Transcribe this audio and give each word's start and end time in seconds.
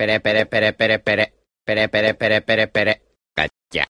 Pere 0.00 0.18
pere 0.18 0.46
pere 0.46 0.72
pere 0.72 0.98
pere. 0.98 1.24
Pere 1.62 1.90
pere 1.90 2.14
pere 2.14 2.40
pere 2.40 2.68
pere. 2.68 2.92
Gotcha. 3.36 3.89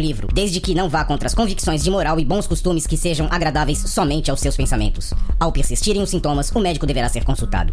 livro, 0.00 0.28
desde 0.32 0.60
que 0.60 0.74
não 0.74 0.88
vá 0.88 1.04
contra 1.04 1.26
as 1.26 1.34
convicções 1.34 1.82
de 1.82 1.90
moral 1.90 2.18
e 2.18 2.24
bons 2.24 2.46
costumes 2.46 2.86
que 2.86 2.96
sejam 2.96 3.28
agradáveis 3.30 3.78
somente 3.78 4.30
aos 4.30 4.40
seus 4.40 4.56
pensamentos. 4.56 5.12
Ao 5.38 5.52
persistirem 5.52 6.02
os 6.02 6.10
sintomas, 6.10 6.50
o 6.50 6.60
médico 6.60 6.86
deverá 6.86 7.08
ser 7.08 7.24
consultado. 7.24 7.72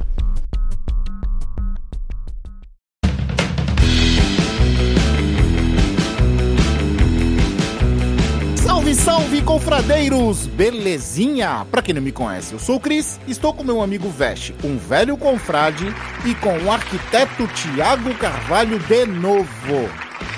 Salve, 8.85 8.93
salve, 8.93 9.41
confradeiros! 9.41 10.45
Belezinha? 10.45 11.65
Pra 11.71 11.81
quem 11.81 11.95
não 11.95 12.01
me 12.03 12.11
conhece, 12.11 12.53
eu 12.53 12.59
sou 12.59 12.75
o 12.75 12.79
Cris, 12.79 13.19
estou 13.27 13.51
com 13.51 13.63
meu 13.63 13.81
amigo 13.81 14.09
Veste, 14.09 14.53
um 14.63 14.77
velho 14.77 15.17
confrade, 15.17 15.85
e 16.23 16.35
com 16.35 16.55
o 16.59 16.71
arquiteto 16.71 17.47
Tiago 17.47 18.13
Carvalho 18.15 18.77
de 18.77 19.05
novo. 19.07 19.89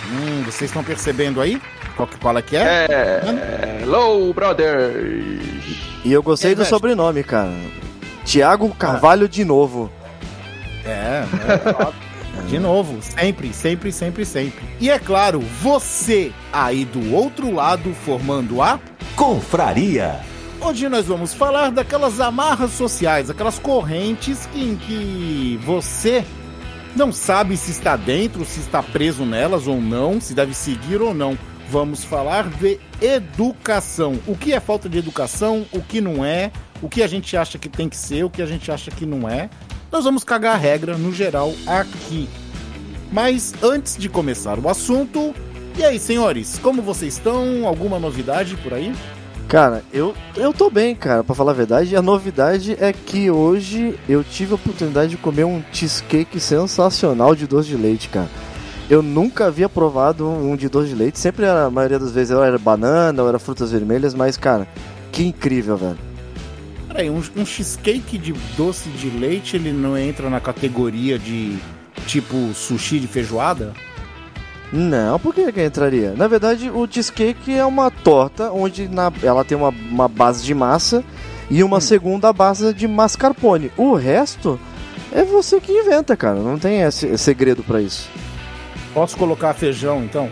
Hum, 0.09 0.43
vocês 0.45 0.69
estão 0.69 0.81
percebendo 0.81 1.41
aí? 1.41 1.61
Qual, 1.97 2.07
que- 2.07 2.17
qual 2.17 2.37
é 2.37 2.41
que 2.41 2.55
é? 2.55 2.85
É. 2.89 3.79
Hello, 3.81 4.33
brother! 4.33 4.93
E 6.05 6.13
eu 6.13 6.23
gostei 6.23 6.51
É, 6.53 6.55
do 6.55 6.63
sobrenome, 6.63 7.23
cara. 7.23 7.51
Tiago 8.23 8.69
Carvalho 8.75 9.27
de 9.27 9.43
novo. 9.43 9.91
É, 10.85 11.23
é, 11.25 12.47
de 12.47 12.59
novo, 12.59 12.99
sempre, 13.01 13.51
sempre, 13.51 13.91
sempre, 13.91 14.23
sempre. 14.25 14.63
E 14.79 14.89
é 14.89 14.97
claro, 14.99 15.39
você 15.61 16.31
aí 16.53 16.85
do 16.85 17.13
outro 17.13 17.53
lado 17.53 17.93
formando 18.05 18.61
a 18.61 18.79
Confraria. 19.15 20.19
Hoje 20.61 20.87
nós 20.87 21.05
vamos 21.07 21.33
falar 21.33 21.71
daquelas 21.71 22.19
amarras 22.21 22.71
sociais, 22.71 23.29
aquelas 23.29 23.59
correntes 23.59 24.47
que, 24.53 24.61
em 24.63 24.75
que 24.75 25.59
você 25.65 26.23
não 26.95 27.11
sabe 27.11 27.57
se 27.57 27.71
está 27.71 27.95
dentro, 27.95 28.45
se 28.45 28.59
está 28.59 28.81
preso 28.81 29.25
nelas 29.25 29.67
ou 29.67 29.81
não, 29.81 30.21
se 30.21 30.33
deve 30.33 30.53
seguir 30.53 31.01
ou 31.01 31.13
não. 31.13 31.37
Vamos 31.69 32.03
falar 32.03 32.49
de 32.49 32.79
educação. 33.01 34.19
O 34.25 34.35
que 34.35 34.53
é 34.53 34.59
falta 34.59 34.87
de 34.87 34.97
educação, 34.97 35.65
o 35.71 35.81
que 35.81 35.99
não 35.99 36.23
é, 36.23 36.51
o 36.81 36.87
que 36.87 37.03
a 37.03 37.07
gente 37.07 37.35
acha 37.35 37.57
que 37.57 37.67
tem 37.67 37.89
que 37.89 37.97
ser, 37.97 38.23
o 38.23 38.29
que 38.29 38.41
a 38.41 38.45
gente 38.45 38.71
acha 38.71 38.89
que 38.89 39.05
não 39.05 39.27
é. 39.27 39.49
Nós 39.91 40.05
vamos 40.05 40.23
cagar 40.23 40.55
a 40.55 40.57
regra 40.57 40.97
no 40.97 41.13
geral 41.13 41.53
aqui. 41.65 42.29
Mas 43.11 43.53
antes 43.61 43.97
de 43.97 44.07
começar 44.09 44.59
o 44.59 44.69
assunto, 44.69 45.33
e 45.77 45.83
aí, 45.83 45.99
senhores, 45.99 46.57
como 46.59 46.81
vocês 46.81 47.13
estão? 47.13 47.67
Alguma 47.67 47.99
novidade 47.99 48.55
por 48.57 48.73
aí? 48.73 48.93
Cara, 49.47 49.83
eu, 49.93 50.13
eu 50.35 50.51
tô 50.53 50.69
bem, 50.69 50.93
cara, 50.93 51.23
pra 51.23 51.35
falar 51.35 51.51
a 51.51 51.55
verdade. 51.55 51.95
A 51.95 52.01
novidade 52.01 52.75
é 52.79 52.91
que 52.91 53.31
hoje 53.31 53.97
eu 54.09 54.23
tive 54.23 54.51
a 54.51 54.55
oportunidade 54.55 55.11
de 55.11 55.17
comer 55.17 55.45
um 55.45 55.63
cheesecake 55.71 56.39
sensacional 56.39 57.33
de 57.33 57.47
doce 57.47 57.69
de 57.69 57.77
leite, 57.77 58.09
cara. 58.09 58.27
Eu 58.89 59.01
nunca 59.01 59.47
havia 59.47 59.67
provado 59.67 60.27
um 60.29 60.55
de 60.55 60.69
doce 60.69 60.89
de 60.89 60.95
leite. 60.95 61.19
Sempre, 61.19 61.45
era, 61.45 61.65
a 61.65 61.69
maioria 61.69 61.99
das 61.99 62.11
vezes, 62.11 62.31
era 62.31 62.57
banana, 62.57 63.21
ou 63.21 63.27
era 63.29 63.37
frutas 63.39 63.71
vermelhas. 63.71 64.13
Mas, 64.13 64.37
cara, 64.37 64.67
que 65.11 65.23
incrível, 65.25 65.75
velho. 65.75 65.97
Peraí, 66.87 67.09
um, 67.09 67.21
um 67.35 67.45
cheesecake 67.45 68.17
de 68.17 68.33
doce 68.55 68.87
de 68.89 69.09
leite, 69.09 69.57
ele 69.57 69.73
não 69.73 69.97
entra 69.97 70.29
na 70.29 70.39
categoria 70.39 71.19
de 71.19 71.57
tipo 72.05 72.35
sushi 72.53 72.99
de 72.99 73.07
feijoada? 73.07 73.73
Não, 74.71 75.19
por 75.19 75.33
que 75.33 75.51
que 75.51 75.63
entraria? 75.63 76.13
Na 76.15 76.27
verdade, 76.27 76.69
o 76.69 76.87
cheesecake 76.89 77.53
é 77.53 77.65
uma 77.65 77.89
torta 77.91 78.51
onde 78.51 78.87
na- 78.87 79.11
ela 79.21 79.43
tem 79.43 79.57
uma, 79.57 79.69
uma 79.69 80.07
base 80.07 80.43
de 80.43 80.53
massa 80.53 81.03
e 81.49 81.63
uma 81.63 81.79
segunda 81.81 82.31
base 82.33 82.73
de 82.73 82.87
mascarpone. 82.87 83.71
O 83.77 83.93
resto 83.95 84.59
é 85.11 85.23
você 85.23 85.59
que 85.59 85.71
inventa, 85.71 86.15
cara. 86.17 86.35
Não 86.39 86.57
tem 86.57 86.81
esse, 86.81 87.17
segredo 87.17 87.63
pra 87.63 87.81
isso. 87.81 88.09
Posso 88.97 89.15
colocar 89.15 89.53
feijão, 89.53 90.03
então? 90.03 90.27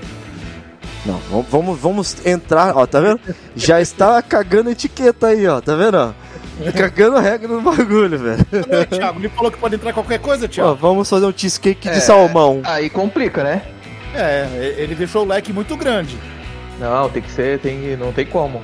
Não, 1.06 1.20
vamos- 1.52 1.80
vamos, 1.80 2.26
entrar, 2.26 2.76
ó, 2.76 2.88
tá 2.88 3.00
vendo? 3.00 3.20
Já 3.56 3.80
está 3.80 4.20
cagando 4.24 4.72
etiqueta 4.72 5.28
aí, 5.28 5.48
ó, 5.48 5.62
tá 5.62 5.76
vendo? 5.76 5.96
ó? 5.98 6.72
Cagando 6.72 7.20
regra 7.20 7.48
no 7.48 7.62
bagulho, 7.62 8.18
velho. 8.18 8.44
Não, 8.68 8.80
é, 8.80 8.86
Thiago, 8.86 9.20
ele 9.20 9.30
falou 9.30 9.52
que 9.52 9.60
pode 9.60 9.76
entrar 9.76 9.94
qualquer 9.94 10.18
coisa, 10.18 10.46
Ó, 10.46 10.48
Thiago. 10.48 10.76
vamos 10.82 11.08
fazer 11.08 11.28
um 11.28 11.32
cheesecake 11.38 11.88
de 11.88 11.98
É. 11.98 12.00
salmão. 12.00 12.62
Aí 12.64 12.90
complica, 12.90 13.44
né? 13.44 13.62
É, 14.16 14.48
ele 14.80 14.96
deixou 14.96 15.24
o 15.24 15.28
leque 15.28 15.54
muito 15.54 15.78
grande. 15.78 16.18
Não, 16.80 17.08
tem 17.08 17.22
que 17.22 17.30
ser, 17.32 17.60
tem 17.60 17.96
não 17.96 18.12
tem 18.12 18.26
como. 18.26 18.64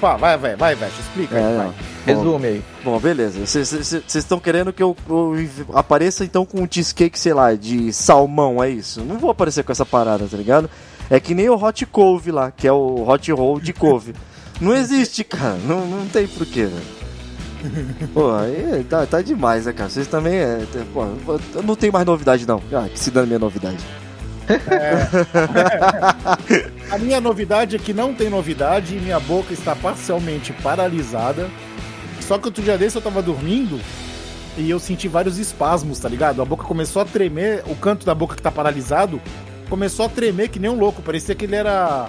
Pá, 0.00 0.16
vai, 0.16 0.38
vai, 0.38 0.56
vai, 0.56 0.74
vai, 0.74 0.88
explica 0.88 1.36
aí, 1.36 1.42
É, 1.42 1.56
vai. 1.58 1.70
Resume 2.06 2.46
aí. 2.46 2.62
Bom, 2.82 2.98
beleza. 2.98 3.44
Vocês 3.44 4.14
estão 4.14 4.40
querendo 4.40 4.72
que 4.72 4.82
eu, 4.82 4.96
eu 5.08 5.34
apareça 5.74 6.24
então 6.24 6.46
com 6.46 6.62
um 6.62 6.68
cheesecake, 6.70 7.18
sei 7.18 7.34
lá, 7.34 7.54
de 7.54 7.92
salmão, 7.92 8.62
é 8.62 8.70
isso? 8.70 9.02
Não 9.02 9.18
vou 9.18 9.30
aparecer 9.30 9.64
com 9.64 9.72
essa 9.72 9.84
parada, 9.84 10.26
tá 10.26 10.36
ligado? 10.36 10.70
É 11.08 11.20
que 11.20 11.34
nem 11.34 11.48
o 11.48 11.62
hot 11.62 11.84
couve 11.86 12.30
lá, 12.30 12.50
que 12.50 12.66
é 12.66 12.72
o 12.72 13.08
hot 13.08 13.30
roll 13.32 13.60
de 13.60 13.72
couve. 13.72 14.14
Não 14.60 14.74
existe, 14.74 15.24
cara. 15.24 15.58
Não, 15.66 15.86
não 15.86 16.06
tem 16.06 16.26
porquê, 16.26 16.66
velho. 16.66 17.00
Pô, 18.14 18.32
aí 18.32 18.84
tá, 18.88 19.04
tá 19.06 19.20
demais, 19.20 19.66
né, 19.66 19.72
cara? 19.72 19.90
Vocês 19.90 20.06
também 20.06 20.36
é. 20.36 20.60
Pô, 20.92 21.04
eu 21.54 21.62
não 21.62 21.76
tem 21.76 21.90
mais 21.90 22.06
novidade, 22.06 22.46
não. 22.46 22.62
Ah, 22.72 22.88
que 22.88 22.98
se 22.98 23.10
dane 23.10 23.26
minha 23.26 23.38
novidade. 23.38 23.78
A 26.90 26.98
minha 26.98 27.20
novidade 27.20 27.76
é 27.76 27.78
que 27.78 27.92
não 27.92 28.12
tem 28.14 28.28
novidade 28.28 28.96
e 28.96 29.00
minha 29.00 29.20
boca 29.20 29.52
está 29.52 29.76
parcialmente 29.76 30.52
paralisada. 30.54 31.48
Só 32.20 32.38
que 32.38 32.46
outro 32.46 32.62
dia 32.62 32.78
desse 32.78 32.96
eu 32.96 33.02
tava 33.02 33.22
dormindo 33.22 33.80
e 34.56 34.68
eu 34.68 34.78
senti 34.78 35.08
vários 35.08 35.38
espasmos, 35.38 35.98
tá 35.98 36.08
ligado? 36.08 36.42
A 36.42 36.44
boca 36.44 36.64
começou 36.64 37.02
a 37.02 37.04
tremer, 37.04 37.62
o 37.66 37.74
canto 37.74 38.04
da 38.04 38.14
boca 38.14 38.36
que 38.36 38.42
tá 38.42 38.50
paralisado 38.50 39.20
começou 39.68 40.06
a 40.06 40.08
tremer 40.08 40.48
que 40.48 40.58
nem 40.58 40.70
um 40.70 40.78
louco. 40.78 41.02
Parecia 41.02 41.34
que 41.34 41.44
ele 41.44 41.56
era 41.56 42.08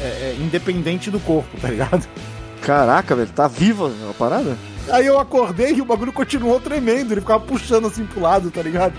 é, 0.00 0.06
é, 0.06 0.36
independente 0.40 1.10
do 1.10 1.20
corpo, 1.20 1.60
tá 1.60 1.68
ligado? 1.68 2.06
Caraca, 2.62 3.14
velho, 3.14 3.30
tá 3.30 3.48
viva 3.48 3.90
a 4.08 4.14
parada? 4.14 4.56
Aí 4.90 5.06
eu 5.06 5.18
acordei 5.18 5.74
e 5.74 5.80
o 5.80 5.84
bagulho 5.84 6.12
continuou 6.12 6.60
tremendo, 6.60 7.12
ele 7.12 7.20
ficava 7.20 7.40
puxando 7.40 7.86
assim 7.86 8.04
pro 8.04 8.20
lado, 8.20 8.50
tá 8.50 8.62
ligado? 8.62 8.94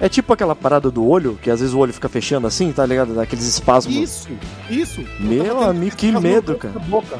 É 0.00 0.08
tipo 0.08 0.32
aquela 0.32 0.54
parada 0.54 0.90
do 0.90 1.06
olho, 1.06 1.38
que 1.40 1.50
às 1.50 1.60
vezes 1.60 1.74
o 1.74 1.78
olho 1.78 1.92
fica 1.92 2.08
fechando 2.08 2.46
assim, 2.46 2.70
tá 2.70 2.84
ligado? 2.84 3.14
Daqueles 3.14 3.46
espasmos. 3.46 3.94
Isso, 3.96 4.28
isso. 4.68 5.00
Eu 5.00 5.26
Meu 5.26 5.62
amigo, 5.62 5.96
que 5.96 6.12
medo, 6.12 6.54
cara. 6.56 6.78
Boca. 6.80 7.18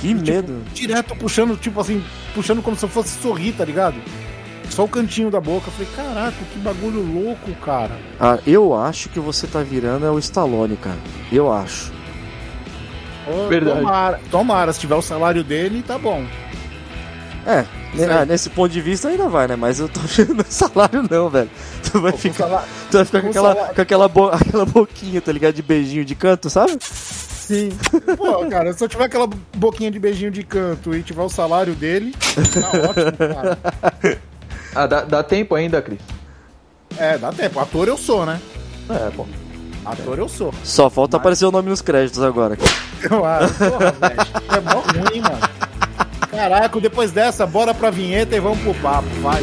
Que 0.00 0.08
Tipo, 0.14 0.20
medo. 0.30 0.62
direto 0.72 1.14
puxando, 1.16 1.56
tipo 1.56 1.80
assim, 1.80 2.02
puxando 2.34 2.62
como 2.62 2.76
se 2.76 2.84
eu 2.84 2.88
fosse 2.88 3.20
sorrir, 3.20 3.52
tá 3.52 3.64
ligado? 3.64 3.96
Só 4.70 4.84
o 4.84 4.88
cantinho 4.88 5.30
da 5.30 5.40
boca. 5.40 5.68
Eu 5.68 5.72
falei, 5.72 5.88
caraca, 5.96 6.36
que 6.52 6.58
bagulho 6.60 7.00
louco, 7.02 7.52
cara. 7.56 7.98
Ah, 8.18 8.38
eu 8.46 8.72
acho 8.74 9.08
que 9.08 9.18
você 9.20 9.46
tá 9.46 9.62
virando 9.62 10.06
é 10.06 10.10
o 10.10 10.18
Stallone, 10.18 10.76
cara. 10.76 10.98
Eu 11.30 11.52
acho. 11.52 11.92
Verdade. 13.48 13.78
Tomara, 13.80 14.20
tomara, 14.30 14.72
se 14.72 14.80
tiver 14.80 14.94
o 14.94 15.02
salário 15.02 15.44
dele, 15.44 15.82
tá 15.86 15.98
bom. 15.98 16.24
É, 17.46 17.64
né, 17.94 18.06
ah, 18.20 18.24
nesse 18.24 18.50
ponto 18.50 18.70
de 18.72 18.80
vista 18.80 19.08
ainda 19.08 19.28
vai, 19.28 19.46
né? 19.48 19.56
Mas 19.56 19.80
eu 19.80 19.88
tô 19.88 20.00
achando 20.04 20.44
salário 20.48 21.04
não, 21.10 21.28
velho. 21.28 21.50
Tu 21.90 22.00
vai 22.00 22.12
ficar, 22.12 22.44
salário- 22.44 22.68
tu 22.90 22.96
vai 22.96 23.04
ficar 23.04 23.20
com, 23.22 23.28
aquela, 23.28 23.54
com 23.54 23.80
aquela, 23.82 24.08
bo- 24.08 24.28
aquela 24.34 24.64
boquinha, 24.66 25.20
tá 25.20 25.32
ligado? 25.32 25.54
De 25.54 25.62
beijinho 25.62 26.04
de 26.04 26.14
canto, 26.14 26.48
sabe? 26.50 26.78
Sim. 27.50 27.70
Pô, 28.16 28.46
cara, 28.48 28.72
se 28.72 28.84
eu 28.84 28.88
tiver 28.88 29.04
aquela 29.06 29.26
boquinha 29.56 29.90
de 29.90 29.98
beijinho 29.98 30.30
de 30.30 30.44
canto 30.44 30.94
e 30.94 31.02
tiver 31.02 31.22
o 31.22 31.28
salário 31.28 31.74
dele, 31.74 32.14
tá 32.52 32.68
ótimo, 32.88 33.16
cara. 33.34 33.58
Ah, 34.72 34.86
dá, 34.86 35.00
dá 35.02 35.22
tempo 35.24 35.56
ainda, 35.56 35.82
Cris? 35.82 35.98
É, 36.96 37.18
dá 37.18 37.32
tempo. 37.32 37.58
Ator 37.58 37.88
eu 37.88 37.96
sou, 37.96 38.24
né? 38.24 38.40
É, 38.88 39.10
pô. 39.10 39.26
Ator 39.84 40.18
eu 40.20 40.28
sou. 40.28 40.54
Só 40.62 40.88
falta 40.88 41.16
Mas- 41.16 41.22
aparecer 41.22 41.44
o 41.46 41.50
nome 41.50 41.68
nos 41.70 41.82
créditos 41.82 42.22
agora. 42.22 42.56
Eu 43.10 43.24
acho, 43.24 43.54
porra, 43.54 43.90
velho. 43.90 44.20
É 44.56 44.60
mó 44.60 44.80
ruim, 44.80 45.20
mano. 45.22 45.40
Caraca, 46.30 46.80
depois 46.80 47.10
dessa, 47.10 47.44
bora 47.46 47.74
pra 47.74 47.90
vinheta 47.90 48.36
e 48.36 48.40
vamos 48.40 48.60
pro 48.60 48.74
papo, 48.74 49.08
vai. 49.22 49.42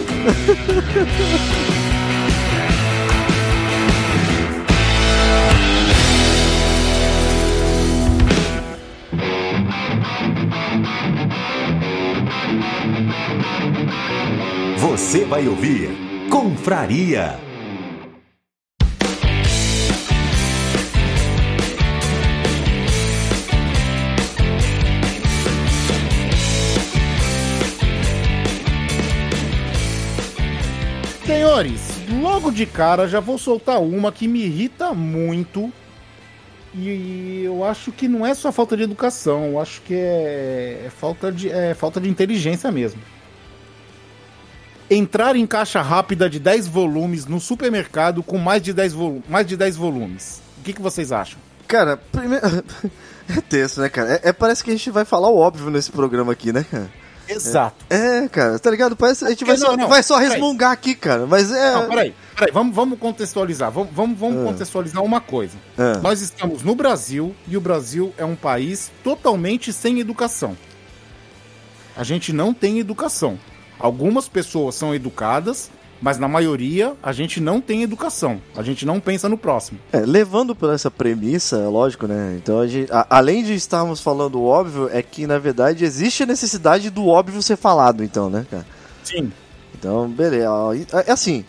Você 15.08 15.24
vai 15.24 15.48
ouvir 15.48 15.90
Confraria. 16.30 17.40
Senhores, 31.26 31.82
logo 32.22 32.52
de 32.52 32.66
cara 32.66 33.08
já 33.08 33.22
vou 33.22 33.38
soltar 33.38 33.82
uma 33.82 34.12
que 34.12 34.28
me 34.28 34.44
irrita 34.44 34.94
muito. 34.94 35.72
E 36.76 37.44
eu 37.46 37.64
acho 37.64 37.94
que 37.94 38.10
não 38.10 38.26
é 38.26 38.34
só 38.34 38.52
falta 38.52 38.76
de 38.76 38.84
educação, 38.84 39.46
eu 39.46 39.60
acho 39.62 39.82
que 39.84 39.94
é, 39.94 40.84
é 40.88 40.90
falta, 40.90 41.32
de, 41.32 41.50
é 41.50 41.74
falta 41.74 42.02
de 42.02 42.10
inteligência 42.10 42.70
mesmo. 42.74 43.00
Entrar 44.90 45.36
em 45.36 45.46
caixa 45.46 45.82
rápida 45.82 46.30
de 46.30 46.40
10 46.40 46.68
volumes 46.68 47.26
no 47.26 47.40
supermercado 47.42 48.24
com 48.24 48.38
mais 48.38 48.62
de 48.62 48.72
10, 48.72 48.94
volu 48.94 49.24
mais 49.28 49.46
de 49.46 49.58
10 49.58 49.76
volumes. 49.76 50.42
O 50.60 50.64
que, 50.64 50.74
que 50.74 50.82
vocês 50.82 51.12
acham? 51.12 51.40
Cara, 51.68 51.98
primeiro. 51.98 52.46
É 53.30 53.42
tenso, 53.42 53.82
né, 53.82 53.90
cara? 53.90 54.14
É, 54.24 54.30
é- 54.30 54.32
parece 54.32 54.64
que 54.64 54.70
a 54.70 54.74
gente 54.74 54.90
vai 54.90 55.04
falar 55.04 55.28
o 55.28 55.36
óbvio 55.38 55.70
nesse 55.70 55.92
programa 55.92 56.32
aqui, 56.32 56.54
né, 56.54 56.66
cara? 56.72 56.90
Exato. 57.28 57.84
É, 57.90 58.26
cara, 58.30 58.58
tá 58.58 58.72
ligado? 58.72 58.96
Parece 58.96 59.20
que 59.20 59.26
a 59.26 59.30
gente 59.32 59.44
vai 59.44 59.58
Não, 59.58 59.68
só, 59.68 59.76
não, 59.76 59.88
vai 59.90 60.02
só 60.02 60.16
resmungar 60.18 60.72
aqui, 60.72 60.96
cara. 60.96 61.26
Mas 61.26 61.52
é. 61.52 61.74
Não, 61.74 61.90
peraí, 61.90 62.16
peraí, 62.34 62.54
vamos, 62.54 62.74
vamos 62.74 62.98
contextualizar. 62.98 63.70
Vamos, 63.70 63.90
vamos, 63.94 64.18
vamos 64.18 64.38
Ah. 64.42 64.46
contextualizar 64.46 65.04
uma 65.04 65.20
coisa. 65.20 65.58
Ah. 65.78 66.00
Nós 66.02 66.22
estamos 66.22 66.64
no 66.64 66.74
Brasil 66.74 67.36
e 67.50 67.58
o 67.58 67.60
Brasil 67.60 68.14
é 68.18 68.24
um 68.24 68.34
país 68.36 68.94
totalmente 69.04 69.74
sem 69.74 70.00
educação. 70.00 70.58
A 71.98 72.04
gente 72.06 72.32
não 72.32 72.54
tem 72.54 72.80
educação. 72.80 73.38
Algumas 73.80 74.28
pessoas 74.28 74.76
são 74.76 74.94
educadas, 74.94 75.70
mas 76.02 76.18
na 76.20 76.28
maioria 76.28 76.94
a 77.02 77.12
gente 77.12 77.40
não 77.40 77.60
tem 77.62 77.84
educação. 77.84 78.40
A 78.56 78.62
gente 78.64 78.86
não 78.86 79.00
pensa 79.00 79.28
no 79.30 79.38
próximo. 79.38 79.80
É, 79.92 80.00
levando 80.00 80.56
por 80.56 80.72
essa 80.74 80.90
premissa, 80.92 81.58
é 81.58 81.68
lógico, 81.68 82.08
né? 82.08 82.36
Então, 82.42 82.60
a 82.60 82.68
gente, 82.68 82.92
a- 82.92 83.06
além 83.10 83.44
de 83.44 83.54
estarmos 83.54 84.00
falando 84.02 84.40
o 84.40 84.46
óbvio, 84.46 84.90
é 84.92 85.02
que 85.02 85.26
na 85.28 85.38
verdade 85.40 85.84
existe 85.86 86.24
a 86.24 86.26
necessidade 86.26 86.90
do 86.90 87.08
óbvio 87.08 87.42
ser 87.42 87.56
falado, 87.58 88.04
então, 88.04 88.30
né, 88.30 88.46
cara? 88.50 88.66
Sim. 89.04 89.32
Então, 89.78 90.08
beleza. 90.10 90.48
e- 90.76 90.88
É 91.08 91.12
assim, 91.12 91.46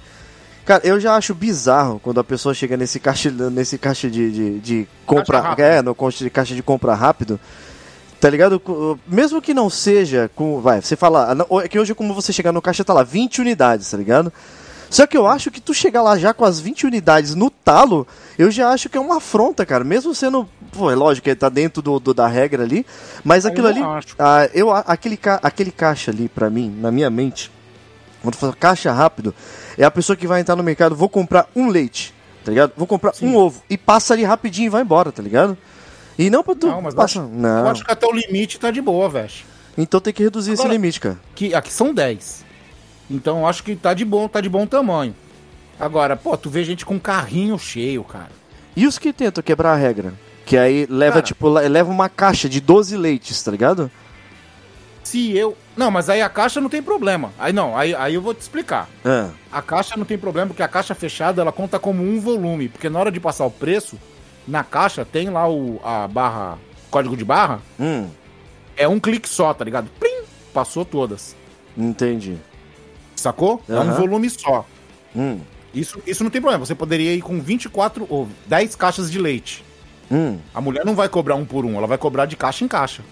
cara, 0.65 0.87
eu 0.87 1.01
já 1.01 1.15
acho 1.17 1.35
bizarro 1.35 1.99
quando 1.99 2.21
a 2.21 2.25
pessoa 2.25 2.55
chega 2.55 2.77
nesse 2.77 3.01
caixa, 3.01 3.31
nesse 3.31 3.79
caixa 3.79 4.11
de, 4.11 4.31
de, 4.31 4.59
de 4.61 4.89
compra. 5.07 5.41
rápido. 5.41 5.61
É, 5.65 5.83
no 5.83 5.95
caixa 5.95 6.25
de, 6.25 6.31
caixa 6.31 6.55
de 6.55 6.63
compra 6.63 6.95
rápido. 6.95 7.41
Tá 8.21 8.29
ligado? 8.29 8.61
Mesmo 9.07 9.41
que 9.41 9.55
não 9.55 9.71
seja 9.71 10.29
com. 10.35 10.61
Vai, 10.61 10.83
você 10.83 10.97
fala. 10.97 11.35
não, 11.35 11.61
É 11.61 11.69
que 11.69 11.79
hoje, 11.79 11.95
como 11.95 12.13
você 12.15 12.33
chegar 12.33 12.51
no 12.53 12.61
caixa, 12.61 12.85
tá 12.85 12.93
lá 12.93 13.03
20 13.05 13.41
unidades, 13.41 13.91
tá 13.91 13.97
ligado? 13.97 14.33
Só 14.91 15.07
que 15.07 15.17
eu 15.17 15.27
acho 15.27 15.51
que 15.51 15.61
tu 15.61 15.73
chegar 15.75 16.03
lá 16.03 16.19
já 16.19 16.33
com 16.35 16.45
as 16.45 16.59
20 16.59 16.87
unidades 16.87 17.35
no 17.35 17.51
talo, 17.51 18.07
eu 18.39 18.51
já 18.51 18.71
acho 18.71 18.89
que 18.89 18.97
é 18.97 19.01
uma 19.01 19.19
afronta, 19.19 19.65
cara. 19.67 19.85
Mesmo 19.85 20.15
sendo. 20.15 20.49
Pô, 20.73 20.91
é 20.91 20.95
lógico 20.97 21.25
que 21.27 21.35
tá 21.35 21.49
dentro 21.49 21.81
do, 21.83 22.01
do- 22.01 22.15
da 22.15 22.27
regra 22.27 22.63
ali. 22.65 22.85
Mas 23.23 23.45
Ah, 23.45 23.49
eu 23.49 23.53
aquilo 23.53 23.69
ali. 23.69 23.81
ah, 24.19 24.49
eu, 24.53 24.71
aquele, 24.73 25.17
ca- 25.17 25.39
aquele 25.43 25.71
caixa 25.71 26.11
ali, 26.11 26.29
pra 26.29 26.49
mim, 26.51 26.75
na 26.81 26.91
minha 26.91 27.11
mente, 27.11 27.53
quando 28.23 28.35
fala 28.35 28.53
caixa 28.59 28.91
rápido, 28.91 29.33
é 29.77 29.85
a 29.85 29.91
pessoa 29.91 30.17
que 30.17 30.27
vai 30.27 30.41
entrar 30.41 30.57
no 30.57 30.63
mercado, 30.65 30.97
vou 30.97 31.09
comprar 31.09 31.47
um 31.55 31.69
leite, 31.69 32.13
tá 32.45 32.51
ligado? 32.51 32.73
Vou 32.77 32.87
comprar 32.87 33.13
um 33.23 33.37
ovo 33.37 33.63
e 33.71 33.77
passa 33.79 34.15
ali 34.15 34.25
rapidinho 34.25 34.67
e 34.67 34.71
vai 34.71 34.83
embora, 34.83 35.13
tá 35.13 35.23
ligado? 35.23 35.57
E 36.19 36.29
não 36.31 36.43
pra 36.43 36.55
tu. 36.55 36.67
Não, 36.67 36.83
mas 36.83 36.95
passa... 36.95 37.21
acho, 37.21 37.29
não. 37.31 37.61
eu 37.61 37.69
acho 37.69 37.85
que 37.85 37.93
até 37.93 38.07
o 38.07 38.13
limite 38.13 38.59
tá 38.59 38.71
de 38.71 38.81
boa, 38.81 39.09
velho. 39.09 39.31
Então 39.77 40.01
tem 40.01 40.13
que 40.13 40.23
reduzir 40.23 40.53
esse 40.53 40.63
Agora- 40.63 40.75
limite, 40.75 40.99
cara. 41.01 41.19
que 41.35 41.55
aqui 41.55 41.73
são 41.73 41.95
10. 41.95 42.45
Então 43.11 43.39
eu 43.41 43.47
acho 43.47 43.63
que 43.63 43.77
tá 43.77 43.95
de 43.95 44.05
bom, 44.05 44.27
tá 44.29 44.41
de 44.41 44.49
bom 44.49 44.67
tamanho. 44.67 45.15
Agora, 45.79 46.17
pô, 46.17 46.37
tu 46.37 46.51
vê 46.51 46.65
gente 46.65 46.85
com 46.85 46.99
carrinho 46.99 47.57
cheio, 47.59 48.03
cara. 48.03 48.31
E 48.75 48.87
os 48.87 48.99
que 48.99 49.13
tentam 49.13 49.43
quebrar 49.43 49.73
a 49.73 49.77
regra? 49.77 50.13
Que 50.45 50.57
aí 50.57 50.87
leva, 50.91 51.15
Cara. 51.15 51.23
tipo, 51.27 51.49
le- 51.49 51.69
leva 51.69 51.91
uma 51.91 52.09
caixa 52.09 52.49
de 52.49 52.61
12 52.61 52.97
leites, 52.97 53.41
tá 53.43 53.51
ligado? 53.51 53.91
Se 55.05 55.35
eu. 55.37 55.57
Não, 55.77 55.91
mas 55.91 56.11
aí 56.11 56.21
a 56.21 56.29
caixa 56.29 56.61
não 56.61 56.69
tem 56.69 56.83
problema. 56.83 57.33
Aí 57.39 57.53
não, 57.53 57.77
aí, 57.77 57.95
aí 57.95 58.15
eu 58.15 58.21
vou 58.23 58.35
te 58.35 58.41
explicar. 58.41 58.89
Ah, 59.05 59.31
A 59.51 59.63
caixa 59.63 59.97
não 59.97 60.05
tem 60.05 60.19
problema, 60.19 60.49
porque 60.49 60.63
a 60.63 60.69
caixa 60.69 60.95
fechada 60.95 61.41
ela 61.41 61.53
conta 61.53 61.79
como 61.79 62.03
um 62.03 62.21
volume. 62.21 62.69
Porque 62.69 62.89
na 62.91 62.99
hora 62.99 63.11
de 63.13 63.19
passar 63.21 63.47
o 63.47 63.51
preço, 63.51 63.99
na 64.49 64.65
caixa 64.65 65.05
tem 65.05 65.29
lá 65.31 65.49
o, 65.49 65.81
a 65.85 66.09
barra, 66.09 66.59
código 66.91 67.17
de 67.17 67.25
barra, 67.25 67.61
hum, 67.79 68.09
é 68.77 68.89
um 68.89 68.99
clique 68.99 69.29
só, 69.29 69.53
tá 69.53 69.65
ligado? 69.65 69.89
Plim! 70.01 70.23
Passou 70.53 70.85
todas. 70.85 71.37
entendi. 71.77 72.37
Sacou? 73.15 73.61
É 73.69 73.79
um 73.79 73.93
volume 73.95 74.31
só. 74.31 74.65
Hum, 75.15 75.41
Isso, 75.75 76.01
isso 76.07 76.23
não 76.23 76.31
tem 76.31 76.41
problema. 76.41 76.65
Você 76.65 76.75
poderia 76.75 77.13
ir 77.15 77.21
com 77.21 77.41
24 77.41 78.07
ou 78.09 78.29
10 78.47 78.75
caixas 78.77 79.11
de 79.11 79.19
leite. 79.19 79.65
hum. 80.11 80.39
A 80.55 80.61
mulher 80.61 80.85
não 80.85 80.95
vai 80.95 81.09
cobrar 81.09 81.35
um 81.35 81.45
por 81.45 81.65
um, 81.65 81.77
ela 81.77 81.87
vai 81.87 81.99
cobrar 81.99 82.27
de 82.27 82.37
caixa 82.37 82.65
em 82.65 82.69
caixa. 82.69 83.03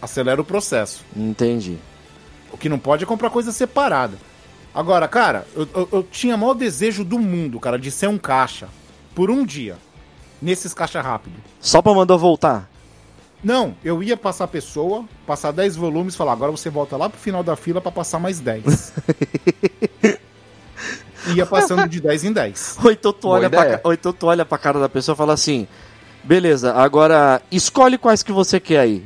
Acelera 0.00 0.40
o 0.40 0.44
processo. 0.44 1.04
Entendi. 1.16 1.76
O 2.52 2.56
que 2.56 2.68
não 2.68 2.78
pode 2.78 3.02
é 3.04 3.06
comprar 3.06 3.30
coisa 3.30 3.50
separada. 3.52 4.16
Agora, 4.74 5.08
cara, 5.08 5.46
eu, 5.56 5.68
eu, 5.74 5.88
eu 5.92 6.02
tinha 6.04 6.36
o 6.36 6.38
maior 6.38 6.54
desejo 6.54 7.04
do 7.04 7.18
mundo, 7.18 7.58
cara, 7.58 7.78
de 7.78 7.90
ser 7.90 8.06
um 8.08 8.16
caixa. 8.18 8.68
Por 9.14 9.30
um 9.30 9.44
dia. 9.44 9.76
Nesses 10.40 10.72
caixa 10.72 11.00
rápido. 11.00 11.36
Só 11.60 11.82
pra 11.82 11.92
mandar 11.92 12.16
voltar. 12.16 12.68
Não, 13.42 13.74
eu 13.84 14.02
ia 14.02 14.16
passar 14.16 14.44
a 14.44 14.48
pessoa, 14.48 15.04
passar 15.26 15.52
10 15.52 15.76
volumes 15.76 16.14
e 16.14 16.16
falar, 16.16 16.32
agora 16.32 16.50
você 16.50 16.68
volta 16.70 16.96
lá 16.96 17.08
pro 17.08 17.20
final 17.20 17.42
da 17.42 17.54
fila 17.54 17.80
pra 17.80 17.92
passar 17.92 18.18
mais 18.18 18.40
10. 18.40 18.92
ia 21.34 21.46
passando 21.46 21.88
de 21.88 22.00
10 22.00 22.24
em 22.24 22.32
10. 22.32 22.78
Ou 22.82 22.90
então, 22.90 23.12
tu 23.12 23.28
olha 23.28 23.48
pra, 23.48 23.80
ou 23.84 23.92
então 23.92 24.12
tu 24.12 24.26
olha 24.26 24.44
pra 24.44 24.58
cara 24.58 24.80
da 24.80 24.88
pessoa 24.88 25.14
e 25.14 25.16
fala 25.16 25.34
assim: 25.34 25.68
beleza, 26.24 26.74
agora 26.74 27.40
escolhe 27.50 27.96
quais 27.96 28.22
que 28.22 28.32
você 28.32 28.58
quer 28.58 28.80
aí. 28.80 29.04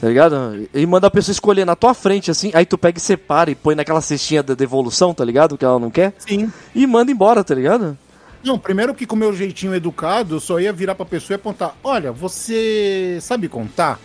Tá 0.00 0.08
ligado? 0.08 0.68
E 0.74 0.84
manda 0.84 1.06
a 1.06 1.10
pessoa 1.10 1.32
escolher 1.32 1.64
na 1.64 1.76
tua 1.76 1.94
frente, 1.94 2.30
assim, 2.30 2.50
aí 2.52 2.66
tu 2.66 2.76
pega 2.76 2.98
e 2.98 3.00
separa 3.00 3.50
e 3.50 3.54
põe 3.54 3.74
naquela 3.74 4.00
cestinha 4.00 4.42
da 4.42 4.54
devolução, 4.54 5.14
tá 5.14 5.24
ligado? 5.24 5.56
Que 5.56 5.64
ela 5.64 5.78
não 5.78 5.90
quer. 5.90 6.12
Sim. 6.18 6.52
E 6.74 6.86
manda 6.86 7.10
embora, 7.10 7.42
tá 7.42 7.54
ligado? 7.54 7.96
Não, 8.44 8.58
primeiro 8.58 8.94
que 8.94 9.06
com 9.06 9.16
o 9.16 9.18
meu 9.18 9.32
jeitinho 9.34 9.74
educado, 9.74 10.36
eu 10.36 10.40
só 10.40 10.60
ia 10.60 10.72
virar 10.72 10.94
pra 10.94 11.06
pessoa 11.06 11.34
e 11.34 11.36
apontar: 11.36 11.74
Olha, 11.82 12.12
você 12.12 13.18
sabe 13.20 13.48
contar? 13.48 13.98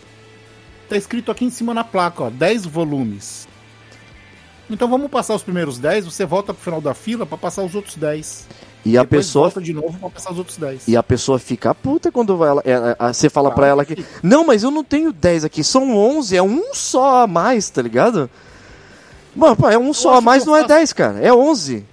Tá 0.88 0.96
escrito 0.96 1.30
aqui 1.32 1.46
em 1.46 1.50
cima 1.50 1.74
na 1.74 1.84
placa, 1.84 2.24
ó, 2.24 2.30
10 2.30 2.66
volumes. 2.66 3.48
Então 4.70 4.88
vamos 4.88 5.10
passar 5.10 5.34
os 5.36 5.44
primeiros 5.44 5.78
10, 5.78 6.06
você 6.06 6.26
volta 6.26 6.54
pro 6.54 6.64
final 6.64 6.80
da 6.80 6.94
fila 6.94 7.26
pra 7.26 7.38
passar 7.38 7.64
os 7.64 7.74
outros 7.76 7.96
10. 7.96 8.48
E 8.86 8.98
a 8.98 9.04
pessoa. 9.04 9.46
volta 9.50 9.62
de 9.62 9.74
novo 9.74 9.98
pra 10.00 10.10
passar 10.10 10.32
os 10.32 10.38
outros 10.38 10.58
10. 10.58 10.88
E 10.88 10.96
a 10.96 11.04
pessoa 11.04 11.38
fica 11.38 11.76
puta 11.76 12.12
quando 12.12 12.34
ela, 12.44 12.62
ela- 12.64 12.96
ela- 12.98 13.14
você 13.14 13.30
fala 13.30 13.50
pra 13.50 13.68
Claro 13.68 13.72
ela 13.72 13.86
que. 13.86 14.06
Não, 14.24 14.46
mas 14.46 14.64
eu 14.64 14.72
não 14.72 14.84
tenho 14.84 15.12
10 15.12 15.44
aqui, 15.44 15.64
são 15.64 15.96
11, 15.98 16.38
é 16.38 16.42
um 16.42 16.74
só 16.74 17.24
a 17.24 17.28
mais, 17.28 17.70
tá 17.70 17.82
ligado? 17.82 18.30
Mano, 19.36 19.56
pô, 19.56 19.70
é 19.70 19.78
um 19.78 19.94
só 19.94 20.16
a 20.16 20.22
mais, 20.22 20.44
eu 20.44 20.48
não 20.52 20.56
é 20.56 20.62
faço- 20.62 20.74
10, 20.74 20.94
cara, 20.94 21.20
é 21.20 21.34
11. 21.34 21.86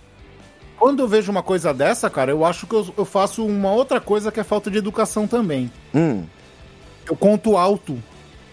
Quando 0.79 1.01
eu 1.03 1.09
vejo 1.09 1.31
uma 1.31 1.43
coisa 1.43 1.73
dessa, 1.73 2.11
cara, 2.11 2.31
eu 2.31 2.45
acho 2.45 2.67
que 2.67 2.75
eu, 2.75 2.87
eu 2.99 3.05
faço 3.05 3.45
uma 3.45 3.71
outra 3.73 4.01
coisa 4.01 4.31
que 4.31 4.39
é 4.41 4.45
falta 4.45 4.71
de 4.71 4.79
educação 4.79 5.27
também. 5.27 5.71
Hum. 5.95 6.25
Eu 7.09 7.17
conto 7.17 7.57
alto. 7.57 7.99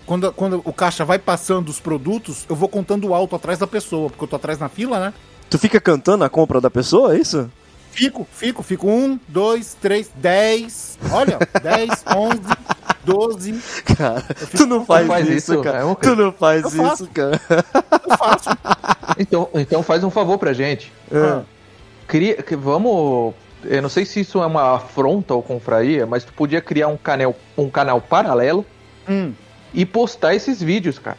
Quando, 0.05 0.31
quando 0.33 0.61
o 0.65 0.73
caixa 0.73 1.05
vai 1.05 1.17
passando 1.17 1.69
os 1.69 1.79
produtos, 1.79 2.45
eu 2.49 2.55
vou 2.55 2.67
contando 2.67 3.13
alto 3.13 3.35
atrás 3.35 3.57
da 3.59 3.67
pessoa, 3.67 4.09
porque 4.09 4.23
eu 4.23 4.27
tô 4.27 4.35
atrás 4.35 4.59
na 4.59 4.67
fila, 4.69 4.99
né? 4.99 5.13
Tu 5.49 5.57
fica 5.57 5.79
cantando 5.79 6.23
a 6.23 6.29
compra 6.29 6.59
da 6.59 6.69
pessoa, 6.69 7.15
é 7.15 7.19
isso? 7.19 7.49
Fico, 7.91 8.27
fico, 8.31 8.63
fico. 8.63 8.89
Um, 8.89 9.19
dois, 9.27 9.77
três, 9.79 10.09
dez. 10.15 10.97
Olha, 11.11 11.37
dez, 11.61 12.03
onze, 12.15 12.41
doze. 13.05 13.61
Cara, 13.95 14.23
tu 14.57 14.65
não 14.65 14.83
faz, 14.83 15.07
faz 15.07 15.29
isso, 15.29 15.53
isso, 15.53 15.61
cara. 15.61 15.79
é 15.89 15.95
Tu 15.95 16.15
não 16.15 16.31
faz 16.31 16.63
Eu 16.63 16.69
isso, 16.69 16.77
faço. 16.83 17.07
cara. 17.13 17.39
Eu 18.09 18.17
faço. 18.17 18.49
Então, 19.19 19.49
então 19.53 19.83
faz 19.83 20.03
um 20.03 20.09
favor 20.09 20.37
pra 20.39 20.53
gente. 20.53 20.91
Ah, 21.11 21.43
Cria, 22.07 22.41
que- 22.41 22.55
vamos. 22.55 23.33
Eu 23.63 23.81
não 23.81 23.89
sei 23.89 24.03
se 24.05 24.19
isso 24.19 24.41
é 24.41 24.45
uma 24.45 24.75
afronta 24.75 25.33
ou 25.33 25.41
confraria, 25.41 26.05
mas 26.05 26.24
tu 26.24 26.33
podia 26.33 26.62
criar 26.62 26.89
um 26.89 26.98
canal, 26.98 27.33
um 27.57 27.69
canal 27.69 28.01
paralelo 28.01 28.65
hum. 29.10 29.31
e 29.74 29.86
postar 29.86 30.36
esses 30.36 30.62
vídeos, 30.62 31.00
cara. 31.00 31.17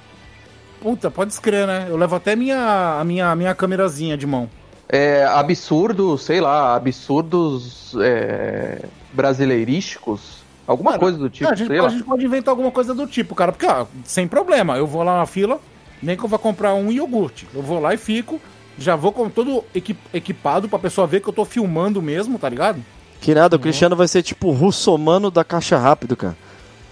Puta, 0.81 1.11
pode 1.11 1.33
escrever, 1.33 1.67
né? 1.67 1.87
Eu 1.88 1.97
levo 1.97 2.14
até 2.14 2.37
minha, 2.37 2.99
a 3.00 3.05
minha, 3.05 3.35
minha 3.35 3.55
câmerazinha 3.55 4.19
de 4.19 4.26
mão. 4.26 4.50
É, 4.87 5.25
absurdos, 5.25 6.23
sei 6.23 6.43
lá, 6.43 6.76
absurdos 6.76 7.95
é, 8.03 8.85
brasileirísticos. 9.11 10.45
Alguma 10.67 10.93
Cara, 10.93 11.00
coisa 11.00 11.19
do 11.19 11.31
tipo, 11.31 11.50
a, 11.50 11.55
gente, 11.55 11.73
a 11.73 11.88
gente 11.88 12.05
pode 12.05 12.25
inventar 12.25 12.53
alguma 12.53 12.71
coisa 12.71 12.95
do 12.95 13.07
tipo, 13.07 13.35
cara. 13.35 13.53
Porque, 13.53 13.67
ó, 13.67 13.87
sem 14.05 14.29
problema, 14.29 14.76
eu 14.76 14.87
vou 14.87 15.03
lá 15.03 15.19
na 15.19 15.26
fila, 15.26 15.59
nem 16.03 16.17
que 16.17 16.25
eu 16.25 16.29
vá 16.29 16.38
comprar 16.38 16.75
um 16.75 16.91
iogurte. 16.91 17.47
Eu 17.55 17.62
vou 17.62 17.81
lá 17.81 17.95
e 17.95 17.97
fico, 17.97 18.41
já 18.78 18.97
vou 18.97 19.12
com 19.12 19.28
todo 19.28 19.64
equi- 19.75 19.97
equipado 20.12 20.69
pra 20.69 20.78
pessoa 20.78 21.07
ver 21.07 21.21
que 21.21 21.28
eu 21.28 21.33
tô 21.33 21.45
filmando 21.45 22.00
mesmo, 22.02 22.38
tá 22.38 22.49
ligado? 22.49 22.83
Que 23.21 23.35
nada, 23.35 23.57
o 23.57 23.59
Cristiano 23.59 23.97
vai 23.97 24.09
ser 24.09 24.23
tipo 24.23 24.49
o 24.49 24.52
russomano 24.52 25.31
da 25.31 25.45
caixa 25.45 25.78
rápido, 25.78 26.16
cara. 26.16 26.37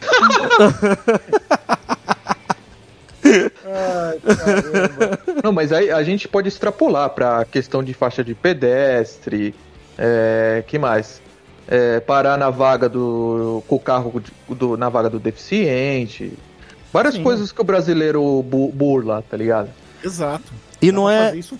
Não, 5.42 5.52
mas 5.52 5.72
aí 5.72 5.90
a 5.90 6.02
gente 6.02 6.28
pode 6.28 6.48
extrapolar 6.48 7.10
pra 7.10 7.44
questão 7.44 7.82
de 7.82 7.94
faixa 7.94 8.22
de 8.24 8.34
pedestre, 8.34 9.54
é, 9.98 10.62
que 10.66 10.78
mais? 10.78 11.20
É, 11.68 12.00
parar 12.00 12.36
na 12.36 12.50
vaga 12.50 12.88
do. 12.88 13.62
com 13.68 13.76
o 13.76 13.80
carro 13.80 14.20
de- 14.20 14.54
do- 14.54 14.76
na 14.76 14.88
vaga 14.88 15.08
do 15.08 15.18
deficiente. 15.20 16.32
Várias 16.92 17.14
Sim. 17.14 17.22
coisas 17.22 17.52
que 17.52 17.60
o 17.60 17.64
brasileiro 17.64 18.42
bu- 18.42 18.72
burla, 18.72 19.22
tá 19.30 19.36
ligado? 19.36 19.68
Exato. 20.02 20.52
E 20.80 20.90
Dá 20.90 20.92
não 20.96 21.08
é, 21.08 21.36
isso. 21.36 21.58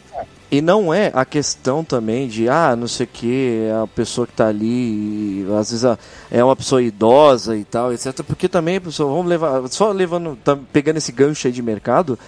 E 0.50 0.60
não 0.60 0.92
é 0.92 1.10
a 1.14 1.24
questão 1.24 1.82
também 1.82 2.28
de, 2.28 2.48
ah, 2.48 2.74
não 2.76 2.86
sei 2.88 3.04
o 3.06 3.08
que, 3.10 3.68
a 3.82 3.86
pessoa 3.86 4.26
que 4.26 4.32
tá 4.34 4.48
ali, 4.48 5.46
às 5.58 5.70
vezes 5.70 5.84
a- 5.84 5.98
é 6.30 6.42
uma 6.44 6.54
pessoa 6.56 6.82
idosa 6.82 7.56
e 7.56 7.64
tal, 7.64 7.92
etc. 7.92 8.22
Porque 8.22 8.48
também, 8.48 8.80
pessoal, 8.80 9.08
vamos 9.10 9.26
levar, 9.28 9.66
só 9.68 9.90
levando, 9.92 10.36
tá 10.44 10.58
pegando 10.72 10.98
esse 10.98 11.10
gancho 11.12 11.46
aí 11.46 11.52
de 11.52 11.62
mercado, 11.62 12.18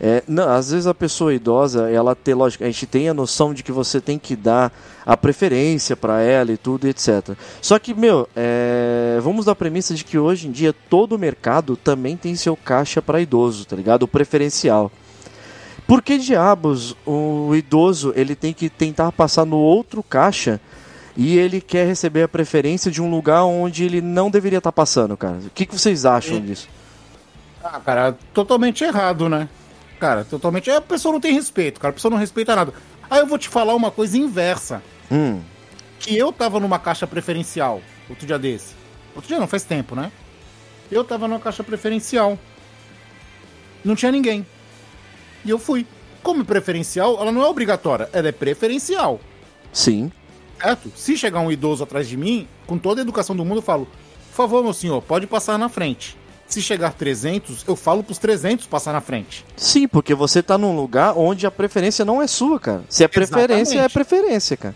é, 0.00 0.22
não, 0.28 0.48
às 0.48 0.70
vezes 0.70 0.86
a 0.86 0.94
pessoa 0.94 1.32
idosa, 1.32 1.88
ela 1.90 2.14
tem, 2.14 2.34
lógico, 2.34 2.62
a 2.64 2.66
gente 2.66 2.86
tem 2.86 3.08
a 3.08 3.14
noção 3.14 3.54
de 3.54 3.62
que 3.62 3.72
você 3.72 4.00
tem 4.00 4.18
que 4.18 4.36
dar 4.36 4.72
a 5.06 5.16
preferência 5.16 5.96
para 5.96 6.20
ela 6.20 6.52
e 6.52 6.56
tudo, 6.56 6.86
etc. 6.86 7.36
Só 7.60 7.78
que, 7.78 7.94
meu, 7.94 8.28
é, 8.36 9.18
vamos 9.22 9.44
dar 9.46 9.52
a 9.52 9.56
premissa 9.56 9.94
de 9.94 10.04
que 10.04 10.18
hoje 10.18 10.48
em 10.48 10.50
dia 10.50 10.72
todo 10.90 11.14
o 11.14 11.18
mercado 11.18 11.76
também 11.76 12.16
tem 12.16 12.34
seu 12.36 12.56
caixa 12.56 13.00
para 13.00 13.20
idoso, 13.20 13.64
tá 13.64 13.74
ligado? 13.74 14.02
O 14.04 14.08
preferencial. 14.08 14.90
Por 15.86 16.00
que 16.02 16.16
diabos 16.18 16.96
o 17.06 17.54
idoso 17.54 18.12
ele 18.16 18.34
tem 18.34 18.52
que 18.52 18.68
tentar 18.70 19.12
passar 19.12 19.44
no 19.44 19.58
outro 19.58 20.02
caixa 20.02 20.60
e 21.16 21.36
ele 21.36 21.60
quer 21.60 21.86
receber 21.86 22.22
a 22.22 22.28
preferência 22.28 22.90
de 22.90 23.02
um 23.02 23.10
lugar 23.10 23.44
onde 23.44 23.84
ele 23.84 24.00
não 24.00 24.30
deveria 24.30 24.58
estar 24.58 24.72
passando, 24.72 25.16
cara? 25.16 25.36
O 25.38 25.50
que, 25.50 25.66
que 25.66 25.78
vocês 25.78 26.06
acham 26.06 26.40
disso? 26.40 26.68
Ah, 27.62 27.78
cara, 27.80 28.16
totalmente 28.32 28.82
errado, 28.84 29.28
né? 29.28 29.48
Cara, 30.00 30.24
totalmente. 30.24 30.70
A 30.70 30.80
pessoa 30.80 31.12
não 31.12 31.20
tem 31.20 31.32
respeito, 31.34 31.78
cara. 31.78 31.90
A 31.90 31.94
pessoa 31.94 32.10
não 32.10 32.18
respeita 32.18 32.56
nada. 32.56 32.72
Aí 33.10 33.20
eu 33.20 33.26
vou 33.26 33.38
te 33.38 33.48
falar 33.48 33.74
uma 33.74 33.90
coisa 33.90 34.16
inversa. 34.16 34.82
Hum, 35.10 35.40
Que 36.00 36.16
eu 36.16 36.32
tava 36.32 36.58
numa 36.58 36.78
caixa 36.78 37.06
preferencial 37.06 37.80
outro 38.08 38.26
dia 38.26 38.38
desse. 38.38 38.74
Outro 39.14 39.28
dia 39.28 39.38
não, 39.38 39.46
faz 39.46 39.62
tempo, 39.62 39.94
né? 39.94 40.10
Eu 40.90 41.04
tava 41.04 41.28
numa 41.28 41.38
caixa 41.38 41.62
preferencial. 41.62 42.36
Não 43.84 43.94
tinha 43.94 44.10
ninguém. 44.10 44.44
E 45.44 45.50
eu 45.50 45.58
fui. 45.58 45.86
Como 46.22 46.44
preferencial, 46.44 47.20
ela 47.20 47.32
não 47.32 47.42
é 47.42 47.46
obrigatória, 47.46 48.08
ela 48.12 48.28
é 48.28 48.32
preferencial. 48.32 49.20
sim. 49.72 50.10
Certo? 50.60 50.92
Se 50.94 51.16
chegar 51.16 51.40
um 51.40 51.50
idoso 51.50 51.82
atrás 51.82 52.06
de 52.08 52.16
mim, 52.16 52.46
com 52.68 52.78
toda 52.78 53.00
a 53.00 53.02
educação 53.02 53.34
do 53.34 53.44
mundo, 53.44 53.58
eu 53.58 53.62
falo: 53.62 53.86
por 54.30 54.36
favor, 54.36 54.62
meu 54.62 54.72
senhor, 54.72 55.02
pode 55.02 55.26
passar 55.26 55.58
na 55.58 55.68
frente. 55.68 56.16
Se 56.46 56.62
chegar 56.62 56.92
300, 56.92 57.64
eu 57.66 57.74
falo 57.74 58.04
pros 58.04 58.18
300 58.18 58.66
passar 58.66 58.92
na 58.92 59.00
frente. 59.00 59.44
Sim, 59.56 59.88
porque 59.88 60.14
você 60.14 60.40
tá 60.40 60.56
num 60.56 60.76
lugar 60.76 61.14
onde 61.18 61.46
a 61.46 61.50
preferência 61.50 62.04
não 62.04 62.22
é 62.22 62.28
sua, 62.28 62.60
cara. 62.60 62.84
Se 62.88 63.02
é 63.02 63.08
preferência, 63.08 63.72
é 63.74 63.84
Exatamente. 63.84 63.92
preferência, 63.92 64.56
cara. 64.56 64.74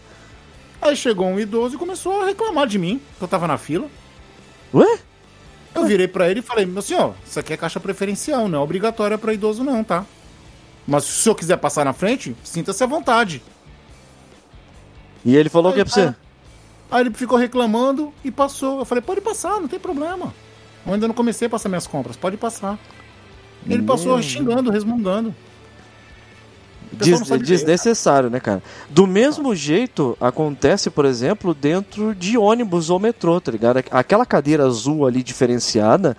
Aí 0.83 0.97
chegou 0.97 1.27
um 1.27 1.39
idoso 1.39 1.77
e 1.77 1.79
começou 1.79 2.21
a 2.23 2.27
reclamar 2.27 2.67
de 2.67 2.79
mim, 2.79 3.01
que 3.19 3.23
eu 3.23 3.29
tava 3.29 3.47
na 3.47 3.57
fila. 3.57 3.87
Ué? 4.75 4.99
Eu 5.75 5.85
virei 5.85 6.09
pra 6.09 6.29
ele 6.29 6.41
e 6.41 6.43
falei: 6.43 6.67
meu 6.67 6.83
senhor, 6.83 7.15
isso 7.25 7.39
aqui 7.39 7.53
é 7.53 7.57
caixa 7.57 7.79
preferencial, 7.79 8.49
não 8.49 8.59
é 8.59 8.63
obrigatória 8.63 9.17
pra 9.17 9.33
idoso, 9.33 9.63
não, 9.63 9.85
tá? 9.85 10.05
Mas 10.87 11.05
se 11.05 11.11
o 11.21 11.23
senhor 11.25 11.35
quiser 11.35 11.57
passar 11.57 11.85
na 11.85 11.93
frente, 11.93 12.37
sinta-se 12.45 12.83
à 12.83 12.87
vontade. 12.87 13.43
E 15.25 15.35
ele 15.37 15.49
falou 15.49 15.73
o 15.73 15.75
que 15.75 15.81
é 15.81 15.85
pra 15.85 15.93
você? 15.93 16.15
Aí 16.91 17.01
ele 17.03 17.11
ficou 17.13 17.37
reclamando 17.37 18.13
e 18.25 18.31
passou. 18.31 18.79
Eu 18.79 18.85
falei: 18.85 19.03
pode 19.03 19.21
passar, 19.21 19.61
não 19.61 19.67
tem 19.69 19.79
problema. 19.81 20.33
Eu 20.87 20.95
ainda 20.95 21.09
não 21.09 21.15
comecei 21.15 21.47
a 21.47 21.51
passar 21.51 21.69
minhas 21.69 21.87
compras, 21.87 22.17
pode 22.17 22.37
passar. 22.37 22.79
Ele 23.69 23.83
passou 23.83 24.23
xingando, 24.23 24.71
resmungando. 24.71 25.35
Des- 26.93 27.19
desnecessário, 27.49 28.31
né, 28.31 28.39
cara? 28.39 28.63
Do 28.89 29.07
mesmo 29.09 29.55
jeito, 29.57 30.17
acontece, 30.21 30.89
por 30.89 31.05
exemplo, 31.05 31.53
dentro 31.53 32.15
de 32.15 32.39
ônibus 32.39 32.89
ou 32.91 33.01
metrô, 33.01 33.41
tá 33.41 33.51
ligado? 33.51 33.83
Aquela 33.91 34.25
cadeira 34.25 34.65
azul 34.65 35.05
ali 35.05 35.21
diferenciada, 35.25 36.17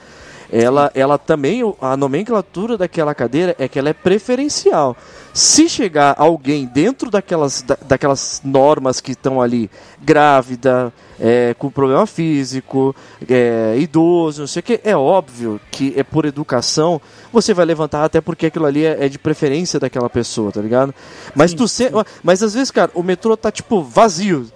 ela, 0.51 0.91
ela 0.95 1.17
também, 1.17 1.61
a 1.81 1.97
nomenclatura 1.97 2.77
daquela 2.77 3.13
cadeira 3.13 3.55
é 3.59 3.67
que 3.67 3.77
ela 3.77 3.89
é 3.89 3.93
preferencial. 3.93 4.95
Se 5.33 5.67
chegar 5.69 6.15
alguém 6.17 6.65
dentro 6.65 7.11
daquelas, 7.11 7.61
da- 7.61 7.77
daquelas 7.85 8.41
normas 8.43 8.99
que 9.01 9.11
estão 9.11 9.41
ali, 9.41 9.69
grávida, 10.01 10.91
é, 11.19 11.55
com 11.59 11.69
problema 11.69 12.07
físico, 12.07 12.95
é, 13.29 13.75
idoso, 13.77 14.41
não 14.41 14.47
sei 14.47 14.59
o 14.61 14.63
que, 14.63 14.79
é 14.83 14.95
óbvio 14.95 15.59
que 15.71 15.93
é 15.97 16.03
por 16.03 16.25
educação, 16.25 16.99
você 17.31 17.53
vai 17.53 17.65
levantar 17.65 18.03
até 18.03 18.19
porque 18.21 18.47
aquilo 18.47 18.65
ali 18.65 18.85
é, 18.85 19.05
é 19.05 19.09
de 19.09 19.19
preferência 19.19 19.79
daquela 19.79 20.09
pessoa, 20.09 20.51
tá 20.51 20.61
ligado? 20.61 20.93
Mas 21.35 21.53
tu 21.53 21.67
se... 21.67 21.91
mas 22.23 22.41
às 22.41 22.53
vezes, 22.53 22.71
cara, 22.71 22.89
o 22.95 23.03
metrô 23.03 23.35
tá 23.37 23.51
tipo 23.51 23.81
vazio. 23.83 24.47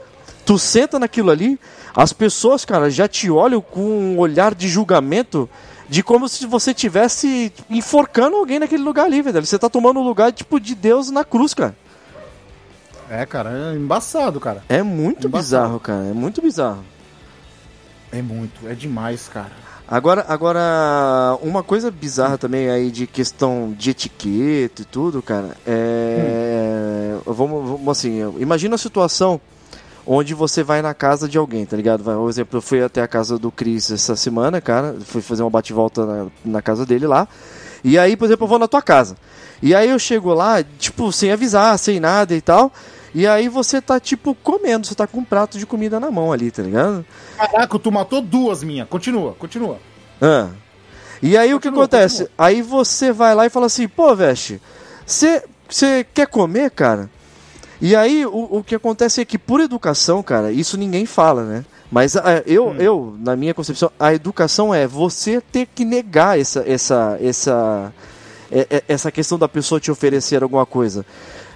Tu 0.45 0.57
senta 0.57 0.97
naquilo 0.97 1.29
ali, 1.29 1.59
as 1.95 2.11
pessoas, 2.11 2.65
cara, 2.65 2.89
já 2.89 3.07
te 3.07 3.29
olham 3.29 3.61
com 3.61 3.81
um 3.81 4.17
olhar 4.17 4.55
de 4.55 4.67
julgamento 4.67 5.47
de 5.91 6.01
como 6.01 6.29
se 6.29 6.45
você 6.45 6.73
tivesse 6.73 7.51
enforcando 7.69 8.37
alguém 8.37 8.59
naquele 8.59 8.81
lugar 8.81 9.07
ali, 9.07 9.21
velho. 9.21 9.45
Você 9.45 9.59
tá 9.59 9.69
tomando 9.69 9.99
o 9.99 10.03
lugar 10.03 10.31
tipo 10.31 10.57
de 10.57 10.73
Deus 10.73 11.11
na 11.11 11.25
cruz, 11.25 11.53
cara. 11.53 11.75
É, 13.09 13.25
cara, 13.25 13.73
é 13.73 13.75
embaçado, 13.75 14.39
cara. 14.39 14.63
É 14.69 14.81
muito 14.81 15.27
Embaçado. 15.27 15.63
bizarro, 15.65 15.79
cara. 15.81 16.05
É 16.05 16.13
muito 16.13 16.41
bizarro. 16.41 16.81
É 18.09 18.21
muito, 18.21 18.69
é 18.69 18.73
demais, 18.73 19.27
cara. 19.27 19.51
Agora, 19.85 20.25
agora, 20.29 21.37
uma 21.41 21.61
coisa 21.61 21.91
bizarra 21.91 22.37
também 22.37 22.69
aí 22.69 22.89
de 22.89 23.05
questão 23.05 23.75
de 23.77 23.89
etiqueta 23.89 24.83
e 24.83 24.85
tudo, 24.85 25.21
cara, 25.21 25.57
é. 25.67 27.17
Vamos, 27.25 27.69
vamos 27.69 27.89
assim, 27.89 28.21
imagina 28.39 28.75
a 28.75 28.77
situação 28.77 29.41
onde 30.05 30.33
você 30.33 30.63
vai 30.63 30.81
na 30.81 30.93
casa 30.93 31.27
de 31.27 31.37
alguém, 31.37 31.65
tá 31.65 31.75
ligado? 31.77 32.03
Vai, 32.03 32.15
por 32.15 32.29
exemplo, 32.29 32.57
eu 32.57 32.61
fui 32.61 32.83
até 32.83 33.01
a 33.01 33.07
casa 33.07 33.37
do 33.37 33.51
Cris 33.51 33.91
essa 33.91 34.15
semana, 34.15 34.59
cara, 34.59 34.95
fui 35.05 35.21
fazer 35.21 35.43
uma 35.43 35.49
bate-volta 35.49 36.05
na, 36.05 36.27
na 36.43 36.61
casa 36.61 36.85
dele 36.85 37.07
lá. 37.07 37.27
E 37.83 37.97
aí, 37.97 38.15
por 38.15 38.25
exemplo, 38.25 38.45
eu 38.45 38.49
vou 38.49 38.59
na 38.59 38.67
tua 38.67 38.81
casa. 38.81 39.15
E 39.61 39.73
aí 39.75 39.89
eu 39.89 39.99
chego 39.99 40.33
lá, 40.33 40.63
tipo, 40.79 41.11
sem 41.11 41.31
avisar, 41.31 41.77
sem 41.77 41.99
nada 41.99 42.35
e 42.35 42.41
tal. 42.41 42.71
E 43.13 43.27
aí 43.27 43.49
você 43.49 43.81
tá, 43.81 43.99
tipo, 43.99 44.33
comendo, 44.35 44.87
você 44.87 44.95
tá 44.95 45.05
com 45.05 45.19
um 45.19 45.23
prato 45.23 45.57
de 45.57 45.65
comida 45.65 45.99
na 45.99 46.09
mão 46.09 46.31
ali, 46.31 46.49
tá 46.49 46.63
ligado? 46.63 47.05
Caraca, 47.37 47.77
tu 47.79 47.91
matou 47.91 48.21
duas 48.21 48.63
minhas. 48.63 48.87
Continua, 48.87 49.33
continua. 49.33 49.77
Ah. 50.21 50.47
E 51.21 51.37
aí 51.37 51.53
o 51.53 51.59
que 51.59 51.67
Continua, 51.67 51.85
acontece? 51.85 52.17
continua. 52.23 52.33
Aí 52.37 52.61
você 52.61 53.11
vai 53.11 53.35
lá 53.35 53.45
e 53.45 53.49
fala 53.49 53.65
assim, 53.67 53.87
pô, 53.87 54.15
Veste, 54.15 54.61
você 55.05 56.05
quer 56.13 56.27
comer, 56.27 56.71
cara? 56.71 57.09
E 57.81 57.95
aí 57.95 58.25
o, 58.25 58.57
o 58.59 58.63
que 58.63 58.75
acontece 58.75 59.21
é 59.21 59.25
que 59.25 59.37
por 59.39 59.59
educação, 59.59 60.21
cara, 60.21 60.51
isso 60.51 60.77
ninguém 60.77 61.05
fala, 61.05 61.43
né? 61.43 61.65
Mas 61.91 62.15
ah, 62.15 62.43
eu, 62.45 62.67
Hum. 62.69 62.75
eu, 62.77 63.15
na 63.19 63.35
minha 63.35 63.53
concepção, 63.53 63.91
a 63.99 64.13
educação 64.13 64.73
é 64.73 64.85
você 64.87 65.41
ter 65.41 65.67
que 65.73 65.83
negar 65.83 66.39
essa, 66.39 66.63
essa, 66.65 67.17
essa, 67.21 67.91
é- 68.51 68.67
é- 68.69 68.83
essa 68.87 69.11
questão 69.11 69.37
da 69.37 69.47
pessoa 69.49 69.79
te 69.79 69.89
oferecer 69.91 70.41
alguma 70.43 70.65
coisa. 70.65 71.05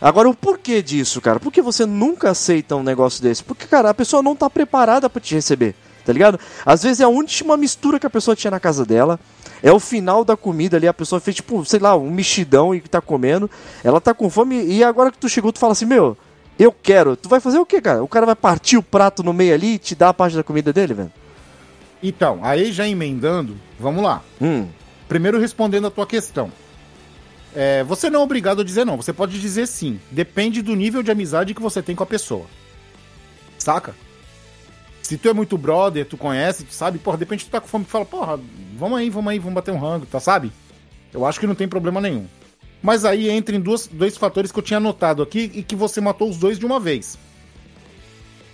Agora, 0.02 0.28
o 0.30 0.36
porquê 0.36 0.82
disso, 0.82 1.22
cara? 1.22 1.40
Por 1.40 1.54
que 1.54 1.62
você 1.62 1.86
nunca 1.86 2.32
aceita 2.32 2.76
um 2.76 2.84
negócio 2.84 3.22
desse? 3.24 3.44
Porque, 3.44 3.66
cara, 3.68 3.92
a 3.92 3.94
pessoa 3.94 4.22
não 4.22 4.36
tá 4.36 4.50
preparada 4.50 5.10
pra 5.10 5.22
te 5.22 5.36
receber, 5.36 5.74
tá 6.06 6.12
ligado? 6.12 6.40
Às 6.66 6.84
vezes 6.84 7.00
é 7.00 7.04
a 7.04 7.08
última 7.08 7.56
mistura 7.56 8.00
que 8.00 8.06
a 8.06 8.10
pessoa 8.10 8.36
tinha 8.36 8.52
na 8.52 8.60
casa 8.60 8.84
dela, 8.86 9.20
é 9.66 9.72
o 9.72 9.80
final 9.80 10.24
da 10.24 10.38
comida 10.38 10.78
ali, 10.78 10.88
a 10.88 10.94
pessoa 10.94 11.20
fez, 11.20 11.38
tipo, 11.38 11.66
sei 11.66 11.80
lá, 11.80 11.98
um 11.98 12.12
mexidão 12.12 12.76
e 12.76 12.80
tá 12.82 13.02
comendo, 13.02 13.50
ela 13.84 14.00
tá 14.00 14.14
com 14.14 14.30
fome, 14.30 14.64
e 14.64 14.84
agora 14.84 15.12
que 15.12 15.18
tu 15.18 15.28
chegou, 15.28 15.52
tu 15.52 15.58
fala 15.58 15.72
assim, 15.72 15.86
meu, 15.88 16.16
eu 16.60 16.72
quero. 16.72 17.16
Tu 17.16 17.28
vai 17.28 17.40
fazer 17.40 17.58
o 17.58 17.66
quê, 17.66 17.82
cara? 17.82 18.04
O 18.04 18.08
cara 18.08 18.28
vai 18.28 18.36
partir 18.36 18.78
o 18.78 18.84
prato 18.84 19.24
no 19.24 19.34
meio 19.34 19.56
ali 19.56 19.74
e 19.74 19.80
te 19.80 19.96
dar 19.96 20.10
a 20.10 20.14
parte 20.14 20.36
da 20.36 20.44
comida 20.44 20.72
dele, 20.72 20.94
velho? 20.94 21.12
Então, 22.04 22.42
aí 22.44 22.72
já 22.72 22.88
emendando, 22.88 23.58
vamos 23.80 24.04
lá. 24.04 24.22
Hum, 24.40 24.68
Primeiro 25.08 25.40
respondendo 25.40 25.88
a 25.88 25.92
tua 25.92 26.06
questão. 26.06 26.52
É, 27.56 27.84
você 27.86 28.08
não 28.08 28.20
é 28.20 28.24
obrigado 28.24 28.62
a 28.62 28.64
dizer 28.64 28.86
não, 28.86 28.98
você 28.98 29.14
pode 29.14 29.42
dizer 29.42 29.66
sim. 29.66 30.00
Depende 30.12 30.62
do 30.62 30.76
nível 30.76 31.02
de 31.02 31.10
amizade 31.10 31.56
que 31.56 31.62
você 31.62 31.82
tem 31.82 31.96
com 31.96 32.04
a 32.04 32.08
pessoa. 32.08 32.46
Saca? 33.58 33.96
Se 35.02 35.18
tu 35.18 35.30
é 35.30 35.34
muito 35.34 35.58
brother, 35.58 36.06
tu 36.06 36.18
conhece, 36.18 36.66
tu 36.66 36.74
sabe, 36.74 37.00
porra, 37.00 37.18
de 37.18 37.24
repente 37.24 37.46
tu 37.46 37.52
tá 37.52 37.62
com 37.62 37.68
fome 37.68 37.86
e 37.86 37.92
fala, 37.92 38.06
porra, 38.06 38.40
vamos 38.78 39.00
aí, 39.00 39.10
vamos 39.10 39.32
aí, 39.32 39.40
vamos 39.40 39.54
bater 39.56 39.72
um 39.72 39.80
rango, 39.80 40.06
tá, 40.06 40.20
sabe? 40.20 40.52
Eu 41.14 41.26
acho 41.26 41.40
que 41.40 41.48
não 41.48 41.56
tem 41.56 41.68
problema 41.68 42.00
nenhum. 42.02 42.28
Mas 42.82 43.06
aí 43.06 43.30
entra 43.30 43.56
em 43.56 43.60
duas, 43.60 43.88
dois 43.88 44.16
fatores 44.18 44.52
que 44.52 44.60
eu 44.60 44.64
tinha 44.64 44.78
anotado 44.78 45.24
aqui 45.24 45.52
e 45.56 45.64
que 45.64 45.76
você 45.76 46.00
matou 46.00 46.30
os 46.30 46.38
dois 46.38 46.60
de 46.60 46.66
uma 46.66 46.80
vez. 46.80 47.18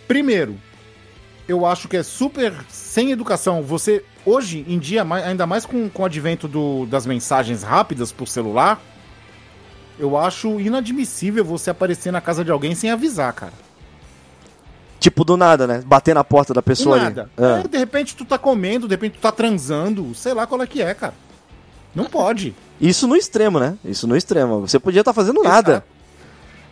Primeiro, 0.08 0.56
eu 1.48 1.66
acho 1.66 1.88
que 1.88 1.98
é 1.98 2.04
super 2.04 2.54
sem 2.70 3.12
educação. 3.12 3.62
Você, 3.64 4.04
hoje 4.26 4.64
em 4.68 4.80
dia, 4.80 5.04
ainda 5.26 5.46
mais 5.48 5.66
com, 5.66 5.90
com 5.90 6.04
o 6.04 6.06
advento 6.06 6.48
do- 6.48 6.86
das 6.86 7.06
mensagens 7.06 7.64
rápidas 7.64 8.12
por 8.12 8.28
celular, 8.28 8.82
eu 10.00 10.18
acho 10.18 10.60
inadmissível 10.60 11.44
você 11.44 11.70
aparecer 11.70 12.12
na 12.12 12.22
casa 12.22 12.44
de 12.44 12.52
alguém 12.52 12.74
sem 12.76 12.90
avisar, 12.90 13.34
cara. 13.34 13.54
Tipo, 15.02 15.26
do 15.26 15.36
nada, 15.36 15.66
né? 15.66 15.84
Bater 15.86 16.14
na 16.14 16.24
porta 16.24 16.54
da 16.54 16.62
Do 16.62 16.64
pessoa 16.64 16.96
nada. 16.96 17.24
ali. 17.24 17.32
Ah. 17.38 17.62
É, 17.66 17.68
de 17.68 17.78
repente 17.78 18.16
tu 18.16 18.24
tá 18.24 18.38
comendo, 18.38 18.88
de 18.88 18.94
repente 18.94 19.14
tu 19.18 19.22
tá 19.22 19.32
transando, 19.32 20.14
sei 20.14 20.34
lá 20.34 20.46
qual 20.46 20.62
é 20.62 20.68
que 20.68 20.82
é, 20.82 20.94
cara. 20.94 21.16
Não 21.94 22.06
pode. 22.06 22.56
Isso 22.80 23.08
no 23.08 23.16
extremo, 23.16 23.60
né? 23.60 23.76
Isso 23.84 24.08
no 24.08 24.16
extremo. 24.16 24.62
Você 24.62 24.80
podia 24.80 25.02
estar 25.02 25.12
fazendo 25.12 25.42
nada. 25.42 25.72
Exato. 25.72 25.88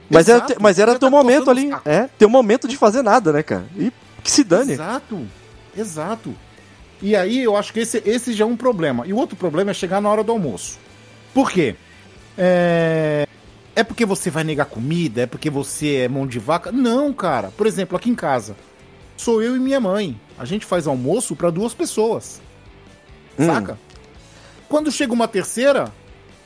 Mas 0.10 0.30
era, 0.30 0.38
Exato. 0.38 0.56
mas 0.62 0.80
era 0.80 0.92
teu 0.92 1.00
tá 1.00 1.10
momento 1.10 1.52
ali. 1.52 1.70
É, 1.84 2.08
teu 2.18 2.30
momento 2.30 2.68
de 2.68 2.78
fazer 2.78 3.02
nada, 3.02 3.34
né, 3.34 3.44
cara? 3.44 3.66
E 3.76 3.92
que 4.24 4.32
se 4.32 4.44
dane. 4.44 4.74
Exato, 4.74 5.28
exato. 5.76 6.36
E 7.02 7.16
aí 7.16 7.44
eu 7.44 7.56
acho 7.56 7.74
que 7.74 7.80
esse, 7.80 8.02
esse 8.06 8.34
já 8.34 8.44
é 8.44 8.48
um 8.48 8.58
problema. 8.58 9.06
E 9.08 9.14
o 9.14 9.18
outro 9.18 9.36
problema 9.36 9.72
é 9.72 9.74
chegar 9.74 10.02
na 10.02 10.10
hora 10.10 10.24
do 10.24 10.32
almoço. 10.32 10.78
Por 11.34 11.52
quê? 11.52 11.76
É... 12.38 13.28
é 13.80 13.84
porque 13.84 14.06
você 14.06 14.30
vai 14.30 14.44
negar 14.44 14.66
comida? 14.66 15.22
É 15.22 15.26
porque 15.26 15.50
você 15.50 15.98
é 15.98 16.08
mão 16.08 16.26
de 16.28 16.40
vaca? 16.40 16.72
Não, 16.72 17.12
cara. 17.14 17.52
Por 17.58 17.66
exemplo, 17.68 17.98
aqui 17.98 18.10
em 18.10 18.16
casa, 18.16 18.56
sou 19.18 19.42
eu 19.42 19.56
e 19.56 19.60
minha 19.60 19.80
mãe. 19.80 20.20
A 20.38 20.46
gente 20.46 20.66
faz 20.66 20.88
almoço 20.88 21.36
para 21.36 21.50
duas 21.50 21.74
pessoas. 21.74 22.42
Hum. 23.38 23.46
Saca? 23.46 23.78
Quando 24.68 24.92
chega 24.92 25.14
uma 25.14 25.28
terceira, 25.28 25.92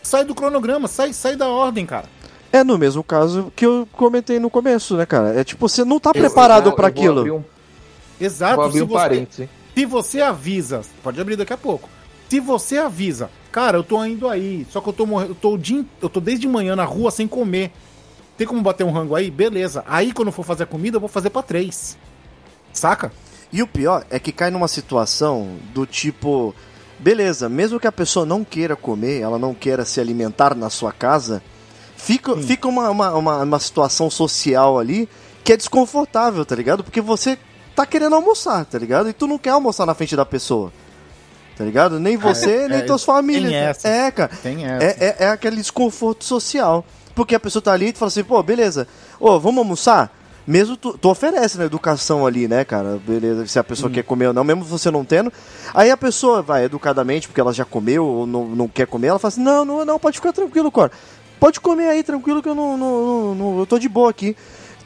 sai 0.02 0.24
do 0.26 0.34
cronograma, 0.36 0.88
sai, 0.88 1.14
sai 1.14 1.36
da 1.36 1.48
ordem, 1.48 1.86
cara. 1.86 2.06
É 2.52 2.64
no 2.64 2.78
mesmo 2.78 3.04
caso 3.04 3.52
que 3.56 3.66
eu 3.66 3.88
comentei 3.92 4.40
no 4.40 4.50
começo, 4.50 4.96
né, 4.96 5.06
cara? 5.06 5.40
É 5.40 5.44
tipo, 5.44 5.68
você 5.68 5.84
não 5.84 6.00
tá 6.00 6.12
Eu 6.14 6.22
preparado 6.22 6.70
abrir 6.70 6.86
aquilo. 6.86 7.38
um- 7.38 7.44
Exato. 8.22 8.56
Vou 8.58 8.66
abrir 8.66 8.78
se 8.78 8.84
um 8.84 8.88
você- 8.88 8.94
parêntese. 8.94 9.50
Se 9.76 9.86
você 9.86 10.22
avisa, 10.22 10.82
pode 11.02 11.20
abrir 11.20 11.36
daqui 11.36 11.52
a 11.52 11.58
pouco. 11.58 11.90
Se 12.30 12.40
você 12.40 12.78
avisa, 12.78 13.30
cara, 13.54 13.78
eu 13.78 13.84
tô 13.84 14.04
indo 14.04 14.28
aí, 14.28 14.68
só 14.70 14.82
que 14.82 14.90
eu 14.90 14.94
tô 14.94 15.06
morrendo, 15.06 15.32
eu 15.32 15.36
tô, 15.36 15.56
in- 15.56 15.88
eu 16.02 16.10
tô 16.10 16.20
desde 16.20 16.48
manhã 16.48 16.76
na 16.76 16.84
rua 16.84 17.12
sem 17.12 17.28
comer. 17.28 17.72
Tem 18.36 18.46
como 18.48 18.62
bater 18.62 18.84
um 18.84 18.92
rango 18.92 19.16
aí? 19.16 19.30
Beleza. 19.30 19.84
Aí 19.88 20.12
quando 20.12 20.28
eu 20.30 20.32
for 20.34 20.44
fazer 20.44 20.64
a 20.64 20.66
comida, 20.66 20.98
eu 20.98 21.00
vou 21.00 21.08
fazer 21.08 21.30
pra 21.30 21.42
três. 21.44 21.96
Saca? 22.74 23.14
E 23.52 23.62
o 23.62 23.68
pior 23.68 24.04
é 24.10 24.20
que 24.20 24.32
cai 24.32 24.50
numa 24.50 24.68
situação 24.68 25.58
do 25.74 25.86
tipo, 25.86 26.56
beleza, 26.98 27.48
mesmo 27.48 27.80
que 27.80 27.86
a 27.86 27.92
pessoa 27.92 28.26
não 28.26 28.44
queira 28.44 28.76
comer, 28.76 29.22
ela 29.22 29.38
não 29.38 29.54
queira 29.54 29.86
se 29.86 30.00
alimentar 30.02 30.56
na 30.56 30.72
sua 30.72 30.92
casa, 30.92 31.44
fica, 31.96 32.36
fica 32.38 32.68
uma, 32.68 32.90
uma, 32.90 33.14
uma, 33.14 33.44
uma 33.44 33.60
situação 33.60 34.10
social 34.10 34.80
ali 34.80 35.08
que 35.44 35.54
é 35.54 35.58
desconfortável, 35.58 36.44
tá 36.44 36.56
ligado? 36.56 36.84
Porque 36.84 37.00
você 37.02 37.38
tá 37.76 37.86
querendo 37.86 38.16
almoçar, 38.16 38.66
tá 38.66 38.80
ligado? 38.80 39.08
E 39.10 39.14
tu 39.14 39.28
não 39.28 39.38
quer 39.38 39.52
almoçar 39.52 39.86
na 39.86 39.94
frente 39.94 40.16
da 40.16 40.26
pessoa. 40.26 40.74
Tá 41.58 41.64
ligado? 41.64 42.00
Nem 42.00 42.18
você, 42.18 42.52
é, 42.52 42.68
nem 42.68 42.80
é, 42.80 42.82
tuas 42.82 43.04
famílias. 43.04 43.52
tem 43.52 43.56
essa. 43.60 43.88
É, 43.88 44.12
cara. 44.12 44.32
Tem 44.42 44.66
essa. 44.66 44.86
É, 44.86 44.90
é, 45.00 45.16
é 45.26 45.30
aquele 45.30 45.58
desconforto 45.58 46.24
social. 46.26 46.84
Porque 47.16 47.36
a 47.36 47.40
pessoa 47.40 47.62
tá 47.62 47.72
ali 47.74 47.88
e 47.88 47.94
tu 47.94 48.00
fala 48.00 48.08
assim, 48.08 48.24
pô, 48.24 48.42
beleza, 48.42 48.88
ô, 49.20 49.40
vamos 49.40 49.60
almoçar? 49.60 50.12
Mesmo 50.48 50.76
tu, 50.76 50.98
tu 50.98 51.10
oferece 51.10 51.58
na 51.58 51.66
educação 51.66 52.26
ali, 52.26 52.48
né, 52.48 52.66
cara? 52.66 53.00
Beleza, 53.08 53.46
se 53.48 53.58
a 53.60 53.64
pessoa 53.64 53.90
quer 53.90 54.04
comer 54.04 54.28
ou 54.28 54.34
não, 54.34 54.44
mesmo 54.44 54.64
você 54.66 54.90
não 54.92 55.06
tendo. 55.06 55.32
Aí 55.74 55.90
a 55.92 55.96
pessoa 55.96 56.42
vai 56.42 56.66
educadamente, 56.66 57.28
porque 57.28 57.40
ela 57.40 57.54
já 57.54 57.64
comeu 57.64 58.04
ou 58.06 58.26
não, 58.28 58.46
não 58.48 58.68
quer 58.68 58.88
comer, 58.88 59.08
ela 59.08 59.20
fala 59.20 59.30
assim, 59.30 59.42
não, 59.44 59.64
não, 59.64 59.86
não, 59.86 60.00
pode 60.00 60.18
ficar 60.18 60.34
tranquilo, 60.34 60.72
Cora. 60.72 60.92
Pode 61.40 61.60
comer 61.62 61.88
aí 61.90 62.04
tranquilo 62.04 62.42
que 62.42 62.50
eu 62.50 62.56
não, 62.56 62.76
não, 62.78 63.06
não- 63.06 63.36
não- 63.36 63.60
eu 63.60 63.66
tô 63.66 63.78
de 63.80 63.88
boa 63.88 64.10
aqui. 64.10 64.36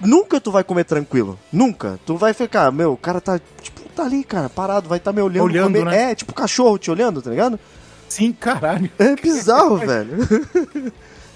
Nunca 0.02 0.40
tu 0.40 0.52
vai 0.52 0.64
comer 0.64 0.84
tranquilo. 0.84 1.40
Nunca. 1.52 2.00
Tu 2.06 2.16
vai 2.18 2.34
ficar, 2.34 2.72
meu, 2.72 2.94
o 2.94 2.98
cara 2.98 3.20
tá, 3.22 3.40
tipo, 3.62 3.77
tá 3.98 4.06
ali, 4.06 4.24
cara, 4.24 4.50
parado, 4.50 4.88
vai 4.88 4.98
estar 4.98 5.12
tá 5.12 5.16
me 5.16 5.22
olhando. 5.22 5.46
Olhando, 5.46 5.86
né? 5.86 6.12
É, 6.12 6.16
tipo 6.16 6.34
cachorro 6.34 6.78
te 6.78 6.92
olhando, 6.92 7.22
tá 7.22 7.30
ligado? 7.30 7.60
Sim, 8.08 8.32
caralho. 8.32 8.90
É 8.98 9.16
bizarro, 9.16 9.78
velho. 9.86 10.18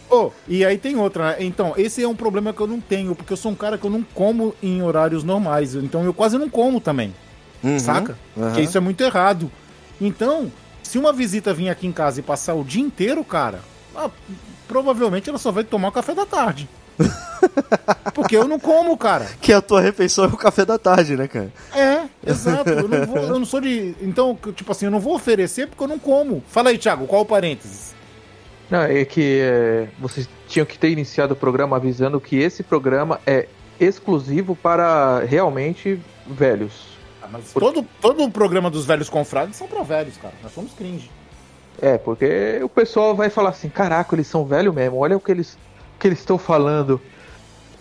Ô, 0.10 0.32
e 0.48 0.66
aí 0.66 0.78
tem 0.78 0.96
outra, 0.98 1.32
né? 1.32 1.38
Então, 1.40 1.74
esse 1.78 2.04
é 2.04 2.08
um 2.08 2.16
problema 2.16 2.54
que 2.54 2.62
eu 2.62 2.68
não 2.68 2.80
tenho, 2.80 3.16
porque 3.16 3.34
eu 3.34 3.38
sou 3.38 3.52
um 3.52 3.56
cara 3.56 3.78
que 3.78 3.86
eu 3.86 3.92
não 3.92 4.04
como 4.14 4.54
em 4.62 4.82
horários 4.82 5.24
normais. 5.24 5.76
Então 5.76 6.04
eu 6.04 6.14
quase 6.14 6.38
não 6.38 6.50
como 6.50 6.80
também. 6.80 7.14
Uhum, 7.64 7.80
saca? 7.80 8.18
uhum. 8.36 8.44
Porque 8.44 8.62
isso 8.62 8.78
é 8.78 8.82
muito 8.82 9.02
errado. 9.04 9.52
Então, 10.00 10.52
se 10.84 10.98
uma 10.98 11.14
visita 11.14 11.54
vir 11.54 11.70
aqui 11.70 11.88
em 11.88 11.92
casa 11.92 12.20
e 12.20 12.24
passar 12.24 12.54
o 12.54 12.64
dia 12.64 12.82
inteiro, 12.82 13.24
cara, 13.24 13.60
ah, 13.96 14.10
provavelmente 14.68 15.30
ela 15.30 15.38
só 15.38 15.52
vai 15.52 15.64
tomar 15.64 15.90
o 15.90 15.92
café 15.92 16.14
da 16.14 16.26
tarde. 16.26 16.68
Porque 18.14 18.36
eu 18.36 18.48
não 18.48 18.60
como, 18.60 18.98
cara. 18.98 19.28
Que 19.42 19.54
a 19.54 19.62
tua 19.62 19.82
refeição 19.82 20.26
é 20.26 20.28
o 20.28 20.38
café 20.38 20.66
da 20.66 20.78
tarde, 20.78 21.16
né, 21.16 21.28
cara? 21.28 21.52
É, 21.74 22.01
exato. 22.26 22.70
Eu 22.70 22.88
não, 22.88 23.06
vou- 23.06 23.18
eu 23.18 23.40
não 23.40 23.46
sou 23.46 23.62
de. 23.62 23.96
Então, 24.02 24.38
tipo 24.56 24.72
assim, 24.72 24.86
eu 24.86 24.92
não 24.92 25.00
vou 25.00 25.16
oferecer 25.16 25.68
porque 25.68 25.84
eu 25.84 25.88
não 25.88 26.00
como. 26.00 26.44
Fala 26.48 26.70
aí, 26.70 26.78
Thiago, 26.78 27.06
qual 27.08 27.22
o 27.22 27.26
parênteses? 27.26 27.94
Não, 28.70 28.84
é 28.84 29.04
que 29.04 29.40
é, 29.42 29.88
vocês 30.00 30.30
tinham 30.48 30.66
que 30.66 30.78
ter 30.80 30.90
iniciado 30.92 31.34
o 31.34 31.36
programa 31.36 31.76
avisando 31.76 32.22
que 32.22 32.38
esse 32.38 32.64
programa 32.64 33.20
é 33.28 33.48
exclusivo 33.80 34.56
para 34.56 35.20
realmente 35.20 36.00
velhos. 36.26 36.72
Ah, 37.22 37.28
mas 37.32 37.52
todo, 37.52 37.86
todo 38.02 38.24
o 38.24 38.32
programa 38.32 38.70
dos 38.70 38.86
velhos 38.86 39.10
confrades 39.10 39.56
são 39.58 39.68
pra 39.68 39.84
velhos, 39.84 40.16
cara. 40.18 40.34
Nós 40.42 40.54
somos 40.54 40.72
cringe. 40.74 41.10
É, 41.82 41.98
porque 41.98 42.60
o 42.64 42.70
pessoal 42.70 43.16
vai 43.16 43.30
falar 43.30 43.50
assim, 43.50 43.68
caraca, 43.68 44.16
eles 44.16 44.28
são 44.28 44.46
velhos 44.46 44.74
mesmo, 44.74 44.98
olha 44.98 45.18
o 45.18 45.20
que 45.20 45.32
eles 45.32 45.58
que 46.00 46.08
eles 46.08 46.20
estão 46.20 46.38
falando. 46.38 47.00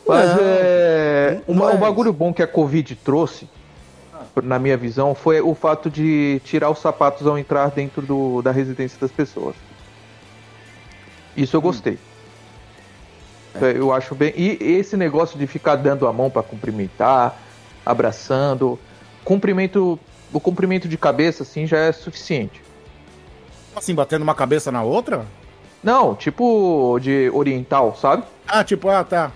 Mas 0.06 0.28
Não, 0.30 0.38
é, 0.42 1.40
mas- 1.46 1.74
um 1.74 1.78
bagulho 1.78 2.12
bom 2.12 2.32
que 2.32 2.42
a 2.42 2.46
Covid 2.46 2.94
trouxe, 2.96 3.48
na 4.42 4.58
minha 4.58 4.76
visão, 4.76 5.14
foi 5.14 5.40
o 5.40 5.54
fato 5.54 5.90
de 5.90 6.40
tirar 6.44 6.70
os 6.70 6.78
sapatos 6.78 7.26
ao 7.26 7.38
entrar 7.38 7.70
dentro 7.70 8.02
do, 8.02 8.42
da 8.42 8.52
residência 8.52 8.98
das 9.00 9.10
pessoas. 9.10 9.54
Isso 11.36 11.56
eu 11.56 11.60
gostei. 11.60 11.98
É, 13.54 13.76
Eu 13.76 13.92
acho 13.92 14.14
bem. 14.14 14.32
E 14.36 14.58
esse 14.60 14.96
negócio 14.96 15.38
de 15.38 15.46
ficar 15.46 15.76
dando 15.76 16.06
a 16.06 16.12
mão 16.12 16.30
para 16.30 16.42
cumprimentar, 16.42 17.36
abraçando, 17.84 18.78
cumprimento, 19.24 19.98
o 20.32 20.40
cumprimento 20.40 20.88
de 20.88 20.96
cabeça 20.96 21.42
assim 21.42 21.66
já 21.66 21.78
é 21.78 21.92
suficiente. 21.92 22.62
Assim, 23.74 23.94
batendo 23.94 24.22
uma 24.22 24.34
cabeça 24.34 24.70
na 24.70 24.82
outra? 24.82 25.24
Não, 25.82 26.14
tipo 26.14 26.98
de 27.00 27.30
oriental, 27.30 27.96
sabe? 27.96 28.24
Ah, 28.46 28.62
tipo, 28.62 28.88
ah, 28.88 29.02
tá. 29.02 29.32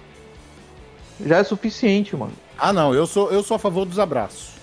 Já 1.24 1.38
é 1.38 1.44
suficiente, 1.44 2.16
mano. 2.16 2.32
Ah, 2.58 2.72
não, 2.72 2.94
eu 2.94 3.06
sou, 3.06 3.30
eu 3.30 3.42
sou 3.42 3.54
a 3.54 3.58
favor 3.58 3.84
dos 3.84 3.98
abraços. 3.98 4.53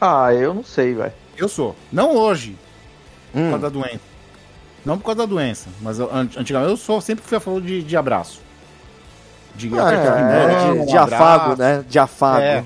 Ah, 0.00 0.32
eu 0.32 0.54
não 0.54 0.64
sei, 0.64 0.94
velho. 0.94 1.12
Eu 1.36 1.48
sou. 1.48 1.74
Não 1.92 2.14
hoje, 2.16 2.56
por 3.32 3.38
Hum. 3.40 3.50
causa 3.50 3.62
da 3.62 3.68
doença. 3.68 4.00
Não 4.84 4.96
por 4.98 5.04
causa 5.06 5.18
da 5.18 5.26
doença, 5.26 5.68
mas 5.80 5.98
eu, 5.98 6.06
an- 6.12 6.28
antigamente 6.36 6.70
eu 6.70 6.76
sou, 6.76 7.00
sempre 7.00 7.24
fui 7.24 7.36
a 7.36 7.40
favor 7.40 7.60
de, 7.60 7.82
de 7.82 7.96
abraço. 7.96 8.40
De 9.54 9.68
Ah, 9.78 9.92
é, 9.92 10.22
mão, 10.76 10.78
de, 10.84 10.92
de 10.92 10.96
abraço. 10.96 11.22
afago, 11.22 11.56
né? 11.60 11.84
De 11.88 11.98
afago. 11.98 12.40
É, 12.42 12.64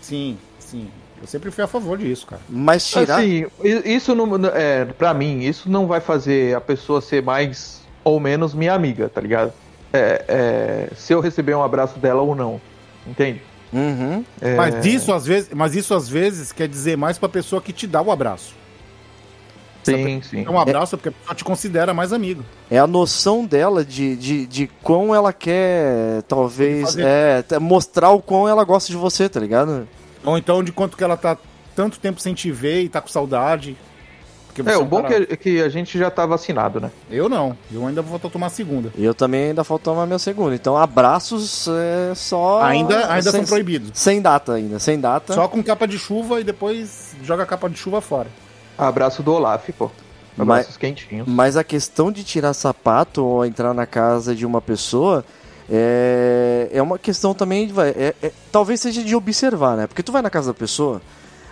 sim, 0.00 0.36
sim. 0.58 0.88
Eu 1.20 1.26
sempre 1.28 1.50
fui 1.50 1.62
a 1.64 1.66
favor 1.66 1.96
disso, 1.96 2.26
cara. 2.26 2.42
Mas 2.48 2.86
tirar. 2.86 3.18
Assim, 3.20 3.46
isso 3.84 4.14
não, 4.14 4.28
é, 4.52 4.84
pra 4.84 5.14
mim, 5.14 5.40
isso 5.42 5.70
não 5.70 5.86
vai 5.86 6.00
fazer 6.00 6.54
a 6.56 6.60
pessoa 6.60 7.00
ser 7.00 7.22
mais 7.22 7.80
ou 8.02 8.18
menos 8.20 8.52
minha 8.52 8.74
amiga, 8.74 9.08
tá 9.08 9.20
ligado? 9.20 9.52
É, 9.92 10.24
é, 10.28 10.94
se 10.96 11.12
eu 11.14 11.20
receber 11.20 11.54
um 11.54 11.62
abraço 11.62 11.98
dela 12.00 12.20
ou 12.20 12.34
não, 12.34 12.60
entende? 13.06 13.40
Uhum. 13.74 14.24
É, 14.40 14.54
Mas 14.54 14.86
isso 14.86 15.12
às 15.12 15.26
vezes, 15.26 15.50
mas 15.52 15.74
isso 15.74 15.92
às 15.94 16.08
vezes 16.08 16.52
quer 16.52 16.68
dizer 16.68 16.96
mais 16.96 17.18
pra 17.18 17.28
pessoa 17.28 17.60
que 17.60 17.72
te 17.72 17.86
dá 17.86 18.00
o 18.00 18.10
abraço. 18.12 18.54
Sim, 19.82 20.22
sim. 20.22 20.44
É 20.46 20.50
um 20.50 20.58
abraço 20.58 20.96
porque 20.96 21.10
a 21.10 21.12
pessoa 21.12 21.34
te 21.34 21.44
considera 21.44 21.92
mais 21.92 22.10
amigo. 22.12 22.42
É 22.70 22.78
a 22.78 22.86
noção 22.86 23.44
dela 23.44 23.84
de, 23.84 24.16
de, 24.16 24.46
de 24.46 24.66
quão 24.82 25.14
ela 25.14 25.30
quer, 25.30 26.22
talvez, 26.22 26.82
Fazer- 26.86 27.04
é, 27.06 27.58
mostrar 27.58 28.10
o 28.10 28.22
quão 28.22 28.48
ela 28.48 28.64
gosta 28.64 28.90
de 28.90 28.96
você, 28.96 29.28
tá 29.28 29.38
ligado? 29.38 29.86
Ou 30.24 30.38
então 30.38 30.64
de 30.64 30.72
quanto 30.72 30.96
que 30.96 31.04
ela 31.04 31.18
tá 31.18 31.36
tanto 31.76 31.98
tempo 31.98 32.18
sem 32.18 32.32
te 32.32 32.50
ver 32.50 32.82
e 32.82 32.88
tá 32.88 33.00
com 33.02 33.08
saudade. 33.08 33.76
Porque 34.54 34.70
É, 34.70 34.76
o 34.76 34.84
bom 34.84 35.02
cara- 35.02 35.26
que, 35.26 35.36
que 35.36 35.60
a 35.62 35.68
gente 35.68 35.98
já 35.98 36.10
tá 36.10 36.24
vacinado, 36.24 36.80
né? 36.80 36.90
Eu 37.10 37.28
não. 37.28 37.56
Eu 37.72 37.86
ainda 37.86 38.00
vou 38.02 38.18
tomar 38.18 38.46
a 38.46 38.50
segunda. 38.50 38.92
E 38.96 39.04
eu 39.04 39.14
também 39.14 39.46
ainda 39.48 39.64
falta 39.64 39.84
tomar 39.84 40.06
meu 40.06 40.18
segundo. 40.18 40.54
Então, 40.54 40.76
abraços 40.76 41.66
é 41.68 42.14
só. 42.14 42.62
ainda 42.62 43.10
ainda 43.12 43.30
sem, 43.32 43.40
são 43.40 43.44
proibidos. 43.48 43.90
Sem 43.94 44.22
data 44.22 44.52
ainda, 44.52 44.78
sem 44.78 45.00
data. 45.00 45.32
Só 45.34 45.48
com 45.48 45.62
capa 45.62 45.86
de 45.88 45.98
chuva 45.98 46.40
e 46.40 46.44
depois 46.44 47.16
joga 47.22 47.42
a 47.42 47.46
capa 47.46 47.68
de 47.68 47.76
chuva 47.76 48.00
fora. 48.00 48.28
Abraço 48.78 49.22
do 49.22 49.32
Olaf, 49.32 49.68
pô. 49.76 49.90
Abraços 50.38 50.76
quentinhos. 50.76 51.28
Mas 51.28 51.56
a 51.56 51.62
questão 51.62 52.10
de 52.10 52.24
tirar 52.24 52.52
sapato 52.54 53.24
ou 53.24 53.44
entrar 53.46 53.72
na 53.74 53.86
casa 53.86 54.34
de 54.34 54.44
uma 54.44 54.60
pessoa 54.60 55.24
é, 55.70 56.68
é 56.72 56.82
uma 56.82 56.98
questão 56.98 57.34
também. 57.34 57.68
vai, 57.68 57.90
é- 57.90 58.14
é- 58.22 58.32
talvez 58.52 58.80
seja 58.80 59.02
de 59.02 59.14
observar, 59.16 59.76
né? 59.76 59.86
Porque 59.86 60.02
tu 60.02 60.12
vai 60.12 60.22
na 60.22 60.30
casa 60.30 60.48
da 60.52 60.54
pessoa, 60.58 61.00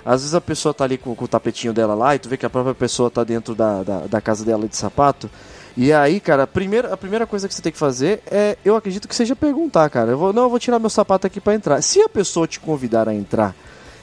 às 0.05 0.21
vezes 0.23 0.35
a 0.35 0.41
pessoa 0.41 0.75
tá 0.75 0.85
ali 0.85 0.99
com, 0.99 1.15
com 1.15 1.25
o 1.25 1.29
tapetinho 1.29 1.73
dela 1.73 1.95
lá 1.95 2.15
e 2.15 2.19
tu 2.19 2.29
vê 2.29 2.37
que 2.37 2.47
a 2.47 2.51
própria 2.51 2.75
pessoa 2.75 3.11
tá 3.11 3.23
dentro 3.23 3.55
da, 3.55 3.83
da, 3.83 3.99
da 4.01 4.21
casa 4.21 4.45
dela 4.45 4.67
de 4.67 4.77
sapato. 4.77 5.31
E 5.77 5.93
aí, 5.93 6.21
cara, 6.21 6.43
a 6.43 6.47
primeira, 6.47 6.93
a 6.93 6.97
primeira 6.97 7.27
coisa 7.27 7.49
que 7.49 7.55
você 7.55 7.63
tem 7.63 7.73
que 7.73 7.79
fazer 7.79 8.23
é, 8.31 8.59
eu 8.65 8.77
acredito 8.77 9.09
que 9.09 9.15
seja 9.15 9.35
perguntar, 9.35 9.89
cara. 9.89 10.11
Eu 10.11 10.19
vou, 10.19 10.33
não, 10.33 10.45
eu 10.45 10.51
vou 10.51 10.59
tirar 10.59 10.79
meu 10.79 10.91
sapato 10.91 11.27
aqui 11.27 11.41
pra 11.41 11.55
entrar. 11.55 11.81
Se 11.83 12.01
a 12.01 12.09
pessoa 12.09 12.47
te 12.47 12.61
convidar 12.61 13.09
a 13.09 13.15
entrar 13.15 13.55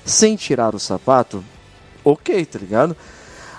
sem 0.03 0.35
tirar 0.35 0.73
o 0.73 0.79
sapato, 0.79 1.43
ok, 2.03 2.45
tá 2.45 2.57
ligado? 2.57 2.95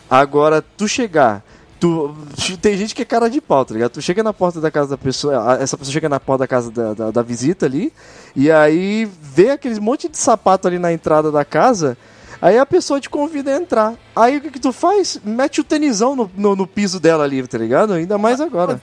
Agora, 0.09 0.63
tu 0.63 0.89
chegar. 0.89 1.45
Tu, 1.79 2.15
tem 2.61 2.77
gente 2.77 2.95
que 2.95 3.03
é 3.03 3.05
cara 3.07 3.31
de 3.31 3.41
pau, 3.41 3.65
tá 3.65 3.73
ligado? 3.73 3.93
Tu 3.93 4.03
chega 4.03 4.23
na 4.23 4.35
porta 4.35 4.61
da 4.61 4.71
casa 4.71 4.91
da 4.91 4.99
pessoa, 4.99 5.57
essa 5.61 5.79
pessoa 5.79 5.93
chega 5.93 6.11
na 6.11 6.21
porta 6.21 6.41
da 6.41 6.49
casa 6.49 6.71
da, 6.71 6.93
da, 6.93 7.11
da 7.11 7.23
visita 7.23 7.65
ali, 7.65 7.91
e 8.37 8.51
aí 8.51 9.11
vê 9.23 9.51
aqueles 9.51 9.79
monte 9.79 10.07
de 10.07 10.19
sapato 10.19 10.69
ali 10.69 10.79
na 10.79 10.93
entrada 10.93 11.31
da 11.33 11.43
casa. 11.43 11.97
Aí 12.41 12.57
a 12.57 12.65
pessoa 12.65 13.01
te 13.01 13.11
convida 13.11 13.55
a 13.55 13.57
entrar. 13.61 13.95
Aí 14.17 14.39
o 14.39 14.41
que, 14.41 14.51
que 14.51 14.61
tu 14.61 14.73
faz? 14.73 15.21
Mete 15.23 15.61
o 15.61 15.65
tenisão 15.65 16.17
no, 16.17 16.31
no, 16.35 16.57
no 16.57 16.67
piso 16.67 16.99
dela 16.99 17.25
ali, 17.25 17.47
tá 17.47 17.59
ligado? 17.59 17.93
Ainda 17.93 18.17
mais 18.17 18.41
agora. 18.41 18.81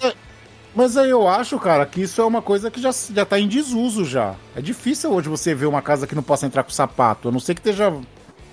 Mas, 0.75 0.95
é- 0.95 1.01
aí 1.01 1.09
eu 1.09 1.27
acho, 1.27 1.57
cara, 1.57 1.85
que 1.85 2.01
isso 2.01 2.21
é 2.21 2.25
uma 2.25 2.41
coisa 2.41 2.69
que 2.69 2.79
já, 2.79 2.91
já 2.91 3.25
tá 3.25 3.39
em 3.39 3.47
desuso 3.47 4.05
já. 4.05 4.35
É 4.55 4.61
difícil 4.61 5.11
hoje 5.11 5.27
você 5.27 5.55
ver 5.55 5.65
uma 5.65 5.81
casa 5.81 6.05
que 6.05 6.13
não 6.13 6.21
possa 6.21 6.45
entrar 6.45 6.63
com 6.63 6.69
sapato. 6.69 7.29
A 7.29 7.31
não 7.31 7.39
ser 7.39 7.55
que 7.55 7.61
esteja, 7.61 7.91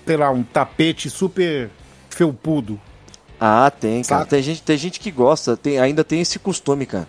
sei 0.05 0.17
lá, 0.17 0.31
um 0.31 0.41
tapete 0.41 1.09
super 1.09 1.69
felpudo. 2.09 2.79
Ah, 3.39 3.69
tem, 3.69 4.01
cara. 4.01 4.21
Saca? 4.21 4.29
Tem 4.31 4.41
gente, 4.41 4.61
tem 4.63 4.77
gente 4.77 4.99
que 4.99 5.11
gosta, 5.11 5.55
tem, 5.55 5.77
ainda 5.77 6.03
tem 6.03 6.21
esse 6.21 6.39
costume, 6.39 6.85
cara. 6.85 7.07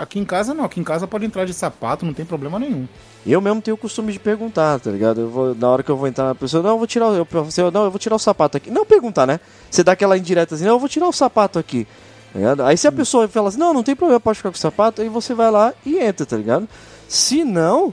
Aqui 0.00 0.18
em 0.18 0.24
casa 0.24 0.54
não, 0.54 0.64
aqui 0.64 0.80
em 0.80 0.84
casa 0.84 1.06
pode 1.06 1.26
entrar 1.26 1.44
de 1.44 1.52
sapato, 1.52 2.06
não 2.06 2.14
tem 2.14 2.24
problema 2.24 2.58
nenhum. 2.58 2.88
Eu 3.26 3.38
mesmo 3.40 3.60
tenho 3.60 3.74
o 3.74 3.78
costume 3.78 4.12
de 4.14 4.18
perguntar, 4.18 4.80
tá 4.80 4.90
ligado? 4.90 5.20
Eu 5.20 5.28
vou, 5.28 5.54
na 5.54 5.68
hora 5.68 5.82
que 5.82 5.90
eu 5.90 5.96
vou 5.96 6.08
entrar 6.08 6.24
na 6.24 6.34
pessoa, 6.34 6.62
não, 6.62 6.70
eu 6.70 6.78
vou 6.78 6.86
tirar, 6.86 7.08
o- 7.08 7.14
eu, 7.14 7.70
não, 7.70 7.84
eu 7.84 7.90
vou 7.90 7.98
tirar 7.98 8.16
o 8.16 8.18
sapato 8.18 8.56
aqui. 8.56 8.70
Não 8.70 8.86
perguntar, 8.86 9.26
né? 9.26 9.38
Você 9.70 9.84
dá 9.84 9.92
aquela 9.92 10.16
indireta 10.16 10.54
assim, 10.54 10.64
não, 10.64 10.72
eu 10.72 10.78
vou 10.78 10.88
tirar 10.88 11.06
o 11.06 11.12
sapato 11.12 11.58
aqui. 11.58 11.86
tá 12.32 12.38
ligado? 12.38 12.62
Aí 12.64 12.78
se 12.78 12.88
a 12.88 12.92
pessoa 12.92 13.28
fala 13.28 13.48
assim, 13.50 13.58
não, 13.58 13.74
não 13.74 13.82
tem 13.82 13.94
problema, 13.94 14.18
pode 14.18 14.38
ficar 14.38 14.50
com 14.50 14.56
o 14.56 14.58
sapato, 14.60 15.02
aí 15.02 15.08
você 15.10 15.34
vai 15.34 15.50
lá 15.50 15.74
e 15.84 15.98
entra, 15.98 16.24
tá 16.24 16.36
ligado? 16.36 16.66
Se 17.06 17.44
não, 17.44 17.92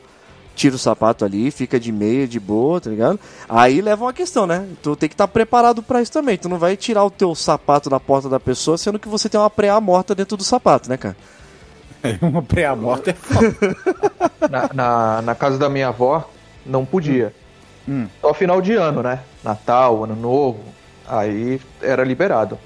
tira 0.55 0.75
o 0.75 0.79
sapato 0.79 1.25
ali, 1.25 1.51
fica 1.51 1.77
de 1.77 1.91
meia, 1.91 2.25
de 2.25 2.39
boa, 2.39 2.79
tá 2.79 2.89
ligado? 2.89 3.19
Aí 3.49 3.81
leva 3.81 4.05
uma 4.05 4.13
questão, 4.13 4.47
né? 4.47 4.65
Tu 4.81 4.95
tem 4.95 5.09
que 5.09 5.13
estar 5.15 5.27
preparado 5.27 5.83
pra 5.83 6.01
isso 6.01 6.11
também. 6.13 6.37
Tu 6.37 6.47
não 6.47 6.57
vai 6.57 6.77
tirar 6.77 7.03
o 7.03 7.11
teu 7.11 7.35
sapato 7.35 7.89
da 7.89 7.99
porta 7.99 8.29
da 8.29 8.39
pessoa, 8.39 8.77
sendo 8.77 8.97
que 8.97 9.09
você 9.09 9.27
tem 9.27 9.37
uma 9.39 9.49
preá 9.49 9.81
morta 9.81 10.15
dentro 10.15 10.37
do 10.37 10.43
sapato, 10.43 10.87
né, 10.89 10.95
cara? 10.97 11.17
Uma 12.21 12.41
pré-morte 12.41 13.09
é 13.09 13.13
foda. 13.13 13.75
Na, 14.49 14.69
na, 14.73 15.21
na 15.23 15.35
casa 15.35 15.57
da 15.57 15.69
minha 15.69 15.89
avó, 15.89 16.29
não 16.65 16.85
podia. 16.85 17.33
Hum. 17.87 18.07
Só 18.21 18.33
final 18.33 18.61
de 18.61 18.73
ano, 18.73 19.01
né? 19.03 19.19
Natal, 19.43 20.03
Ano 20.03 20.15
Novo. 20.15 20.59
Aí 21.07 21.59
era 21.81 22.03
liberado. 22.03 22.57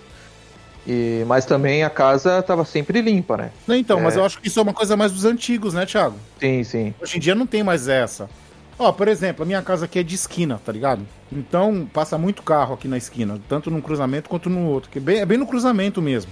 E, 0.85 1.23
mas 1.27 1.45
também 1.45 1.83
a 1.83 1.89
casa 1.89 2.41
tava 2.41 2.65
sempre 2.65 3.01
limpa, 3.01 3.37
né? 3.37 3.51
Então, 3.69 3.99
mas 3.99 4.15
É. 4.15 4.19
eu 4.19 4.25
acho 4.25 4.39
que 4.39 4.47
isso 4.47 4.59
é 4.59 4.63
uma 4.63 4.73
coisa 4.73 4.95
mais 4.97 5.11
dos 5.11 5.25
antigos, 5.25 5.73
né, 5.73 5.85
Thiago? 5.85 6.15
Sim, 6.39 6.63
sim. 6.63 6.93
Hoje 7.01 7.17
em 7.17 7.19
dia 7.19 7.33
não 7.35 7.45
tem 7.47 7.63
mais 7.63 7.87
essa. 7.87 8.29
Ó, 8.77 8.91
por 8.91 9.07
exemplo, 9.07 9.43
a 9.43 9.45
minha 9.45 9.61
casa 9.61 9.85
aqui 9.85 9.99
é 9.99 10.03
de 10.03 10.15
esquina, 10.15 10.59
tá 10.63 10.71
ligado? 10.71 11.05
Então 11.31 11.87
passa 11.93 12.17
muito 12.17 12.41
carro 12.41 12.73
aqui 12.73 12.87
na 12.87 12.97
esquina, 12.97 13.39
tanto 13.47 13.69
num 13.69 13.79
cruzamento 13.81 14.27
quanto 14.27 14.49
no 14.49 14.65
outro, 14.67 14.89
que 14.89 14.97
é 14.97 15.01
bem, 15.01 15.19
é 15.19 15.25
bem 15.25 15.37
no 15.37 15.45
cruzamento 15.45 16.01
mesmo. 16.01 16.31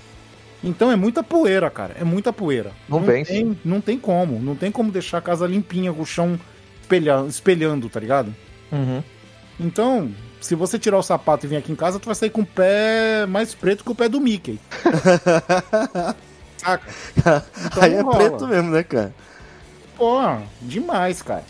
Então 0.63 0.91
é 0.91 0.95
muita 0.95 1.23
poeira, 1.23 1.69
cara, 1.69 1.95
é 1.99 2.03
muita 2.03 2.33
poeira. 2.33 2.71
Não 2.87 2.99
vence. 3.01 3.31
tem, 3.31 3.57
não 3.63 3.79
tem 3.79 3.97
como, 3.97 4.39
não 4.39 4.55
tem 4.55 4.71
como 4.71 4.91
deixar 4.91 5.19
a 5.19 5.21
casa 5.21 5.47
limpinha 5.47 5.93
com 5.93 6.01
o 6.01 6.05
chão 6.05 6.37
espelha- 6.81 7.25
espelhando, 7.27 7.87
tá 7.89 7.99
ligado? 7.99 8.35
Uhum. 8.71 9.01
Então, 9.59 10.11
se 10.41 10.55
você 10.55 10.77
tirar 10.77 10.97
o 10.97 11.03
sapato 11.03 11.45
e 11.45 11.49
vir 11.49 11.55
aqui 11.57 11.71
em 11.71 11.75
casa, 11.75 11.99
tu 11.99 12.05
vai 12.07 12.15
sair 12.15 12.29
com 12.29 12.41
o 12.41 12.45
pé 12.45 13.25
mais 13.25 13.53
preto 13.55 13.83
que 13.85 13.91
o 13.91 13.95
pé 13.95 14.09
do 14.09 14.19
Mickey. 14.19 14.59
Saca? 16.57 16.87
Então 17.17 17.83
aí 17.83 17.93
é 17.93 17.97
não 18.03 18.11
rola. 18.11 18.17
preto 18.17 18.47
mesmo, 18.47 18.71
né, 18.71 18.83
cara? 18.83 19.13
Pô, 19.95 20.19
demais, 20.61 21.21
cara. 21.21 21.43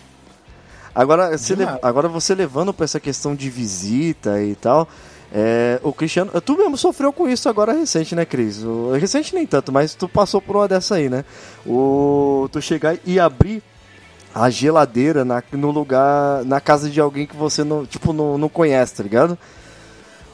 Agora, 0.94 1.38
você 1.38 1.56
le- 1.56 1.66
agora 1.82 2.08
você 2.08 2.36
levando 2.36 2.74
pra 2.74 2.84
essa 2.84 3.00
questão 3.00 3.36
de 3.36 3.50
visita 3.50 4.42
e 4.44 4.56
tal, 4.56 4.88
é, 5.34 5.80
o 5.84 5.94
Cristiano, 5.94 6.32
tu 6.42 6.58
mesmo 6.58 6.76
sofreu 6.78 7.14
com 7.14 7.28
isso 7.30 7.48
agora 7.50 7.72
recente, 7.74 8.16
né, 8.16 8.26
Cris? 8.26 8.64
O- 8.64 8.92
recente 8.94 9.36
nem 9.36 9.46
tanto, 9.46 9.72
mas 9.72 9.94
tu 9.94 10.08
passou 10.10 10.42
por 10.42 10.56
uma 10.56 10.68
dessa 10.68 10.96
aí, 10.96 11.08
né? 11.10 11.24
O, 11.66 12.50
tu 12.52 12.62
chegar 12.62 12.98
e 13.06 13.20
abrir 13.20 13.62
a 14.34 14.50
geladeira 14.50 15.24
na, 15.26 15.44
no 15.52 15.72
lugar, 15.72 16.44
na 16.46 16.60
casa 16.60 16.90
de 16.90 17.00
alguém 17.00 17.26
que 17.28 17.36
você 17.36 17.64
não, 17.64 17.86
tipo, 17.86 18.12
não, 18.14 18.38
não 18.38 18.50
conhece, 18.50 18.96
tá 18.96 19.04
ligado? 19.04 19.38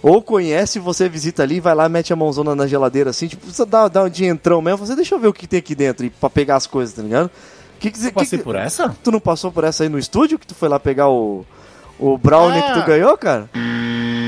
Ou 0.02 0.22
conhece, 0.22 0.78
você 0.80 1.10
visita 1.10 1.42
ali, 1.44 1.60
vai 1.60 1.74
lá, 1.74 1.90
mete 1.90 2.14
a 2.14 2.16
mãozona 2.16 2.54
na 2.56 2.68
geladeira 2.68 3.10
assim, 3.10 3.28
tipo, 3.28 3.46
você 3.52 3.66
dá, 3.66 3.88
dá 3.88 4.04
um 4.04 4.10
de 4.10 4.24
entrão 4.26 4.62
mesmo, 4.62 4.86
você 4.86 4.96
deixa 4.96 5.16
eu 5.16 5.20
ver 5.20 5.28
o 5.28 5.34
que 5.34 5.48
tem 5.48 5.60
aqui 5.60 5.74
dentro 5.74 6.06
e 6.06 6.10
pra 6.10 6.30
pegar 6.30 6.58
as 6.58 6.68
coisas, 6.68 6.94
tá 6.96 7.02
ligado? 7.02 7.30
Que 7.80 7.90
que, 7.92 8.00
Eu 8.00 8.04
que- 8.10 8.12
passei 8.12 8.38
que- 8.38 8.44
por 8.46 8.56
essa? 8.56 8.96
Tu 9.04 9.12
não 9.12 9.20
passou 9.20 9.52
por 9.52 9.64
essa 9.64 9.84
aí 9.84 9.90
no 9.90 9.98
estúdio 10.00 10.38
que 10.40 10.46
tu 10.48 10.54
foi 10.56 10.70
lá 10.70 10.80
pegar 10.80 11.10
o, 11.10 11.44
o 12.00 12.18
brownie 12.18 12.62
que 12.62 12.70
Ah. 12.70 12.82
tu 12.82 12.86
ganhou, 12.86 13.18
cara? 13.18 13.50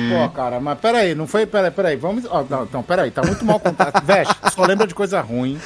Pô, 0.09 0.29
cara, 0.29 0.59
mas 0.59 0.79
peraí, 0.79 1.15
não 1.15 1.27
foi. 1.27 1.45
Peraí, 1.45 1.71
peraí, 1.71 1.95
vamos. 1.95 2.25
Ó, 2.29 2.43
não, 2.49 2.63
então, 2.63 2.83
peraí, 2.83 3.11
tá 3.11 3.21
muito 3.23 3.43
mal 3.45 3.59
contado. 3.59 4.01
Veste, 4.05 4.35
só 4.53 4.63
lembra 4.65 4.87
de 4.87 4.95
coisa 4.95 5.21
ruim. 5.21 5.59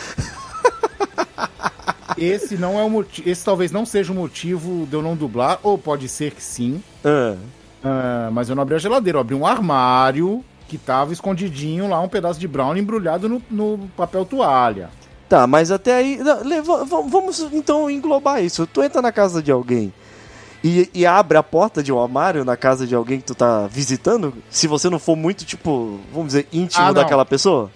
Esse 2.18 2.56
não 2.58 2.80
é 2.80 2.84
o 2.84 2.90
motivo. 2.90 3.28
Esse 3.30 3.44
talvez 3.44 3.72
não 3.72 3.86
seja 3.86 4.12
o 4.12 4.16
motivo 4.16 4.86
de 4.86 4.94
eu 4.94 5.02
não 5.02 5.16
dublar, 5.16 5.60
ou 5.64 5.78
pode 5.78 6.08
ser 6.08 6.32
que 6.32 6.44
sim. 6.44 6.84
Ah, 7.04 7.36
Ah, 7.84 8.30
mas 8.32 8.50
eu 8.50 8.56
não 8.56 8.62
abri 8.64 8.76
a 8.76 8.80
geladeira, 8.80 9.18
eu 9.18 9.22
abri 9.22 9.34
um 9.34 9.46
armário 9.46 10.44
que 10.68 10.78
tava 10.78 11.12
escondidinho 11.12 11.90
lá, 11.90 12.00
um 12.00 12.08
pedaço 12.08 12.40
de 12.40 12.48
brown 12.48 12.78
embrulhado 12.78 13.28
no, 13.28 13.42
no 13.50 13.90
papel 13.98 14.24
toalha. 14.24 14.90
Tá, 15.28 15.48
mas 15.48 15.72
até 15.72 15.96
aí. 15.96 16.20
não, 16.20 16.86
vamos 17.10 17.40
então 17.52 17.90
englobar 17.90 18.44
isso. 18.44 18.68
Tu 18.68 18.84
entra 18.84 19.02
na 19.02 19.12
casa 19.12 19.42
de 19.42 19.52
alguém 19.52 19.94
e, 20.64 20.90
e 20.94 21.06
abre 21.06 21.38
a 21.38 21.44
porta 21.44 21.82
de 21.82 21.92
um 21.92 22.02
armário 22.02 22.46
na 22.46 22.56
casa 22.56 22.86
de 22.86 22.94
alguém 22.96 23.20
que 23.20 23.26
tu 23.26 23.36
tá 23.36 23.68
visitando, 23.68 24.34
se 24.50 24.68
você 24.68 24.90
não 24.90 25.00
for 25.00 25.16
muito, 25.16 25.44
tipo, 25.46 26.00
vamos 26.12 26.28
dizer, 26.28 26.48
íntimo 26.54 26.86
Ah, 26.86 26.92
daquela 26.92 27.26
pessoa? 27.26 27.72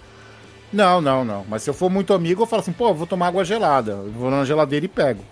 Não, 0.72 1.00
não, 1.00 1.24
não. 1.24 1.44
Mas 1.48 1.62
se 1.62 1.70
eu 1.70 1.74
for 1.74 1.90
muito 1.90 2.12
amigo, 2.12 2.42
eu 2.42 2.46
falo 2.46 2.60
assim, 2.60 2.72
pô, 2.72 2.92
vou 2.92 3.06
tomar 3.06 3.28
água 3.28 3.44
gelada. 3.44 3.92
Eu 3.92 4.12
vou 4.12 4.30
na 4.30 4.44
geladeira 4.44 4.84
e 4.84 4.88
pego. 4.88 5.22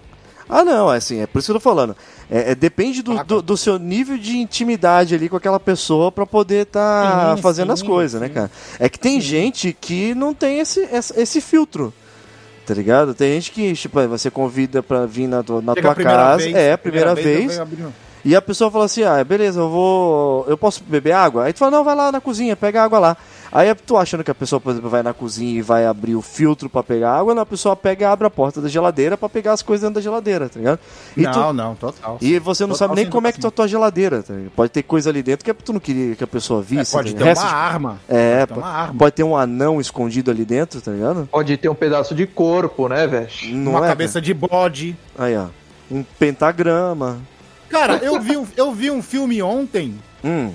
Ah, 0.49 0.63
não, 0.65 0.93
é 0.93 0.99
assim, 0.99 1.21
é 1.21 1.27
por 1.27 1.39
isso 1.39 1.47
que 1.47 1.53
eu 1.53 1.61
tô 1.61 1.61
falando. 1.61 1.97
É, 2.31 2.51
é, 2.51 2.55
depende 2.55 3.03
do, 3.03 3.23
do, 3.25 3.41
do 3.43 3.57
seu 3.57 3.79
nível 3.79 4.19
de 4.19 4.37
intimidade 4.37 5.15
ali 5.15 5.29
com 5.29 5.37
aquela 5.37 5.59
pessoa 5.59 6.13
pra 6.13 6.27
poder 6.27 6.67
tá 6.67 7.35
Sim, 7.37 7.43
fazendo 7.43 7.73
as 7.73 7.81
sim, 7.81 7.87
coisas, 7.87 8.21
né, 8.21 8.29
sim. 8.29 8.35
cara? 8.35 8.51
É 8.79 8.89
que 8.89 8.99
tem 8.99 9.21
gente 9.21 9.77
que 9.79 10.15
não 10.15 10.35
tem 10.35 10.59
esse, 10.59 10.87
esse 11.17 11.41
filtro. 11.41 11.93
Tá 12.67 12.73
ligado? 12.75 13.15
Tem 13.15 13.33
gente 13.35 13.51
que, 13.53 13.75
tipo, 13.75 14.09
você 14.09 14.31
convida 14.31 14.83
pra 14.83 15.05
vir 15.05 15.27
na 15.27 15.43
tua, 15.43 15.61
na 15.61 15.75
tua 15.75 15.95
primeira 15.95 16.19
casa. 16.19 16.37
vez, 16.45 16.55
é, 16.57 16.73
a 16.73 16.79
primeira, 16.79 17.15
vez. 17.15 17.43
eu 17.43 17.49
venho 17.49 17.63
abrir- 17.63 17.87
E 18.25 18.35
a 18.35 18.41
pessoa 18.41 18.71
fala 18.71 18.87
assim: 18.87 19.03
ah, 19.03 19.23
beleza, 19.23 19.61
eu 19.61 19.69
vou. 19.69 20.47
Eu 20.49 20.57
posso 20.57 20.83
beber 20.83 21.13
água? 21.13 21.45
Aí 21.45 21.53
tu 21.53 21.59
fala: 21.59 21.71
não, 21.71 21.85
vai 21.85 21.95
lá 21.95 22.11
na 22.11 22.23
cozinha, 22.23 22.57
pega 22.57 22.83
água 22.83 22.99
lá. 22.99 23.17
Aí 23.55 23.73
tu 23.77 23.97
achando 23.97 24.25
que 24.25 24.31
a 24.33 24.35
pessoa, 24.35 24.61
por 24.61 24.71
exemplo, 24.73 24.91
vai 24.91 25.01
na 25.01 25.15
cozinha 25.15 25.53
e 25.53 25.63
vai 25.63 25.87
abrir 25.87 26.17
o 26.17 26.21
filtro 26.21 26.69
pra 26.69 26.83
pegar 26.83 27.13
água, 27.17 27.33
não, 27.37 27.43
a 27.43 27.47
pessoa 27.47 27.77
pega 27.77 28.03
e 28.03 28.05
abre 28.05 28.27
a 28.27 28.31
porta 28.31 28.61
da 28.61 28.69
geladeira 28.69 29.17
pra 29.17 29.29
pegar 29.29 29.53
as 29.53 29.63
coisas 29.63 29.83
dentro 29.83 29.95
da 29.95 30.01
geladeira, 30.01 30.49
tá 30.49 30.59
ligado? 30.59 30.81
E, 31.17 31.23
Não, 31.23 31.33
tu- 31.33 31.53
não, 31.53 31.75
total. 31.77 32.19
e 32.21 32.37
você 32.41 32.65
não 32.65 32.71
Total 32.75 32.89
sabe 32.89 33.01
nem 33.01 33.09
como 33.09 33.29
é 33.29 33.33
que 33.33 33.39
tá 33.39 33.47
a 33.47 33.51
tua 33.53 33.69
geladeira, 33.69 34.25
tá 34.25 34.35
ligado? 34.35 34.51
Pode 34.57 34.73
ter 34.73 34.83
coisa 34.83 35.09
ali 35.09 35.23
dentro 35.23 35.45
que 35.45 35.55
tu 35.55 35.73
não 35.73 35.79
queria 35.79 36.17
que 36.17 36.25
a 36.25 36.27
pessoa 36.27 36.61
É, 36.63 36.65
visse. 36.65 36.91
pode 36.91 37.13
tá 37.13 37.19
ter 37.19 37.25
ligado? 37.25 37.37
uma 37.37 37.43
Restos- 37.45 37.61
arma. 37.65 38.01
É, 38.09 38.45
pode 38.47 38.61
ter 38.61 38.67
arma. 38.67 38.95
pode 38.99 39.15
ter 39.15 39.23
um 39.23 39.37
anão 39.37 39.81
escondido 39.81 40.33
ali 40.33 40.45
dentro, 40.45 40.81
tá 40.81 40.91
ligado? 40.91 41.29
Pode 41.31 41.57
ter 41.57 41.69
um 41.69 41.75
pedaço 41.77 42.13
de 42.13 42.27
corpo, 42.27 42.89
né, 42.89 43.07
velho? 43.07 43.29
Não 43.53 43.71
uma 43.73 43.87
é, 43.87 43.89
cabeça 43.89 44.21
de 44.21 44.35
bode. 44.35 44.97
Aí, 45.17 45.37
ó. 45.37 45.47
Um 45.89 46.03
pentagrama. 46.19 47.19
Cara, 47.69 47.99
eu 48.03 48.21
vi, 48.21 48.37
um- 48.37 48.47
eu 48.57 48.73
vi 48.73 48.91
um 48.91 49.01
filme 49.01 49.41
ontem 49.43 49.95
Hum. 50.25 50.51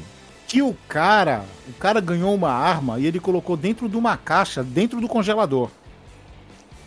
Que 0.50 0.64
o 0.64 0.76
cara, 0.88 1.44
o 1.68 1.74
cara 1.74 2.02
ganhou 2.02 2.34
uma 2.34 2.52
arma 2.52 3.00
e 3.00 3.06
ele 3.06 3.20
colocou 3.20 3.56
dentro 3.56 3.88
de 3.88 3.96
uma 3.96 4.18
caixa, 4.18 4.64
dentro 4.64 5.00
do 5.00 5.08
congelador. 5.08 5.70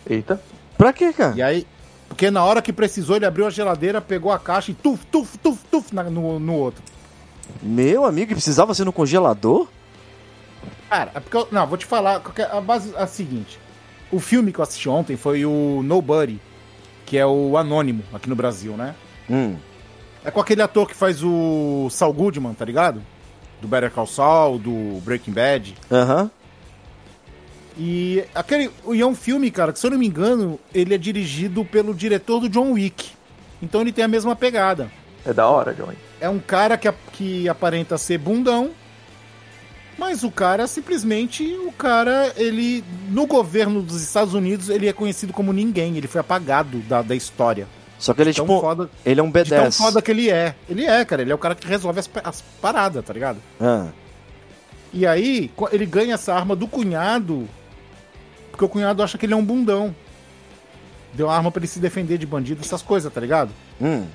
Eita. 0.07 0.39
Pra 0.77 0.91
quê, 0.91 1.13
cara? 1.13 1.33
E 1.33 1.41
aí, 1.41 1.65
porque 2.09 2.29
na 2.29 2.43
hora 2.43 2.61
que 2.61 2.73
precisou, 2.73 3.15
ele 3.15 3.25
abriu 3.25 3.47
a 3.47 3.49
geladeira, 3.49 4.01
pegou 4.01 4.33
a 4.33 4.37
caixa 4.37 4.71
e 4.71 4.73
tuf, 4.73 5.05
tuf, 5.05 5.37
tuf, 5.37 5.63
tuf 5.71 5.95
na- 5.95 6.03
no, 6.03 6.39
no 6.41 6.53
outro. 6.55 6.83
Meu 7.61 8.03
amigo, 8.05 8.33
precisava 8.33 8.73
ser 8.73 8.83
no 8.83 8.91
congelador? 8.91 9.67
Cara, 10.89 11.11
é 11.15 11.19
porque 11.21 11.37
eu, 11.37 11.47
não, 11.49 11.65
vou 11.65 11.77
te 11.77 11.85
falar, 11.85 12.19
qualquer- 12.19 12.51
a 12.51 12.59
base 12.59 12.93
é 12.93 13.01
a 13.01 13.07
seguinte. 13.07 13.57
O 14.11 14.19
filme 14.19 14.51
que 14.51 14.59
eu 14.59 14.63
assisti 14.63 14.89
ontem 14.89 15.15
foi 15.15 15.45
o 15.45 15.81
Nobody, 15.83 16.37
que 17.05 17.17
é 17.17 17.25
o 17.25 17.57
Anônimo 17.57 18.03
aqui 18.13 18.27
no 18.29 18.35
Brasil, 18.35 18.73
né? 18.75 18.93
Hum. 19.29 19.55
É 20.25 20.29
com 20.29 20.41
aquele 20.41 20.61
ator 20.61 20.85
que 20.87 20.93
faz 20.95 21.23
o 21.23 21.87
Saul 21.89 22.13
Goodman, 22.13 22.53
tá 22.53 22.65
ligado? 22.65 23.01
Do 23.63 23.67
Better 23.69 23.89
Call 23.89 24.05
Saul, 24.05 24.59
do 24.59 24.99
Breaking 25.05 25.31
Bad. 25.31 25.73
Aham. 25.89 26.29
E 27.77 28.25
aquele 28.35 28.69
e 28.91 29.01
é 29.01 29.05
um 29.05 29.15
filme, 29.15 29.49
cara, 29.49 29.71
que 29.71 29.79
se 29.79 29.87
eu 29.87 29.91
não 29.91 29.97
me 29.97 30.05
engano, 30.05 30.59
ele 30.73 30.93
é 30.93 30.97
dirigido 30.97 31.63
pelo 31.63 31.93
diretor 31.93 32.41
do 32.41 32.49
John 32.49 32.73
Wick. 32.73 33.11
Então 33.61 33.79
ele 33.79 33.93
tem 33.93 34.03
a 34.03 34.07
mesma 34.09 34.35
pegada. 34.35 34.91
É 35.25 35.31
da 35.31 35.47
hora, 35.47 35.73
Johnny. 35.73 35.97
É 36.19 36.27
um 36.27 36.39
cara 36.39 36.77
que, 36.77 36.91
que 37.13 37.47
aparenta 37.47 37.97
ser 37.97 38.17
bundão, 38.17 38.71
mas 39.97 40.25
o 40.25 40.29
cara 40.29 40.67
simplesmente, 40.67 41.45
o 41.65 41.71
cara, 41.71 42.33
ele 42.35 42.83
no 43.07 43.25
governo 43.25 43.81
dos 43.81 44.01
Estados 44.03 44.33
Unidos, 44.33 44.67
ele 44.67 44.89
é 44.89 44.93
conhecido 44.93 45.31
como 45.31 45.53
ninguém, 45.53 45.95
ele 45.95 46.07
foi 46.07 46.19
apagado 46.19 46.79
da, 46.79 47.01
da 47.01 47.15
história. 47.15 47.65
Só 48.03 48.13
que 48.13 48.21
ele 48.21 48.31
é 48.31 48.33
Tão 48.33 48.45
tipo. 48.45 48.59
foda, 48.59 48.89
Ele 49.05 49.21
é 49.21 49.23
um 49.23 49.31
de 49.31 49.45
tão 49.45 49.63
B10. 49.63 49.77
foda 49.77 50.01
que 50.01 50.11
ele 50.11 50.29
é. 50.29 50.53
Ele 50.67 50.83
é, 50.85 51.05
cara, 51.05 51.21
ele 51.21 51.31
é 51.31 51.35
o 51.35 51.37
cara 51.37 51.55
que 51.55 51.65
resolve 51.65 52.01
as, 52.01 52.09
as 52.21 52.41
paradas, 52.61 53.01
tá 53.05 53.13
ligado? 53.13 53.37
Ah. 53.61 53.87
E 54.91 55.07
aí, 55.07 55.49
ele 55.71 55.85
ganha 55.85 56.15
essa 56.15 56.33
arma 56.33 56.53
do 56.53 56.67
cunhado, 56.67 57.47
porque 58.51 58.65
o 58.65 58.67
cunhado 58.67 59.01
acha 59.01 59.17
que 59.17 59.25
ele 59.25 59.31
é 59.33 59.37
um 59.37 59.45
bundão. 59.45 59.95
Deu 61.13 61.29
a 61.29 61.37
arma 61.37 61.49
pra 61.49 61.61
ele 61.61 61.67
se 61.67 61.79
defender 61.79 62.17
de 62.17 62.25
bandido, 62.25 62.59
essas 62.61 62.81
coisas, 62.81 63.11
tá 63.11 63.21
ligado? 63.21 63.51
Hum. 63.81 64.05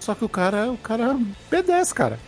Só 0.00 0.14
que 0.14 0.24
o 0.24 0.28
cara, 0.28 0.70
o 0.70 0.78
cara 0.78 1.02
é 1.04 1.08
um 1.08 1.26
B10, 1.52 1.92
cara. 1.92 2.18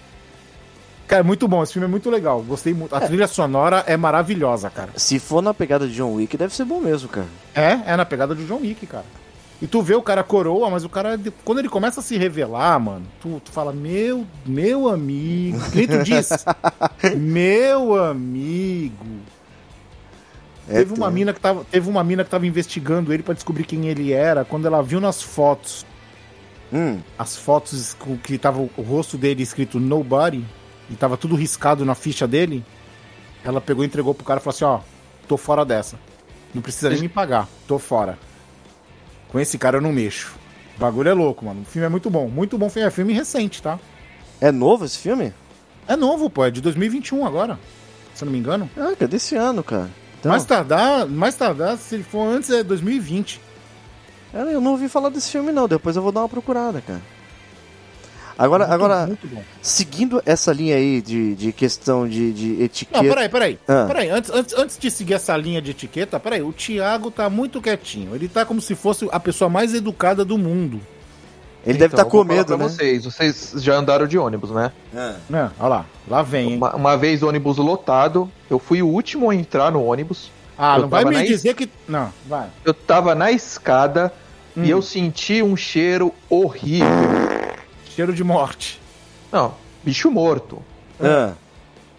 Cara, 1.09 1.21
é 1.21 1.25
muito 1.25 1.49
bom. 1.49 1.63
Esse 1.63 1.73
filme 1.73 1.87
é 1.87 1.91
muito 1.91 2.11
legal. 2.11 2.43
Gostei 2.43 2.75
muito. 2.75 2.95
A 2.95 3.01
trilha 3.01 3.27
sonora 3.27 3.85
é 3.87 3.97
maravilhosa, 3.97 4.69
cara. 4.69 4.91
Se 4.97 5.19
for 5.19 5.41
na 5.41 5.55
pegada 5.55 5.89
de 5.89 5.95
John 5.95 6.13
Wick, 6.17 6.37
deve 6.37 6.55
ser 6.55 6.67
bom 6.67 6.79
mesmo, 6.79 7.09
cara. 7.09 7.27
É, 7.55 7.93
é 7.93 7.97
na 7.97 8.05
pegada 8.05 8.35
do 8.35 8.45
John 8.45 8.59
Wick, 8.61 8.87
cara. 8.87 9.07
E 9.63 9.67
tu 9.67 9.83
vê 9.83 9.95
o 9.95 10.03
cara 10.03 10.23
coroa, 10.23 10.71
mas 10.71 10.85
o 10.85 10.89
cara, 10.89 11.21
quando 11.45 11.59
ele 11.59 11.69
começa 11.69 12.01
a 12.01 12.03
se 12.03 12.17
revelar, 12.17 12.79
mano, 12.81 13.07
tu, 13.21 13.41
tu 13.45 13.51
fala, 13.53 13.73
meu, 13.73 14.27
meu 14.47 14.89
amigo. 14.89 15.59
Nem 15.75 15.87
tu 15.87 16.03
disse? 16.03 16.45
meu 17.17 18.03
amigo. 18.03 19.07
É, 20.69 20.75
teve 20.75 20.95
uma 20.95 21.11
mina 21.11 21.33
que 21.33 21.41
tava, 21.41 21.65
teve 21.65 21.91
uma 21.91 22.03
mina 22.03 22.25
que 22.25 22.31
tava 22.31 22.47
investigando 22.47 23.13
ele 23.13 23.23
pra 23.23 23.35
descobrir 23.35 23.65
quem 23.65 23.89
ele 23.89 24.13
era, 24.13 24.45
quando 24.45 24.67
ela 24.67 24.83
viu 24.83 25.01
nas 25.01 25.23
fotos, 25.23 25.85
Hum, 26.73 27.01
as 27.19 27.37
fotos 27.37 27.95
com 27.95 28.17
que 28.17 28.39
tava 28.39 28.61
o, 28.61 28.71
o 28.77 28.83
rosto 28.83 29.19
dele 29.19 29.43
escrito 29.43 29.81
nobody 29.81 30.45
e 30.89 30.95
tava 30.95 31.17
tudo 31.17 31.35
riscado 31.35 31.85
na 31.85 31.97
ficha 31.97 32.29
dele, 32.29 32.65
ela 33.45 33.61
pegou 33.61 33.83
e 33.83 33.87
entregou 33.89 34.15
pro 34.15 34.25
cara 34.25 34.39
e 34.39 34.43
falou 34.43 34.55
assim, 34.55 34.65
ó, 34.65 34.81
tô 35.27 35.37
fora 35.37 35.65
dessa. 35.65 35.99
Não 36.55 36.63
precisa 36.63 36.91
nem 36.91 37.01
me 37.01 37.09
pagar, 37.09 37.49
tô 37.67 37.79
fora. 37.79 38.17
Com 39.31 39.39
esse 39.39 39.57
cara 39.59 39.79
eu 39.79 39.81
não 39.81 39.93
mexo. 39.93 40.35
O 40.77 40.81
bagulho 40.81 41.09
é 41.09 41.15
louco, 41.15 41.45
mano. 41.45 41.63
O 41.63 41.65
filme 41.65 41.87
é 41.87 41.89
muito 41.89 42.11
bom. 42.11 42.29
Muito 42.29 42.57
bom 42.59 42.69
filme. 42.69 42.89
É 42.89 42.91
filme 42.91 43.13
recente, 43.13 43.63
tá? 43.63 43.79
é 44.41 44.51
novo 44.51 44.85
esse 44.85 44.99
filme? 44.99 45.33
É 45.87 45.97
novo, 45.97 46.31
pô. 46.31 46.45
É 46.45 46.51
de 46.51 46.61
2021 46.61 47.27
agora. 47.27 47.59
Se 48.15 48.25
eu 48.25 48.27
não 48.27 48.33
me 48.33 48.39
engano. 48.39 48.69
Ah, 48.77 48.93
que 48.97 49.05
é 49.05 49.07
desse 49.07 49.37
ano, 49.37 49.63
cara. 49.63 49.91
Então, 50.19 50.31
Mais 50.31 50.45
tardar, 50.45 51.07
mais 51.07 51.35
tardar, 51.35 51.77
se 51.79 51.95
ele 51.95 52.05
for 52.05 52.27
antes, 52.27 52.51
é 52.51 52.63
2020. 52.63 53.41
é, 54.35 54.55
eu 54.55 54.61
não 54.61 54.73
ouvi 54.73 54.89
falar 54.89 55.09
desse 55.09 55.31
filme, 55.31 55.51
não. 55.53 55.67
Depois 55.67 55.97
eu 55.97 56.03
vou 56.03 56.13
dar 56.13 56.21
uma 56.21 56.29
procurada, 56.29 56.81
cara. 56.81 57.01
Agora, 58.43 58.67
Muito- 58.67 58.75
agora 58.75 59.07
Muito 59.07 59.27
bom. 59.29 59.43
seguindo 59.61 60.23
essa 60.25 60.51
linha 60.51 60.75
aí 60.77 61.03
de, 61.03 61.35
de 61.35 61.53
questão 61.53 62.09
de, 62.09 62.33
de 62.33 62.63
etiqueta. 62.63 63.03
Não, 63.03 63.09
peraí, 63.11 63.29
peraí. 63.29 63.59
Ah. 63.69 63.85
Peraí, 63.87 64.09
antes, 64.09 64.31
antes, 64.31 64.55
antes 64.57 64.79
de 64.79 64.91
seguir 64.91 65.13
essa 65.13 65.37
linha 65.37 65.61
de 65.61 65.73
etiqueta, 65.73 66.19
peraí, 66.19 66.41
o 66.41 66.51
Thiago 66.51 67.11
tá 67.11 67.29
muito 67.29 67.61
quietinho. 67.61 68.15
Ele 68.15 68.29
tá 68.29 68.47
como 68.47 68.59
se 68.61 68.75
fosse 68.75 69.07
a 69.13 69.21
pessoa 69.21 69.51
mais 69.51 69.75
educada 69.75 70.25
do 70.25 70.39
mundo. 70.39 70.81
Ele 71.67 71.77
deve 71.77 71.93
estar 71.93 72.07
Então, 72.07 72.11
com 72.11 72.25
medo, 72.25 72.47
pra 72.47 72.57
né? 72.57 72.65
Vocês. 72.65 73.05
vocês 73.05 73.53
já 73.57 73.75
andaram 73.75 74.07
de 74.07 74.17
ônibus, 74.17 74.51
né? 74.51 74.73
Né? 75.29 75.51
Olha 75.61 75.69
lá, 75.69 75.87
lá 76.09 76.23
vem, 76.23 76.53
hein? 76.53 76.57
Uma, 76.57 76.75
uma 76.75 76.97
vez 76.97 77.23
ônibus 77.23 77.59
lotado, 77.59 78.33
eu 78.49 78.59
fui 78.59 78.81
o 78.81 78.87
último 78.89 79.29
a 79.29 79.35
entrar 79.35 79.71
no 79.71 79.85
ônibus. 79.85 80.31
Ah, 80.57 80.77
eu 80.77 80.83
não 80.83 80.89
vai 80.89 81.05
me 81.05 81.11
na 81.15 81.23
dizer 81.23 81.53
que. 81.55 81.69
Não, 81.87 82.11
vai. 82.27 82.47
Eu 82.65 82.73
tava 82.73 83.15
na 83.15 83.31
escada 83.31 84.11
Hum. 84.57 84.65
e 84.65 84.71
eu 84.71 84.81
senti 84.83 85.43
um 85.43 85.55
cheiro 85.57 86.13
horrível. 86.29 86.89
Cheiro 88.01 88.15
de 88.15 88.25
morte. 88.25 88.81
Não, 89.31 89.53
bicho 89.85 90.11
morto. 90.11 90.63
Ah, 90.99 91.33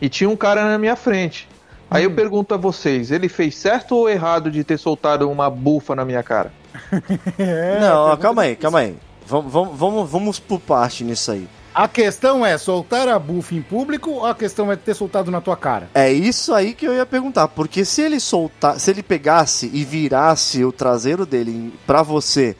E 0.01 0.09
tinha 0.09 0.27
um 0.27 0.35
cara 0.35 0.63
na 0.67 0.79
minha 0.79 0.95
frente. 0.95 1.47
Aí 1.91 2.07
Hum. 2.07 2.09
eu 2.09 2.15
pergunto 2.15 2.55
a 2.55 2.57
vocês, 2.57 3.11
ele 3.11 3.29
fez 3.29 3.55
certo 3.55 3.95
ou 3.95 4.09
errado 4.09 4.49
de 4.49 4.63
ter 4.63 4.79
soltado 4.79 5.29
uma 5.29 5.47
bufa 5.47 5.95
na 5.95 6.03
minha 6.03 6.23
cara? 6.23 6.51
É, 7.37 7.79
não, 7.79 8.17
calma 8.17 8.41
aí, 8.41 8.55
calma 8.55 8.79
aí. 8.79 8.95
Vamos, 9.27 9.51
vamos, 9.53 9.77
vamos, 9.77 10.09
vamos 10.09 10.39
por 10.39 10.59
parte 10.59 11.03
nisso 11.03 11.31
aí. 11.33 11.47
A 11.73 11.87
questão 11.87 12.43
é 12.43 12.57
soltar 12.57 13.07
a 13.07 13.19
bufa 13.19 13.53
em 13.53 13.61
público 13.61 14.09
ou 14.09 14.25
a 14.25 14.33
questão 14.33 14.71
é 14.71 14.75
ter 14.75 14.95
soltado 14.95 15.29
na 15.29 15.39
tua 15.39 15.55
cara? 15.55 15.87
É 15.93 16.11
isso 16.11 16.51
aí 16.55 16.73
que 16.73 16.85
eu 16.87 16.93
ia 16.95 17.05
perguntar, 17.05 17.47
porque 17.49 17.85
se 17.85 18.01
ele 18.01 18.19
soltar, 18.19 18.79
se 18.79 18.89
ele 18.89 19.03
pegasse 19.03 19.69
e 19.71 19.85
virasse 19.85 20.65
o 20.65 20.71
traseiro 20.71 21.27
dele 21.27 21.71
pra 21.85 22.01
você 22.01 22.57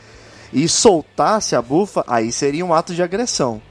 e 0.54 0.68
soltasse 0.68 1.56
a 1.56 1.62
bufa, 1.62 2.04
aí 2.08 2.32
seria 2.32 2.66
um 2.66 2.74
ato 2.74 2.94
de 2.94 3.02
agressão. 3.02 3.62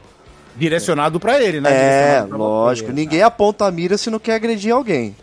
Direcionado 0.56 1.18
pra 1.20 1.40
ele, 1.42 1.60
né? 1.60 1.70
É, 1.72 2.26
lógico. 2.28 2.92
Ninguém 2.92 3.22
aponta 3.22 3.64
a 3.66 3.70
mira 3.70 3.96
se 3.96 4.10
não 4.10 4.18
quer 4.18 4.34
agredir 4.34 4.74
alguém, 4.74 5.14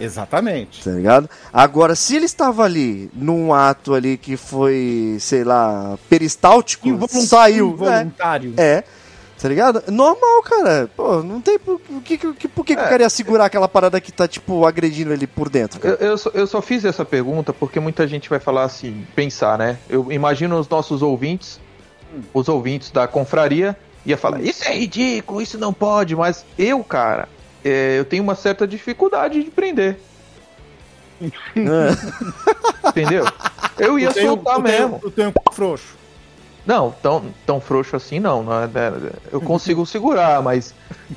Exatamente. 0.00 0.82
tá 0.82 0.90
ligado? 0.90 1.30
Agora, 1.52 1.94
se 1.94 2.16
ele 2.16 2.24
estava 2.26 2.64
ali 2.64 3.08
num 3.14 3.54
ato 3.54 3.94
ali 3.94 4.16
que 4.16 4.36
foi, 4.36 5.16
sei 5.20 5.44
lá, 5.44 5.96
peristáltico, 6.10 6.88
Involun- 6.88 7.08
saiu, 7.26 7.68
né? 7.68 7.72
Involuntário. 7.74 8.54
É. 8.56 8.82
Tá 9.42 9.48
ligado? 9.48 9.82
Normal, 9.90 10.40
cara. 10.44 10.88
Pô, 10.96 11.20
não 11.20 11.40
tem 11.40 11.58
por 11.58 11.80
que, 12.04 12.16
que, 12.16 12.46
por 12.48 12.64
que, 12.64 12.76
que 12.76 12.80
o 12.80 12.84
É. 12.84 12.88
cara 12.88 13.02
ia 13.02 13.10
segurar 13.10 13.46
aquela 13.46 13.66
parada 13.66 14.00
que 14.00 14.12
tá, 14.12 14.28
tipo, 14.28 14.64
agredindo 14.64 15.12
ele 15.12 15.26
por 15.26 15.48
dentro, 15.48 15.78
Eu, 15.82 15.96
cara? 15.96 16.10
eu, 16.10 16.16
só, 16.16 16.30
eu 16.32 16.46
só 16.46 16.62
fiz 16.62 16.84
essa 16.84 17.04
pergunta 17.04 17.52
porque 17.52 17.80
muita 17.80 18.06
gente 18.06 18.30
vai 18.30 18.38
falar 18.38 18.62
assim, 18.62 19.04
pensar, 19.16 19.58
né? 19.58 19.78
Eu 19.88 20.12
imagino 20.12 20.56
os 20.56 20.68
nossos 20.68 21.02
ouvintes, 21.02 21.58
os 22.32 22.48
ouvintes 22.48 22.92
da 22.92 23.08
confraria, 23.08 23.76
ia 24.06 24.16
falar, 24.16 24.40
isso 24.40 24.64
é 24.64 24.76
ridículo, 24.78 25.42
isso 25.42 25.58
não 25.58 25.72
pode, 25.72 26.14
mas 26.14 26.44
eu, 26.56 26.84
cara, 26.84 27.28
é, 27.64 27.98
eu 27.98 28.04
tenho 28.04 28.22
uma 28.22 28.36
certa 28.36 28.64
dificuldade 28.64 29.42
de 29.42 29.50
prender, 29.50 29.98
entendeu? 32.86 33.24
Eu 33.78 33.98
ia 33.98 34.10
um- 34.10 34.12
soltar 34.12 34.58
um- 34.58 34.62
mesmo. 34.62 34.98
Tu 35.00 35.10
tem 35.10 35.26
um 35.26 35.30
c... 35.30 35.34
frouxo. 35.52 36.01
Não, 36.64 36.92
tão, 37.02 37.24
tão 37.44 37.60
frouxo 37.60 37.96
assim 37.96 38.20
não. 38.20 38.42
não 38.42 38.52
é- 38.62 38.64
é- 38.66 39.12
eu 39.32 39.40
consigo 39.40 39.84
segurar, 39.84 40.40
mas 40.42 40.74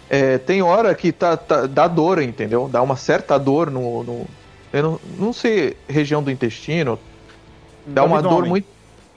é, 0.09 0.37
tem 0.39 0.61
hora 0.61 0.93
que 0.95 1.11
tá, 1.11 1.37
tá- 1.37 1.67
dá 1.67 1.87
dor, 1.87 2.21
entendeu? 2.21 2.67
Dá 2.71 2.81
uma 2.81 2.95
certa 2.95 3.37
dor 3.37 3.69
no. 3.69 4.03
no- 4.03 4.27
eu 4.73 4.83
não, 4.83 4.99
não 5.17 5.33
sei, 5.33 5.77
região 5.87 6.21
do 6.23 6.31
intestino. 6.31 6.99
Dá 7.85 8.03
uma 8.03 8.21
dor 8.21 8.45
muito. 8.45 8.67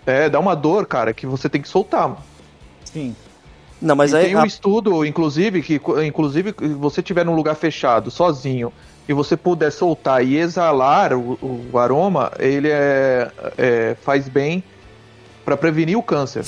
É, 0.06 0.28
dá 0.28 0.38
uma 0.38 0.54
dor, 0.54 0.86
cara, 0.86 1.12
que 1.12 1.26
você 1.26 1.48
tem 1.48 1.60
que 1.62 1.68
soltar. 1.68 2.16
Sim. 2.84 3.14
Não, 3.80 3.94
mas 3.96 4.12
e 4.12 4.16
aí. 4.16 4.24
tem 4.26 4.36
um 4.36 4.40
a- 4.42 4.46
estudo, 4.46 5.04
inclusive, 5.04 5.62
que 5.62 5.80
inclusive 6.04 6.54
se 6.58 6.68
você 6.74 7.00
estiver 7.00 7.24
num 7.24 7.34
lugar 7.34 7.54
fechado, 7.54 8.10
sozinho, 8.10 8.72
e 9.08 9.12
você 9.12 9.36
puder 9.36 9.70
soltar 9.70 10.24
e 10.24 10.36
exalar 10.36 11.12
o, 11.14 11.38
o 11.72 11.78
aroma, 11.78 12.30
ele 12.38 12.68
é, 12.70 13.30
é, 13.56 13.96
faz 14.02 14.28
bem 14.28 14.62
para 15.48 15.56
prevenir 15.56 15.96
o 15.96 16.02
câncer. 16.02 16.44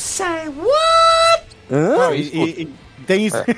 Hã? 1.72 1.96
Não, 1.96 2.14
e, 2.14 2.20
e- 2.20 2.62
e 2.98 3.04
tem 3.06 3.24
isso. 3.26 3.38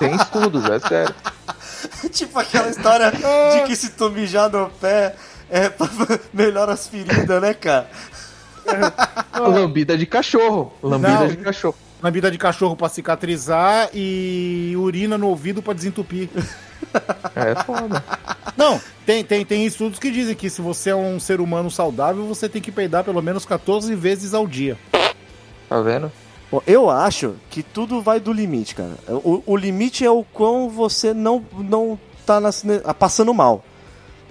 Tem 0.00 0.14
estudos, 0.16 0.64
é 0.64 0.78
sério. 0.80 1.14
tipo 2.10 2.36
aquela 2.38 2.68
história 2.68 3.12
de 3.12 3.62
que 3.66 3.76
se 3.76 3.90
tu 3.90 4.10
mijar 4.10 4.50
no 4.50 4.68
pé 4.70 5.14
é 5.48 5.68
pra 5.70 5.88
melhora 6.32 6.72
as 6.72 6.88
feridas, 6.88 7.40
né, 7.40 7.54
cara? 7.54 7.88
Lambida 9.38 9.96
de 9.96 10.04
cachorro. 10.06 10.72
Lambida 10.82 11.20
Não. 11.20 11.28
de 11.28 11.36
cachorro. 11.36 11.76
Lambida 12.02 12.30
de 12.30 12.38
cachorro 12.38 12.76
pra 12.76 12.88
cicatrizar 12.88 13.88
e 13.94 14.74
urina 14.76 15.16
no 15.16 15.28
ouvido 15.28 15.62
pra 15.62 15.72
desentupir. 15.74 16.28
É 17.34 17.54
foda. 17.64 18.02
Não, 18.56 18.80
tem, 19.06 19.22
tem, 19.24 19.44
tem 19.44 19.64
estudos 19.66 19.98
que 19.98 20.10
dizem 20.10 20.34
que 20.34 20.48
se 20.50 20.60
você 20.60 20.90
é 20.90 20.96
um 20.96 21.20
ser 21.20 21.40
humano 21.40 21.70
saudável, 21.70 22.26
você 22.26 22.48
tem 22.48 22.60
que 22.62 22.72
peidar 22.72 23.04
pelo 23.04 23.22
menos 23.22 23.44
14 23.44 23.94
vezes 23.94 24.34
ao 24.34 24.46
dia. 24.46 24.76
Tá 25.68 25.80
vendo? 25.80 26.10
Bom, 26.50 26.62
eu 26.66 26.88
acho 26.88 27.34
que 27.50 27.62
tudo 27.62 28.00
vai 28.00 28.18
do 28.18 28.32
limite, 28.32 28.74
cara. 28.74 28.94
O, 29.08 29.42
o 29.46 29.56
limite 29.56 30.04
é 30.04 30.10
o 30.10 30.24
quão 30.24 30.68
você 30.70 31.12
não, 31.12 31.44
não 31.58 31.98
tá 32.24 32.40
na- 32.40 32.50
passando 32.98 33.34
mal. 33.34 33.62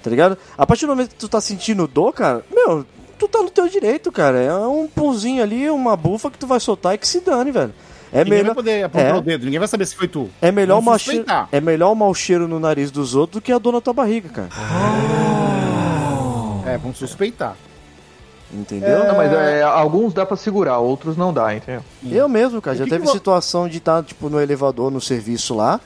Tá 0.03 0.09
ligado? 0.09 0.37
A 0.57 0.65
partir 0.65 0.85
do 0.85 0.89
momento 0.89 1.09
que 1.09 1.15
tu 1.15 1.29
tá 1.29 1.39
sentindo 1.39 1.87
dor, 1.87 2.13
cara, 2.13 2.43
meu, 2.51 2.85
tu 3.19 3.27
tá 3.27 3.39
no 3.39 3.49
teu 3.51 3.67
direito, 3.69 4.11
cara. 4.11 4.39
É 4.39 4.53
um 4.55 4.87
pulzinho 4.87 5.43
ali, 5.43 5.69
uma 5.69 5.95
bufa 5.95 6.31
que 6.31 6.37
tu 6.39 6.47
vai 6.47 6.59
soltar 6.59 6.95
e 6.95 6.97
que 6.97 7.07
se 7.07 7.19
dane, 7.19 7.51
velho. 7.51 7.73
É 8.11 8.23
ninguém 8.23 8.39
melhor, 8.39 8.45
vai 8.45 8.55
poder 8.55 8.83
apontar 8.85 9.15
é. 9.15 9.17
o 9.17 9.21
dedo, 9.21 9.45
ninguém 9.45 9.59
vai 9.59 9.67
saber 9.67 9.85
se 9.85 9.95
foi 9.95 10.07
tu. 10.07 10.29
é, 10.41 10.51
melhor 10.51 10.81
mau 10.81 10.97
cheiro, 10.97 11.25
é 11.51 11.59
melhor 11.59 11.91
o 11.91 11.95
mau 11.95 12.13
cheiro 12.13 12.47
no 12.47 12.59
nariz 12.59 12.89
dos 12.89 13.15
outros 13.15 13.41
do 13.41 13.43
que 13.43 13.51
a 13.51 13.57
dor 13.57 13.73
na 13.73 13.81
tua 13.81 13.93
barriga, 13.93 14.29
cara. 14.29 14.49
É, 16.65 16.77
vamos 16.77 16.97
suspeitar. 16.97 17.55
Entendeu? 18.51 19.05
Não, 19.05 19.17
mas 19.17 19.33
é, 19.33 19.61
alguns 19.61 20.13
dá 20.13 20.25
pra 20.25 20.37
segurar, 20.37 20.77
outros 20.79 21.17
não 21.17 21.33
dá, 21.33 21.53
entendeu? 21.53 21.83
Eu 22.09 22.29
mesmo, 22.29 22.61
cara, 22.61 22.75
O 22.75 22.79
já 22.79 22.85
que 22.85 22.89
teve 22.89 23.05
que 23.05 23.11
situação 23.11 23.67
de 23.67 23.77
estar, 23.77 24.01
tipo, 24.03 24.29
no 24.29 24.39
elevador, 24.39 24.89
no 24.89 25.01
serviço 25.01 25.53
lá, 25.53 25.81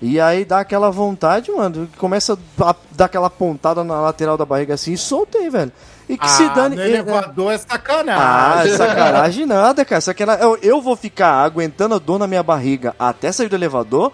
e 0.00 0.18
aí 0.18 0.44
dá 0.44 0.60
aquela 0.60 0.90
vontade, 0.90 1.50
mano, 1.50 1.88
começa 1.98 2.38
a 2.60 2.74
dar 2.92 3.04
aquela 3.04 3.28
pontada 3.28 3.84
na 3.84 4.00
lateral 4.00 4.38
da 4.38 4.46
barriga 4.46 4.74
assim 4.74 4.92
e 4.92 4.98
soltei, 4.98 5.50
velho. 5.50 5.72
E 6.08 6.16
que 6.16 6.28
se 6.30 6.48
dane... 6.50 6.74
no 6.76 6.82
e- 6.82 6.88
elevador 6.88 7.52
é 7.52 7.56
Ah, 7.56 7.58
sacanagem. 7.58 8.76
sacanagem 8.76 9.46
nada, 9.46 9.84
cara. 9.84 10.00
Sacanagem. 10.00 10.42
Eu, 10.42 10.56
eu 10.62 10.80
vou 10.80 10.96
ficar 10.96 11.44
aguentando 11.44 11.94
a 11.94 11.98
dor 11.98 12.18
na 12.18 12.26
minha 12.26 12.42
barriga 12.42 12.94
até 12.98 13.30
sair 13.30 13.48
do 13.48 13.56
elevador, 13.56 14.12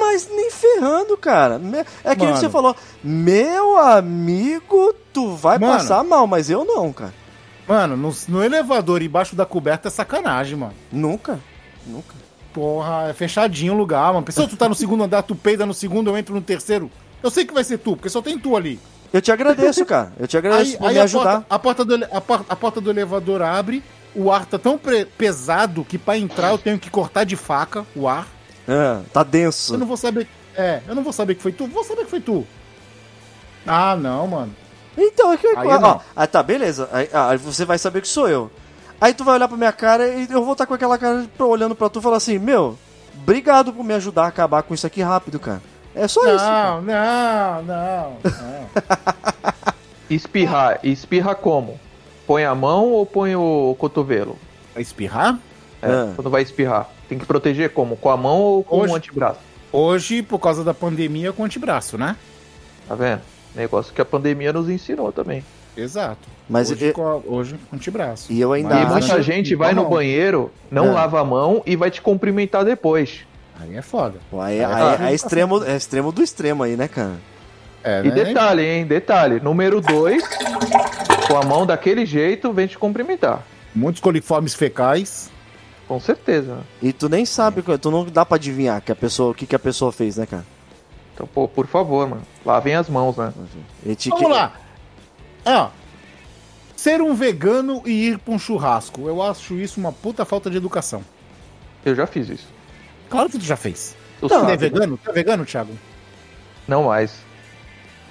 mas 0.00 0.28
nem 0.28 0.50
ferrando, 0.50 1.16
cara. 1.16 1.60
É 2.04 2.14
que 2.16 2.24
Mano. 2.24 2.36
você 2.36 2.48
falou, 2.50 2.74
meu 3.02 3.76
amigo, 3.78 4.92
tu 5.12 5.34
vai 5.34 5.58
Mano. 5.58 5.74
passar 5.74 6.02
mal, 6.02 6.26
mas 6.26 6.50
eu 6.50 6.64
não, 6.64 6.92
cara. 6.92 7.14
Mano, 7.68 7.96
no, 7.96 8.14
no 8.28 8.44
elevador 8.44 9.02
embaixo 9.02 9.34
da 9.36 9.44
coberta 9.46 9.88
é 9.88 9.90
sacanagem, 9.90 10.56
mano. 10.56 10.74
Nunca. 10.90 11.38
Nunca. 11.86 12.14
Porra, 12.52 13.08
é 13.10 13.12
fechadinho 13.12 13.74
o 13.74 13.76
lugar, 13.76 14.12
mano. 14.12 14.24
Pessoal, 14.24 14.48
tu 14.48 14.56
tá 14.56 14.68
no 14.68 14.74
segundo 14.74 15.04
andar, 15.04 15.22
tu 15.22 15.34
peida 15.36 15.66
no 15.66 15.74
segundo, 15.74 16.10
eu 16.10 16.16
entro 16.16 16.34
no 16.34 16.40
terceiro. 16.40 16.90
Eu 17.22 17.30
sei 17.30 17.44
que 17.44 17.52
vai 17.54 17.62
ser 17.64 17.78
tu, 17.78 17.96
porque 17.96 18.08
só 18.08 18.22
tem 18.22 18.38
tu 18.38 18.56
ali. 18.56 18.80
Eu 19.12 19.20
te 19.22 19.30
agradeço, 19.32 19.84
cara. 19.86 20.12
Eu 20.18 20.26
te 20.26 20.36
agradeço 20.36 20.72
Aí, 20.72 20.78
por 20.78 20.86
aí 20.88 20.94
me 20.94 21.00
a, 21.00 21.04
ajudar. 21.04 21.24
porta, 21.40 21.46
a, 21.54 21.58
porta 21.58 21.84
do, 21.84 22.04
a, 22.04 22.20
por- 22.20 22.46
a 22.48 22.56
porta 22.56 22.80
do 22.80 22.90
elevador 22.90 23.42
abre, 23.42 23.82
o 24.14 24.30
ar 24.32 24.46
tá 24.46 24.58
tão 24.58 24.78
pesado 25.18 25.84
que 25.84 25.98
pra 25.98 26.16
entrar 26.18 26.50
eu 26.50 26.58
tenho 26.58 26.78
que 26.78 26.90
cortar 26.90 27.24
de 27.24 27.36
faca 27.36 27.86
o 27.94 28.08
ar. 28.08 28.26
Ah, 28.68 29.00
tá 29.12 29.22
denso. 29.22 29.74
Eu 29.74 29.78
não 29.78 29.86
vou 29.86 29.96
saber. 29.96 30.26
É, 30.54 30.80
eu 30.88 30.94
não 30.94 31.02
vou 31.02 31.12
saber 31.12 31.34
que 31.34 31.42
foi 31.42 31.52
tu. 31.52 31.66
Vou 31.66 31.84
saber 31.84 32.04
que 32.04 32.10
foi 32.10 32.20
tu. 32.20 32.46
Ah, 33.66 33.96
não, 33.96 34.26
mano. 34.26 34.54
Então, 34.96 35.32
é 35.32 35.36
que. 35.36 35.46
Aí 35.48 35.68
ó, 35.68 35.72
eu 35.74 35.80
não. 35.80 35.88
ó, 35.90 36.00
ah, 36.14 36.26
tá, 36.26 36.42
beleza. 36.42 36.88
Aí, 36.92 37.08
ah, 37.12 37.30
aí 37.30 37.36
você 37.38 37.64
vai 37.64 37.78
saber 37.78 38.00
que 38.00 38.08
sou 38.08 38.28
eu. 38.28 38.50
Aí 39.00 39.12
tu 39.12 39.24
vai 39.24 39.34
olhar 39.34 39.48
pra 39.48 39.56
minha 39.56 39.72
cara 39.72 40.08
e 40.08 40.26
eu 40.30 40.42
vou 40.42 40.52
estar 40.52 40.66
com 40.66 40.72
aquela 40.74 40.96
cara 40.96 41.26
olhando 41.38 41.74
pra 41.74 41.88
tu 41.90 41.98
e 41.98 42.02
falar 42.02 42.16
assim: 42.16 42.38
Meu, 42.38 42.78
obrigado 43.14 43.72
por 43.72 43.84
me 43.84 43.92
ajudar 43.94 44.24
a 44.24 44.28
acabar 44.28 44.62
com 44.62 44.72
isso 44.72 44.86
aqui 44.86 45.02
rápido, 45.02 45.38
cara. 45.38 45.60
É 45.96 46.06
só 46.06 46.20
isso. 46.26 46.44
cara. 46.44 46.80
Não, 46.80 46.82
não, 46.82 47.62
não, 47.62 48.16
não. 48.22 49.36
Espirrar. 50.08 50.78
Espirra 50.82 51.34
como? 51.34 51.78
Põe 52.26 52.44
a 52.44 52.54
mão 52.54 52.92
ou 52.92 53.06
põe 53.06 53.34
o 53.34 53.74
cotovelo? 53.78 54.36
Vai 54.74 54.82
espirrar? 54.82 55.38
É, 55.82 55.88
Ah. 55.90 56.12
Quando 56.14 56.30
vai 56.30 56.42
espirrar. 56.42 56.88
Tem 57.08 57.18
que 57.18 57.24
proteger 57.26 57.70
como? 57.70 57.96
Com 57.96 58.10
a 58.10 58.16
mão 58.16 58.38
ou 58.40 58.64
com 58.64 58.80
Hoje- 58.80 58.92
o 58.92 58.96
antebraço? 58.96 59.38
Hoje, 59.72 60.22
por 60.22 60.38
causa 60.38 60.62
da 60.64 60.72
pandemia, 60.74 61.32
com 61.32 61.44
antebraço, 61.44 61.96
né? 61.98 62.16
Tá 62.88 62.94
vendo? 62.94 63.20
Negócio 63.54 63.92
que 63.92 64.00
a 64.00 64.04
pandemia 64.04 64.52
nos 64.52 64.68
ensinou 64.68 65.10
também. 65.12 65.44
Exato. 65.76 66.28
Mas 66.48 66.70
hoje, 66.70 66.86
eu- 66.86 66.92
com 66.94 67.22
hoje 67.26 67.56
com 67.68 67.76
antebraço. 67.76 68.32
E 68.32 68.40
eu 68.40 68.52
ainda 68.52 68.80
e 68.80 68.86
muita 68.86 69.22
gente 69.22 69.54
vai 69.54 69.72
no 69.74 69.88
banheiro, 69.88 70.50
não 70.70 70.86
É. 70.86 70.92
lava 70.92 71.20
a 71.20 71.24
mão 71.24 71.62
e 71.66 71.74
vai 71.76 71.90
te 71.90 72.00
cumprimentar 72.00 72.64
depois. 72.64 73.20
Aí 73.60 73.76
é 73.76 73.82
foda. 73.82 74.18
Pô, 74.30 74.40
aí, 74.40 74.62
Ah, 74.62 74.96
aí- 75.00 75.12
é, 75.12 75.14
extremo, 75.14 75.64
é 75.64 75.76
extremo 75.76 76.12
do 76.12 76.22
extremo 76.22 76.62
aí, 76.62 76.76
né, 76.76 76.88
cara? 76.88 77.16
É, 77.82 78.00
E 78.00 78.08
né? 78.08 78.10
detalhe, 78.10 78.62
hein? 78.66 78.84
Detalhe. 78.86 79.40
Número 79.40 79.80
2, 79.80 80.22
com 81.28 81.36
a 81.36 81.44
mão 81.44 81.64
daquele 81.64 82.04
jeito, 82.04 82.52
vem 82.52 82.66
te 82.66 82.76
cumprimentar. 82.78 83.42
Muitos 83.74 84.00
coliformes 84.00 84.54
fecais. 84.54 85.30
Com 85.86 86.00
certeza. 86.00 86.58
E 86.82 86.92
tu 86.92 87.08
nem 87.08 87.24
sabe, 87.24 87.62
tu 87.78 87.90
não 87.90 88.04
dá 88.04 88.24
pra 88.26 88.36
adivinhar 88.36 88.80
que 88.80 88.90
a 88.90 88.96
pessoa, 88.96 89.30
o 89.30 89.34
que, 89.34 89.46
que 89.46 89.54
a 89.54 89.58
pessoa 89.58 89.92
fez, 89.92 90.16
né, 90.16 90.26
cara? 90.26 90.44
Então, 91.14 91.26
pô, 91.26 91.46
por 91.46 91.66
favor, 91.66 92.08
mano. 92.08 92.22
Lavem 92.44 92.74
as 92.74 92.88
mãos, 92.88 93.16
né? 93.16 93.32
Etiqueta- 93.86 94.20
Vamos 94.22 94.36
lá. 94.36 94.52
Ó. 95.46 95.68
Ser 96.74 97.00
um 97.00 97.14
vegano 97.14 97.82
e 97.86 98.08
ir 98.08 98.18
pra 98.18 98.34
um 98.34 98.38
churrasco. 98.38 99.06
Eu 99.08 99.22
acho 99.22 99.54
isso 99.54 99.78
uma 99.80 99.92
puta 99.92 100.24
falta 100.24 100.50
de 100.50 100.56
educação. 100.56 101.02
Eu 101.84 101.94
já 101.94 102.06
fiz 102.06 102.28
isso. 102.28 102.48
Claro 103.08 103.28
que 103.30 103.38
tu 103.38 103.44
já 103.44 103.56
fez. 103.56 103.94
Tu 104.20 104.28
sabe, 104.28 104.52
é 104.52 104.56
vegano? 104.56 104.98
Tu 105.02 105.10
é 105.10 105.12
vegano, 105.12 105.44
Thiago? 105.44 105.72
Não 106.66 106.84
mais. 106.84 107.12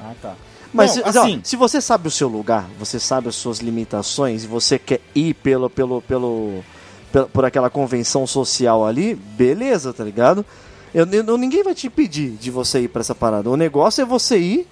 Ah, 0.01 0.13
tá. 0.21 0.35
Mas 0.73 0.95
Não, 0.97 1.03
ó, 1.03 1.09
assim- 1.09 1.41
se 1.43 1.55
você 1.55 1.79
sabe 1.81 2.07
o 2.07 2.11
seu 2.11 2.27
lugar, 2.27 2.67
você 2.77 2.99
sabe 2.99 3.29
as 3.29 3.35
suas 3.35 3.59
limitações 3.59 4.43
e 4.43 4.47
você 4.47 4.77
quer 4.77 4.99
ir 5.13 5.33
pelo, 5.35 5.69
pelo, 5.69 6.01
pelo, 6.01 6.63
pelo- 7.11 7.27
por 7.29 7.45
aquela 7.45 7.69
convenção 7.69 8.27
social 8.27 8.85
ali, 8.85 9.15
beleza, 9.15 9.93
tá 9.93 10.03
ligado? 10.03 10.45
Eu, 10.93 11.05
eu- 11.11 11.37
ninguém 11.37 11.63
vai 11.63 11.73
te 11.73 11.87
impedir 11.87 12.31
de 12.31 12.51
você 12.51 12.81
ir 12.81 12.87
pra 12.89 13.01
essa 13.01 13.15
parada. 13.15 13.49
O 13.49 13.55
negócio 13.57 14.01
é 14.01 14.05
você 14.05 14.37
ir 14.37 14.67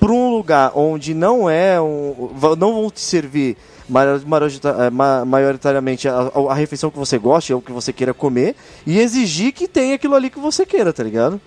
pra 0.00 0.10
um 0.10 0.30
lugar 0.30 0.72
onde 0.74 1.12
não 1.14 1.48
é 1.48 1.80
um, 1.80 2.30
não 2.58 2.74
vão 2.74 2.90
te 2.90 3.00
servir 3.00 3.56
eh, 4.00 4.90
ma- 4.90 5.24
maioritariamente 5.24 6.08
a, 6.08 6.30
a- 6.50 6.54
refeição 6.54 6.90
que 6.90 6.98
você 6.98 7.18
goste 7.18 7.52
ou 7.52 7.60
que 7.60 7.70
você 7.72 7.92
queira 7.92 8.14
comer 8.14 8.56
e 8.86 8.98
exigir 8.98 9.52
que 9.52 9.68
tenha 9.68 9.94
aquilo 9.94 10.14
ali 10.14 10.30
que 10.30 10.38
você 10.40 10.64
queira, 10.66 10.92
tá 10.92 11.02
ligado? 11.02 11.40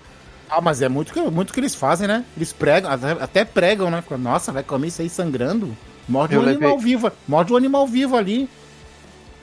Ah, 0.49 0.61
mas 0.61 0.81
é 0.81 0.87
muito 0.87 1.11
que, 1.11 1.19
muito 1.21 1.51
que 1.53 1.59
eles 1.59 1.73
fazem, 1.73 2.07
né? 2.07 2.23
Eles 2.37 2.53
pregam, 2.53 2.89
até, 3.19 3.43
pregam, 3.43 3.89
né? 3.89 4.03
Nossa, 4.19 4.51
vai 4.51 4.61
comer 4.63 4.87
isso 4.87 5.01
aí 5.01 5.09
sangrando? 5.09 5.75
Morde 6.07 6.35
Eu 6.35 6.41
um 6.41 6.43
levei- 6.45 6.57
animal 6.67 6.77
vivo. 6.79 7.11
Morde 7.27 7.51
um 7.51 7.57
animal 7.57 7.87
vivo 7.87 8.15
ali. 8.15 8.47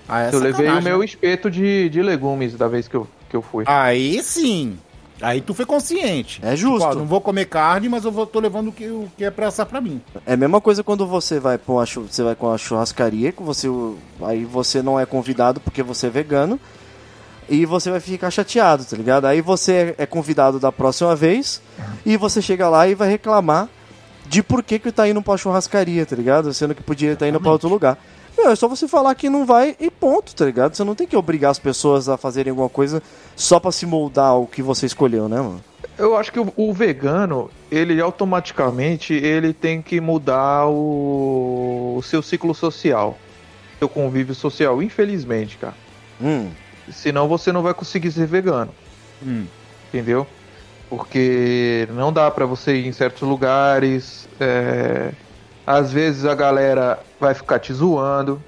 Ah, 0.09 0.23
é 0.23 0.31
eu 0.33 0.39
levei 0.39 0.69
o 0.69 0.81
meu 0.83 0.99
né? 1.01 1.05
espeto 1.05 1.51
de, 1.51 1.89
de 1.89 2.03
legumes 2.03 2.55
da 2.55 2.69
vez 2.69 2.87
que 2.87 2.95
eu, 2.97 3.09
que 3.29 3.35
eu 3.37 3.43
fui. 3.43 3.65
Aí 3.67 4.23
sim. 4.23 4.79
Aí 5.23 5.41
tu 5.41 5.55
foi 5.55 5.65
consciente. 5.65 6.41
É 6.43 6.57
justo. 6.57 6.81
Tipo, 6.81 6.91
ó, 6.91 6.95
não 6.95 7.07
vou 7.07 7.21
comer 7.21 7.47
carne, 7.47 7.89
mas 7.89 8.05
eu 8.05 8.11
vou, 8.11 8.27
tô 8.27 8.41
levando 8.41 8.69
o 8.69 8.73
que, 8.73 8.87
o 8.89 9.09
que 9.17 9.25
é 9.25 9.31
pra 9.31 9.47
assar 9.47 9.65
pra 9.65 9.81
mim. 9.81 10.03
É 10.27 10.35
a 10.35 10.37
mesma 10.37 10.61
coisa 10.61 10.83
quando 10.83 11.07
você 11.07 11.39
vai 11.39 11.57
pra 11.57 11.73
uma, 11.73 11.87
você 11.87 12.23
vai 12.23 12.35
com 12.35 12.53
a 12.53 12.59
churrascaria, 12.59 13.31
que 13.31 13.43
você 13.43 13.69
aí 14.23 14.45
você 14.45 14.83
não 14.83 14.99
é 14.99 15.07
convidado 15.07 15.61
porque 15.61 15.83
você 15.83 16.09
é 16.09 16.11
vegano 16.11 16.59
e 17.49 17.65
você 17.65 17.91
vai 17.91 18.01
ficar 18.01 18.31
chateado, 18.31 18.85
tá 18.85 18.97
ligado? 18.97 19.27
Aí 19.27 19.41
você 19.41 19.95
é 19.97 20.07
convidado 20.07 20.59
da 20.59 20.73
próxima 20.73 21.15
vez 21.15 21.63
e 22.05 22.17
você 22.17 22.43
chega 22.43 22.69
lá 22.69 22.89
e 22.89 22.95
vai 22.95 23.09
reclamar 23.09 23.69
de 24.27 24.43
por 24.43 24.63
que 24.63 24.79
que 24.79 24.91
tá 24.91 25.09
indo 25.09 25.23
pra 25.23 25.37
churrascaria, 25.37 26.05
tá 26.05 26.17
ligado? 26.17 26.53
Sendo 26.53 26.75
que 26.75 26.83
podia 26.83 27.13
estar 27.13 27.29
indo 27.29 27.41
pra 27.41 27.53
outro 27.53 27.69
lugar. 27.69 27.99
Meu, 28.37 28.51
é 28.51 28.57
só 28.57 28.67
você 28.67 28.89
falar 28.89 29.15
que 29.15 29.29
não 29.29 29.45
vai 29.45 29.77
e 29.79 29.91
ponto, 29.91 30.35
tá 30.35 30.45
ligado? 30.45 30.75
Você 30.75 30.83
não 30.85 30.95
tem 30.95 31.07
que 31.07 31.17
obrigar 31.17 31.51
as 31.51 31.59
pessoas 31.59 32.09
a 32.09 32.17
fazerem 32.17 32.51
alguma 32.51 32.69
coisa 32.69 33.03
só 33.37 33.61
pra 33.61 33.71
se 33.71 33.85
moldar 33.87 34.27
ao 34.31 34.47
que 34.47 34.63
você 34.63 34.87
escolheu, 34.87 35.29
né, 35.29 35.37
mano? 35.37 35.63
Eu 35.99 36.17
acho 36.17 36.33
que 36.33 36.41
o, 36.41 36.53
o 36.57 36.73
vegano, 36.73 37.51
ele 37.71 38.01
automaticamente, 38.01 39.13
ele 39.13 39.53
tem 39.53 39.83
que 39.83 40.01
mudar 40.01 40.67
o, 40.67 41.97
o 41.99 42.03
seu 42.03 42.23
ciclo 42.23 42.55
social. 42.55 43.19
Seu 43.79 43.89
convívio 43.89 44.35
social, 44.35 44.83
infelizmente, 44.83 45.59
cara. 45.59 45.75
Hum, 46.21 46.49
Senão 46.91 47.29
você 47.29 47.53
não 47.53 47.63
vai 47.63 47.75
conseguir 47.75 48.11
ser 48.11 48.27
vegano. 48.27 48.73
Hum. 49.25 49.45
entendeu? 49.89 50.27
Porque 50.89 51.89
não 51.93 52.13
dá 52.13 52.31
pra 52.31 52.45
você 52.45 52.75
ir 52.77 52.87
em 52.87 52.93
certos 52.93 53.23
lugares. 53.27 54.29
é, 54.41 55.13
Às 55.67 55.93
vezes 55.93 56.25
a 56.25 56.35
galera 56.35 56.99
vai 57.23 57.35
ficar 57.35 57.59
te 57.59 57.73
zoando. 57.73 58.43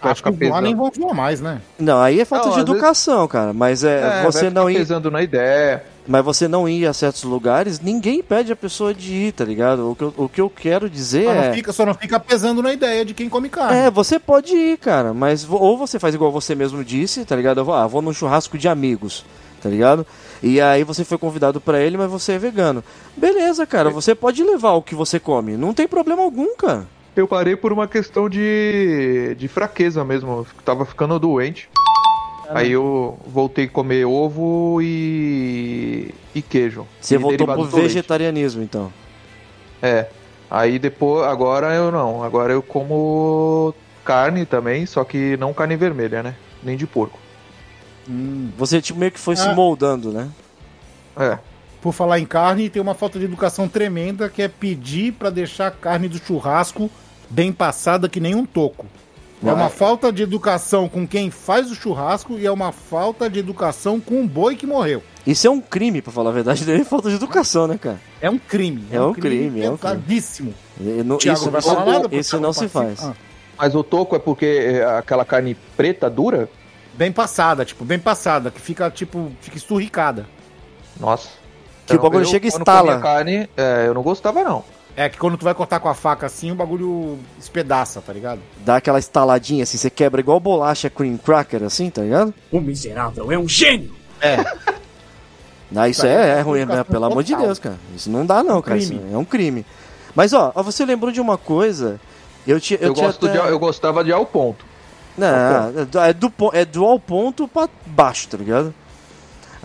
Vai 0.00 0.12
Acho 0.12 0.22
que 0.22 0.32
ficar 0.32 0.48
lá 0.54 0.60
nem 0.62 0.74
pesando. 0.74 0.90
vão 0.96 1.08
voar 1.08 1.14
mais, 1.14 1.42
né? 1.42 1.60
Não, 1.78 2.00
aí 2.00 2.20
é 2.20 2.24
falta 2.24 2.46
Não, 2.46 2.54
de 2.54 2.60
às 2.60 2.64
vezes- 2.64 2.74
educação, 2.80 3.28
cara. 3.28 3.52
Mas 3.52 3.84
é, 3.84 4.20
É, 4.20 4.22
você 4.24 4.44
vai 4.44 4.50
não 4.50 4.70
ir. 4.70 4.76
pesando 4.78 5.10
na 5.10 5.22
ideia. 5.22 5.84
Mas 6.08 6.24
você 6.24 6.48
não 6.48 6.66
ir 6.66 6.86
a 6.86 6.94
certos 6.94 7.22
lugares, 7.24 7.78
ninguém 7.80 8.22
pede 8.22 8.50
a 8.50 8.56
pessoa 8.56 8.94
de 8.94 9.12
ir, 9.12 9.32
tá 9.32 9.44
ligado? 9.44 9.90
O 9.90 9.94
que 9.94 10.02
eu, 10.02 10.14
o 10.16 10.28
que 10.28 10.40
eu 10.40 10.48
quero 10.48 10.88
dizer 10.88 11.26
Só, 11.26 11.34
não 11.34 11.42
é. 11.42 11.52
fica, 11.52 11.72
só 11.72 11.84
não 11.86 11.92
fica 11.94 12.18
pesando 12.18 12.62
na 12.62 12.72
ideia 12.72 13.04
de 13.04 13.12
quem 13.12 13.28
come 13.28 13.50
carne. 13.50 13.76
É, 13.76 13.90
você 13.90 14.18
pode 14.18 14.54
ir, 14.56 14.78
cara, 14.78 15.12
mas 15.12 15.46
ou 15.48 15.76
você 15.76 15.98
faz 15.98 16.14
igual 16.14 16.32
você 16.32 16.54
mesmo 16.54 16.82
disse, 16.82 17.22
tá 17.26 17.36
ligado? 17.36 17.60
Eu 17.60 17.64
vou, 17.66 17.74
ah, 17.74 17.86
vou 17.86 18.00
num 18.00 18.12
churrasco 18.14 18.56
de 18.56 18.66
amigos, 18.68 19.24
tá 19.62 19.68
ligado? 19.68 20.06
E 20.42 20.58
aí 20.62 20.82
você 20.82 21.04
foi 21.04 21.18
convidado 21.18 21.60
pra 21.60 21.78
ele, 21.78 21.98
mas 21.98 22.10
você 22.10 22.32
é 22.32 22.38
vegano. 22.38 22.82
Beleza, 23.14 23.66
cara, 23.66 23.90
você 23.90 24.14
pode 24.14 24.42
levar 24.42 24.72
o 24.72 24.82
que 24.82 24.94
você 24.94 25.20
come, 25.20 25.58
não 25.58 25.74
tem 25.74 25.86
problema 25.86 26.22
algum, 26.22 26.56
cara. 26.56 26.86
Eu 27.16 27.26
parei 27.26 27.56
por 27.56 27.72
uma 27.72 27.88
questão 27.88 28.28
de, 28.28 29.34
de 29.38 29.48
fraqueza 29.48 30.04
mesmo. 30.04 30.30
Eu 30.30 30.46
tava 30.64 30.84
ficando 30.84 31.18
doente. 31.18 31.68
Aí 32.48 32.72
eu 32.72 33.18
voltei 33.26 33.66
a 33.66 33.68
comer 33.68 34.04
ovo 34.04 34.80
e, 34.82 36.12
e 36.34 36.42
queijo. 36.42 36.86
Você 37.00 37.14
E 37.14 37.18
voltou 37.18 37.46
pro 37.46 37.56
do 37.56 37.62
leite. 37.62 37.80
vegetarianismo, 37.80 38.62
então. 38.62 38.92
É. 39.80 40.06
Aí 40.50 40.78
depois, 40.78 41.26
agora 41.28 41.72
eu 41.74 41.92
não. 41.92 42.24
Agora 42.24 42.52
eu 42.52 42.62
como 42.62 43.72
carne 44.04 44.44
também, 44.44 44.84
só 44.84 45.04
que 45.04 45.36
não 45.36 45.52
carne 45.54 45.76
vermelha, 45.76 46.22
né? 46.24 46.34
Nem 46.62 46.76
de 46.76 46.86
porco. 46.88 47.18
Hum. 48.08 48.50
Você 48.58 48.80
tipo 48.82 48.98
meio 48.98 49.12
que 49.12 49.20
foi 49.20 49.36
se 49.36 49.46
Ah. 49.46 49.54
moldando, 49.54 50.10
né? 50.12 50.28
É. 51.16 51.38
Por 51.80 51.92
falar 51.92 52.18
em 52.20 52.26
carne, 52.26 52.68
tem 52.68 52.80
uma 52.82 52.94
falta 52.94 53.18
de 53.18 53.24
educação 53.24 53.66
tremenda 53.68 54.28
que 54.28 54.42
é 54.42 54.48
pedir 54.48 55.12
pra 55.12 55.30
deixar 55.30 55.68
a 55.68 55.70
carne 55.70 56.08
do 56.08 56.18
churrasco 56.18 56.90
bem 57.28 57.52
passada 57.52 58.08
que 58.08 58.20
nem 58.20 58.34
um 58.34 58.44
toco. 58.44 58.86
É 59.42 59.46
Não, 59.46 59.54
uma 59.54 59.66
é- 59.66 59.70
falta 59.70 60.12
de 60.12 60.22
educação 60.22 60.86
com 60.86 61.08
quem 61.08 61.30
faz 61.30 61.70
o 61.70 61.74
churrasco 61.74 62.34
e 62.38 62.44
é 62.44 62.50
uma 62.52 62.72
falta 62.72 63.30
de 63.30 63.38
educação 63.38 63.98
com 63.98 64.20
o 64.22 64.28
boi 64.28 64.54
que 64.56 64.66
morreu. 64.66 65.02
Isso 65.26 65.46
é 65.46 65.50
um 65.50 65.60
crime, 65.62 66.02
pra 66.02 66.12
falar 66.12 66.28
a 66.28 66.32
verdade, 66.34 66.66
nem 66.66 66.84
falta 66.84 67.08
de 67.08 67.14
educação, 67.14 67.66
né, 67.66 67.78
cara? 67.78 67.98
É 68.20 68.28
um 68.28 68.38
crime. 68.38 68.84
É 68.92 69.00
um 69.00 69.14
crime, 69.14 69.62
é 69.62 69.70
um 69.70 69.76
crime. 69.78 69.78
pesadíssimo. 69.78 70.54
Não- 70.78 71.16
Thiago 71.16 71.36
isso 71.38 71.44
não 71.46 71.52
vai 71.52 71.60
isso- 71.60 71.74
falar 71.74 71.86
nada? 71.86 72.16
isso 72.16 72.40
não 72.40 72.52
se 72.52 72.68
faz. 72.68 73.02
Ah, 73.02 73.14
Mas 73.56 73.74
o 73.74 73.82
toco 73.82 74.14
é 74.14 74.18
porque 74.18 74.44
é 74.46 74.84
aquela 74.98 75.24
carne 75.24 75.56
preta 75.76 76.10
dura? 76.10 76.48
bem 76.92 77.10
passada, 77.12 77.64
tipo, 77.64 77.82
bem 77.82 77.98
passada, 77.98 78.50
que 78.50 78.60
fica, 78.60 78.90
tipo, 78.90 79.32
fica 79.40 79.56
esturricada. 79.56 80.26
Nossa. 80.98 81.28
Que 81.90 81.96
o 81.96 82.02
bagulho 82.02 82.24
eu, 82.24 82.28
chega 82.28 82.46
e 82.46 82.48
estala. 82.48 82.88
comia 82.88 83.00
carne, 83.00 83.48
é, 83.56 83.84
eu 83.86 83.94
não 83.94 84.02
gostava 84.02 84.42
não. 84.42 84.64
É 84.96 85.08
que 85.08 85.16
quando 85.18 85.36
tu 85.36 85.44
vai 85.44 85.54
cortar 85.54 85.80
com 85.80 85.88
a 85.88 85.94
faca 85.94 86.26
assim, 86.26 86.50
o 86.50 86.54
bagulho 86.54 87.18
espedaça, 87.38 88.00
tá 88.00 88.12
ligado? 88.12 88.40
Dá 88.64 88.76
aquela 88.76 88.98
estaladinha 88.98 89.62
assim, 89.62 89.78
você 89.78 89.88
quebra 89.88 90.20
igual 90.20 90.38
bolacha 90.40 90.90
cream 90.90 91.16
cracker, 91.16 91.62
assim, 91.62 91.88
tá 91.90 92.02
ligado? 92.02 92.34
O 92.50 92.60
miserável 92.60 93.30
é 93.32 93.38
um 93.38 93.48
gênio! 93.48 93.94
Ah, 95.74 95.88
isso 95.88 96.02
Tá, 96.02 96.08
é, 96.08 96.12
é 96.12 96.38
é 96.38 96.40
ruim, 96.40 96.64
né? 96.64 96.82
pelo 96.82 97.04
amor 97.04 97.22
de. 97.22 97.34
Deus, 97.36 97.58
cara. 97.58 97.76
Isso 97.94 98.10
não 98.10 98.26
dá, 98.26 98.42
não, 98.42 98.60
cara. 98.60 98.76
Isso 98.78 98.88
crime. 98.92 99.12
é 99.12 99.16
um 99.16 99.24
crime. 99.24 99.64
Mas, 100.14 100.32
ó, 100.32 100.52
você 100.56 100.84
lembrou 100.84 101.12
de 101.12 101.20
uma 101.20 101.38
coisa. 101.38 102.00
Eu 102.46 102.60
tinha. 102.60 102.78
Eu, 102.80 102.88
Eu, 102.88 102.94
tinha 102.94 103.06
gosto 103.06 103.26
até... 103.28 103.40
de, 103.40 103.48
eu 103.48 103.58
gostava 103.58 104.02
de 104.02 104.12
ao 104.12 104.26
ponto. 104.26 104.64
Não, 105.16 105.28
é 105.28 105.84
do- 105.84 105.98
é 106.00 106.12
do, 106.12 106.32
é 106.54 106.64
do 106.64 106.84
ao 106.84 106.98
ponto 106.98 107.46
pra 107.46 107.68
baixo, 107.86 108.26
tá 108.28 108.36
ligado? 108.36 108.74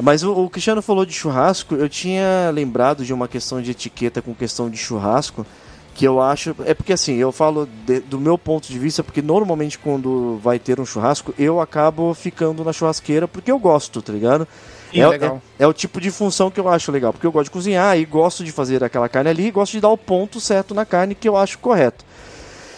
Mas 0.01 0.23
o, 0.23 0.31
o 0.33 0.49
Cristiano 0.49 0.81
falou 0.81 1.05
de 1.05 1.13
churrasco, 1.13 1.75
eu 1.75 1.87
tinha 1.87 2.49
lembrado 2.53 3.05
de 3.05 3.13
uma 3.13 3.27
questão 3.27 3.61
de 3.61 3.71
etiqueta 3.71 4.21
com 4.21 4.33
questão 4.35 4.69
de 4.69 4.77
churrasco, 4.77 5.45
que 5.93 6.05
eu 6.05 6.21
acho. 6.21 6.53
É 6.65 6.73
porque 6.73 6.91
assim, 6.91 7.15
eu 7.15 7.31
falo 7.31 7.65
de- 7.85 8.01
do 8.01 8.19
meu 8.19 8.37
ponto 8.37 8.67
de 8.67 8.77
vista, 8.77 9.01
porque 9.03 9.21
normalmente 9.21 9.79
quando 9.79 10.37
vai 10.43 10.59
ter 10.59 10.79
um 10.81 10.85
churrasco, 10.85 11.33
eu 11.39 11.61
acabo 11.61 12.13
ficando 12.13 12.63
na 12.63 12.73
churrasqueira 12.73 13.25
porque 13.27 13.49
eu 13.49 13.57
gosto, 13.57 14.01
tá 14.01 14.11
ligado? 14.11 14.45
Sim, 14.91 14.99
é, 14.99 15.03
é- 15.25 15.41
é 15.59 15.67
o 15.67 15.71
tipo 15.73 16.01
de 16.01 16.11
função 16.11 16.51
que 16.51 16.59
eu 16.59 16.67
acho 16.67 16.91
legal, 16.91 17.13
porque 17.13 17.25
eu 17.25 17.31
gosto 17.31 17.45
de 17.45 17.51
cozinhar 17.51 17.97
e 17.97 18.03
gosto 18.03 18.43
de 18.43 18.51
fazer 18.51 18.83
aquela 18.83 19.07
carne 19.07 19.29
ali 19.29 19.47
e 19.47 19.51
gosto 19.51 19.71
de 19.71 19.79
dar 19.79 19.89
o 19.89 19.97
ponto 19.97 20.41
certo 20.41 20.73
na 20.75 20.85
carne 20.85 21.15
que 21.15 21.29
eu 21.29 21.37
acho 21.37 21.57
correto. 21.59 22.03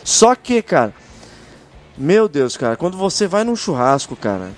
Só 0.03 0.35
que, 0.35 0.61
cara, 0.61 0.93
meu 1.97 2.29
Deus, 2.29 2.55
cara, 2.55 2.75
quando 2.75 2.95
você 2.97 3.27
vai 3.27 3.43
num 3.43 3.55
churrasco, 3.55 4.15
cara, 4.15 4.51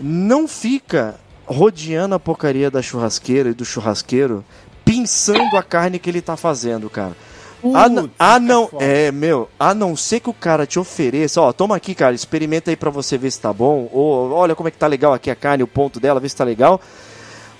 não 0.00 0.48
fica 0.48 1.14
rodeando 1.46 2.14
a 2.14 2.20
porcaria 2.20 2.70
da 2.70 2.82
churrasqueira 2.82 3.50
e 3.50 3.54
do 3.54 3.64
churrasqueiro 3.64 4.44
pinçando 4.84 5.56
a 5.56 5.62
carne 5.62 5.98
que 5.98 6.10
ele 6.10 6.20
tá 6.20 6.36
fazendo, 6.36 6.90
cara. 6.90 7.16
Putz, 7.62 7.76
ah, 8.18 8.40
não, 8.40 8.68
é, 8.80 9.12
meu, 9.12 9.48
a 9.58 9.72
não 9.72 9.94
ser 9.94 10.18
que 10.18 10.28
o 10.28 10.34
cara 10.34 10.66
te 10.66 10.80
ofereça, 10.80 11.40
ó, 11.40 11.52
toma 11.52 11.76
aqui, 11.76 11.94
cara, 11.94 12.12
experimenta 12.12 12.72
aí 12.72 12.76
pra 12.76 12.90
você 12.90 13.16
ver 13.16 13.30
se 13.30 13.40
tá 13.40 13.52
bom, 13.52 13.88
ou 13.92 14.32
olha 14.32 14.56
como 14.56 14.66
é 14.66 14.72
que 14.72 14.76
tá 14.78 14.88
legal 14.88 15.14
aqui 15.14 15.30
a 15.30 15.36
carne, 15.36 15.62
o 15.62 15.68
ponto 15.68 16.00
dela, 16.00 16.18
vê 16.18 16.28
se 16.28 16.34
tá 16.34 16.42
legal. 16.42 16.80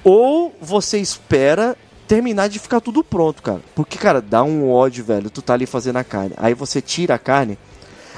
Ou 0.03 0.53
você 0.61 0.99
espera 0.99 1.77
terminar 2.09 2.49
de 2.49 2.59
ficar 2.59 2.81
tudo 2.81 3.05
pronto, 3.05 3.41
cara. 3.43 3.61
Porque, 3.77 3.97
cara, 3.97 4.21
dá 4.21 4.43
um 4.43 4.71
ódio, 4.73 5.05
velho, 5.05 5.31
tu 5.31 5.41
tá 5.41 5.55
ali 5.55 5.67
fazendo 5.67 5.99
a 5.99 6.05
carne. 6.05 6.35
Aí 6.37 6.53
você 6.53 6.81
tira 6.81 7.15
a 7.15 7.19
carne. 7.19 7.57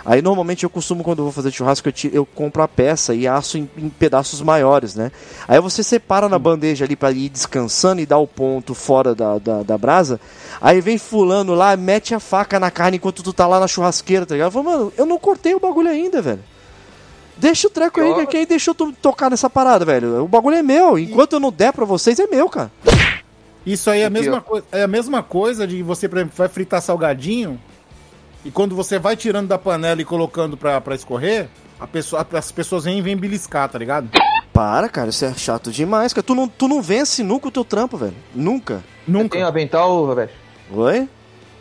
Aí 0.07 0.21
normalmente 0.21 0.65
eu 0.65 0.71
costumo, 0.71 1.03
quando 1.03 1.21
eu 1.21 1.25
vou 1.25 1.33
fazer 1.33 1.51
churrasco, 1.51 1.89
eu, 1.89 1.93
tiro- 1.93 2.15
eu 2.15 2.27
compro 2.27 2.63
a 2.63 2.69
peça 2.69 3.15
e 3.15 3.27
asso 3.27 3.57
em, 3.57 3.69
em 3.79 3.89
pedaços 3.89 4.43
maiores, 4.43 4.95
né? 4.95 5.11
Aí 5.49 5.59
você 5.61 5.83
separa 5.83 6.29
na 6.29 6.39
bandeja 6.39 6.85
ali 6.85 6.95
pra 6.95 7.11
ir 7.11 7.31
descansando 7.31 8.01
e 8.03 8.07
dar 8.07 8.19
o 8.19 8.27
ponto 8.27 8.75
fora 8.75 9.15
da, 9.15 9.39
da, 9.39 9.63
da 9.63 9.79
brasa. 9.79 10.21
Aí 10.61 10.81
vem 10.83 10.99
fulano 10.99 11.55
lá, 11.55 11.75
mete 11.77 12.15
a 12.15 12.21
faca 12.21 12.61
na 12.61 12.71
carne 12.71 12.99
enquanto 12.99 13.23
tu 13.23 13.33
tá 13.33 13.47
lá 13.47 13.59
na 13.59 13.67
churrasqueira, 13.67 14.27
tá 14.27 14.35
ligado? 14.35 14.49
Eu 14.49 14.53
falo, 14.53 14.65
mano, 14.65 14.93
eu 14.99 15.07
não 15.07 15.19
cortei 15.19 15.55
o 15.55 15.61
bagulho 15.61 15.89
ainda, 15.89 16.21
velho. 16.21 16.41
Deixa 17.37 17.67
o 17.67 17.71
treco 17.71 17.99
aí, 18.01 18.15
que 18.15 18.27
quem 18.27 18.47
deixou 18.47 18.75
tu 18.75 18.93
tocar 18.93 19.31
nessa 19.31 19.49
parada, 19.51 19.85
velho? 19.85 20.23
O 20.23 20.29
bagulho 20.29 20.57
é 20.57 20.63
meu. 20.63 20.99
Enquanto 20.99 21.33
eu 21.33 21.41
não 21.41 21.51
der 21.51 21.73
pra 21.73 21.85
vocês, 21.85 22.19
é 22.19 22.27
meu, 22.27 22.49
cara. 22.49 22.71
Isso 23.67 23.89
aí 23.91 24.01
é 24.03 24.05
a, 24.05 24.11
mesma 24.11 24.45
é 24.71 24.83
a 24.83 24.87
mesma 24.87 25.23
coisa 25.23 25.67
de 25.67 25.83
você, 25.83 26.07
por 26.09 26.19
exemplo, 26.19 26.35
vai 26.37 26.49
fritar 26.49 26.83
salgadinho 26.83 27.59
e 28.45 28.51
quando 28.51 28.75
você 28.77 28.99
vai 28.99 29.17
tirando 29.17 29.49
da 29.49 29.59
panela 29.59 30.01
e 30.01 30.05
colocando 30.05 30.57
pra, 30.57 30.81
pra 30.81 30.95
escorrer, 30.95 31.49
a 31.81 31.87
pessoa, 31.87 32.27
as 32.33 32.53
pessoas 32.53 32.85
vêm 32.85 32.99
e 32.99 33.03
vêm 33.03 33.17
beliscar, 33.17 33.69
tá 33.69 33.79
ligado? 33.79 34.09
Para, 34.53 34.89
cara, 34.89 35.11
isso 35.11 35.25
é 35.25 35.35
chato 35.35 35.73
demais, 35.73 36.13
cara. 36.13 36.23
Tu 36.25 36.35
não, 36.35 36.47
tu 36.47 36.69
não 36.69 36.81
vence 36.81 37.23
nunca 37.23 37.49
o 37.49 37.51
teu 37.51 37.65
trampo, 37.65 37.97
velho. 37.97 38.15
Nunca. 38.35 38.77
Você 39.05 39.13
Nunca. 39.13 39.29
tem 39.31 39.45
um 39.45 39.49
avental, 39.49 40.07
Roberto? 40.07 40.33
Oi? 40.73 41.09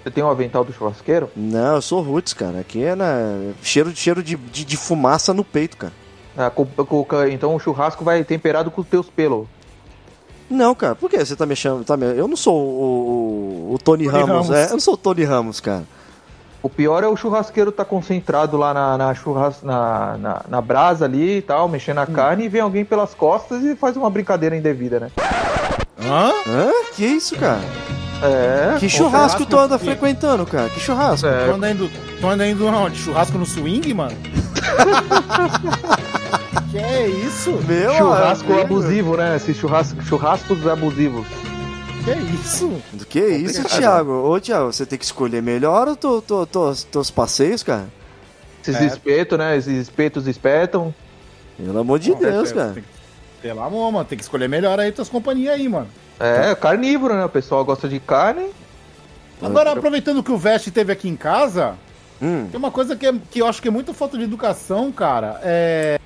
Você 0.03 0.11
tem 0.11 0.23
um 0.23 0.29
avental 0.29 0.63
do 0.63 0.71
churrasqueiro? 0.73 1.29
Não, 1.35 1.75
eu 1.75 1.81
sou 1.81 2.01
roots, 2.01 2.33
cara. 2.33 2.59
Aqui 2.59 2.83
é 2.83 2.93
na... 2.95 3.51
cheiro, 3.63 3.95
cheiro 3.95 4.21
de, 4.21 4.35
de, 4.35 4.63
de 4.65 4.77
fumaça 4.77 5.33
no 5.33 5.43
peito, 5.43 5.77
cara. 5.77 5.93
Ah, 6.37 6.49
com- 6.49 6.65
com- 6.65 7.03
com- 7.05 7.23
então 7.27 7.55
o 7.55 7.59
churrasco 7.59 8.03
vai 8.03 8.23
temperado 8.23 8.69
com 8.69 8.81
os 8.81 8.87
teus 8.87 9.09
pelos. 9.09 9.47
Não, 10.49 10.75
cara, 10.75 10.93
por 10.93 11.09
que 11.09 11.17
você 11.17 11.35
tá 11.35 11.45
me 11.45 11.55
chamando? 11.55 11.85
Tá 11.85 11.95
me... 11.97 12.05
Eu 12.05 12.27
não 12.27 12.35
sou 12.35 12.53
o, 12.55 13.69
o, 13.69 13.73
o 13.73 13.79
Tony, 13.79 14.05
Tony 14.05 14.17
Ramos, 14.19 14.47
Ramos. 14.47 14.49
é? 14.51 14.65
Eu 14.67 14.71
não 14.73 14.79
sou 14.79 14.93
o 14.93 14.97
Tony 14.97 15.23
Ramos, 15.23 15.59
cara. 15.59 15.83
O 16.63 16.69
pior 16.69 17.03
é 17.03 17.07
o 17.07 17.15
churrasqueiro 17.17 17.71
tá 17.73 17.83
concentrado 17.83 18.55
lá 18.55 18.73
na, 18.73 18.97
na, 18.97 19.13
churras, 19.13 19.61
na, 19.61 20.17
na, 20.17 20.41
na 20.47 20.61
brasa 20.61 21.03
ali 21.05 21.39
e 21.39 21.41
tal, 21.41 21.67
mexendo 21.67 21.97
Hum. 21.97 22.01
na 22.01 22.07
carne, 22.07 22.45
e 22.45 22.49
vem 22.49 22.61
alguém 22.61 22.85
pelas 22.85 23.13
costas 23.13 23.61
e 23.63 23.75
faz 23.75 23.97
uma 23.97 24.09
brincadeira 24.09 24.55
indevida, 24.55 24.99
né? 24.99 25.11
Hã? 26.01 26.31
Hã? 26.47 26.71
Que 26.95 27.03
isso, 27.05 27.35
cara? 27.35 27.59
É. 28.21 28.77
Que 28.79 28.87
churrasco 28.87 29.39
churrasco 29.39 29.45
tu 29.45 29.59
anda 29.59 29.77
que- 29.77 29.83
frequentando, 29.85 30.45
cara? 30.45 30.69
Que 30.69 30.79
churrasco? 30.79 31.27
É. 31.27 31.47
Tu 31.47 31.51
anda 31.53 31.69
indo, 31.69 31.89
tu 32.21 32.27
anda 32.27 32.47
indo 32.47 32.65
onde? 32.65 32.97
Churrasco 32.97 33.37
no 33.37 33.45
swing, 33.45 33.93
mano? 33.93 34.15
que 36.71 36.77
é 36.77 37.07
isso? 37.07 37.51
Meu 37.67 37.93
Churrasco 37.93 38.45
amigo. 38.53 38.61
abusivo, 38.61 39.17
né? 39.17 39.35
Esses 39.35 39.57
churrasco, 39.57 40.01
churrascos 40.03 40.65
abusivos. 40.65 41.27
Que 42.03 42.11
é 42.11 42.17
isso? 42.17 42.81
Do 42.91 43.05
que 43.05 43.19
isso, 43.19 43.63
Thiago? 43.63 44.11
Ô, 44.11 44.39
Thiago, 44.39 44.73
você 44.73 44.85
tem 44.85 44.99
que 44.99 45.05
escolher 45.05 45.41
melhor 45.41 45.87
os 45.87 45.97
tu, 45.97 46.21
tu, 46.21 46.45
tu, 46.45 46.73
teus 46.91 47.09
passeios, 47.09 47.63
cara? 47.63 47.87
Esses 48.61 48.75
É. 48.75 48.85
espetos, 48.87 49.37
né? 49.37 49.57
Esses 49.57 49.73
espetos 49.77 50.27
espetam. 50.27 50.93
Pelo 51.57 51.79
amor 51.79 51.99
de 51.99 52.13
Deus, 52.15 52.51
cara. 52.51 52.75
Pelo 53.41 53.61
amor, 53.61 53.91
mano. 53.91 54.05
Tem 54.05 54.17
que 54.17 54.23
escolher 54.23 54.49
melhor 54.49 54.79
aí 54.79 54.91
tuas 54.91 55.07
companhias 55.07 55.53
aí, 55.53 55.67
mano. 55.69 55.87
É, 56.19 56.53
carnívoro, 56.55 57.13
né? 57.15 57.23
O 57.25 57.29
pessoal 57.29 57.63
gosta 57.63 57.87
de 57.87 57.99
carne. 57.99 58.49
Agora, 59.41 59.71
aproveitando 59.71 60.23
que 60.23 60.31
o 60.31 60.37
Veste 60.37 60.71
teve 60.71 60.91
aqui 60.91 61.07
em 61.09 61.15
casa, 61.15 61.75
Hum. 62.21 62.47
tem 62.49 62.57
uma 62.57 62.71
coisa 62.71 62.95
que, 62.95 63.05
é- 63.05 63.13
que 63.31 63.39
eu 63.41 63.47
acho 63.47 63.61
que 63.61 63.67
é 63.67 63.71
muita 63.71 63.93
falta 63.93 64.17
de 64.17 64.23
educação, 64.23 64.91
cara. 64.91 65.39
É. 65.43 65.99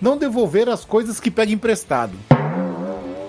Não 0.00 0.16
devolver 0.16 0.68
as 0.68 0.84
coisas 0.84 1.18
que 1.20 1.30
pega 1.30 1.52
emprestado. 1.52 2.12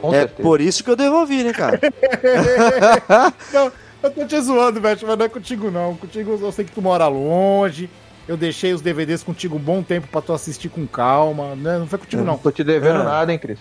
Com 0.01 0.13
É 0.13 0.19
certeza. 0.19 0.41
por 0.43 0.61
isso 0.61 0.83
que 0.83 0.89
eu 0.89 0.95
devolvi, 0.95 1.43
né, 1.43 1.53
cara? 1.53 1.79
Não, 3.53 3.71
eu 4.03 4.11
tô 4.11 4.25
te 4.25 4.39
zoando, 4.41 4.79
Veste, 4.79 5.05
mas 5.05 5.17
não 5.17 5.25
é 5.25 5.29
contigo, 5.29 5.71
não. 5.71 5.95
Contigo 5.95 6.37
eu 6.41 6.51
sei 6.51 6.65
que 6.65 6.71
tu 6.71 6.81
mora 6.81 7.07
longe. 7.07 7.89
Eu 8.27 8.35
deixei 8.37 8.73
os 8.73 8.81
DVDs 8.81 9.23
contigo 9.23 9.55
um 9.55 9.59
bom 9.59 9.81
tempo 9.81 10.07
pra 10.07 10.21
tu 10.21 10.33
assistir 10.33 10.69
com 10.69 10.85
calma. 10.85 11.55
Né? 11.55 11.77
Não 11.79 11.87
foi 11.87 11.97
contigo, 11.99 12.23
Não 12.23 12.33
não. 12.33 12.37
tô 12.37 12.51
te 12.51 12.63
devendo 12.63 12.99
É. 13.01 13.03
nada, 13.03 13.31
hein, 13.31 13.39
Cris? 13.39 13.57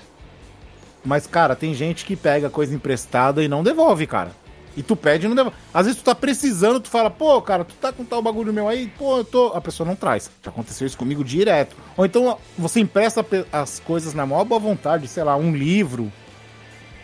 Mas, 1.05 1.27
cara, 1.27 1.55
tem 1.55 1.73
gente 1.73 2.05
que 2.05 2.17
pega 2.17 2.51
coisa 2.51 2.75
emprestada 2.75 3.43
e 3.43 3.49
não 3.49 3.63
devolve, 3.63 4.07
cara. 4.07 4.33
E 4.77 4.83
tu 4.83 4.95
pede 4.97 5.25
e 5.25 5.29
não 5.29 5.37
devolve. 5.37 5.57
Às 5.73 5.87
vezes 5.87 6.03
tu 6.03 6.05
tá 6.05 6.15
precisando, 6.15 6.81
tu 6.81 6.89
fala, 6.91 7.09
pô, 7.09 7.41
cara, 7.41 7.65
tu 7.65 7.75
tá 7.77 7.93
com 7.93 8.05
tal 8.05 8.21
bagulho 8.21 8.53
meu 8.53 8.69
aí, 8.69 8.89
pô, 8.99 9.19
eu 9.19 9.25
tô. 9.25 9.47
A 9.55 9.61
pessoa 9.61 9.87
não 9.87 9.95
traz. 9.95 10.29
Já 10.45 10.51
aconteceu 10.51 10.87
isso 10.87 10.99
comigo 10.99 11.23
direto. 11.25 11.77
Ou 11.97 12.05
então 12.05 12.37
você 12.59 12.81
empresta 12.81 13.25
as 13.53 13.79
coisas 13.81 14.13
na 14.15 14.27
maior 14.27 14.45
boa 14.45 14.61
vontade, 14.61 15.07
sei 15.09 15.23
lá, 15.23 15.37
um 15.37 15.55
livro, 15.55 16.13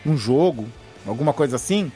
um 0.05 0.17
jogo, 0.17 0.65
alguma 1.05 1.33
coisa 1.33 1.55
assim. 1.55 1.91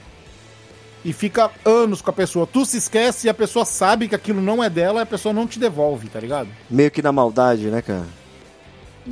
E 1.05 1.13
fica 1.13 1.51
anos 1.63 2.01
com 2.01 2.09
a 2.09 2.13
pessoa. 2.13 2.47
Tu 2.47 2.65
se 2.65 2.77
esquece 2.77 3.27
e 3.27 3.29
a 3.29 3.33
pessoa 3.33 3.63
sabe 3.63 4.07
que 4.07 4.15
aquilo 4.15 4.41
não 4.41 4.63
é 4.63 4.69
dela 4.69 4.99
e 4.99 5.03
a 5.03 5.05
pessoa 5.05 5.33
não 5.33 5.47
te 5.47 5.59
devolve, 5.59 6.09
tá 6.09 6.19
ligado? 6.19 6.49
Meio 6.69 6.91
que 6.91 7.01
na 7.01 7.11
maldade, 7.11 7.67
né, 7.67 7.81
cara? 7.81 8.07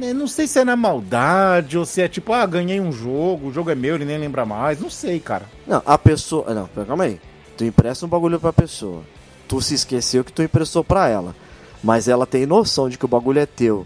Eu 0.02 0.14
Não 0.14 0.28
sei 0.28 0.46
se 0.46 0.60
é 0.60 0.66
na 0.66 0.76
maldade 0.76 1.78
ou 1.78 1.86
se 1.86 2.02
é 2.02 2.08
tipo, 2.08 2.34
ah, 2.34 2.46
ganhei 2.46 2.82
um 2.82 2.92
jogo, 2.92 3.48
o 3.48 3.54
jogo 3.54 3.70
é 3.70 3.76
meu, 3.76 3.96
ele 3.96 4.04
nem 4.04 4.18
lembra 4.18 4.46
mais. 4.46 4.80
Não 4.80 4.90
sei, 4.90 5.20
cara. 5.20 5.46
Não, 5.66 5.82
a 5.86 5.98
pessoa. 5.98 6.54
Não, 6.54 6.68
pera, 6.68 6.86
calma 6.86 7.06
aí. 7.06 7.20
Tu 7.56 7.64
empresta 7.64 8.06
um 8.06 8.10
bagulho 8.10 8.40
pra 8.40 8.52
pessoa. 8.52 9.04
Tu 9.48 9.62
se 9.62 9.76
esqueceu 9.76 10.24
que 10.24 10.34
tu 10.34 10.44
emprestou 10.44 10.84
pra 10.84 11.08
ela. 11.08 11.34
Mas 11.82 12.08
ela 12.08 12.26
tem 12.26 12.46
noção 12.46 12.90
de 12.90 12.98
que 12.98 13.06
o 13.06 13.08
bagulho 13.08 13.40
é 13.40 13.46
teu. 13.46 13.86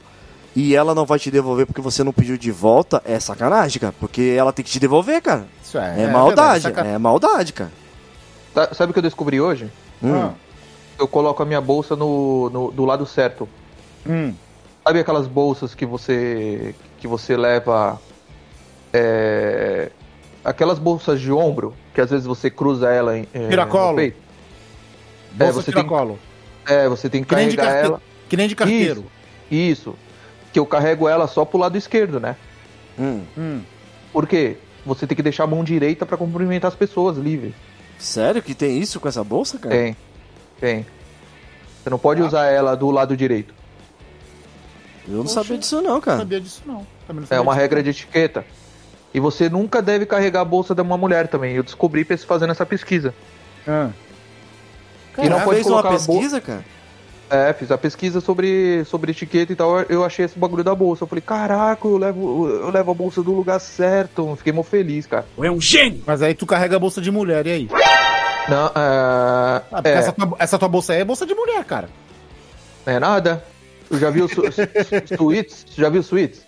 E 0.56 0.76
ela 0.76 0.96
não 0.96 1.06
vai 1.06 1.20
te 1.20 1.30
devolver 1.32 1.66
porque 1.66 1.80
você 1.82 2.04
não 2.04 2.12
pediu 2.12 2.38
de 2.38 2.52
volta. 2.52 3.02
É 3.06 3.20
sacanagem, 3.20 3.80
cara. 3.80 3.94
Porque 4.00 4.36
ela 4.38 4.52
tem 4.52 4.66
que 4.66 4.72
te 4.72 4.80
devolver, 4.80 5.22
cara. 5.22 5.46
Isso 5.64 5.78
é. 5.78 6.04
É, 6.04 6.08
maldade. 6.08 6.62
verdade, 6.62 6.62
saca- 6.62 6.86
É 6.88 6.98
maldade, 6.98 7.54
cara. 7.54 7.72
Tá- 8.54 8.74
Sabe 8.74 8.90
o 8.90 8.94
que 8.94 9.00
eu 9.00 9.04
descobri 9.04 9.40
hoje? 9.40 9.70
Hum. 10.04 10.14
Ah, 10.16 10.34
Eu 10.98 11.08
coloco 11.08 11.42
a 11.42 11.46
minha 11.46 11.62
bolsa 11.62 11.96
no, 11.96 12.50
no- 12.50 12.72
do 12.72 12.84
lado 12.86 13.06
certo. 13.06 13.48
hum. 14.08 14.34
Sabe 14.86 15.00
aquelas 15.00 15.28
bolsas 15.28 15.76
que 15.76 15.86
você 15.86 16.74
que 16.98 17.08
você 17.08 17.38
leva 17.38 18.00
é, 18.92 19.92
aquelas 20.44 20.80
bolsas 20.80 21.20
de 21.22 21.32
ombro 21.32 21.74
que 21.94 22.02
às 22.02 22.10
vezes 22.10 22.26
você 22.26 22.50
cruza 22.50 22.90
ela 22.90 23.18
em 23.18 23.28
é, 23.34 23.50
Tiracolo. 23.50 23.92
no 23.92 23.96
peito? 23.98 24.18
Bolsa 25.34 25.54
você 25.62 25.72
tiracolo. 25.72 26.18
É, 26.66 26.88
você 26.90 27.08
tem 27.10 27.24
que 27.24 27.30
Que 27.30 27.36
de 27.50 27.56
carregar 27.58 27.66
carte... 27.74 27.86
ela. 27.88 28.02
que 28.28 28.38
nem 28.38 28.48
de 28.48 28.56
carteiro. 28.56 29.06
Isso. 29.52 29.96
Que 30.54 30.60
eu 30.60 30.66
carrego 30.66 31.08
ela 31.08 31.28
só 31.28 31.46
pro 31.46 31.60
lado 31.60 31.78
esquerdo, 31.78 32.20
né? 32.20 32.36
Hum. 32.98 33.22
Hum. 33.38 33.62
Por 34.12 34.28
quê? 34.28 34.58
Você 34.86 35.06
tem 35.06 35.16
que 35.16 35.22
deixar 35.24 35.44
a 35.44 35.48
mão 35.48 35.64
direita 35.64 36.06
pra 36.06 36.18
cumprimentar 36.18 36.70
as 36.70 36.76
pessoas 36.76 37.18
livre. 37.18 37.54
Sério 38.00 38.42
que 38.42 38.56
tem 38.56 38.78
isso 38.80 39.00
com 39.00 39.08
essa 39.08 39.24
bolsa, 39.24 39.60
cara? 39.60 39.76
Tem. 39.76 39.98
Tem. 40.60 40.86
Você 41.84 41.90
não 41.90 41.98
Ah. 41.98 42.00
pode 42.00 42.22
usar 42.22 42.46
ela 42.48 42.76
do 42.76 42.90
lado 42.90 43.16
direito. 43.16 43.54
Eu 45.08 45.16
não 45.18 45.24
Poxa. 45.24 45.36
sabia 45.36 45.58
disso, 45.58 45.82
não, 45.82 45.94
Não 45.96 46.02
cara. 46.02 46.18
sabia 46.20 46.40
disso, 46.42 46.62
não. 46.66 46.86
Também 47.08 47.22
não 47.22 47.24
É 47.24 47.28
sabia 47.28 47.42
uma 47.42 47.52
disso. 47.54 47.62
regra 47.62 47.84
de 47.84 47.90
etiqueta. 47.90 48.46
E 49.14 49.20
você 49.20 49.50
nunca 49.50 49.82
deve 49.82 50.06
carregar 50.06 50.42
a 50.42 50.46
bolsa 50.46 50.76
de 50.76 50.82
uma 50.82 50.98
mulher 50.98 51.28
também. 51.28 51.56
Eu 51.56 51.64
descobri 51.64 52.04
fazendo 52.04 52.52
essa 52.52 52.66
pesquisa. 52.66 53.14
Ah. 53.68 53.90
E 55.18 55.22
não 55.24 55.30
Cara, 55.32 55.44
pode 55.44 55.56
fez 55.56 55.68
uma 55.68 55.82
colocar 55.82 55.96
a 55.96 56.06
bol- 56.06 56.16
pesquisa, 56.18 56.40
cara? 56.42 56.64
É, 57.30 57.54
fiz 57.54 57.70
a 57.72 57.78
pesquisa 57.78 58.20
sobre, 58.20 58.84
sobre 58.86 59.12
etiqueta 59.12 59.54
e 59.54 59.56
tal. 59.56 59.82
Eu 59.84 60.04
achei 60.04 60.26
esse 60.26 60.38
bagulho 60.38 60.64
da 60.64 60.74
bolsa. 60.74 61.04
Eu 61.04 61.08
falei, 61.08 61.22
caraca, 61.22 61.88
eu 61.88 61.98
levo, 61.98 62.48
eu 62.50 62.70
levo 62.72 62.90
a 62.92 62.94
bolsa 62.94 63.22
do 63.22 63.32
lugar 63.32 63.60
certo. 63.60 64.36
Fiquei 64.36 64.52
mó 64.52 64.64
feliz, 64.64 65.06
cara. 65.06 65.26
É 65.40 65.52
um 65.52 65.62
gênio! 65.62 66.02
Mas 66.08 66.22
aí 66.24 66.34
tu 66.34 66.46
carrega 66.48 66.76
a 66.76 66.80
bolsa 66.80 67.00
de 67.00 67.12
mulher, 67.12 67.46
e 67.46 67.52
aí? 67.52 67.70
Não, 68.50 68.66
é. 68.68 68.72
Ah, 69.72 69.82
é, 69.84 69.92
essa, 69.94 70.12
tua, 70.12 70.36
essa 70.40 70.58
tua 70.58 70.68
bolsa 70.68 70.94
aí 70.94 71.02
é 71.02 71.06
bolsa 71.06 71.26
de 71.26 71.36
mulher, 71.36 71.64
cara. 71.66 71.88
não 72.86 72.94
é 72.94 73.00
nada. 73.00 73.44
Eu 73.92 74.00
já 74.00 74.10
vi 74.10 74.22
os 74.24 74.32
su- 74.32 74.42
su- 74.52 75.16
suítes. 75.18 75.66
Você 75.70 75.82
já 75.82 75.90
viu 75.90 76.02
suítes? 76.02 76.42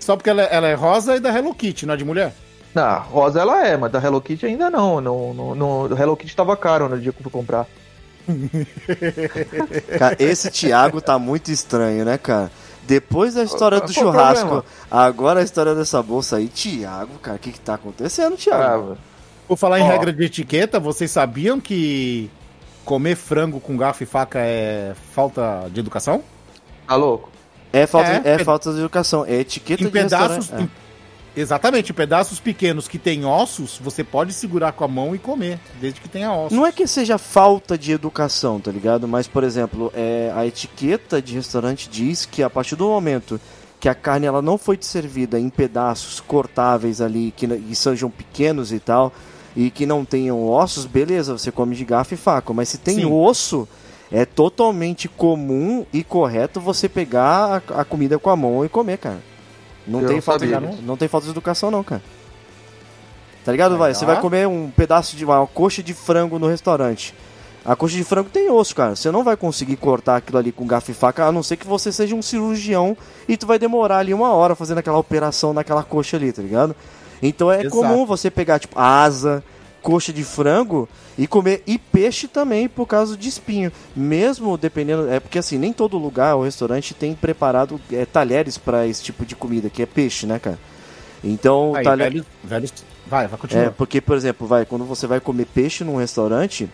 Só 0.00 0.16
porque 0.16 0.30
ela, 0.30 0.42
ela 0.42 0.66
é 0.68 0.74
rosa 0.74 1.16
e 1.16 1.20
da 1.20 1.30
Hello 1.36 1.54
Kitty, 1.54 1.86
não 1.86 1.94
é 1.94 1.96
de 1.96 2.04
mulher? 2.04 2.32
Não, 2.74 3.00
rosa 3.02 3.40
ela 3.40 3.66
é, 3.66 3.76
mas 3.76 3.92
da 3.92 4.00
Hello 4.02 4.20
Kitty 4.20 4.46
ainda 4.46 4.70
não. 4.70 5.00
No, 5.00 5.32
no, 5.34 5.54
no- 5.88 5.96
Hello 5.96 6.16
Kitty 6.16 6.34
tava 6.34 6.56
caro 6.56 6.88
no 6.88 6.98
dia 6.98 7.12
que 7.12 7.18
eu 7.18 7.22
fui 7.22 7.30
comprar. 7.32 7.66
Cara, 9.98 10.16
esse 10.18 10.50
Thiago 10.50 11.00
tá 11.00 11.18
muito 11.18 11.50
estranho, 11.50 12.04
né, 12.04 12.18
cara? 12.18 12.50
Depois 12.86 13.34
da 13.34 13.44
história 13.44 13.78
do 13.80 13.82
qual 13.92 14.06
o 14.06 14.10
churrasco, 14.12 14.46
problema? 14.48 14.64
agora 14.90 15.40
a 15.40 15.42
história 15.42 15.74
dessa 15.74 16.02
bolsa 16.02 16.36
aí, 16.36 16.48
Thiago, 16.48 17.18
cara, 17.20 17.36
o 17.36 17.40
que 17.40 17.52
que 17.52 17.60
tá 17.60 17.74
acontecendo, 17.74 18.36
Thiago? 18.36 18.96
Ah, 18.98 19.04
Por 19.46 19.56
falar 19.56 19.78
em 19.80 19.84
Ó. 19.84 19.86
regra 19.88 20.12
de 20.12 20.24
etiqueta, 20.24 20.80
vocês 20.80 21.10
sabiam 21.10 21.60
que 21.60 22.28
comer 22.84 23.14
frango 23.16 23.60
com 23.60 23.76
garfo 23.76 24.02
e 24.02 24.06
faca 24.06 24.40
é 24.40 24.94
falta 25.14 25.68
de 25.72 25.78
educação? 25.80 26.22
tá 26.86 26.96
louco? 26.96 27.30
É 27.72 27.86
falta, 27.86 28.08
É, 28.10 28.18
de, 28.20 28.28
é 28.28 28.36
pe- 28.38 28.44
falta 28.44 28.72
de 28.72 28.78
educação, 28.80 29.24
é 29.24 29.34
etiqueta 29.34 29.82
Em 29.84 29.86
de 29.86 29.92
pedaços. 29.92 30.36
restaurante. 30.38 30.64
em- 30.64 30.79
Exatamente, 31.36 31.92
pedaços 31.92 32.40
pequenos 32.40 32.88
que 32.88 32.98
têm 32.98 33.24
ossos, 33.24 33.78
você 33.82 34.02
pode 34.02 34.32
segurar 34.32 34.72
com 34.72 34.84
a 34.84 34.88
mão 34.88 35.14
e 35.14 35.18
comer, 35.18 35.60
desde 35.80 36.00
que 36.00 36.08
tenha 36.08 36.32
ossos. 36.32 36.56
Não 36.56 36.66
é 36.66 36.72
que 36.72 36.86
seja 36.86 37.18
falta 37.18 37.78
de 37.78 37.92
educação, 37.92 38.58
tá 38.58 38.70
ligado? 38.70 39.06
Mas, 39.06 39.28
por 39.28 39.44
exemplo, 39.44 39.92
é, 39.94 40.32
a 40.34 40.44
etiqueta 40.44 41.22
de 41.22 41.34
restaurante 41.34 41.88
diz 41.88 42.26
que 42.26 42.42
a 42.42 42.50
partir 42.50 42.74
do 42.74 42.86
momento 42.88 43.40
que 43.78 43.88
a 43.88 43.94
carne 43.94 44.26
ela 44.26 44.42
não 44.42 44.58
foi 44.58 44.76
te 44.76 44.84
servida 44.84 45.38
em 45.38 45.48
pedaços 45.48 46.20
cortáveis 46.20 47.00
ali, 47.00 47.32
que, 47.34 47.46
que 47.46 47.74
sejam 47.74 48.10
pequenos 48.10 48.72
e 48.72 48.78
tal, 48.78 49.12
e 49.56 49.70
que 49.70 49.86
não 49.86 50.04
tenham 50.04 50.46
ossos, 50.46 50.84
beleza, 50.84 51.36
você 51.36 51.50
come 51.50 51.74
de 51.74 51.84
garfo 51.84 52.14
e 52.14 52.16
faca. 52.16 52.52
Mas 52.52 52.68
se 52.68 52.78
tem 52.78 52.96
Sim. 52.96 53.06
osso, 53.06 53.66
é 54.12 54.24
totalmente 54.24 55.08
comum 55.08 55.86
e 55.92 56.04
correto 56.04 56.60
você 56.60 56.88
pegar 56.88 57.62
a, 57.68 57.80
a 57.80 57.84
comida 57.84 58.18
com 58.18 58.28
a 58.28 58.36
mão 58.36 58.64
e 58.64 58.68
comer, 58.68 58.98
cara. 58.98 59.29
Não 59.86 60.00
Eu 60.00 60.06
tem, 60.06 60.16
não 60.16 60.22
falta 60.22 60.46
de, 60.46 60.52
sabia. 60.52 60.74
não 60.82 60.96
tem 60.96 61.08
falta 61.08 61.24
de 61.24 61.30
educação, 61.30 61.70
não, 61.70 61.82
cara. 61.82 62.02
Tá 63.44 63.52
ligado, 63.52 63.76
vai? 63.78 63.88
Legal. 63.88 63.94
Você 63.98 64.06
vai 64.06 64.20
comer 64.20 64.46
um 64.46 64.70
pedaço 64.70 65.16
de 65.16 65.24
uma 65.24 65.46
coxa 65.46 65.82
de 65.82 65.94
frango 65.94 66.38
no 66.38 66.46
restaurante. 66.48 67.14
A 67.64 67.76
coxa 67.76 67.96
de 67.96 68.04
frango 68.04 68.30
tem 68.30 68.50
osso, 68.50 68.74
cara. 68.74 68.96
Você 68.96 69.10
não 69.10 69.22
vai 69.24 69.36
conseguir 69.36 69.76
cortar 69.76 70.16
aquilo 70.16 70.38
ali 70.38 70.52
com 70.52 70.66
garfo 70.66 70.90
e 70.90 70.94
faca, 70.94 71.24
a 71.26 71.32
não 71.32 71.42
ser 71.42 71.56
que 71.56 71.66
você 71.66 71.92
seja 71.92 72.14
um 72.14 72.22
cirurgião 72.22 72.96
e 73.28 73.36
tu 73.36 73.46
vai 73.46 73.58
demorar 73.58 73.98
ali 73.98 74.14
uma 74.14 74.32
hora 74.32 74.54
fazendo 74.54 74.78
aquela 74.78 74.98
operação 74.98 75.52
naquela 75.52 75.82
coxa 75.82 76.16
ali, 76.16 76.32
tá 76.32 76.42
ligado? 76.42 76.74
Então 77.22 77.50
é 77.52 77.60
Exato. 77.60 77.70
comum 77.76 78.06
você 78.06 78.30
pegar, 78.30 78.58
tipo, 78.58 78.78
asa, 78.78 79.42
coxa 79.82 80.12
de 80.12 80.22
frango 80.24 80.88
e 81.18 81.26
comer 81.26 81.62
e 81.66 81.78
peixe 81.78 82.28
também 82.28 82.68
por 82.68 82.86
causa 82.86 83.16
de 83.16 83.28
espinho. 83.28 83.72
Mesmo 83.94 84.56
dependendo, 84.56 85.10
é 85.10 85.18
porque 85.20 85.38
assim, 85.38 85.58
nem 85.58 85.72
todo 85.72 85.98
lugar, 85.98 86.36
o 86.36 86.42
restaurante 86.44 86.94
tem 86.94 87.14
preparado 87.14 87.80
é, 87.92 88.04
talheres 88.06 88.56
pra 88.58 88.86
esse 88.86 89.02
tipo 89.02 89.24
de 89.26 89.34
comida, 89.34 89.68
que 89.70 89.82
é 89.82 89.86
peixe, 89.86 90.26
né, 90.26 90.38
cara? 90.38 90.58
Então, 91.22 91.74
Aí, 91.74 91.84
talher... 91.84 92.10
velho, 92.12 92.26
velho- 92.44 92.70
Vai, 93.06 93.26
vai 93.26 93.38
continuar. 93.38 93.64
É, 93.64 93.70
porque, 93.70 94.00
por 94.00 94.16
exemplo, 94.16 94.46
vai, 94.46 94.64
quando 94.64 94.84
você 94.84 95.06
vai 95.06 95.18
comer 95.20 95.44
peixe 95.46 95.82
num 95.82 95.96
restaurante, 95.96 96.68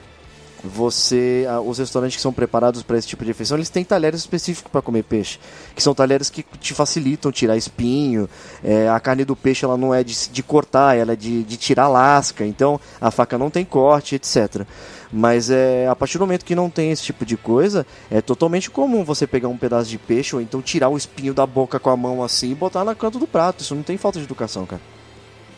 você. 0.63 1.47
Os 1.65 1.79
restaurantes 1.79 2.17
que 2.17 2.23
são 2.23 2.33
preparados 2.33 2.83
para 2.83 2.99
esse 2.99 3.09
tipo 3.09 3.25
de 3.25 3.31
refeição, 3.31 3.57
eles 3.57 3.71
têm 3.71 3.85
talheres 3.85 4.21
específicos 4.21 4.71
para 4.71 4.83
comer 4.83 5.03
peixe. 5.05 5.39
Que 5.75 5.83
são 5.83 5.95
talheres 5.95 6.31
que 6.31 6.45
te 6.61 6.75
facilitam 6.75 7.31
tirar 7.33 7.57
espinho. 7.57 8.29
é, 8.63 8.89
a 8.89 8.99
carne 9.01 9.25
do 9.25 9.37
peixe 9.37 9.65
ela 9.65 9.77
não 9.77 9.95
é 9.95 10.03
de, 10.03 10.29
de 10.29 10.43
cortar, 10.43 10.97
ela 10.97 11.13
é 11.13 11.17
de, 11.17 11.43
de 11.43 11.57
tirar 11.57 11.89
lasca. 11.89 12.45
Então 12.45 12.81
a 13.01 13.11
faca 13.11 13.39
não 13.39 13.51
tem 13.51 13.65
corte, 13.65 14.15
etc. 14.15 14.67
Mas 15.13 15.51
é, 15.51 15.87
a 15.89 15.95
partir 15.95 16.19
do 16.19 16.27
momento 16.27 16.45
que 16.45 16.55
não 16.55 16.69
tem 16.69 16.91
esse 16.91 17.03
tipo 17.03 17.25
de 17.25 17.37
coisa, 17.37 17.87
é 18.11 18.21
totalmente 18.21 18.71
comum 18.71 19.05
você 19.05 19.27
pegar 19.27 19.49
um 19.49 19.57
pedaço 19.57 19.89
de 19.89 19.99
peixe 19.99 20.35
ou 20.35 20.43
então 20.43 20.61
tirar 20.61 20.89
o 20.89 20.97
espinho 20.97 21.33
da 21.33 21.47
boca 21.47 21.79
com 21.79 21.91
a 21.91 21.97
mão 21.97 22.23
assim 22.23 22.51
e 22.51 22.55
botar 22.55 22.85
na 22.85 22.95
canto 22.95 23.19
do 23.19 23.27
prato. 23.27 23.63
Isso 23.63 23.75
não 23.75 23.83
tem 23.83 23.97
falta 23.97 24.19
de 24.19 24.25
educação, 24.25 24.67
cara. 24.67 24.83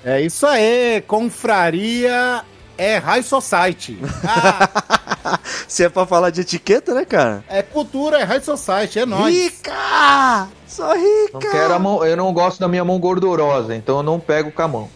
É 0.05 0.20
isso 0.20 0.46
aí, 0.46 1.03
confraria 1.07 2.44
é 2.78 2.96
High 2.98 3.22
Society. 3.22 3.98
Ah, 4.26 5.38
Se 5.68 5.84
é 5.84 5.88
pra 5.90 6.06
falar 6.06 6.30
de 6.30 6.40
etiqueta, 6.40 6.94
né, 6.94 7.04
cara? 7.04 7.44
é 7.48 7.60
cultura, 7.62 8.18
é 8.20 8.24
High 8.24 8.40
Society, 8.40 9.00
é 9.00 9.04
nóis. 9.06 9.34
Rica! 9.34 10.48
Sou 10.66 10.94
rica! 10.94 11.32
Não 11.34 11.40
quero 11.40 11.74
a 11.74 11.78
mão, 11.78 12.04
eu 12.06 12.16
não 12.16 12.32
gosto 12.32 12.58
da 12.60 12.68
minha 12.68 12.84
mão 12.84 12.98
gordurosa, 12.98 13.74
então 13.74 13.98
eu 13.98 14.02
não 14.02 14.18
pego 14.18 14.50
com 14.50 14.62
a 14.62 14.68
mão. 14.68 14.88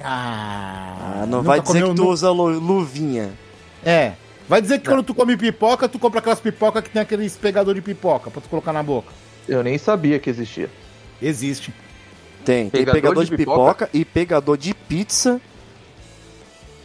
Ah, 0.00 1.20
Ah, 1.22 1.26
não 1.26 1.42
vai 1.42 1.60
dizer 1.60 1.72
comeu 1.80 1.88
que 1.90 1.94
tu 1.96 2.02
nu- 2.04 2.08
usa 2.10 2.30
lu- 2.30 2.58
luvinha. 2.58 3.32
É. 3.84 4.12
Vai 4.48 4.60
dizer 4.60 4.80
que 4.80 4.88
quando 4.88 5.02
tu 5.02 5.14
come 5.14 5.36
pipoca, 5.36 5.88
tu 5.88 5.98
compra 5.98 6.18
aquelas 6.18 6.40
pipoca 6.40 6.82
que 6.82 6.90
tem 6.90 7.00
aqueles 7.00 7.36
pegador 7.36 7.74
de 7.74 7.80
pipoca 7.80 8.30
pra 8.30 8.40
tu 8.40 8.48
colocar 8.48 8.72
na 8.72 8.82
boca. 8.82 9.08
Eu 9.48 9.62
nem 9.62 9.78
sabia 9.78 10.18
que 10.18 10.28
existia. 10.28 10.68
Existe. 11.20 11.72
Tem, 12.44 12.68
tem 12.68 12.84
Pegador 12.84 12.94
pegador 13.00 13.24
de, 13.24 13.30
de 13.30 13.36
pipoca? 13.36 13.86
pipoca? 13.86 13.90
e 13.92 14.04
pegador 14.04 14.56
de 14.56 14.74
pizza. 14.74 15.40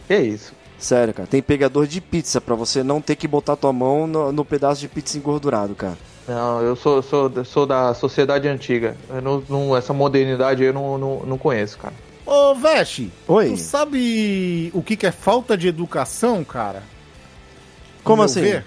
Que 0.08 0.16
isso? 0.18 0.52
Sério, 0.78 1.12
cara, 1.14 1.28
tem 1.28 1.40
pegador 1.42 1.86
de 1.86 2.00
pizza 2.00 2.40
pra 2.40 2.54
você 2.56 2.82
não 2.82 3.00
ter 3.00 3.14
que 3.16 3.28
botar 3.28 3.54
tua 3.56 3.72
mão 3.72 4.06
no, 4.06 4.32
no 4.32 4.44
pedaço 4.44 4.80
de 4.80 4.88
pizza 4.88 5.16
engordurado, 5.18 5.74
cara. 5.74 5.96
Não, 6.26 6.60
eu 6.62 6.74
sou, 6.76 7.02
sou, 7.02 7.32
sou 7.44 7.66
da 7.66 7.94
sociedade 7.94 8.46
antiga. 8.48 8.96
Eu 9.08 9.22
não, 9.22 9.44
não- 9.48 9.76
essa 9.76 9.92
modernidade 9.92 10.62
eu 10.62 10.72
não, 10.72 10.98
não, 10.98 11.20
não 11.26 11.38
conheço, 11.38 11.78
cara. 11.78 11.94
Ô, 12.26 12.54
Veste, 12.54 13.10
Oi, 13.26 13.50
tu 13.50 13.56
sabe 13.56 14.70
o 14.74 14.82
que, 14.82 14.96
que 14.96 15.06
é 15.06 15.10
falta 15.12 15.56
de 15.56 15.66
educação, 15.68 16.44
cara? 16.44 16.80
No 16.80 18.04
como 18.04 18.18
meu 18.18 18.24
assim? 18.26 18.42
ver? 18.42 18.66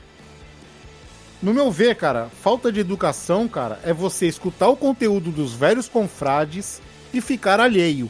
No 1.42 1.54
meu 1.54 1.72
ver, 1.72 1.96
cara, 1.96 2.30
falta 2.42 2.72
de 2.72 2.80
educação, 2.80 3.48
cara, 3.48 3.80
é 3.84 3.94
você 3.94 4.28
escutar 4.28 4.68
o 4.70 4.76
conteúdo 4.76 5.32
dos 5.32 5.54
velhos 5.54 5.88
confrades 5.88 6.82
e 7.14 7.22
ficar 7.22 7.60
alheio. 7.60 8.10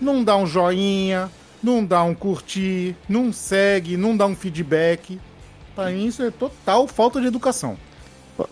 Não 0.00 0.24
dá 0.24 0.36
um 0.36 0.46
joinha, 0.46 1.30
não 1.66 1.84
dá 1.84 2.02
um 2.04 2.14
curtir, 2.14 2.94
não 3.08 3.32
segue, 3.32 3.96
não 3.96 4.16
dá 4.16 4.24
um 4.26 4.36
feedback. 4.36 5.20
Pra 5.74 5.86
mim, 5.90 6.06
isso 6.06 6.22
é 6.22 6.30
total 6.30 6.86
falta 6.86 7.20
de 7.20 7.26
educação. 7.26 7.76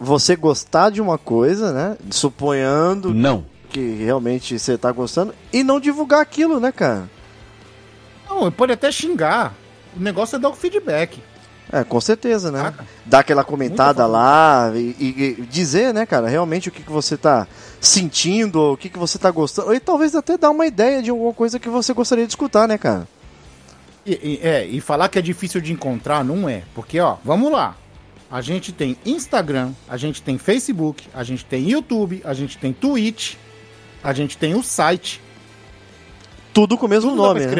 Você 0.00 0.34
gostar 0.34 0.90
de 0.90 1.00
uma 1.00 1.16
coisa, 1.16 1.72
né? 1.72 1.96
Suponhando 2.10 3.14
Não. 3.14 3.44
que 3.70 3.94
realmente 3.94 4.58
você 4.58 4.76
tá 4.76 4.90
gostando 4.90 5.34
e 5.52 5.62
não 5.62 5.78
divulgar 5.78 6.20
aquilo, 6.20 6.58
né, 6.58 6.72
cara? 6.72 7.08
Não, 8.28 8.50
pode 8.50 8.72
até 8.72 8.90
xingar. 8.90 9.54
O 9.96 10.00
negócio 10.00 10.36
é 10.36 10.38
dar 10.38 10.48
o 10.48 10.54
feedback. 10.54 11.22
É, 11.72 11.82
com 11.82 12.00
certeza, 12.00 12.50
né? 12.52 12.60
Saca? 12.62 12.86
Dar 13.06 13.18
aquela 13.20 13.42
comentada 13.42 14.06
lá 14.06 14.70
e, 14.74 14.94
e- 15.00 15.36
e 15.38 15.42
dizer, 15.46 15.92
né, 15.94 16.04
cara, 16.06 16.28
realmente 16.28 16.68
o 16.68 16.72
que, 16.72 16.82
que 16.82 16.92
você 16.92 17.16
tá 17.16 17.46
sentindo, 17.80 18.72
o 18.72 18.76
que, 18.76 18.88
que 18.88 18.98
você 18.98 19.18
tá 19.18 19.30
gostando, 19.30 19.74
e 19.74 19.80
talvez 19.80 20.14
até 20.14 20.36
dar 20.38 20.50
uma 20.50 20.66
ideia 20.66 21.02
de 21.02 21.10
alguma 21.10 21.32
coisa 21.32 21.58
que 21.58 21.68
você 21.68 21.92
gostaria 21.92 22.26
de 22.26 22.32
escutar, 22.32 22.68
né, 22.68 22.78
cara? 22.78 23.08
E, 24.06 24.12
e- 24.12 24.40
é, 24.46 24.66
e 24.66 24.80
falar 24.80 25.08
que 25.08 25.18
é 25.18 25.22
difícil 25.22 25.60
de 25.60 25.72
encontrar 25.72 26.22
não 26.24 26.48
é. 26.48 26.62
Porque, 26.74 27.00
ó, 27.00 27.16
vamos 27.24 27.50
lá. 27.50 27.74
A 28.30 28.40
gente 28.40 28.72
tem 28.72 28.96
Instagram, 29.04 29.72
a 29.88 29.96
gente 29.96 30.20
tem 30.20 30.36
Facebook, 30.38 31.06
a 31.14 31.22
gente 31.24 31.44
tem 31.44 31.70
YouTube, 31.70 32.20
a 32.24 32.34
gente 32.34 32.58
tem 32.58 32.72
Twitch, 32.72 33.34
a 34.02 34.12
gente 34.12 34.36
tem 34.36 34.54
o 34.54 34.62
site. 34.62 35.20
Tudo 36.52 36.76
com 36.76 36.86
o 36.86 36.88
mesmo 36.88 37.10
Tudo 37.10 37.22
dá 37.22 37.28
nome, 37.28 37.40
pra 37.40 37.48
né? 37.48 37.54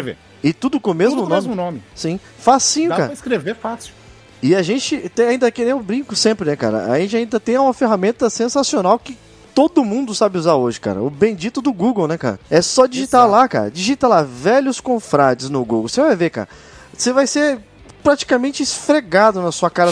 E 0.45 0.53
tudo 0.53 0.79
com 0.79 0.91
o 0.91 0.95
mesmo 0.95 1.17
Tudo 1.17 1.23
com 1.23 1.29
nome. 1.31 1.41
o 1.41 1.49
mesmo 1.49 1.55
nome. 1.57 1.83
Sim, 1.95 2.21
facinho, 2.39 2.91
Dá 2.91 2.97
cara. 2.97 3.07
pra 3.09 3.15
escrever 3.15 3.57
fácil. 3.57 3.95
E 4.43 4.55
a 4.55 4.61
gente 4.61 5.09
tem 5.09 5.29
ainda 5.29 5.51
que 5.51 5.63
nem 5.63 5.71
eu 5.71 5.81
brinco 5.81 6.15
sempre, 6.15 6.51
né, 6.51 6.55
cara? 6.55 6.93
A 6.93 6.99
gente 7.01 7.17
ainda 7.17 7.41
tem 7.41 7.57
uma 7.57 7.73
ferramenta 7.73 8.29
sensacional 8.29 8.99
que 8.99 9.17
todo 9.55 9.83
mundo 9.83 10.15
sabe 10.15 10.37
usar 10.37 10.57
hoje, 10.57 10.79
cara. 10.79 11.03
O 11.03 11.09
bendito 11.09 11.63
do 11.63 11.73
Google, 11.73 12.07
né, 12.07 12.19
cara? 12.19 12.39
É 12.51 12.61
só 12.61 12.85
digitar 12.85 13.23
Exato. 13.23 13.33
lá, 13.33 13.49
cara. 13.49 13.71
Digita 13.71 14.07
lá 14.07 14.23
velhos 14.23 14.81
confrades 14.81 15.49
no 15.49 15.65
Google. 15.65 15.89
Você 15.89 16.03
vai 16.03 16.15
ver, 16.15 16.29
cara. 16.29 16.49
Você 16.93 17.11
vai 17.11 17.27
ser 17.27 17.59
praticamente 18.03 18.63
esfregado 18.63 19.41
na 19.41 19.51
sua 19.51 19.71
cara. 19.71 19.91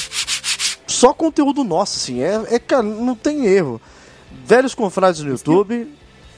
Só 0.87 1.15
conteúdo 1.15 1.65
nosso, 1.65 1.97
assim. 1.97 2.21
É, 2.21 2.57
é 2.57 2.59
cara, 2.59 2.83
não 2.83 3.15
tem 3.15 3.47
erro. 3.47 3.81
Velhos 4.45 4.75
confrades 4.75 5.23
no 5.23 5.31
YouTube 5.31 5.89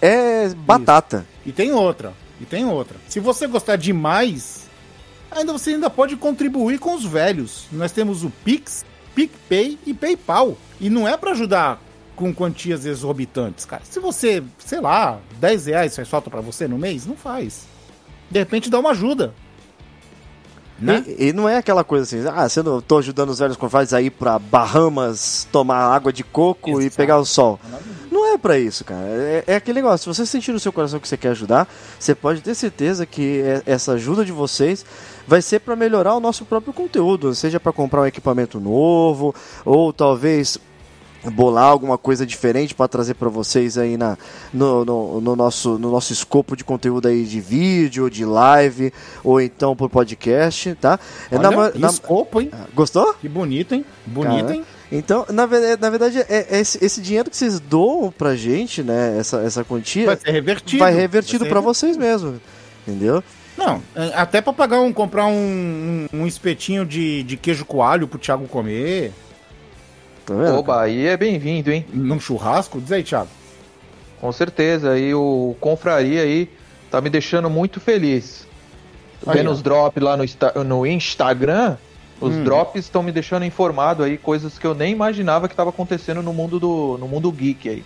é 0.01 0.51
batata. 0.51 1.27
E 1.45 1.51
tem 1.51 1.73
outra. 1.73 2.13
E 2.41 2.45
tem 2.45 2.65
outra. 2.65 2.97
Se 3.09 3.21
você 3.21 3.47
gostar 3.47 3.77
demais, 3.77 4.65
ainda 5.31 5.53
você 5.53 5.71
ainda 5.71 5.89
pode 5.89 6.17
contribuir 6.17 6.79
com 6.79 6.95
os 6.95 7.05
velhos. 7.05 7.67
Nós 7.71 7.93
temos 7.93 8.25
o 8.25 8.31
Pix, 8.45 8.85
PicPay 9.15 9.79
e 9.87 9.95
PayPal. 9.95 10.57
E 10.81 10.91
não 10.91 11.07
é 11.07 11.17
pra 11.17 11.33
ajudar 11.33 11.81
com 12.17 12.33
quantias 12.35 12.85
exorbitantes, 12.85 13.65
cara. 13.65 13.83
Se 13.89 13.99
você, 14.01 14.43
sei 14.59 14.81
lá, 14.81 15.19
10 15.39 15.67
reais 15.67 15.93
você 15.93 16.05
solta 16.05 16.31
pra 16.31 16.41
você 16.41 16.69
no 16.69 16.79
mês, 16.79 17.07
não 17.07 17.17
faz. 17.17 17.67
De 18.31 18.39
repente 18.39 18.71
dá 18.71 18.79
uma 18.79 18.91
ajuda. 18.91 19.35
Né? 20.79 21.05
E, 21.07 21.29
e 21.29 21.33
não 21.33 21.49
é 21.49 21.57
aquela 21.57 21.85
coisa 21.85 22.05
assim, 22.05 22.29
ah, 22.29 22.49
você 22.49 22.63
não 22.63 22.81
tô 22.81 22.99
ajudando 22.99 23.31
os 23.31 23.39
velhos 23.39 23.57
confrades 23.57 23.95
a 23.95 24.03
ir 24.03 24.11
pra 24.11 24.39
Bahamas 24.39 25.47
tomar 25.53 25.95
água 25.95 26.13
de 26.13 26.25
coco 26.25 26.81
e 26.81 26.87
Exato. 26.87 26.97
pegar 26.97 27.19
o 27.19 27.25
sol. 27.25 27.61
Não 28.15 28.33
é 28.33 28.39
pra 28.39 28.57
isso, 28.57 28.85
cara. 28.85 29.05
É, 29.09 29.45
é 29.49 29.57
aquele 29.57 29.81
negócio. 29.81 30.15
Se 30.15 30.21
você 30.21 30.25
sentir 30.25 30.53
no 30.53 30.61
seu 30.61 30.73
coração 30.73 31.01
que 31.01 31.09
você 31.09 31.17
quer 31.17 31.31
ajudar, 31.31 31.67
você 31.99 32.15
pode 32.15 32.41
ter 32.43 32.55
certeza 32.55 33.05
que 33.05 33.41
é- 33.43 33.63
essa 33.67 33.93
ajuda 33.93 34.25
de 34.25 34.31
vocês 34.31 34.87
vai 35.27 35.43
ser 35.43 35.59
pra 35.59 35.75
melhorar 35.75 36.15
o 36.15 36.21
nosso 36.21 36.45
próprio 36.45 36.73
conteúdo, 36.73 37.35
seja 37.35 37.59
pra 37.59 37.73
comprar 37.73 38.03
um 38.03 38.07
equipamento 38.07 38.61
novo 38.61 39.35
ou 39.65 39.93
talvez 39.93 40.59
bolar 41.33 41.65
alguma 41.71 41.97
coisa 41.97 42.27
diferente 42.27 42.75
pra 42.75 42.87
trazer 42.87 43.15
pra 43.15 43.31
vocês 43.31 43.79
aí 43.79 43.97
na, 43.97 44.19
no, 44.53 44.85
no, 44.85 45.21
no 45.23 45.35
nosso, 45.35 45.79
no 45.79 45.91
nosso 45.91 46.13
escopo 46.13 46.55
de 46.55 46.63
conteúdo 46.63 47.09
aí 47.09 47.25
de 47.25 47.41
vídeo, 47.41 48.11
de 48.11 48.27
live 48.27 48.93
ou 49.25 49.41
então 49.41 49.75
por 49.75 49.89
podcast, 49.89 50.75
tá? 50.75 51.01
É 51.31 51.37
Olha, 51.39 51.51
na 51.51 51.71
na- 51.79 51.89
escopo, 51.89 52.43
hein? 52.43 52.51
Gostou? 52.75 53.15
Que 53.15 53.27
bonito, 53.29 53.75
hein? 53.75 53.87
Bonito, 54.07 54.43
Cara, 54.45 54.55
hein? 54.57 54.65
Então, 54.97 55.27
na, 55.29 55.47
na 55.81 55.91
verdade, 55.91 56.21
é, 56.21 56.47
é 56.51 56.61
esse, 56.61 56.83
esse 56.85 57.01
dinheiro 57.01 57.29
que 57.29 57.37
vocês 57.37 57.59
doam 57.59 58.13
pra 58.13 58.37
gente, 58.37 58.81
né? 58.83 59.19
Essa, 59.19 59.39
essa 59.41 59.65
quantia, 59.65 60.07
Vai 60.07 60.17
ser 60.17 60.31
revertido. 60.31 60.79
vai 60.79 60.95
revertido 60.95 61.41
Vai 61.41 61.49
ser 61.49 61.53
pra 61.53 61.61
vocês 61.61 61.97
mesmo. 61.97 62.41
Entendeu? 62.87 63.23
Não, 63.59 63.83
é, 63.97 64.13
até 64.15 64.41
pra 64.41 64.53
pagar 64.53 64.81
um, 64.81 64.93
comprar 64.93 65.27
um, 65.27 66.07
um, 66.13 66.21
um 66.21 66.27
espetinho 66.27 66.87
de, 66.87 67.25
de 67.25 67.37
queijo 67.37 67.65
coalho 67.65 68.07
pro 68.07 68.19
Thiago 68.19 68.47
comer 68.47 69.13
Tá 70.25 70.35
vendo? 70.35 70.55
Oba, 70.59 70.83
aí 70.83 71.07
é 71.07 71.17
bem-vindo, 71.17 71.71
hein? 71.71 71.85
num 71.93 72.19
churrasco. 72.19 72.81
Diz 72.81 72.93
aí, 72.93 73.03
Thiago. 73.03 73.29
Com 74.21 74.33
certeza. 74.33 74.99
E 74.99 75.13
o 75.13 75.55
Confraria 75.61 76.23
aí 76.23 76.49
tá 76.91 77.01
me 77.01 77.11
deixando 77.11 77.51
muito 77.51 77.79
feliz. 77.79 78.47
Aí, 79.27 79.39
Vendo 79.39 79.51
ó. 79.51 79.53
os 79.53 79.61
drops 79.61 80.03
lá 80.03 80.17
no, 80.17 80.25
no 80.65 80.87
Instagram, 80.87 81.77
os 82.25 82.35
Hum. 82.35 82.45
drops 82.45 82.77
estão 82.85 83.03
me 83.03 83.13
deixando 83.13 83.45
informado 83.45 84.03
aí, 84.03 84.17
coisas 84.19 84.59
que 84.59 84.67
eu 84.67 84.75
nem 84.75 84.93
imaginava 84.93 85.49
que 85.49 85.55
tava 85.55 85.71
acontecendo 85.71 86.23
no 86.23 86.33
mundo 86.33 86.59
do 86.59 86.97
no 86.99 87.07
mundo 87.07 87.31
geek 87.31 87.69
aí. 87.69 87.85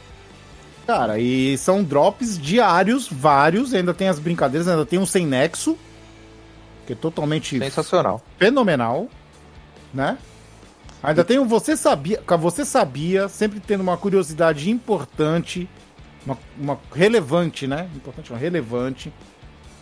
Cara, 0.87 1.19
e 1.19 1.59
são 1.59 1.83
drops 1.85 2.39
diários, 2.39 3.09
vários. 3.11 3.75
Ainda 3.75 3.93
tem 3.93 4.09
as 4.09 4.19
brincadeiras, 4.19 4.67
ainda 4.69 4.87
tem 4.87 4.99
um 4.99 5.05
sem 5.05 5.27
nexo. 5.27 5.77
Que 6.87 6.95
é 6.95 6.97
totalmente 6.97 7.59
Sensacional. 7.59 8.23
fenomenal, 8.39 9.09
né? 9.93 10.17
Ainda 11.03 11.23
tem 11.23 11.39
o 11.39 11.45
Você 11.45 11.77
Sabia, 11.77 12.23
Você 12.41 12.65
Sabia, 12.65 13.29
sempre 13.29 13.61
tendo 13.61 13.83
uma 13.83 13.97
curiosidade 13.99 14.71
importante, 14.71 15.69
uma, 16.25 16.39
uma 16.59 16.79
relevante, 16.95 17.67
né? 17.67 17.89
Importante, 17.95 18.33
não, 18.33 18.39
relevante. 18.39 19.13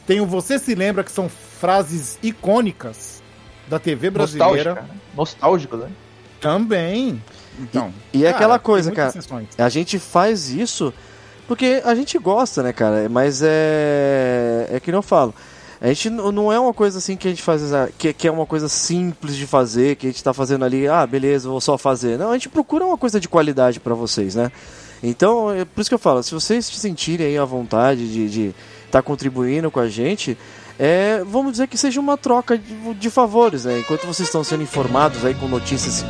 Tem 0.06 0.20
o 0.20 0.26
Você 0.26 0.58
Se 0.58 0.74
Lembra, 0.74 1.04
que 1.04 1.10
são 1.12 1.28
frases 1.28 2.18
icônicas 2.22 3.15
da 3.68 3.78
TV 3.78 4.10
brasileira. 4.10 4.54
Nostálgica, 4.54 4.82
né? 4.82 5.00
Nostálgico, 5.16 5.76
né? 5.76 5.88
Também. 6.40 7.22
Então, 7.58 7.92
E 8.12 8.24
é 8.24 8.30
aquela 8.30 8.58
coisa, 8.58 8.92
cara. 8.92 9.10
sessões. 9.10 9.48
A 9.56 9.68
gente 9.68 9.98
faz 9.98 10.50
isso 10.50 10.92
porque 11.46 11.80
a 11.84 11.94
gente 11.94 12.18
gosta, 12.18 12.62
né, 12.62 12.72
cara? 12.72 13.08
Mas 13.08 13.40
é. 13.42 14.68
É 14.72 14.80
que 14.80 14.90
não 14.90 14.98
eu 14.98 15.02
falo. 15.02 15.34
A 15.80 15.88
gente 15.88 16.08
não 16.08 16.50
é 16.50 16.58
uma 16.58 16.72
coisa 16.72 16.98
assim 16.98 17.16
que 17.16 17.28
a 17.28 17.30
gente 17.30 17.42
faz, 17.42 17.62
que, 17.98 18.12
que 18.12 18.26
é 18.26 18.30
uma 18.30 18.46
coisa 18.46 18.66
simples 18.66 19.36
de 19.36 19.46
fazer, 19.46 19.96
que 19.96 20.06
a 20.06 20.10
gente 20.10 20.24
tá 20.24 20.32
fazendo 20.32 20.64
ali, 20.64 20.88
ah, 20.88 21.06
beleza, 21.06 21.50
vou 21.50 21.60
só 21.60 21.76
fazer. 21.76 22.18
Não, 22.18 22.30
a 22.30 22.32
gente 22.32 22.48
procura 22.48 22.84
uma 22.84 22.96
coisa 22.96 23.20
de 23.20 23.28
qualidade 23.28 23.78
pra 23.78 23.94
vocês, 23.94 24.34
né? 24.34 24.50
Então, 25.02 25.50
é 25.52 25.66
por 25.66 25.82
isso 25.82 25.90
que 25.90 25.94
eu 25.94 25.98
falo, 25.98 26.22
se 26.22 26.32
vocês 26.32 26.64
se 26.64 26.80
sentirem 26.80 27.26
aí 27.26 27.38
à 27.38 27.44
vontade 27.44 28.30
de 28.30 28.46
estar 28.46 28.54
tá 28.90 29.02
contribuindo 29.02 29.70
com 29.70 29.78
a 29.78 29.86
gente, 29.86 30.36
é, 30.78 31.22
vamos 31.24 31.52
dizer 31.52 31.66
que 31.68 31.78
seja 31.78 31.98
uma 32.00 32.16
troca 32.16 32.58
de, 32.58 32.94
de 32.94 33.10
favores, 33.10 33.64
né? 33.64 33.78
Enquanto 33.80 34.06
vocês 34.06 34.28
estão 34.28 34.44
sendo 34.44 34.62
informados 34.62 35.24
aí 35.24 35.34
com 35.34 35.48
notícias 35.48 36.04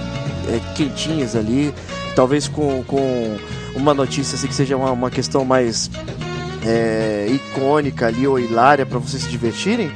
é, 0.49 0.75
quentinhas 0.75 1.37
ali, 1.37 1.73
talvez 2.15 2.49
com, 2.49 2.83
com 2.85 3.37
uma 3.75 3.95
notícia 3.95 4.35
assim 4.35 4.49
que 4.49 4.55
seja 4.55 4.77
uma, 4.77 4.91
uma 4.91 5.11
questão 5.11 5.45
mais 5.45 5.91
é, 6.65 7.29
icônica 7.31 8.07
ali 8.07 8.27
ou 8.27 8.41
hilária 8.41 8.85
para 8.85 8.99
vocês 8.99 9.23
se 9.23 9.29
divertirem. 9.29 9.93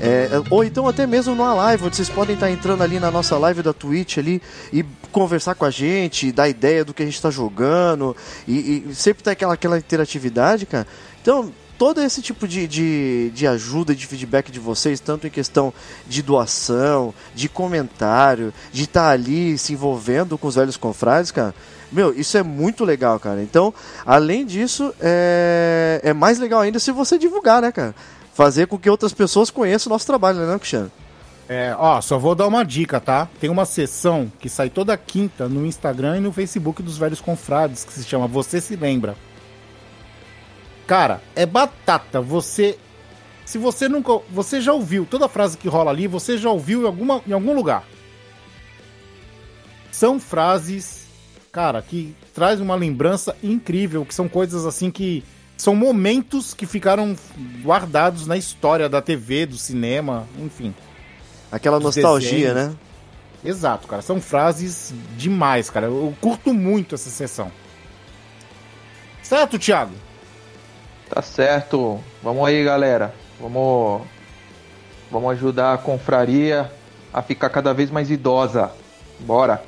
É, 0.00 0.28
ou 0.50 0.62
então 0.62 0.86
até 0.86 1.06
mesmo 1.06 1.34
numa 1.34 1.54
live, 1.54 1.84
onde 1.84 1.96
vocês 1.96 2.10
podem 2.10 2.34
estar 2.34 2.50
entrando 2.50 2.82
ali 2.82 3.00
na 3.00 3.10
nossa 3.10 3.38
live 3.38 3.62
da 3.62 3.72
Twitch 3.72 4.18
ali 4.18 4.42
e 4.72 4.84
conversar 5.10 5.54
com 5.54 5.64
a 5.64 5.70
gente, 5.70 6.30
dar 6.30 6.48
ideia 6.48 6.84
do 6.84 6.92
que 6.92 7.02
a 7.02 7.06
gente 7.06 7.14
está 7.14 7.30
jogando, 7.30 8.14
e, 8.46 8.84
e 8.90 8.94
sempre 8.94 9.22
ter 9.22 9.30
aquela, 9.30 9.54
aquela 9.54 9.78
interatividade, 9.78 10.66
cara. 10.66 10.86
Então, 11.22 11.50
todo 11.78 12.00
esse 12.00 12.22
tipo 12.22 12.46
de, 12.46 12.66
de, 12.66 13.30
de 13.34 13.46
ajuda, 13.46 13.94
de 13.94 14.06
feedback 14.06 14.50
de 14.50 14.60
vocês, 14.60 15.00
tanto 15.00 15.26
em 15.26 15.30
questão 15.30 15.72
de 16.06 16.22
doação, 16.22 17.14
de 17.34 17.48
comentário, 17.48 18.52
de 18.72 18.84
estar 18.84 19.10
ali 19.10 19.56
se 19.58 19.72
envolvendo 19.72 20.38
com 20.38 20.46
os 20.46 20.54
velhos 20.54 20.76
confrades, 20.76 21.30
cara. 21.30 21.54
Meu, 21.90 22.12
isso 22.12 22.36
é 22.36 22.42
muito 22.42 22.84
legal, 22.84 23.20
cara. 23.20 23.42
Então, 23.42 23.72
além 24.04 24.44
disso, 24.44 24.92
é, 25.00 26.00
é 26.02 26.12
mais 26.12 26.38
legal 26.38 26.60
ainda 26.60 26.78
se 26.78 26.90
você 26.90 27.18
divulgar, 27.18 27.62
né, 27.62 27.70
cara? 27.70 27.94
Fazer 28.34 28.66
com 28.66 28.78
que 28.78 28.90
outras 28.90 29.12
pessoas 29.12 29.50
conheçam 29.50 29.90
o 29.90 29.94
nosso 29.94 30.06
trabalho, 30.06 30.40
né, 30.40 30.58
Cristiano? 30.58 30.90
É, 31.48 31.74
ó, 31.78 32.00
só 32.00 32.18
vou 32.18 32.34
dar 32.34 32.46
uma 32.46 32.64
dica, 32.64 32.98
tá? 32.98 33.28
Tem 33.38 33.50
uma 33.50 33.64
sessão 33.66 34.32
que 34.40 34.48
sai 34.48 34.70
toda 34.70 34.96
quinta 34.96 35.48
no 35.48 35.66
Instagram 35.66 36.16
e 36.16 36.20
no 36.20 36.32
Facebook 36.32 36.82
dos 36.82 36.96
velhos 36.96 37.20
confrades, 37.20 37.84
que 37.84 37.92
se 37.92 38.02
chama 38.04 38.26
Você 38.26 38.60
Se 38.60 38.74
Lembra. 38.74 39.14
Cara, 40.86 41.22
é 41.34 41.46
batata. 41.46 42.20
Você. 42.20 42.78
Se 43.44 43.58
você 43.58 43.88
nunca. 43.88 44.20
Você 44.30 44.60
já 44.60 44.72
ouviu 44.72 45.06
toda 45.06 45.26
a 45.26 45.28
frase 45.28 45.56
que 45.56 45.68
rola 45.68 45.90
ali, 45.90 46.06
você 46.06 46.36
já 46.38 46.50
ouviu 46.50 46.82
em, 46.82 46.86
alguma, 46.86 47.22
em 47.26 47.32
algum 47.32 47.54
lugar. 47.54 47.84
São 49.90 50.18
frases, 50.18 51.06
cara, 51.52 51.80
que 51.80 52.14
traz 52.34 52.60
uma 52.60 52.74
lembrança 52.74 53.36
incrível, 53.42 54.04
que 54.04 54.14
são 54.14 54.28
coisas 54.28 54.66
assim 54.66 54.90
que. 54.90 55.24
São 55.56 55.76
momentos 55.76 56.52
que 56.52 56.66
ficaram 56.66 57.16
guardados 57.62 58.26
na 58.26 58.36
história 58.36 58.88
da 58.88 59.00
TV, 59.00 59.46
do 59.46 59.56
cinema, 59.56 60.26
enfim. 60.36 60.74
Aquela 61.50 61.78
Os 61.78 61.84
nostalgia, 61.84 62.52
desenhos. 62.52 62.70
né? 62.70 62.76
Exato, 63.44 63.86
cara. 63.86 64.02
São 64.02 64.20
frases 64.20 64.92
demais, 65.16 65.70
cara. 65.70 65.86
Eu 65.86 66.12
curto 66.20 66.52
muito 66.52 66.96
essa 66.96 67.08
sessão. 67.08 67.52
Certo, 69.22 69.56
Thiago? 69.56 69.92
Tá 71.14 71.22
certo. 71.22 72.00
Vamos 72.20 72.44
aí, 72.48 72.64
galera. 72.64 73.14
Vamos 73.40 74.02
vamos 75.08 75.30
ajudar 75.32 75.74
a 75.74 75.78
confraria 75.78 76.68
a 77.12 77.22
ficar 77.22 77.48
cada 77.50 77.72
vez 77.72 77.88
mais 77.88 78.10
idosa. 78.10 78.72
Bora. 79.20 79.62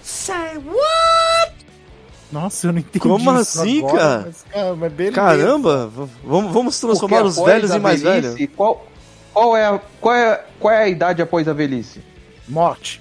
Nossa, 2.32 2.66
eu 2.66 2.72
não 2.72 2.80
entendi 2.80 2.98
Como 2.98 3.18
isso 3.40 3.60
assim, 3.60 3.78
agora, 3.78 3.96
cara? 3.98 4.22
mas, 4.26 4.44
cara, 4.50 4.74
mas. 4.74 5.14
Caramba, 5.14 5.90
vamos, 6.24 6.52
vamos 6.52 6.80
transformar 6.80 7.22
os 7.22 7.36
velhos 7.38 7.70
em 7.70 7.78
mais 7.78 8.02
velhos. 8.02 8.34
Qual, 8.56 8.84
qual, 9.32 9.56
é 9.56 9.66
a, 9.66 9.80
qual, 10.00 10.14
é, 10.16 10.44
qual 10.58 10.74
é 10.74 10.82
a 10.82 10.88
idade 10.88 11.22
após 11.22 11.46
a 11.46 11.52
velhice? 11.52 12.02
Morte. 12.48 13.00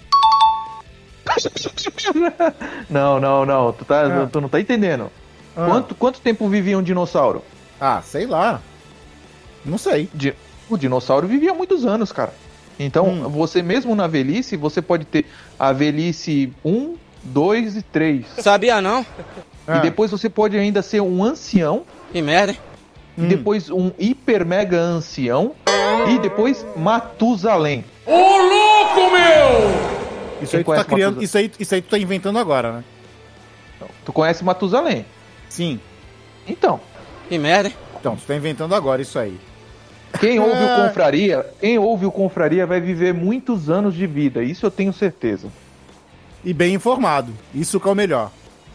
Não, 2.88 3.20
não, 3.20 3.44
não. 3.48 3.74
Tu, 3.74 3.84
tá, 3.84 4.06
Ah. 4.06 4.30
tu 4.32 4.40
não 4.40 4.48
tá 4.48 4.60
entendendo. 4.62 5.12
Ah. 5.58 5.66
Quanto, 5.66 5.96
quanto 5.96 6.22
tempo 6.22 6.48
vivia 6.48 6.78
um 6.78 6.84
dinossauro? 6.84 7.42
Ah, 7.80 8.02
sei 8.02 8.26
lá. 8.26 8.62
Não 9.64 9.78
sei. 9.78 10.10
Di- 10.14 10.34
O 10.70 10.78
dinossauro 10.78 11.28
vivia 11.28 11.54
muitos 11.54 11.86
anos, 11.86 12.12
cara. 12.12 12.34
Então, 12.80 13.08
Hum. 13.08 13.30
você 13.30 13.62
mesmo 13.62 13.94
na 13.96 14.08
velhice, 14.08 14.58
você 14.58 14.82
pode 14.82 15.06
ter 15.06 15.26
a 15.60 15.72
velhice 15.72 16.52
1, 16.66 16.96
2 17.24 17.76
e 17.78 17.82
3. 17.84 18.26
Sabia 18.40 18.82
não? 18.82 19.06
Ah, 19.68 19.78
E 19.78 19.82
depois 19.82 20.12
você 20.12 20.30
pode 20.30 20.56
ainda 20.58 20.82
ser 20.84 21.02
um 21.02 21.24
ancião, 21.24 21.84
Que 22.12 22.22
merda, 22.22 22.52
hein? 22.52 22.60
hum. 23.18 23.26
e 23.26 23.28
depois 23.28 23.70
um 23.72 23.92
hiper 23.98 24.46
mega 24.46 24.80
ancião, 24.80 25.54
e 26.08 26.20
depois 26.20 26.64
Matusalém. 26.76 27.84
isso 30.42 30.58
aí 30.58 30.64
tu 30.64 30.74
tá 30.74 30.84
criando. 30.84 31.24
Isso 31.24 31.38
aí, 31.38 31.52
isso 31.60 31.74
aí 31.76 31.82
tu 31.82 31.90
tá 31.90 31.98
inventando 31.98 32.38
agora, 32.40 32.72
né? 32.74 32.84
Tu 34.06 34.14
conhece 34.14 34.44
Matusalém? 34.44 35.06
Sim. 35.50 35.80
Então, 36.48 36.80
Que 37.28 37.38
merda, 37.38 37.70
hein? 37.70 37.76
Então, 38.00 38.16
tu 38.16 38.24
tá 38.26 38.36
inventando 38.36 38.76
agora 38.76 39.02
isso 39.02 39.18
aí. 39.18 39.38
quem 40.20 40.40
ouve 40.40 40.56
Ah. 40.64 40.78
o 40.78 40.88
Confraria, 40.88 41.46
quem 41.60 41.78
ouve 41.78 42.06
o 42.06 42.12
Confraria 42.12 42.66
vai 42.66 42.80
viver 42.80 43.14
muitos 43.14 43.70
anos 43.70 43.94
de 43.94 44.08
vida, 44.08 44.42
isso 44.44 44.66
eu 44.66 44.72
tenho 44.72 44.94
certeza. 44.94 45.50
E 46.44 46.54
bem 46.54 46.74
informado. 46.76 47.34
Isso 47.54 47.80
que 47.80 47.88
é 47.88 47.92
o 47.92 47.96
melhor. 47.96 48.32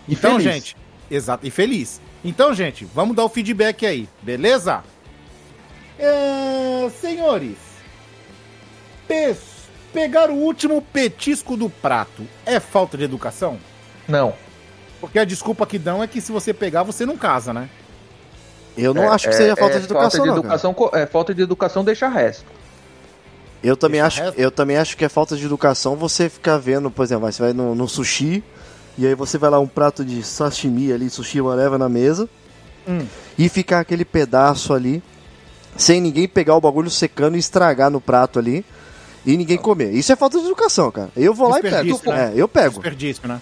E 0.06 0.12
Então, 0.14 0.32
feliz. 0.38 0.42
gente. 0.52 0.76
Exato. 1.10 1.46
E 1.46 1.50
feliz. 1.50 2.00
Então, 2.24 2.52
gente, 2.52 2.84
vamos 2.94 3.16
dar 3.16 3.24
o 3.24 3.28
feedback 3.28 3.86
aí, 3.86 4.06
beleza? 4.20 4.82
É, 5.98 6.90
senhores, 7.00 7.56
pes- 9.08 9.68
pegar 9.92 10.30
o 10.30 10.34
último 10.34 10.82
petisco 10.82 11.56
do 11.56 11.70
prato 11.70 12.26
é 12.44 12.58
falta 12.60 12.98
de 12.98 13.04
educação? 13.04 13.58
Não. 14.08 14.34
Porque 15.00 15.18
a 15.18 15.24
desculpa 15.24 15.66
que 15.66 15.78
dão 15.78 16.02
é 16.02 16.06
que 16.06 16.20
se 16.20 16.32
você 16.32 16.52
pegar, 16.52 16.82
você 16.82 17.06
não 17.06 17.16
casa, 17.16 17.52
né? 17.54 17.68
Eu 18.76 18.94
não 18.94 19.04
É- 19.04 19.08
acho 19.08 19.28
que 19.28 19.34
seja 19.34 19.52
é- 19.52 19.56
falta 19.56 19.76
é 19.76 19.78
de 19.78 19.84
educação, 19.84 20.10
falta 20.10 20.20
de 20.22 20.26
não, 20.28 20.38
educação, 20.38 20.74
co- 20.74 20.90
é, 20.94 21.06
falta 21.06 21.34
de 21.34 21.42
educação 21.42 21.84
deixa 21.84 22.08
resto. 22.08 22.44
Eu 23.62 23.76
também, 23.76 24.00
Deixa 24.00 24.06
acho, 24.06 24.22
resto. 24.22 24.40
eu 24.40 24.50
também 24.50 24.76
acho 24.78 24.96
que 24.96 25.04
é 25.04 25.08
falta 25.08 25.36
de 25.36 25.44
educação 25.44 25.94
você 25.96 26.28
ficar 26.30 26.56
vendo, 26.56 26.90
por 26.90 27.02
exemplo, 27.04 27.30
você 27.30 27.42
vai 27.42 27.52
no, 27.52 27.74
no 27.74 27.86
sushi, 27.88 28.42
e 28.96 29.06
aí 29.06 29.14
você 29.14 29.36
vai 29.36 29.50
lá 29.50 29.58
um 29.60 29.66
prato 29.66 30.02
de 30.04 30.22
sashimi 30.22 30.90
ali, 30.92 31.10
sushi 31.10 31.40
whatever 31.40 31.78
na 31.78 31.88
mesa, 31.88 32.28
Hum. 32.88 33.04
e 33.38 33.48
ficar 33.50 33.80
aquele 33.80 34.04
pedaço 34.06 34.72
ali, 34.72 35.02
sem 35.76 36.00
ninguém 36.00 36.26
pegar 36.26 36.54
o 36.56 36.60
bagulho 36.60 36.88
secando 36.88 37.36
e 37.36 37.38
estragar 37.38 37.90
no 37.90 38.00
prato 38.00 38.38
ali, 38.38 38.64
e 39.26 39.36
ninguém 39.36 39.58
comer. 39.58 39.92
Isso 39.92 40.10
é 40.10 40.16
falta 40.16 40.38
de 40.38 40.46
educação, 40.46 40.90
cara. 40.90 41.10
Eu 41.14 41.34
vou 41.34 41.48
lá 41.50 41.58
e 41.58 41.62
pego. 41.62 42.00
Né? 42.06 42.32
É, 42.34 42.40
eu 42.40 42.48
pego. 42.48 42.70
Desperdício, 42.80 43.28
né? 43.28 43.38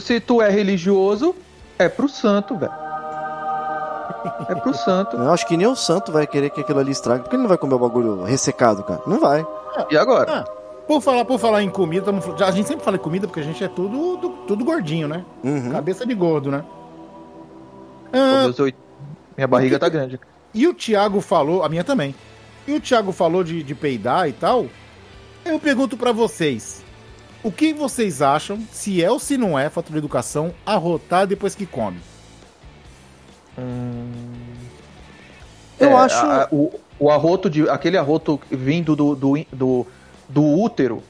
Se 0.00 0.20
tu 0.20 0.42
é 0.42 0.50
religioso, 0.50 1.34
é 1.78 1.88
pro 1.88 2.06
santo, 2.08 2.54
velho. 2.58 2.72
É 4.48 4.54
pro 4.54 4.74
santo. 4.74 5.16
Eu 5.16 5.32
acho 5.32 5.46
que 5.46 5.56
nem 5.56 5.66
o 5.66 5.76
santo 5.76 6.10
vai 6.12 6.26
querer 6.26 6.50
que 6.50 6.60
aquilo 6.60 6.78
ali 6.80 6.90
estrague, 6.92 7.22
porque 7.22 7.36
ele 7.36 7.42
não 7.42 7.48
vai 7.48 7.58
comer 7.58 7.74
o 7.74 7.78
bagulho 7.78 8.22
ressecado, 8.24 8.82
cara. 8.82 9.00
Não 9.06 9.20
vai. 9.20 9.46
E 9.90 9.96
agora? 9.96 10.44
Por 10.86 11.00
falar, 11.00 11.24
por 11.24 11.38
falar 11.38 11.62
em 11.62 11.70
comida, 11.70 12.10
a 12.46 12.50
gente 12.50 12.68
sempre 12.68 12.84
fala 12.84 12.96
em 12.96 13.00
comida 13.00 13.26
porque 13.26 13.40
a 13.40 13.44
gente 13.44 13.62
é 13.64 13.68
tudo, 13.68 14.16
do- 14.18 14.30
tudo 14.46 14.64
gordinho, 14.64 15.08
né? 15.08 15.24
Uhum. 15.42 15.70
Cabeça 15.70 16.04
de 16.06 16.14
gordo, 16.14 16.50
né? 16.50 16.62
Ah, 18.12 18.46
oito- 18.62 18.78
Minha 19.36 19.46
barriga 19.48 19.78
tá 19.78 19.88
grande. 19.88 20.20
e 20.52 20.66
o 20.68 20.74
Thiago 20.74 21.20
falou, 21.20 21.62
a 21.64 21.68
minha 21.68 21.82
também. 21.84 22.14
E 22.66 22.74
o 22.74 22.80
Thiago 22.80 23.12
falou 23.12 23.42
de, 23.42 23.62
de 23.62 23.74
peidar 23.74 24.28
e 24.28 24.32
tal. 24.32 24.66
Eu 25.44 25.58
pergunto 25.58 25.96
pra 25.96 26.12
vocês: 26.12 26.82
o 27.42 27.50
que 27.50 27.72
vocês 27.74 28.22
acham, 28.22 28.58
se 28.72 29.02
é 29.02 29.10
ou 29.10 29.18
se 29.18 29.36
não 29.36 29.58
é 29.58 29.68
falta 29.68 29.90
de 29.92 29.98
educação, 29.98 30.54
arrotar 30.64 31.26
depois 31.26 31.54
que 31.54 31.66
come? 31.66 32.00
Eu 35.78 35.88
É, 35.90 35.94
acho. 35.94 36.16
a- 36.16 36.48
o, 36.50 36.72
o 36.98 37.10
arroto 37.10 37.50
de. 37.50 37.68
Aquele 37.68 37.98
arroto 37.98 38.40
vindo 38.50 38.94
do, 38.94 39.14
do, 39.14 39.34
do, 39.52 39.86
do 40.28 40.42
útero. 40.44 41.02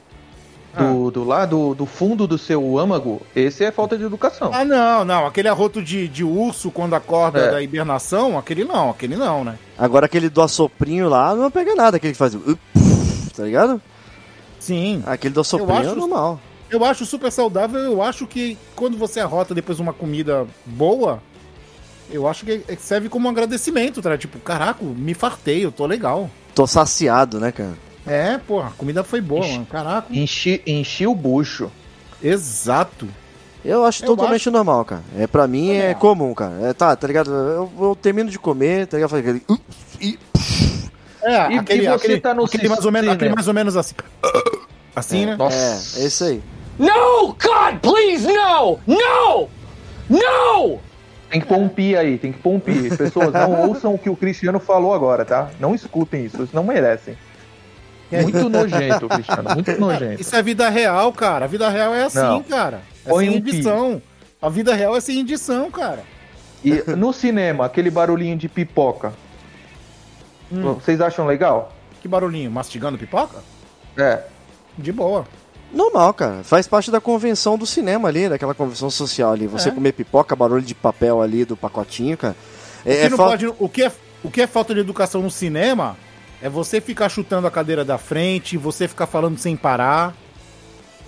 Do, 0.77 1.09
do 1.09 1.23
lá, 1.23 1.45
do, 1.45 1.73
do 1.73 1.85
fundo 1.85 2.27
do 2.27 2.37
seu 2.37 2.77
âmago, 2.77 3.21
esse 3.33 3.63
é 3.63 3.71
falta 3.71 3.97
de 3.97 4.03
educação. 4.03 4.51
Ah, 4.53 4.65
não, 4.65 5.05
não. 5.05 5.25
Aquele 5.25 5.47
arroto 5.47 5.81
de, 5.81 6.05
de 6.05 6.21
urso 6.21 6.69
quando 6.69 6.93
acorda 6.95 7.39
É. 7.39 7.51
da 7.51 7.61
hibernação, 7.61 8.37
aquele 8.37 8.65
não, 8.65 8.89
aquele 8.89 9.15
não, 9.15 9.45
né? 9.45 9.57
Agora 9.77 10.05
aquele 10.05 10.27
do 10.27 10.41
assoprinho 10.41 11.07
lá 11.07 11.33
não 11.33 11.49
pega 11.49 11.73
nada, 11.75 11.95
aquele 11.95 12.11
que 12.11 12.19
faz. 12.19 12.35
o- 12.35 12.59
Tá 13.33 13.43
ligado? 13.43 13.81
Sim. 14.59 15.01
Aquele 15.05 15.33
do 15.33 15.39
assoprinho 15.39 15.79
acho- 15.79 15.91
é 15.91 15.95
normal. 15.95 16.41
Eu 16.69 16.83
acho 16.83 17.05
super 17.05 17.31
saudável. 17.31 17.79
Eu 17.79 18.01
acho 18.03 18.27
que 18.27 18.57
quando 18.75 18.97
você 18.97 19.21
arrota 19.21 19.55
depois 19.55 19.79
uma 19.79 19.93
comida 19.93 20.45
boa, 20.65 21.21
eu 22.11 22.27
acho 22.27 22.45
que 22.45 22.61
serve 22.79 23.09
como 23.09 23.27
um 23.27 23.31
agradecimento, 23.31 24.01
tá? 24.01 24.17
Tipo, 24.17 24.39
caraca, 24.39 24.83
me 24.83 25.13
fartei, 25.13 25.65
eu 25.65 25.71
tô 25.71 25.85
legal. 25.85 26.29
Tô 26.53 26.65
saciado, 26.67 27.39
né, 27.39 27.51
cara? 27.51 27.73
É, 28.07 28.37
porra, 28.37 28.67
a 28.67 28.71
comida 28.71 29.03
foi 29.03 29.19
boa, 29.21 29.41
Ixi. 29.41 29.53
mano. 29.53 29.65
Caraca. 29.65 30.07
Enchi, 30.11 30.61
enchi 30.65 31.07
o 31.07 31.15
bucho. 31.15 31.71
Exato. 32.21 33.07
Eu 33.63 33.83
acho 33.83 34.03
Eu 34.03 34.07
totalmente 34.07 34.47
normal, 34.51 34.85
cara. 34.85 35.01
É, 35.17 35.25
pra 35.25 35.47
mim 35.47 35.65
Também 35.67 35.81
é 35.81 35.91
acho. 35.91 35.99
comum, 35.99 36.33
cara. 36.35 36.53
É, 36.61 36.73
tá, 36.73 36.95
tá 36.95 37.07
ligado? 37.07 37.31
Eu, 37.31 37.71
eu 37.79 37.95
termino 37.99 38.29
de 38.29 38.37
comer, 38.37 38.85
tá 38.85 38.97
ligado? 38.97 39.09
Faz 39.09 39.21
aquele. 39.27 39.43
É, 41.23 41.51
E- 41.53 41.57
aquele, 41.57 41.81
e 41.83 41.85
você 41.87 41.93
aquele, 41.95 42.19
tá 42.21 42.33
no 42.35 42.43
aquele 42.45 42.69
mais 42.69 42.85
ou 42.85 42.91
menos, 42.91 43.09
aquele 43.11 43.33
mais 43.33 43.47
ou 43.47 43.53
menos 43.55 43.75
assim. 43.75 43.95
Assim, 44.95 45.25
né? 45.25 45.35
Nossa. 45.35 45.55
É, 45.99 46.03
é 46.03 46.05
isso 46.07 46.23
aí. 46.23 46.43
No! 46.77 47.27
God, 47.29 47.79
please, 47.81 48.27
no! 48.27 48.79
No! 48.85 49.49
No! 50.09 50.79
Tem 51.29 51.41
que 51.41 51.47
pôr 51.47 51.57
um 51.57 51.67
pi 51.67 51.95
aí, 51.97 52.17
tem 52.17 52.31
que 52.31 52.39
pôr 52.39 52.51
um 52.53 52.59
pi. 52.59 52.95
Pessoas, 52.95 53.33
não 53.33 53.51
ouçam 53.69 53.93
o 53.93 53.97
que 53.97 54.09
o 54.09 54.15
Cristiano 54.15 54.59
falou 54.59 54.93
agora, 54.93 55.25
tá? 55.25 55.49
Não 55.59 55.73
escutem 55.75 56.25
isso, 56.25 56.37
eles 56.37 56.53
não 56.53 56.63
merecem. 56.63 57.17
Muito 58.11 58.47
nojento, 58.49 59.09
Cristiano, 59.09 59.49
muito 59.55 59.79
nojento. 59.79 60.21
Isso 60.21 60.35
é 60.35 60.41
vida 60.41 60.69
real, 60.69 61.11
cara. 61.11 61.45
A 61.45 61.47
vida 61.47 61.67
real 61.69 61.93
é 61.93 62.03
assim, 62.03 62.19
Não. 62.19 62.43
cara. 62.43 62.81
É 63.05 63.09
Põe 63.09 63.25
sem 63.25 63.33
um 63.33 63.37
edição. 63.37 64.01
A 64.41 64.49
vida 64.49 64.73
real 64.75 64.95
é 64.95 65.01
sem 65.01 65.19
edição, 65.19 65.69
cara. 65.71 66.03
E 66.63 66.71
no 66.95 67.11
cinema, 67.11 67.65
aquele 67.65 67.89
barulhinho 67.89 68.37
de 68.37 68.47
pipoca, 68.47 69.13
Hum. 70.51 70.73
vocês 70.73 71.01
acham 71.01 71.25
legal? 71.25 71.73
Que 72.01 72.07
barulhinho? 72.07 72.51
Mastigando 72.51 72.97
pipoca? 72.97 73.39
É. 73.97 74.21
De 74.77 74.91
boa. 74.91 75.25
Normal, 75.75 76.13
cara. 76.13 76.43
Faz 76.43 76.67
parte 76.67 76.89
da 76.89 77.01
convenção 77.01 77.57
do 77.57 77.65
cinema 77.65 78.07
ali, 78.07 78.29
daquela 78.29 78.53
convenção 78.55 78.89
social 78.89 79.33
ali. 79.33 79.45
Você 79.45 79.69
É. 79.69 79.71
comer 79.71 79.91
pipoca, 79.91 80.35
barulho 80.35 80.61
de 80.61 80.73
papel 80.73 81.21
ali 81.21 81.43
do 81.43 81.57
pacotinho, 81.57 82.17
cara. 82.17 82.35
O 82.85 82.89
É, 82.89 82.93
que, 82.95 83.01
é 83.01 83.09
não 83.09 83.17
fa- 83.17 83.25
pode- 83.25 83.47
o, 83.47 83.69
que 83.69 83.83
é, 83.83 83.91
o 84.23 84.31
que 84.31 84.41
é 84.41 84.47
falta 84.47 84.73
de 84.73 84.79
educação 84.79 85.21
no 85.21 85.29
cinema 85.29 85.97
é 86.41 86.47
você 86.49 86.79
ficar 86.79 87.09
chutando 87.09 87.45
a 87.47 87.51
cadeira 87.51 87.83
da 87.83 87.97
frente, 87.97 88.57
você 88.57 88.87
ficar 88.87 89.05
falando 89.07 89.37
sem 89.37 89.55
parar. 89.55 90.13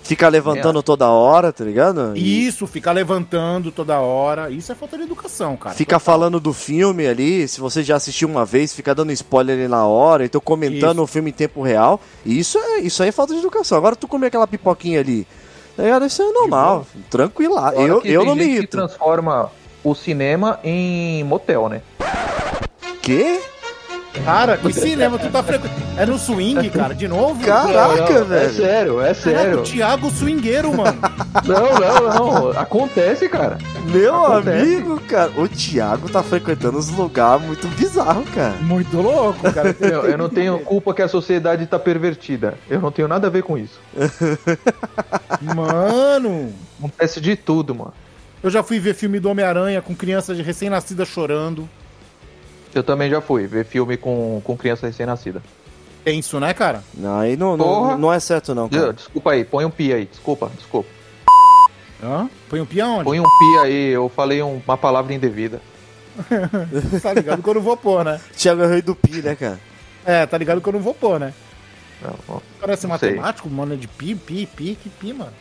Ficar 0.08 0.30
levantando 0.30 0.82
toda 0.82 1.06
hora, 1.10 1.52
tá 1.52 1.62
ligado? 1.62 2.16
E 2.16 2.46
Isso, 2.46 2.66
ficar 2.66 2.92
levantando 2.92 3.70
toda 3.70 4.00
hora. 4.00 4.48
Isso 4.48 4.72
é 4.72 4.74
falta 4.74 4.96
de 4.96 5.02
educação, 5.02 5.54
cara. 5.54 5.74
Fica 5.74 5.98
falando 5.98 6.40
do 6.40 6.54
filme 6.54 7.06
ali, 7.06 7.46
se 7.46 7.60
você 7.60 7.82
já 7.82 7.96
assistiu 7.96 8.26
uma 8.26 8.42
vez, 8.42 8.72
fica 8.72 8.94
dando 8.94 9.12
spoiler 9.12 9.58
ali 9.58 9.68
na 9.68 9.84
hora, 9.84 10.24
então 10.24 10.40
comentando 10.40 10.96
Isso. 10.96 11.02
o 11.02 11.06
filme 11.06 11.28
em 11.28 11.34
tempo 11.34 11.60
real. 11.60 12.00
Isso 12.24 12.58
é 12.58 12.78
isso 12.78 13.02
aí 13.02 13.10
é 13.10 13.12
falta 13.12 13.34
de 13.34 13.40
educação. 13.40 13.76
Agora 13.76 13.94
tu 13.94 14.08
comer 14.08 14.28
aquela 14.28 14.46
pipoquinha 14.46 14.98
ali, 15.00 15.26
tá 15.76 15.82
ligado? 15.82 16.06
Isso 16.06 16.22
é 16.22 16.32
normal, 16.32 16.86
tranquila. 17.10 17.74
Eu, 17.74 18.00
eu 18.02 18.24
não 18.24 18.34
me 18.34 18.44
irrito. 18.44 18.78
transforma 18.78 19.50
o 19.84 19.94
cinema 19.94 20.58
em 20.64 21.22
motel, 21.22 21.68
né? 21.68 21.82
Quê? 23.02 23.42
Cara, 24.24 24.56
que 24.56 24.72
cinema 24.72 25.18
tu 25.18 25.30
tá 25.30 25.42
frequentando? 25.42 25.82
É 25.96 26.04
no 26.06 26.18
swing, 26.18 26.68
cara, 26.70 26.94
de 26.94 27.06
novo? 27.06 27.42
Caraca, 27.44 28.12
Não, 28.12 28.18
não, 28.20 28.24
velho. 28.26 28.46
É 28.46 28.48
sério, 28.52 29.00
é 29.00 29.14
Caraca, 29.14 29.14
sério. 29.14 29.58
o 29.60 29.62
Thiago 29.62 30.10
swingueiro, 30.10 30.76
mano. 30.76 30.98
Não, 31.44 31.74
não, 31.78 32.50
não. 32.52 32.60
Acontece, 32.60 33.28
cara. 33.28 33.58
Meu 33.84 34.14
Acontece. 34.24 34.62
amigo, 34.62 35.00
cara, 35.08 35.30
o 35.36 35.48
Thiago 35.48 36.08
tá 36.08 36.22
frequentando 36.22 36.78
uns 36.78 36.88
lugares 36.90 37.44
muito 37.44 37.66
bizarros, 37.68 38.28
cara. 38.30 38.54
Muito 38.60 38.96
louco, 39.00 39.40
cara. 39.52 39.74
Eu, 39.80 40.04
eu 40.06 40.18
não 40.18 40.28
tenho 40.28 40.58
culpa 40.60 40.92
que 40.92 41.02
a 41.02 41.08
sociedade 41.08 41.66
tá 41.66 41.78
pervertida. 41.78 42.54
Eu 42.68 42.80
não 42.80 42.90
tenho 42.90 43.08
nada 43.08 43.26
a 43.28 43.30
ver 43.30 43.42
com 43.42 43.56
isso. 43.56 43.78
Mano, 45.40 46.52
Acontece 46.78 47.20
de 47.20 47.36
tudo, 47.36 47.74
mano. 47.74 47.92
eu 48.42 48.50
já 48.50 48.62
fui 48.62 48.78
ver 48.78 48.94
filme 48.94 49.18
do 49.20 49.28
Homem-Aranha 49.30 49.80
com 49.82 49.94
crianças 49.94 50.36
de 50.36 50.42
recém-nascida 50.42 51.04
chorando. 51.04 51.68
Eu 52.78 52.82
também 52.84 53.10
já 53.10 53.20
fui 53.20 53.46
ver 53.46 53.64
filme 53.64 53.96
com, 53.96 54.40
com 54.44 54.56
criança 54.56 54.86
recém-nascida. 54.86 55.42
Tenso, 56.04 56.38
né, 56.38 56.54
cara? 56.54 56.82
Não, 56.94 57.18
aí 57.18 57.36
não, 57.36 57.56
não, 57.56 57.98
não 57.98 58.12
é 58.12 58.20
certo 58.20 58.54
não, 58.54 58.68
cara. 58.68 58.92
Desculpa 58.92 59.32
aí, 59.32 59.44
põe 59.44 59.64
um 59.64 59.70
pi 59.70 59.92
aí. 59.92 60.06
Desculpa, 60.06 60.50
desculpa. 60.56 60.88
Hã? 62.02 62.30
Põe 62.48 62.60
um 62.60 62.66
pião 62.66 62.94
onde? 62.98 63.04
Põe 63.04 63.18
um 63.18 63.24
pi 63.24 63.58
aí, 63.64 63.88
eu 63.88 64.08
falei 64.08 64.40
um- 64.42 64.62
uma 64.64 64.76
palavra 64.78 65.12
indevida. 65.12 65.60
Tá 67.02 67.12
ligado 67.12 67.42
que 67.42 67.48
eu 67.48 67.54
não 67.54 67.60
vou 67.60 67.76
pôr, 67.76 68.04
né? 68.04 68.20
Thiago 68.36 68.62
é 68.62 68.66
o 68.66 68.70
rei 68.70 68.82
do 68.82 68.94
pi, 68.94 69.20
né, 69.22 69.34
cara? 69.34 69.58
É, 70.06 70.24
tá 70.24 70.38
ligado 70.38 70.60
que 70.60 70.68
eu 70.68 70.72
não 70.72 70.80
vou 70.80 70.94
pôr, 70.94 71.18
né? 71.18 71.34
Não. 72.00 72.40
Parece 72.60 72.86
Não 72.86 72.96
sei. 72.96 73.10
matemático, 73.16 73.50
mano, 73.50 73.74
é 73.74 73.76
de 73.76 73.88
pi, 73.88 74.14
pi, 74.14 74.46
pi, 74.46 74.78
que 74.80 74.88
pi, 74.88 75.12
mano. 75.12 75.32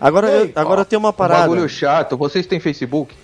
Agora, 0.00 0.30
Ei, 0.30 0.42
eu- 0.44 0.52
agora 0.60 0.82
ó, 0.82 0.84
tem 0.84 0.96
uma 0.98 1.08
Um 1.10 1.12
parada. 1.12 1.40
bagulho 1.42 1.68
chato. 1.68 2.16
Vocês 2.16 2.46
têm 2.46 2.60
Facebook? 2.60 3.14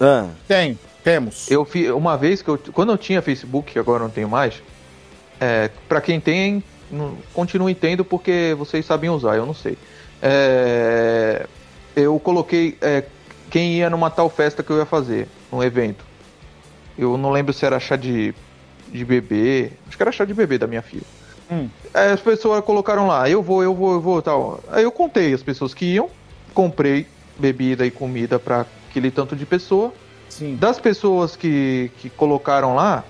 Ah, 0.00 0.26
Tem, 0.46 0.78
temos. 1.04 1.50
Eu 1.50 1.64
fi, 1.64 1.90
uma 1.90 2.16
vez 2.16 2.40
que 2.42 2.48
eu. 2.48 2.58
Quando 2.72 2.90
eu 2.90 2.98
tinha 2.98 3.20
Facebook, 3.20 3.72
que 3.72 3.78
agora 3.78 4.02
não 4.02 4.10
tenho 4.10 4.28
mais. 4.28 4.60
É, 5.38 5.70
pra 5.88 6.00
quem 6.00 6.18
tem, 6.18 6.64
continue 7.32 7.74
tendo 7.74 8.04
porque 8.04 8.54
vocês 8.58 8.86
sabem 8.86 9.10
usar, 9.10 9.36
eu 9.36 9.44
não 9.44 9.54
sei. 9.54 9.76
É, 10.22 11.46
eu 11.94 12.18
coloquei 12.18 12.78
é, 12.80 13.04
quem 13.50 13.74
ia 13.74 13.90
numa 13.90 14.10
tal 14.10 14.30
festa 14.30 14.62
que 14.62 14.70
eu 14.70 14.78
ia 14.78 14.86
fazer, 14.86 15.28
num 15.52 15.62
evento. 15.62 16.04
Eu 16.96 17.18
não 17.18 17.30
lembro 17.30 17.52
se 17.52 17.66
era 17.66 17.78
chá 17.78 17.96
de, 17.96 18.34
de 18.88 19.04
bebê. 19.04 19.72
Acho 19.86 19.96
que 19.96 20.02
era 20.02 20.12
chá 20.12 20.24
de 20.24 20.32
bebê 20.32 20.56
da 20.56 20.66
minha 20.66 20.82
filha. 20.82 21.04
Hum. 21.50 21.68
Aí 21.92 22.12
as 22.12 22.20
pessoas 22.20 22.64
colocaram 22.64 23.06
lá, 23.06 23.28
eu 23.28 23.42
vou, 23.42 23.62
eu 23.62 23.74
vou, 23.74 23.92
eu 23.92 24.00
vou, 24.00 24.22
tal. 24.22 24.60
Aí 24.70 24.84
eu 24.84 24.90
contei 24.90 25.34
as 25.34 25.42
pessoas 25.42 25.74
que 25.74 25.84
iam, 25.84 26.08
comprei 26.54 27.06
bebida 27.38 27.84
e 27.84 27.90
comida 27.90 28.38
pra 28.38 28.64
aquele 28.88 29.10
tanto 29.10 29.36
de 29.36 29.44
pessoa. 29.44 29.92
Sim. 30.28 30.56
Das 30.56 30.78
pessoas 30.78 31.36
que, 31.36 31.90
que 31.98 32.10
colocaram 32.10 32.74
lá, 32.74 33.04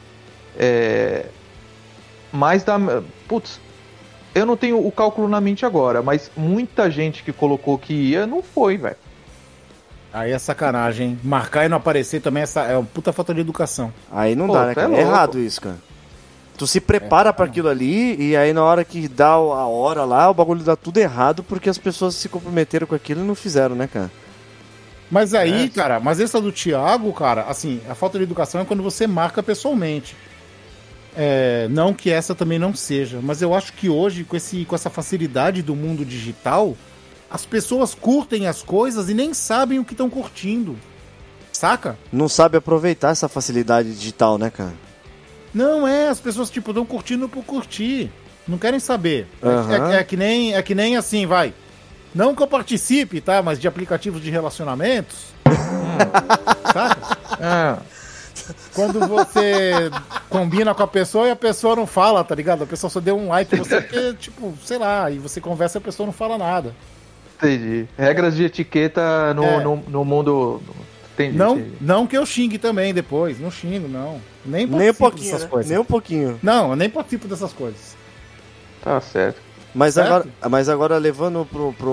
é, 0.58 1.26
mais 2.32 2.62
da. 2.62 2.78
Putz, 3.26 3.60
eu 4.34 4.44
não 4.44 4.56
tenho 4.56 4.84
o 4.84 4.90
cálculo 4.90 5.28
na 5.28 5.40
mente 5.40 5.64
agora, 5.64 6.02
mas 6.02 6.30
muita 6.36 6.90
gente 6.90 7.22
que 7.22 7.32
colocou 7.32 7.78
que 7.78 7.94
ia 7.94 8.26
não 8.26 8.42
foi, 8.42 8.76
velho. 8.76 8.96
Aí 10.12 10.30
é 10.30 10.38
sacanagem, 10.38 11.08
hein? 11.08 11.20
Marcar 11.24 11.64
e 11.64 11.68
não 11.68 11.76
aparecer 11.76 12.20
também 12.20 12.42
é, 12.42 12.72
é 12.72 12.76
uma 12.76 12.84
puta 12.84 13.12
falta 13.12 13.34
de 13.34 13.40
educação. 13.40 13.92
aí 14.12 14.36
não 14.36 14.46
Pô, 14.46 14.52
dá, 14.52 14.66
né, 14.66 14.72
é 14.72 14.74
cara? 14.74 14.86
É, 14.86 14.90
louco. 14.90 15.02
errado 15.02 15.38
isso, 15.40 15.60
cara. 15.60 15.76
Tu 16.56 16.68
se 16.68 16.80
prepara 16.80 17.32
pra 17.32 17.46
aquilo 17.46 17.68
ali 17.68 18.14
e 18.20 18.36
aí 18.36 18.52
na 18.52 18.62
hora 18.62 18.84
que 18.84 19.08
dá 19.08 19.30
a 19.30 19.66
hora 19.66 20.04
lá, 20.04 20.30
o 20.30 20.34
bagulho 20.34 20.62
dá 20.62 20.76
tudo 20.76 20.98
errado 20.98 21.42
porque 21.42 21.68
as 21.68 21.78
pessoas 21.78 22.14
se 22.14 22.28
comprometeram 22.28 22.86
com 22.86 22.94
aquilo 22.94 23.22
e 23.22 23.26
não 23.26 23.34
fizeram, 23.34 23.74
né, 23.74 23.88
cara? 23.88 24.08
Mas 25.10 25.34
aí, 25.34 25.66
É. 25.66 25.68
cara, 25.68 26.00
mas 26.00 26.18
essa 26.18 26.40
do 26.40 26.50
Thiago, 26.50 27.12
cara, 27.12 27.42
assim, 27.42 27.80
a 27.88 27.94
falta 27.94 28.18
de 28.18 28.24
educação 28.24 28.60
é 28.60 28.64
quando 28.64 28.82
você 28.82 29.06
marca 29.06 29.42
pessoalmente. 29.42 30.16
É, 31.16 31.68
não 31.70 31.94
que 31.94 32.10
essa 32.10 32.34
também 32.34 32.58
não 32.58 32.74
seja, 32.74 33.20
mas 33.22 33.40
eu 33.40 33.54
acho 33.54 33.72
que 33.74 33.88
hoje, 33.88 34.24
com, 34.24 34.34
esse, 34.36 34.64
com 34.64 34.74
essa 34.74 34.90
facilidade 34.90 35.62
do 35.62 35.76
mundo 35.76 36.04
digital, 36.04 36.76
as 37.30 37.46
pessoas 37.46 37.94
curtem 37.94 38.48
as 38.48 38.62
coisas 38.62 39.08
e 39.08 39.14
nem 39.14 39.32
sabem 39.32 39.78
o 39.78 39.84
que 39.84 39.92
estão 39.92 40.10
curtindo. 40.10 40.76
Saca? 41.52 41.96
Não 42.12 42.28
sabe 42.28 42.56
aproveitar 42.56 43.10
essa 43.10 43.28
facilidade 43.28 43.94
digital, 43.94 44.38
né, 44.38 44.50
cara? 44.50 44.74
Não 45.52 45.86
é, 45.86 46.08
as 46.08 46.18
pessoas, 46.18 46.50
tipo, 46.50 46.72
estão 46.72 46.84
curtindo 46.84 47.28
por 47.28 47.44
curtir. 47.44 48.10
Não 48.46 48.58
querem 48.58 48.80
saber. 48.80 49.28
É- 49.40 49.46
Aham. 49.46 49.92
É, 49.92 49.96
é 50.00 50.04
que 50.04 50.16
nem, 50.16 50.54
é 50.54 50.62
que 50.62 50.74
nem 50.74 50.96
assim, 50.96 51.26
vai. 51.26 51.54
Não 52.14 52.34
que 52.34 52.42
eu 52.42 52.46
participe, 52.46 53.20
tá? 53.20 53.42
Mas 53.42 53.58
de 53.58 53.66
aplicativos 53.66 54.22
de 54.22 54.30
relacionamentos. 54.30 55.32
Saca? 56.72 57.18
Ah, 57.40 57.78
Quando 58.74 59.00
você 59.06 59.90
combina 60.28 60.74
com 60.74 60.82
a 60.82 60.86
pessoa 60.86 61.26
e 61.26 61.30
a 61.30 61.36
pessoa 61.36 61.76
não 61.76 61.86
fala, 61.86 62.22
tá 62.24 62.34
ligado? 62.34 62.64
A 62.64 62.66
pessoa 62.66 62.90
só 62.90 63.00
deu 63.00 63.16
um 63.16 63.28
like 63.28 63.54
você 63.56 63.80
porque, 63.80 64.14
tipo, 64.14 64.54
sei 64.64 64.78
lá, 64.78 65.10
e 65.10 65.18
você 65.18 65.40
conversa 65.40 65.78
e 65.78 65.80
a 65.80 65.82
pessoa 65.82 66.06
não 66.06 66.12
fala 66.12 66.36
nada. 66.38 66.74
Entendi. 67.36 67.86
Regras 67.98 68.36
de 68.36 68.44
etiqueta 68.44 69.34
no, 69.34 69.44
É. 69.44 69.62
no, 69.62 69.76
no 69.76 70.04
mundo. 70.04 70.62
Entendi. 71.14 71.36
Não, 71.36 71.56
entendi. 71.58 71.76
não 71.80 72.06
que 72.06 72.16
eu 72.16 72.26
xingue 72.26 72.58
também 72.58 72.92
depois, 72.94 73.38
não 73.40 73.50
xingo, 73.50 73.88
não. 73.88 74.20
Nem 74.44 74.66
Nem 74.66 74.90
um 74.90 75.10
dessas 75.10 75.42
né? 75.42 75.48
coisas. 75.48 75.70
Nem 75.70 75.78
um 75.78 75.84
pouquinho. 75.84 76.38
Não, 76.42 76.70
eu 76.70 76.76
nem 76.76 76.90
participo 76.90 77.28
dessas 77.28 77.52
coisas. 77.52 77.96
Tá 78.82 79.00
certo. 79.00 79.40
Mas 79.74 79.94
Certo? 79.94 80.06
agora, 80.06 80.28
mas 80.48 80.68
agora 80.68 80.98
levando 80.98 81.44
pra 81.50 81.88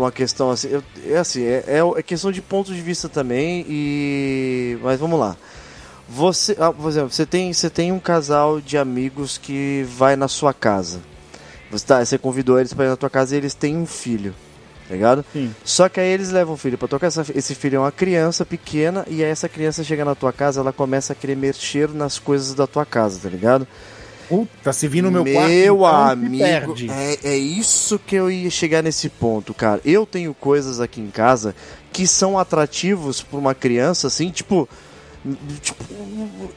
uma 0.00 0.12
questão 0.12 0.50
assim, 0.50 0.68
eu- 0.68 0.82
é 1.08 1.16
assim, 1.18 1.42
é, 1.44 1.64
é 1.96 2.02
questão 2.02 2.30
de 2.30 2.40
ponto 2.40 2.72
de 2.72 2.80
vista 2.80 3.08
também 3.08 3.66
e. 3.68 4.78
Mas 4.82 5.00
vamos 5.00 5.18
lá. 5.18 5.36
Você, 6.08 6.56
ah, 6.60 6.72
por 6.72 6.88
exemplo, 6.88 7.10
você 7.10 7.26
tem, 7.26 7.52
você 7.52 7.68
tem 7.68 7.90
um 7.90 7.98
casal 7.98 8.60
de 8.60 8.78
amigos 8.78 9.38
que 9.38 9.84
vai 9.98 10.14
na 10.14 10.28
sua 10.28 10.54
casa. 10.54 11.00
Você, 11.68 11.84
tá, 11.84 12.04
você 12.04 12.16
convidou 12.16 12.60
eles 12.60 12.72
para 12.72 12.84
ir 12.84 12.88
na 12.90 12.96
tua 12.96 13.10
casa 13.10 13.34
e 13.34 13.38
eles 13.38 13.54
têm 13.54 13.76
um 13.76 13.86
filho. 13.86 14.32
Tá 14.88 14.94
ligado? 14.94 15.24
Sim. 15.32 15.52
Só 15.64 15.88
que 15.88 15.98
aí 15.98 16.06
eles 16.08 16.30
levam 16.30 16.54
o 16.54 16.56
filho 16.56 16.78
pra 16.78 16.86
tua 16.86 17.00
casa. 17.00 17.26
Esse 17.34 17.56
filho 17.56 17.74
é 17.74 17.78
uma 17.80 17.90
criança 17.90 18.46
pequena 18.46 19.04
e 19.08 19.24
aí 19.24 19.28
essa 19.28 19.48
criança 19.48 19.82
chega 19.82 20.04
na 20.04 20.14
tua 20.14 20.32
casa, 20.32 20.60
ela 20.60 20.72
começa 20.72 21.12
a 21.12 21.16
querer 21.16 21.36
mexer 21.36 21.88
nas 21.88 22.20
coisas 22.20 22.54
da 22.54 22.68
tua 22.68 22.86
casa, 22.86 23.18
tá 23.20 23.28
ligado? 23.28 23.66
Puta, 24.28 24.72
se 24.72 24.88
vir 24.88 25.02
no 25.02 25.10
meu, 25.10 25.24
quarto, 25.24 25.48
Meu 25.48 25.76
então, 25.76 25.94
amigo, 25.94 26.74
é, 26.90 27.18
é 27.22 27.36
isso 27.36 27.98
que 27.98 28.16
eu 28.16 28.30
ia 28.30 28.50
chegar 28.50 28.82
nesse 28.82 29.08
ponto, 29.08 29.54
cara. 29.54 29.80
Eu 29.84 30.04
tenho 30.04 30.34
coisas 30.34 30.80
aqui 30.80 31.00
em 31.00 31.10
casa 31.10 31.54
que 31.92 32.06
são 32.06 32.38
atrativos 32.38 33.22
pra 33.22 33.38
uma 33.38 33.54
criança, 33.54 34.06
assim, 34.06 34.30
tipo. 34.30 34.68
Tipo, 35.60 35.84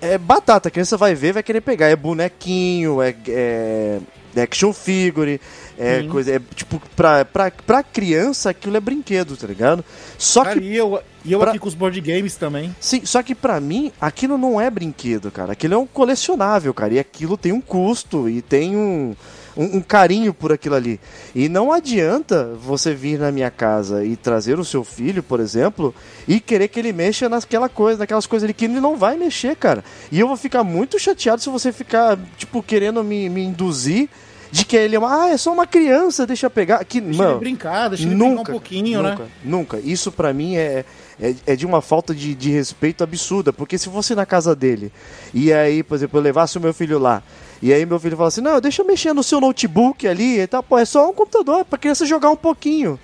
é 0.02 0.18
batata, 0.18 0.68
a 0.68 0.72
criança 0.72 0.98
vai 0.98 1.16
ver, 1.16 1.34
vai 1.34 1.44
querer 1.44 1.62
pegar. 1.62 1.88
É 1.88 1.96
bonequinho, 1.96 3.02
é, 3.02 3.16
é 3.28 4.00
action 4.42 4.72
figure, 4.72 5.42
é 5.78 6.02
Sim. 6.02 6.10
coisa. 6.10 6.36
É, 6.36 6.42
tipo, 6.56 6.82
pra, 6.96 7.26
pra, 7.26 7.52
pra 7.52 7.84
criança 7.84 8.50
aquilo 8.52 8.78
é 8.78 8.80
brinquedo, 8.80 9.36
tá 9.36 9.48
ligado? 9.48 9.84
Só 10.18 10.44
Cara, 10.44 10.60
que 10.60 10.66
e 10.66 10.76
eu, 10.76 11.02
e 11.26 11.32
eu 11.32 11.40
pra- 11.40 11.50
aqui 11.50 11.60
com 11.60 11.68
os 11.68 11.74
board 11.74 12.00
games 12.00 12.36
também. 12.36 12.74
Sim, 12.80 13.02
só 13.06 13.22
que 13.24 13.34
pra 13.36 13.60
mim 13.60 13.92
aquilo 14.00 14.38
não 14.38 14.60
é 14.62 14.70
brinquedo, 14.70 15.32
cara. 15.32 15.54
Aquilo 15.54 15.74
é 15.74 15.78
um 15.78 15.88
colecionável, 15.88 16.74
cara. 16.74 16.94
E 16.94 17.00
aquilo 17.00 17.36
tem 17.38 17.52
um 17.52 17.62
custo 17.62 18.30
e 18.30 18.42
tem 18.42 18.76
um, 18.78 19.16
um, 19.60 19.78
um 19.78 19.82
carinho 19.82 20.34
por 20.34 20.54
aquilo 20.54 20.76
ali. 20.76 20.98
E 21.36 21.50
não 21.50 21.74
adianta 21.74 22.54
você 22.64 22.96
vir 22.96 23.20
na 23.20 23.30
minha 23.30 23.52
casa 23.52 24.06
e 24.06 24.16
trazer 24.16 24.58
o 24.58 24.64
seu 24.64 24.86
filho, 24.86 25.22
por 25.22 25.42
exemplo, 25.42 25.94
e 26.26 26.40
querer 26.40 26.70
que 26.70 26.80
ele 26.80 26.94
mexa 26.94 27.28
naquela 27.28 27.68
coisa, 27.68 28.00
naquelas 28.00 28.26
coisas 28.26 28.46
ali 28.46 28.54
que 28.54 28.64
ele 28.64 28.80
não 28.80 28.96
vai 28.96 29.18
mexer, 29.18 29.58
cara. 29.58 29.84
E 30.10 30.18
eu 30.18 30.30
vou 30.30 30.38
ficar 30.38 30.64
muito 30.64 30.98
chateado 30.98 31.42
se 31.42 31.50
você 31.50 31.74
ficar, 31.74 32.18
tipo, 32.38 32.64
querendo 32.64 33.04
me, 33.04 33.28
me 33.28 33.44
induzir 33.44 34.08
de 34.50 34.66
que 34.66 34.78
ele 34.78 34.96
é 34.96 35.00
uma, 35.00 35.26
ah, 35.26 35.30
é 35.30 35.38
só 35.38 35.52
uma 35.52 35.68
criança, 35.68 36.26
deixa 36.26 36.50
pegar. 36.50 36.84
Que, 36.86 37.02
Deixa 37.02 37.18
mano, 37.18 37.34
ele 37.34 37.40
brincar, 37.40 37.90
deixa 37.90 38.04
ele 38.06 38.16
brincar 38.16 38.30
Nunca, 38.30 38.42
um 38.42 38.54
pouquinho, 38.54 39.04
nunca, 39.04 39.24
né? 39.24 39.30
Nunca. 39.44 39.80
Isso 39.80 40.12
pra 40.12 40.34
mim 40.34 40.56
é, 40.56 40.86
é, 41.22 41.36
é 41.46 41.56
de 41.56 41.66
uma 41.66 41.82
falta 41.82 42.16
de, 42.16 42.34
de 42.34 42.50
respeito 42.50 43.04
absurda. 43.04 43.54
Porque 43.54 43.78
se 43.78 43.90
fosse 43.90 44.16
na 44.16 44.26
casa 44.26 44.56
dele 44.56 44.92
e 45.34 45.54
aí, 45.54 45.84
por 45.84 45.96
exemplo, 45.96 46.18
eu 46.18 46.24
levasse 46.24 46.58
o 46.58 46.62
meu 46.62 46.74
filho 46.74 46.98
lá. 46.98 47.22
E 47.62 47.74
aí 47.74 47.86
meu 47.86 48.00
filho 48.00 48.16
fala 48.16 48.30
assim, 48.30 48.42
não, 48.42 48.60
deixa 48.62 48.82
eu 48.82 48.86
mexer 48.88 49.14
no 49.14 49.22
seu 49.24 49.42
notebook 49.42 50.08
ali 50.08 50.40
e 50.40 50.48
tal. 50.48 50.64
Pô, 50.64 50.78
é 50.78 50.86
só 50.86 51.10
um 51.10 51.14
computador, 51.14 51.60
é 51.62 51.64
pra 51.64 51.78
criança 51.78 52.06
jogar 52.06 52.30
um 52.30 52.36
pouquinho. 52.36 53.00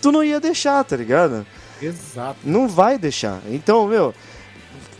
Tu 0.00 0.10
não 0.10 0.24
ia 0.24 0.40
deixar, 0.40 0.82
tá 0.84 0.96
ligado? 0.96 1.46
Exato. 1.80 2.38
Não 2.44 2.66
vai 2.68 2.98
deixar. 2.98 3.40
Então, 3.48 3.86
meu, 3.86 4.12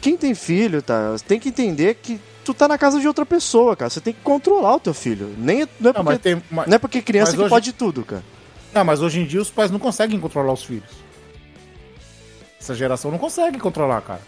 quem 0.00 0.16
tem 0.16 0.34
filho, 0.34 0.80
tá? 0.82 1.16
Tem 1.26 1.40
que 1.40 1.48
entender 1.48 1.94
que 1.96 2.20
tu 2.44 2.54
tá 2.54 2.68
na 2.68 2.78
casa 2.78 3.00
de 3.00 3.08
outra 3.08 3.26
pessoa, 3.26 3.74
cara. 3.76 3.90
Você 3.90 4.00
tem 4.00 4.12
que 4.12 4.20
controlar 4.20 4.76
o 4.76 4.80
teu 4.80 4.94
filho. 4.94 5.34
Nem, 5.36 5.66
não, 5.80 5.90
é 5.90 5.94
Não, 5.94 6.02
mas 6.04 6.14
porque, 6.14 6.18
tem, 6.18 6.42
mas, 6.50 6.66
não 6.68 6.74
é 6.74 6.78
porque 6.78 7.02
criança 7.02 7.32
que 7.32 7.40
hoje- 7.40 7.48
pode 7.50 7.72
tudo, 7.72 8.04
cara. 8.04 8.22
não, 8.72 8.84
mas 8.84 9.00
hoje 9.02 9.18
em 9.20 9.26
dia 9.26 9.40
os 9.40 9.50
pais 9.50 9.70
não 9.70 9.78
conseguem 9.80 10.18
controlar 10.20 10.52
os 10.52 10.62
filhos. 10.64 10.90
Essa 12.60 12.74
geração 12.74 13.10
não 13.10 13.18
consegue 13.18 13.58
controlar, 13.58 14.00
cara. 14.02 14.20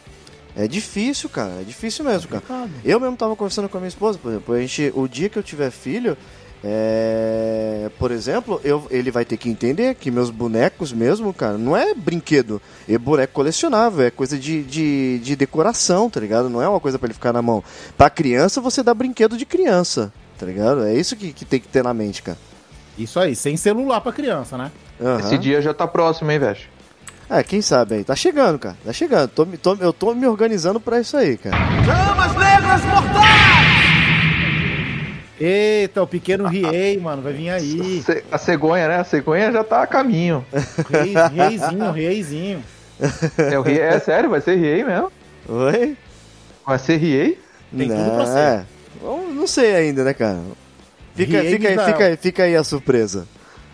É 0.57 0.69
difícil, 0.69 1.29
cara. 1.29 1.61
É 1.61 1.65
difícil 1.65 2.05
mesmo, 2.05 2.29
cara. 2.29 2.69
Eu 2.85 3.01
mesmo 3.01 3.17
tava 3.17 3.35
conversando 3.35 3.69
com 3.69 3.77
a 3.77 3.81
minha 3.81 3.89
esposa, 3.89 4.19
por 4.19 4.31
exemplo, 4.31 4.55
a 4.55 4.61
gente, 4.61 4.93
o 4.95 5.09
dia 5.09 5.29
que 5.29 5.39
eu 5.39 5.43
tiver 5.43 5.71
filho, 5.71 6.17
é, 6.67 7.91
por 7.99 8.11
exemplo, 8.11 8.59
eu, 8.65 8.87
ele 8.91 9.11
vai 9.11 9.25
ter 9.25 9.37
que 9.37 9.51
entender 9.51 9.95
que 9.97 10.11
meus 10.11 10.31
bonecos 10.31 10.93
mesmo, 10.95 11.35
cara, 11.35 11.59
não 11.59 11.77
é 11.77 11.93
brinquedo, 11.93 12.61
é 12.89 12.97
boneco 12.97 13.35
colecionável, 13.35 14.07
é 14.07 14.11
coisa 14.11 14.39
de, 14.39 14.63
de, 14.63 15.19
de 15.19 15.37
decoração, 15.37 16.09
tá 16.09 16.19
ligado? 16.21 16.49
Não 16.49 16.63
é 16.63 16.69
uma 16.69 16.81
coisa 16.81 16.99
pra 16.99 17.07
ele 17.07 17.15
ficar 17.15 17.35
na 17.35 17.43
mão. 17.43 17.63
Pra 17.99 18.09
criança, 18.09 18.63
você 18.63 18.83
dá 18.83 18.95
brinquedo 18.95 19.37
de 19.37 19.45
criança, 19.45 20.11
tá 20.39 20.47
ligado? 20.47 20.85
É 20.85 20.95
isso 20.95 21.17
que, 21.17 21.33
que 21.35 21.45
tem 21.45 21.61
que 21.61 21.69
ter 21.69 21.85
na 21.85 21.93
mente, 21.93 22.23
cara. 22.23 22.39
Isso 22.97 23.21
aí, 23.21 23.37
sem 23.37 23.57
celular 23.57 24.01
pra 24.01 24.13
criança, 24.13 24.57
né? 24.57 24.71
Aham. 25.01 25.19
Esse 25.21 25.37
dia 25.37 25.61
já 25.61 25.75
tá 25.75 25.87
próximo, 25.87 26.31
hein, 26.31 26.39
velho? 26.39 26.74
É, 27.31 27.43
quem 27.43 27.63
sabe 27.63 27.97
aí. 27.97 28.05
Tá 28.05 28.15
chegando, 28.15 28.59
cara. 28.59 28.77
Tá 28.85 28.93
chegando. 28.93 29.29
Tô, 29.29 29.45
me- 29.47 29.57
tô- 29.57 29.77
eu 29.81 29.93
tô 29.93 30.15
me 30.15 30.27
organizando 30.27 30.79
pra 30.81 31.01
isso 31.01 31.17
aí, 31.17 31.37
cara. 31.37 31.57
Eita, 35.41 36.01
o 36.03 36.07
pequeno 36.07 36.47
Riei, 36.47 36.99
mano, 36.99 37.21
vai 37.21 37.33
vir 37.33 37.51
aí. 37.51 38.05
A 38.31 38.39
cegonha, 38.39 38.87
né? 38.89 38.99
A 39.01 39.05
cegonha 39.05 39.51
já 39.51 39.65
tá 39.65 39.83
a 39.83 39.87
caminho. 39.87 40.45
Rei, 40.89 41.15
reizinho, 41.35 41.91
reizinho. 41.91 42.65
É, 43.51 43.59
o 43.59 43.63
Riei, 43.63 43.81
é 43.81 43.99
sério, 43.99 44.31
vai 44.31 44.41
ser 44.41 44.57
Riei 44.57 44.85
mesmo? 44.85 45.11
Oi? 45.49 45.97
Vai 46.65 46.79
ser 46.79 46.97
Riei? 46.97 47.39
Tem 47.77 47.89
tudo 47.89 48.11
pra 48.15 48.27
ser. 48.27 48.39
É. 48.39 48.65
Não 49.35 49.47
sei 49.47 49.75
ainda, 49.75 50.05
né, 50.05 50.15
cara? 50.15 50.39
Fica, 51.17 51.41
Riei 51.41 51.53
fica, 51.53 51.69
Misael. 51.71 51.87
fica, 51.93 52.05
aí, 52.07 52.17
fica 52.17 52.43
aí 52.45 52.57
a 52.57 52.65
surpresa. 52.65 53.27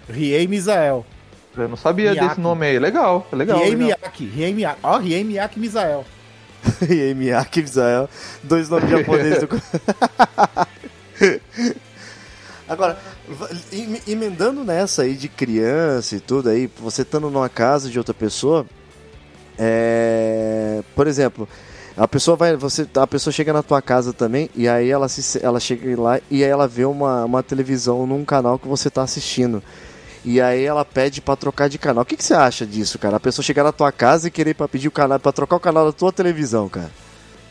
Riei 0.09 0.46
Misael. 0.48 1.05
Eu 1.57 1.68
não 1.68 1.76
sabia 1.76 2.12
Miyake. 2.12 2.28
desse 2.28 2.40
nome 2.40 2.66
aí. 2.66 2.78
Legal, 2.78 3.26
legal. 3.32 3.59
Riei. 3.59 3.76
Miyake, 3.76 4.26
Riei 4.26 4.55
Miyake. 4.55 4.80
Ó, 4.82 4.98
Riei 4.98 5.24
Miyake 5.24 5.59
Misael. 5.59 6.05
aí, 6.82 7.14
Miyake 7.14 7.62
Misael, 7.62 8.11
dois 8.42 8.68
nomes 8.68 8.90
japoneses 8.90 9.38
do. 9.40 9.48
Agora, 12.68 12.98
emendando 14.07 14.62
nessa 14.64 15.03
aí 15.03 15.14
de 15.14 15.28
criança 15.28 16.16
e 16.16 16.20
tudo 16.20 16.51
aí, 16.51 16.70
você 16.78 17.03
estando 17.03 17.28
numa 17.28 17.48
casa 17.48 17.90
de 17.90 17.98
outra 17.98 18.14
pessoa, 18.14 18.64
é, 19.59 20.80
por 20.94 21.09
exemplo, 21.09 21.48
a 21.96 22.07
pessoa 22.07 22.36
vai, 22.36 22.55
você, 22.57 22.86
a 22.94 23.09
pessoa 23.09 23.32
chega 23.32 23.53
na 23.53 23.64
tua 23.64 23.82
casa 23.82 24.12
também 24.12 24.48
e 24.55 24.68
aí 24.68 24.88
ela 24.88 25.09
se, 25.09 25.44
ela 25.44 25.59
chega 25.59 26.01
lá 26.01 26.20
e 26.30 26.44
aí 26.44 26.51
ela 26.51 26.68
vê 26.68 26.84
uma, 26.84 27.24
uma 27.24 27.42
televisão 27.42 28.07
num 28.07 28.24
canal 28.24 28.57
que 28.57 28.68
você 28.68 28.88
tá 28.88 29.03
assistindo. 29.03 29.61
E 30.25 30.41
aí 30.41 30.64
ela 30.64 30.85
pede 30.85 31.21
pra 31.21 31.35
trocar 31.35 31.68
de 31.68 31.79
canal. 31.79 32.03
O 32.03 32.07
que, 32.07 32.16
que 32.16 32.25
você 32.25 32.35
acha 32.35 32.66
disso, 32.66 32.99
cara? 32.99 33.16
A 33.16 33.21
pessoa 33.21 33.45
chegar 33.45 33.64
na 33.64 33.73
tua 33.73 33.91
casa 33.91 34.29
e 34.29 34.31
querer 34.31 34.55
pra 34.55 34.68
pedir 34.68 34.89
o 34.89 34.93
canal 34.93 35.18
para 35.18 35.33
trocar 35.33 35.57
o 35.57 35.61
canal 35.61 35.87
da 35.87 35.93
tua 35.93 36.12
televisão, 36.12 36.68
cara. 36.68 36.91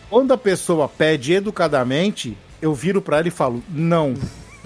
Quando 0.10 0.32
a 0.34 0.38
pessoa 0.38 0.88
pede 0.88 1.34
educadamente, 1.34 2.38
eu 2.62 2.74
viro 2.74 3.02
pra 3.02 3.20
ela 3.20 3.28
e 3.28 3.32
falo, 3.32 3.64
não, 3.70 4.14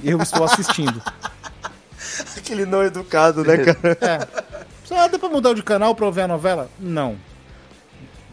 eu 0.04 0.22
estou 0.22 0.44
assistindo. 0.46 1.02
Aquele 2.38 2.66
não 2.66 2.84
educado, 2.84 3.44
né, 3.44 3.58
cara? 3.58 3.98
É. 4.02 4.28
Só 4.84 5.08
dá 5.08 5.18
pra 5.18 5.30
mudar 5.30 5.54
de 5.54 5.64
canal 5.64 5.96
pra 5.96 6.06
eu 6.06 6.12
ver 6.12 6.24
a 6.24 6.28
novela? 6.28 6.70
Não. 6.78 7.16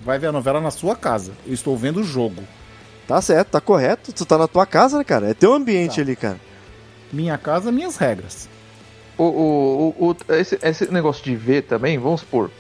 Vai 0.05 0.19
ver 0.19 0.29
a 0.29 0.33
novela 0.33 0.61
na 0.61 0.71
sua 0.71 0.97
casa. 0.97 1.33
Eu 1.47 1.55
estou 1.55 1.77
vendo 1.77 2.01
o 2.01 2.05
jogo. 2.05 2.43
Tá 3.07 3.21
certo, 3.23 3.51
tá 3.51 3.61
correto. 3.61 4.13
Tu 4.13 4.25
tá 4.25 4.37
na 4.37 4.49
tua 4.49 4.67
casa, 4.67 4.99
né, 4.99 5.05
cara? 5.05 5.31
É 5.31 5.35
teu 5.35 5.53
ambiente 5.53 6.01
ali, 6.01 6.17
cara. 6.17 6.41
Minha 7.13 7.37
casa, 7.39 7.71
minhas 7.71 7.97
regras. 7.97 8.49
O, 9.21 9.25
o, 9.25 9.95
o, 9.99 10.11
o- 10.13 10.33
esse, 10.35 10.59
esse 10.63 10.91
negócio 10.91 11.23
de 11.23 11.37
ver 11.37 11.63
também, 11.65 11.99
vamos 11.99 12.21
supor. 12.21 12.51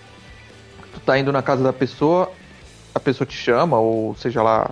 Tu 0.92 1.00
tá 1.00 1.18
indo 1.18 1.32
na 1.32 1.40
casa 1.42 1.62
da 1.62 1.72
pessoa, 1.72 2.30
a 2.94 3.00
pessoa 3.00 3.26
te 3.26 3.34
chama, 3.34 3.78
ou 3.78 4.14
seja 4.16 4.42
lá. 4.42 4.70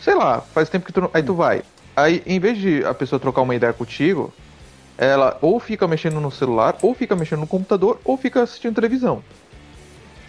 Sei 0.00 0.14
lá, 0.14 0.40
faz 0.40 0.68
tempo 0.68 0.86
que 0.86 0.92
tu. 0.92 1.00
não- 1.00 1.10
Aí 1.12 1.22
tu 1.24 1.34
vai. 1.34 1.62
Aí, 1.96 2.22
em 2.24 2.38
vez 2.38 2.58
de 2.58 2.84
a 2.84 2.94
pessoa 2.94 3.18
trocar 3.18 3.42
uma 3.42 3.54
ideia 3.54 3.72
contigo, 3.72 4.32
ela 4.96 5.36
ou 5.42 5.58
fica 5.58 5.88
mexendo 5.88 6.20
no 6.20 6.30
celular, 6.30 6.76
ou 6.82 6.94
fica 6.94 7.16
mexendo 7.16 7.40
no 7.40 7.46
computador, 7.48 7.98
ou 8.04 8.16
fica 8.16 8.42
assistindo 8.42 8.74
televisão. 8.76 9.24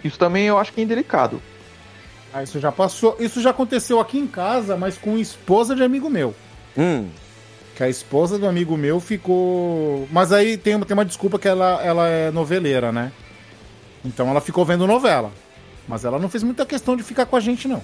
Isso 0.02 0.18
também 0.18 0.46
eu 0.46 0.58
acho 0.58 0.72
que 0.72 0.80
é 0.80 0.84
indelicado. 0.84 1.40
Ah, 2.34 2.42
isso 2.42 2.58
já 2.58 2.72
passou. 2.72 3.16
Isso 3.20 3.40
já 3.40 3.50
aconteceu 3.50 4.00
aqui 4.00 4.18
em 4.18 4.26
casa, 4.26 4.76
mas 4.76 4.98
com 4.98 5.16
esposa 5.18 5.76
de 5.76 5.82
amigo 5.84 6.10
meu. 6.10 6.34
Hum. 6.76 7.06
Que 7.78 7.84
a 7.84 7.88
esposa 7.88 8.36
do 8.40 8.48
amigo 8.48 8.76
meu 8.76 8.98
ficou. 8.98 10.08
Mas 10.10 10.32
aí 10.32 10.56
tem, 10.56 10.74
uma- 10.74 10.84
tem 10.84 10.94
uma 10.94 11.04
desculpa 11.04 11.38
que 11.38 11.46
ela, 11.46 11.80
ela 11.80 12.08
é 12.08 12.28
noveleira, 12.32 12.90
né? 12.90 13.12
Então 14.04 14.28
ela 14.28 14.40
ficou 14.40 14.64
vendo 14.64 14.84
novela. 14.84 15.30
Mas 15.86 16.04
ela 16.04 16.18
não 16.18 16.28
fez 16.28 16.42
muita 16.42 16.66
questão 16.66 16.96
de 16.96 17.04
ficar 17.04 17.24
com 17.24 17.36
a 17.36 17.40
gente, 17.40 17.68
não. 17.68 17.80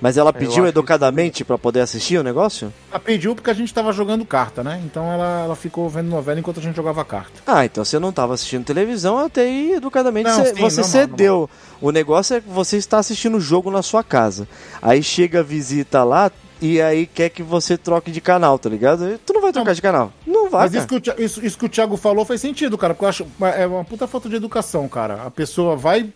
Mas 0.00 0.18
ela 0.18 0.32
pediu 0.32 0.66
educadamente 0.66 1.44
pra 1.44 1.56
poder 1.56 1.80
assistir 1.80 2.18
o 2.18 2.24
negócio? 2.24 2.70
Ela 2.90 2.98
pediu 2.98 3.34
porque 3.36 3.50
a 3.50 3.54
gente 3.54 3.72
tava 3.72 3.92
jogando 3.92 4.24
carta, 4.26 4.64
né? 4.64 4.82
Então 4.84 5.10
ela, 5.12 5.44
ela 5.44 5.56
ficou 5.56 5.88
vendo 5.88 6.08
novela 6.08 6.38
enquanto 6.40 6.58
a 6.58 6.62
gente 6.62 6.74
jogava 6.74 7.04
carta. 7.04 7.40
Ah, 7.46 7.64
então 7.64 7.84
você 7.84 7.98
não 8.00 8.10
estava 8.10 8.34
assistindo 8.34 8.64
televisão, 8.64 9.16
até 9.18 9.42
aí 9.42 9.74
educadamente 9.74 10.28
Não, 10.28 10.36
você, 10.44 10.54
sim, 10.54 10.60
você 10.60 10.80
normal, 10.82 10.84
cedeu. 11.08 11.50
O 11.80 11.90
negócio 11.92 12.36
é 12.36 12.40
que 12.40 12.48
você 12.48 12.76
está 12.76 12.98
assistindo 12.98 13.36
o 13.36 13.40
jogo 13.40 13.70
na 13.70 13.80
sua 13.80 14.02
casa. 14.04 14.46
Aí 14.82 15.02
chega 15.04 15.40
a 15.40 15.42
visita 15.44 16.02
lá 16.04 16.30
e 16.60 16.80
aí 16.80 17.06
quer 17.06 17.28
que 17.28 17.42
você 17.42 17.76
troque 17.76 18.10
de 18.10 18.20
canal, 18.20 18.58
tá 18.58 18.68
ligado? 18.68 19.18
Tu 19.24 19.32
não 19.32 19.42
vai 19.42 19.52
trocar 19.52 19.74
de 19.74 19.82
canal. 19.82 20.12
Não 20.26 20.48
vai, 20.48 20.62
Mas 20.62 20.72
cara. 20.72 20.78
isso 20.78 21.00
que, 21.00 21.10
o, 21.10 21.24
isso, 21.24 21.46
isso 21.46 21.58
que 21.58 21.66
o 21.66 21.68
Thiago 21.68 21.96
falou 21.96 22.24
faz 22.24 22.40
sentido, 22.40 22.78
cara. 22.78 22.94
Porque 22.94 23.04
eu 23.04 23.08
acho. 23.08 23.26
É 23.56 23.66
uma 23.66 23.84
puta 23.84 24.06
falta 24.06 24.28
de 24.28 24.36
educação, 24.36 24.88
cara. 24.88 25.22
A 25.22 25.30
pessoa 25.30 25.76
vai. 25.76 26.12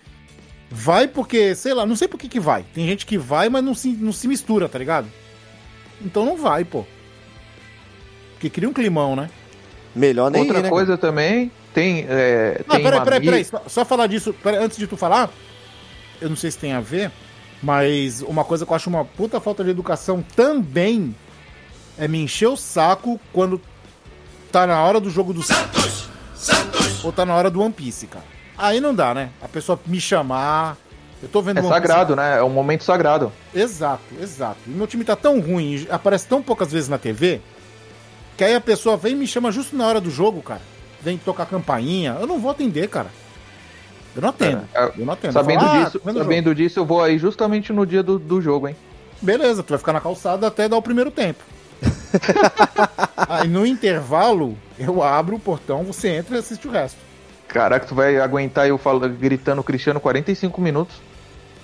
Vai 0.70 1.08
porque, 1.08 1.54
sei 1.54 1.74
lá, 1.74 1.84
não 1.84 1.96
sei 1.96 2.06
por 2.06 2.18
que 2.18 2.28
que 2.28 2.38
vai. 2.40 2.64
Tem 2.72 2.86
gente 2.86 3.04
que 3.04 3.18
vai, 3.18 3.48
mas 3.48 3.62
não 3.64 3.74
se, 3.74 3.88
não 3.88 4.12
se 4.12 4.28
mistura, 4.28 4.68
tá 4.68 4.78
ligado? 4.78 5.08
Então 6.00 6.24
não 6.24 6.36
vai, 6.36 6.64
pô. 6.64 6.84
Porque 8.34 8.48
cria 8.48 8.68
um 8.68 8.72
climão, 8.72 9.14
né? 9.16 9.28
Melhor 9.94 10.30
nem 10.30 10.42
Outra 10.42 10.60
ir, 10.60 10.62
né, 10.62 10.68
coisa 10.68 10.96
também, 10.96 11.50
tem. 11.74 12.06
É, 12.08 12.62
Ah, 12.68 12.74
tem 12.74 12.82
peraí, 12.84 13.00
peraí, 13.04 13.20
peraí. 13.20 13.44
Só, 13.44 13.62
só 13.66 13.84
falar 13.84 14.06
disso, 14.06 14.32
peraí, 14.42 14.62
antes 14.62 14.78
de 14.78 14.86
tu 14.86 14.96
falar, 14.96 15.28
eu 16.20 16.28
não 16.28 16.36
sei 16.36 16.50
se 16.50 16.58
tem 16.58 16.72
a 16.72 16.80
ver, 16.80 17.10
mas 17.62 18.22
uma 18.22 18.44
coisa 18.44 18.64
que 18.64 18.72
eu 18.72 18.76
acho 18.76 18.88
uma 18.88 19.04
puta 19.04 19.40
falta 19.40 19.62
de 19.64 19.70
educação 19.70 20.24
também 20.34 21.14
é 21.98 22.08
me 22.08 22.18
encher 22.22 22.46
o 22.48 22.56
saco 22.56 23.20
quando 23.32 23.60
tá 24.50 24.66
na 24.66 24.82
hora 24.82 24.98
do 25.00 25.10
jogo 25.10 25.32
do 25.32 25.42
Santos, 25.42 26.08
ou 27.04 27.12
tá 27.12 27.24
na 27.26 27.34
hora 27.34 27.50
do 27.50 27.60
One 27.60 27.72
Piece, 27.72 28.06
cara. 28.06 28.24
Aí 28.56 28.80
não 28.80 28.94
dá, 28.94 29.14
né? 29.14 29.30
A 29.42 29.48
pessoa 29.48 29.78
me 29.86 30.00
chamar. 30.00 30.76
Eu 31.22 31.28
tô 31.28 31.42
vendo 31.42 31.58
É 31.58 31.60
One 31.60 31.68
Piece- 31.70 31.80
sagrado, 31.82 32.16
né? 32.16 32.38
É 32.38 32.42
um 32.42 32.48
momento 32.50 32.82
sagrado. 32.84 33.30
Exato, 33.54 34.02
exato. 34.20 34.58
E 34.66 34.70
meu 34.70 34.86
time 34.86 35.04
tá 35.04 35.14
tão 35.16 35.40
ruim, 35.40 35.74
e 35.76 35.88
aparece 35.90 36.26
tão 36.26 36.42
poucas 36.42 36.72
vezes 36.72 36.88
na 36.88 36.98
TV, 36.98 37.40
que 38.36 38.44
aí 38.44 38.54
a 38.54 38.60
pessoa 38.60 38.96
vem 38.96 39.12
e 39.12 39.16
me 39.16 39.26
chama 39.26 39.52
justo 39.52 39.76
na 39.76 39.86
hora 39.86 40.00
do 40.00 40.10
jogo, 40.10 40.40
cara. 40.42 40.62
Vem 41.02 41.16
tocar 41.18 41.46
campainha. 41.46 42.16
Eu 42.20 42.26
não 42.26 42.38
vou 42.38 42.50
atender, 42.50 42.88
cara. 42.88 43.10
Eu 44.14 44.22
não 44.22 44.28
atendo. 44.30 44.62
É, 44.74 44.92
eu 44.98 45.06
não 45.06 45.12
atendo. 45.12 45.32
Sabendo 45.32 45.60
falo, 45.60 45.72
ah, 45.72 45.84
disso, 45.84 46.00
jogo. 46.04 46.18
sabendo 46.18 46.54
disso, 46.54 46.80
eu 46.80 46.86
vou 46.86 47.02
aí 47.02 47.18
justamente 47.18 47.72
no 47.72 47.86
dia 47.86 48.02
do, 48.02 48.18
do 48.18 48.40
jogo, 48.40 48.68
hein? 48.68 48.76
Beleza, 49.22 49.62
tu 49.62 49.70
vai 49.70 49.78
ficar 49.78 49.92
na 49.92 50.00
calçada 50.00 50.46
até 50.46 50.68
dar 50.68 50.76
o 50.76 50.82
primeiro 50.82 51.10
tempo. 51.10 51.42
aí 53.28 53.48
no 53.48 53.64
intervalo, 53.64 54.56
eu 54.78 55.02
abro 55.02 55.36
o 55.36 55.40
portão, 55.40 55.84
você 55.84 56.08
entra 56.08 56.36
e 56.36 56.38
assiste 56.38 56.66
o 56.66 56.70
resto. 56.70 56.98
Caraca, 57.46 57.86
tu 57.86 57.94
vai 57.94 58.18
aguentar 58.18 58.68
eu 58.68 58.78
falo, 58.78 59.00
gritando 59.08 59.62
Cristiano 59.62 60.00
45 60.00 60.60
minutos. 60.60 60.96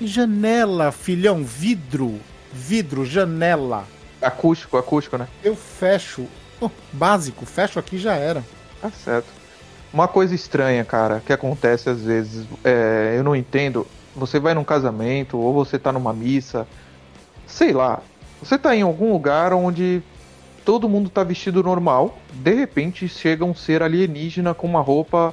Janela, 0.01 0.93
filhão, 0.93 1.45
vidro. 1.45 2.21
Vidro, 2.53 3.05
janela. 3.05 3.85
Acústico, 4.21 4.77
acústico, 4.77 5.17
né? 5.17 5.29
Eu 5.45 5.55
fecho. 5.55 6.27
Oh, 6.61 6.71
básico, 6.93 7.47
fecho 7.47 7.79
aqui 7.79 7.99
já 7.99 8.15
era. 8.15 8.43
Tá 8.81 8.91
certo. 8.91 9.29
Uma 9.97 10.07
coisa 10.07 10.35
estranha, 10.35 10.85
cara, 10.85 11.23
que 11.25 11.33
acontece 11.33 11.89
às 11.89 12.03
vezes, 12.03 12.47
é, 12.63 13.15
eu 13.17 13.25
não 13.25 13.35
entendo. 13.35 13.87
Você 14.15 14.39
vai 14.39 14.53
num 14.53 14.63
casamento, 14.63 15.39
ou 15.39 15.55
você 15.55 15.79
tá 15.79 15.91
numa 15.91 16.13
missa, 16.13 16.69
sei 17.47 17.73
lá. 17.73 18.03
Você 18.43 18.59
tá 18.59 18.77
em 18.77 18.83
algum 18.83 19.11
lugar 19.11 19.55
onde 19.55 20.03
todo 20.67 20.87
mundo 20.87 21.09
tá 21.09 21.25
vestido 21.25 21.63
normal, 21.63 22.19
de 22.31 22.53
repente 22.53 23.09
chega 23.09 23.43
um 23.43 23.55
ser 23.55 23.83
alienígena 23.83 24.53
com 24.53 24.67
uma 24.67 24.83
roupa 24.83 25.33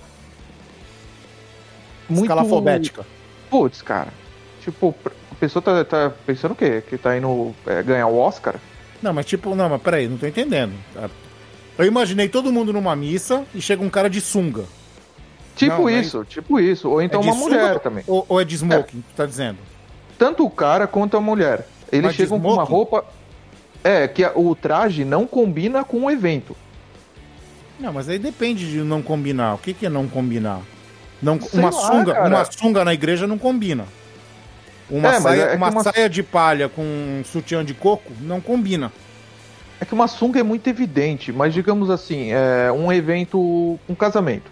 muito 2.08 2.24
Escalafobética. 2.24 3.06
Putz, 3.50 3.82
cara. 3.82 4.14
Tipo, 4.62 4.96
a 5.30 5.36
pessoa 5.36 5.62
tá, 5.62 5.84
tá 5.84 6.10
pensando 6.26 6.54
o 6.54 6.56
quê? 6.56 6.82
Que 6.88 6.98
tá 6.98 7.18
indo 7.18 7.54
é, 7.68 7.84
ganhar 7.84 8.08
o 8.08 8.18
Oscar? 8.18 8.56
Não, 9.02 9.12
mas 9.12 9.26
tipo, 9.26 9.56
não, 9.56 9.68
mas 9.68 9.82
peraí, 9.82 10.08
não 10.08 10.18
tô 10.18 10.26
entendendo. 10.26 10.72
Eu 11.78 11.86
imaginei 11.86 12.30
todo 12.30 12.52
mundo 12.52 12.72
numa 12.72 12.96
missa 12.96 13.44
e 13.54 13.62
chega 13.62 13.84
um 13.84 13.90
cara 13.90 14.10
de 14.10 14.22
sunga. 14.22 14.64
Tipo 15.56 15.76
Não, 15.76 15.84
mas- 15.84 16.08
isso, 16.08 16.26
tipo 16.26 16.60
isso. 16.60 16.90
Ou 16.90 17.02
então 17.02 17.22
É 17.22 17.24
uma 17.24 17.36
mulher 17.36 17.68
sunga 17.70 17.80
também. 17.80 18.04
Ou, 18.08 18.26
ou 18.30 18.42
é 18.42 18.46
de 18.46 18.56
smoking, 18.56 19.02
tu 19.02 19.16
tá 19.16 19.26
dizendo? 19.26 19.58
Tanto 20.18 20.46
o 20.46 20.50
cara 20.50 20.88
quanto 20.88 21.18
a 21.18 21.22
mulher. 21.22 21.68
Eles 21.92 22.06
Mas 22.08 22.16
chegam 22.16 22.40
com 22.40 22.54
uma 22.54 22.64
roupa. 22.64 23.06
É, 23.84 24.08
que 24.08 24.24
a- 24.24 24.32
o 24.34 24.56
traje 24.56 25.04
não 25.04 25.28
combina 25.28 25.84
com 25.84 26.06
o 26.06 26.10
evento. 26.12 26.56
Não, 27.80 27.92
mas 27.92 28.08
aí 28.08 28.18
depende 28.18 28.70
de 28.70 28.78
não 28.78 29.02
combinar. 29.02 29.56
O 29.56 29.58
que, 29.58 29.74
que 29.74 29.86
é 29.86 29.90
não 29.90 30.08
combinar? 30.08 30.62
Não, 31.22 31.40
Sei 31.42 31.60
uma, 31.60 31.70
lá, 31.70 31.88
sunga, 31.88 32.14
cara. 32.14 32.28
uma 32.28 32.46
sunga 32.46 32.86
na 32.86 32.94
igreja 32.94 33.28
não 33.28 33.38
combina. 33.38 33.86
Uma, 34.90 35.16
É, 35.16 35.22
saia, 35.22 35.42
é 35.44 35.56
uma 35.56 35.70
uma- 35.70 35.84
saia 35.84 36.10
de 36.10 36.22
palha 36.24 36.70
com 36.70 36.82
um 36.82 37.24
sutiã 37.26 37.64
de 37.64 37.74
coco 37.74 38.12
não 38.22 38.40
combina. 38.40 38.92
É 39.84 39.86
que 39.86 39.94
uma 39.94 40.08
sunga 40.08 40.40
é 40.40 40.44
muito 40.44 40.66
evidente, 40.70 41.34
mas 41.34 41.54
digamos 41.54 41.90
assim, 41.90 42.32
é 42.32 42.72
um 42.72 42.90
evento, 42.90 43.78
um 43.90 43.94
casamento. 43.94 44.50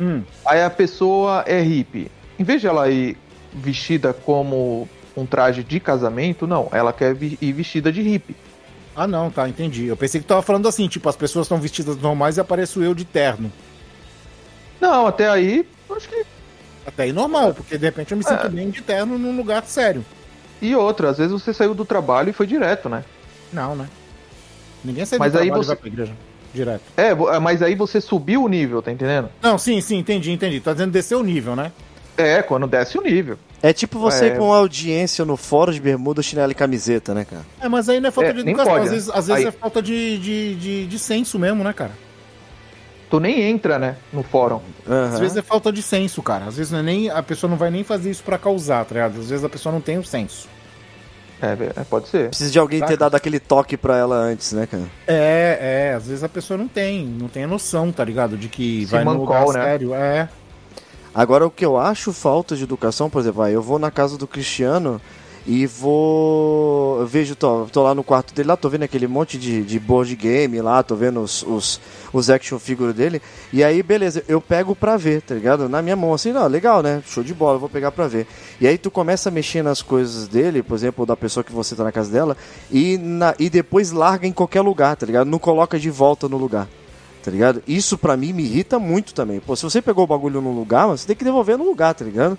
Hum. 0.00 0.24
Aí 0.44 0.64
a 0.64 0.68
pessoa 0.68 1.44
é 1.46 1.60
hippie. 1.60 2.10
Em 2.36 2.42
vez 2.42 2.60
de 2.60 2.66
ela 2.66 2.90
ir 2.90 3.16
vestida 3.52 4.12
como 4.12 4.88
um 5.16 5.24
traje 5.24 5.62
de 5.62 5.78
casamento, 5.78 6.44
não, 6.44 6.68
ela 6.72 6.92
quer 6.92 7.16
ir 7.22 7.52
vestida 7.52 7.92
de 7.92 8.02
hippie. 8.02 8.34
Ah, 8.96 9.06
não, 9.06 9.30
tá, 9.30 9.48
entendi. 9.48 9.86
Eu 9.86 9.96
pensei 9.96 10.20
que 10.20 10.26
tava 10.26 10.42
falando 10.42 10.66
assim, 10.66 10.88
tipo, 10.88 11.08
as 11.08 11.14
pessoas 11.14 11.46
estão 11.46 11.60
vestidas 11.60 11.96
normais 11.98 12.36
e 12.36 12.40
apareço 12.40 12.82
eu 12.82 12.96
de 12.96 13.04
terno. 13.04 13.52
Não, 14.80 15.06
até 15.06 15.28
aí, 15.28 15.64
acho 15.88 16.08
que. 16.08 16.26
Até 16.84 17.04
aí 17.04 17.12
normal, 17.12 17.54
porque 17.54 17.78
de 17.78 17.86
repente 17.86 18.10
eu 18.10 18.18
me 18.18 18.24
sinto 18.24 18.48
bem 18.48 18.70
de 18.70 18.82
terno 18.82 19.16
num 19.16 19.36
lugar 19.36 19.62
sério. 19.66 20.04
E 20.60 20.74
outra, 20.74 21.10
às 21.10 21.18
vezes 21.18 21.30
você 21.32 21.54
saiu 21.54 21.76
do 21.76 21.84
trabalho 21.84 22.30
e 22.30 22.32
foi 22.32 22.48
direto, 22.48 22.88
né? 22.88 23.04
Não, 23.52 23.76
né? 23.76 23.88
Ninguém 24.84 25.04
sai 25.06 25.18
Mas 25.18 25.32
do 25.32 25.38
aí 25.38 25.46
trabalho 25.46 25.62
e 25.62 25.64
você- 25.64 25.68
vai 25.68 25.76
pra 25.76 25.88
igreja. 25.88 26.12
Direto. 26.52 26.82
É, 26.96 27.12
vo- 27.14 27.40
mas 27.40 27.62
aí 27.62 27.74
você 27.74 28.00
subiu 28.00 28.44
o 28.44 28.48
nível, 28.48 28.80
tá 28.80 28.92
entendendo? 28.92 29.28
Não, 29.42 29.58
sim, 29.58 29.80
sim, 29.80 29.96
entendi, 29.98 30.30
entendi. 30.30 30.60
Tá 30.60 30.72
dizendo 30.72 30.92
descer 30.92 31.16
o 31.16 31.22
nível, 31.22 31.56
né? 31.56 31.72
É, 32.16 32.42
quando 32.42 32.68
desce 32.68 32.96
o 32.96 33.02
nível. 33.02 33.36
É 33.60 33.72
tipo 33.72 33.98
você 33.98 34.26
É. 34.26 34.30
com 34.36 34.52
audiência 34.52 35.24
no 35.24 35.36
fórum 35.36 35.72
de 35.72 35.80
bermuda, 35.80 36.22
chinelo 36.22 36.52
e 36.52 36.54
camiseta, 36.54 37.12
né, 37.12 37.24
cara? 37.24 37.42
É, 37.60 37.68
mas 37.68 37.88
aí 37.88 37.98
não 37.98 38.08
é 38.08 38.12
falta 38.12 38.30
É, 38.30 38.32
de 38.32 38.44
nem 38.44 38.50
educação. 38.54 38.72
pode, 38.72 38.84
às 38.84 38.90
né? 38.90 38.94
vezes, 38.96 39.10
às 39.10 39.26
vezes 39.26 39.42
Aí- 39.42 39.48
é 39.48 39.50
falta 39.50 39.82
de, 39.82 40.18
de, 40.18 40.54
de, 40.54 40.86
de 40.86 40.98
senso 41.00 41.38
mesmo, 41.40 41.64
né, 41.64 41.72
cara? 41.72 41.90
Tu 43.10 43.18
nem 43.18 43.42
entra, 43.42 43.78
né, 43.78 43.96
no 44.12 44.22
fórum. 44.22 44.60
Às 45.12 45.18
vezes 45.18 45.36
é 45.36 45.42
falta 45.42 45.72
de 45.72 45.82
senso, 45.82 46.22
cara. 46.22 46.44
Às 46.46 46.56
vezes 46.56 46.70
não 46.72 46.78
é 46.78 46.82
nem, 46.82 47.10
a 47.10 47.22
pessoa 47.22 47.50
não 47.50 47.56
vai 47.56 47.70
nem 47.70 47.82
fazer 47.82 48.10
isso 48.10 48.22
pra 48.22 48.38
causar, 48.38 48.84
tá 48.84 48.94
ligado? 48.94 49.18
Às 49.20 49.30
vezes 49.30 49.44
a 49.44 49.48
pessoa 49.48 49.72
não 49.72 49.80
tem 49.80 49.98
o 49.98 50.04
senso. 50.04 50.48
É, 51.44 51.80
é, 51.80 51.84
pode 51.84 52.08
ser. 52.08 52.28
Precisa 52.28 52.50
de 52.50 52.58
alguém 52.58 52.80
ter 52.80 52.86
Saca? 52.86 52.96
dado 52.98 53.14
aquele 53.14 53.38
toque 53.38 53.76
pra 53.76 53.96
ela 53.96 54.16
antes, 54.16 54.52
né, 54.52 54.66
cara? 54.66 54.84
É, 55.06 55.90
é, 55.90 55.94
às 55.94 56.06
vezes 56.06 56.24
a 56.24 56.28
pessoa 56.28 56.56
não 56.56 56.68
tem, 56.68 57.04
não 57.04 57.28
tem 57.28 57.44
a 57.44 57.46
noção, 57.46 57.92
tá 57.92 58.04
ligado? 58.04 58.36
De 58.36 58.48
que 58.48 58.84
vai 58.86 59.04
num 59.04 59.18
mancol, 59.18 59.46
lugar 59.46 59.58
né? 59.58 59.64
sério. 59.64 59.94
É. 59.94 60.28
Agora, 61.14 61.46
o 61.46 61.50
que 61.50 61.64
eu 61.64 61.76
acho 61.76 62.12
falta 62.12 62.56
de 62.56 62.64
educação, 62.64 63.08
por 63.08 63.20
exemplo, 63.20 63.42
vai, 63.42 63.54
eu 63.54 63.62
vou 63.62 63.78
na 63.78 63.90
casa 63.90 64.18
do 64.18 64.26
Cristiano 64.26 65.00
e 65.46 65.66
vou. 65.66 67.00
Eu 67.00 67.06
vejo, 67.06 67.36
tô, 67.36 67.66
tô 67.66 67.82
lá 67.82 67.94
no 67.94 68.02
quarto 68.02 68.34
dele, 68.34 68.48
lá 68.48 68.56
tô 68.56 68.68
vendo 68.68 68.84
aquele 68.84 69.06
monte 69.06 69.36
de, 69.36 69.62
de 69.62 69.78
board 69.78 70.14
game 70.16 70.60
lá, 70.60 70.82
tô 70.82 70.96
vendo 70.96 71.20
os, 71.20 71.42
os, 71.42 71.80
os 72.12 72.30
action 72.30 72.58
figure 72.58 72.92
dele. 72.92 73.20
E 73.52 73.62
aí, 73.62 73.82
beleza, 73.82 74.24
eu 74.26 74.40
pego 74.40 74.74
pra 74.74 74.96
ver, 74.96 75.20
tá 75.22 75.34
ligado? 75.34 75.68
Na 75.68 75.82
minha 75.82 75.96
mão, 75.96 76.14
assim, 76.14 76.32
não, 76.32 76.46
legal, 76.46 76.82
né? 76.82 77.02
Show 77.06 77.22
de 77.22 77.34
bola, 77.34 77.58
vou 77.58 77.68
pegar 77.68 77.92
pra 77.92 78.06
ver. 78.06 78.26
E 78.60 78.66
aí 78.66 78.78
tu 78.78 78.90
começa 78.90 79.28
a 79.28 79.32
mexer 79.32 79.62
nas 79.62 79.82
coisas 79.82 80.26
dele, 80.28 80.62
por 80.62 80.74
exemplo, 80.74 81.04
da 81.04 81.16
pessoa 81.16 81.44
que 81.44 81.52
você 81.52 81.74
tá 81.74 81.84
na 81.84 81.92
casa 81.92 82.10
dela, 82.10 82.36
e, 82.70 82.96
na, 82.96 83.34
e 83.38 83.50
depois 83.50 83.90
larga 83.90 84.26
em 84.26 84.32
qualquer 84.32 84.62
lugar, 84.62 84.96
tá 84.96 85.04
ligado? 85.04 85.28
Não 85.28 85.38
coloca 85.38 85.78
de 85.78 85.90
volta 85.90 86.28
no 86.28 86.38
lugar. 86.38 86.68
Tá 87.22 87.30
ligado? 87.30 87.62
Isso 87.66 87.96
pra 87.96 88.18
mim 88.18 88.34
me 88.34 88.42
irrita 88.42 88.78
muito 88.78 89.14
também. 89.14 89.40
Pô, 89.40 89.56
se 89.56 89.62
você 89.62 89.80
pegou 89.80 90.04
o 90.04 90.06
bagulho 90.06 90.42
num 90.42 90.54
lugar, 90.54 90.86
mano, 90.86 90.98
você 90.98 91.06
tem 91.06 91.16
que 91.16 91.24
devolver 91.24 91.56
no 91.56 91.64
lugar, 91.64 91.94
tá 91.94 92.04
ligado? 92.04 92.38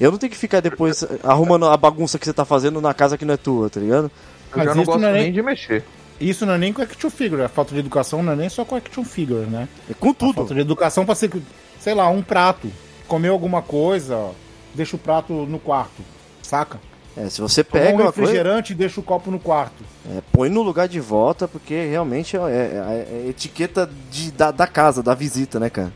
Eu 0.00 0.10
não 0.10 0.18
tenho 0.18 0.30
que 0.30 0.36
ficar 0.38 0.60
depois 0.60 1.04
arrumando 1.22 1.66
a 1.66 1.76
bagunça 1.76 2.18
que 2.18 2.24
você 2.24 2.32
tá 2.32 2.44
fazendo 2.44 2.80
na 2.80 2.94
casa 2.94 3.18
que 3.18 3.24
não 3.24 3.34
é 3.34 3.36
tua, 3.36 3.68
tá 3.68 3.78
ligado? 3.80 4.04
Eu 4.50 4.56
Mas 4.58 4.64
já 4.66 4.74
não 4.74 4.84
gosto 4.84 5.00
não 5.00 5.08
é 5.08 5.12
nem 5.12 5.22
nem- 5.24 5.32
de 5.32 5.42
mexer. 5.42 5.84
Isso 6.20 6.44
não 6.44 6.54
é 6.54 6.58
nem 6.58 6.72
com 6.72 6.82
action 6.82 7.08
figure, 7.10 7.42
a 7.42 7.48
falta 7.48 7.72
de 7.72 7.80
educação 7.80 8.22
não 8.22 8.32
é 8.32 8.36
nem 8.36 8.48
só 8.48 8.64
com 8.64 8.76
action 8.76 9.04
figure, 9.04 9.46
né? 9.46 9.68
É 9.90 9.94
com 9.94 10.12
tudo. 10.12 10.34
Falta 10.34 10.54
de 10.54 10.60
educação 10.60 11.06
pra 11.06 11.14
ser, 11.14 11.30
sei 11.78 11.94
lá, 11.94 12.08
um 12.10 12.22
prato. 12.22 12.70
Comeu 13.08 13.32
alguma 13.32 13.62
coisa, 13.62 14.16
ó, 14.16 14.30
deixa 14.74 14.96
o 14.96 14.98
prato 14.98 15.32
no 15.32 15.58
quarto, 15.58 16.02
saca? 16.42 16.78
É, 17.16 17.28
se 17.28 17.40
você 17.40 17.64
pega 17.64 17.88
um 17.88 18.02
uma 18.02 18.12
coisa, 18.12 18.20
refrigerante 18.20 18.72
e 18.72 18.76
deixa 18.76 19.00
o 19.00 19.02
copo 19.02 19.30
no 19.30 19.38
quarto. 19.40 19.82
é, 20.14 20.20
põe 20.32 20.48
no 20.48 20.62
lugar 20.62 20.86
de 20.88 21.00
volta, 21.00 21.48
porque 21.48 21.86
realmente 21.86 22.36
é, 22.36 22.40
é- 22.40 23.06
é 23.26 23.28
etiqueta 23.28 23.90
de, 24.10 24.30
da, 24.30 24.50
da 24.50 24.66
casa, 24.66 25.02
da 25.02 25.14
visita, 25.14 25.58
né, 25.58 25.68
cara? 25.70 25.92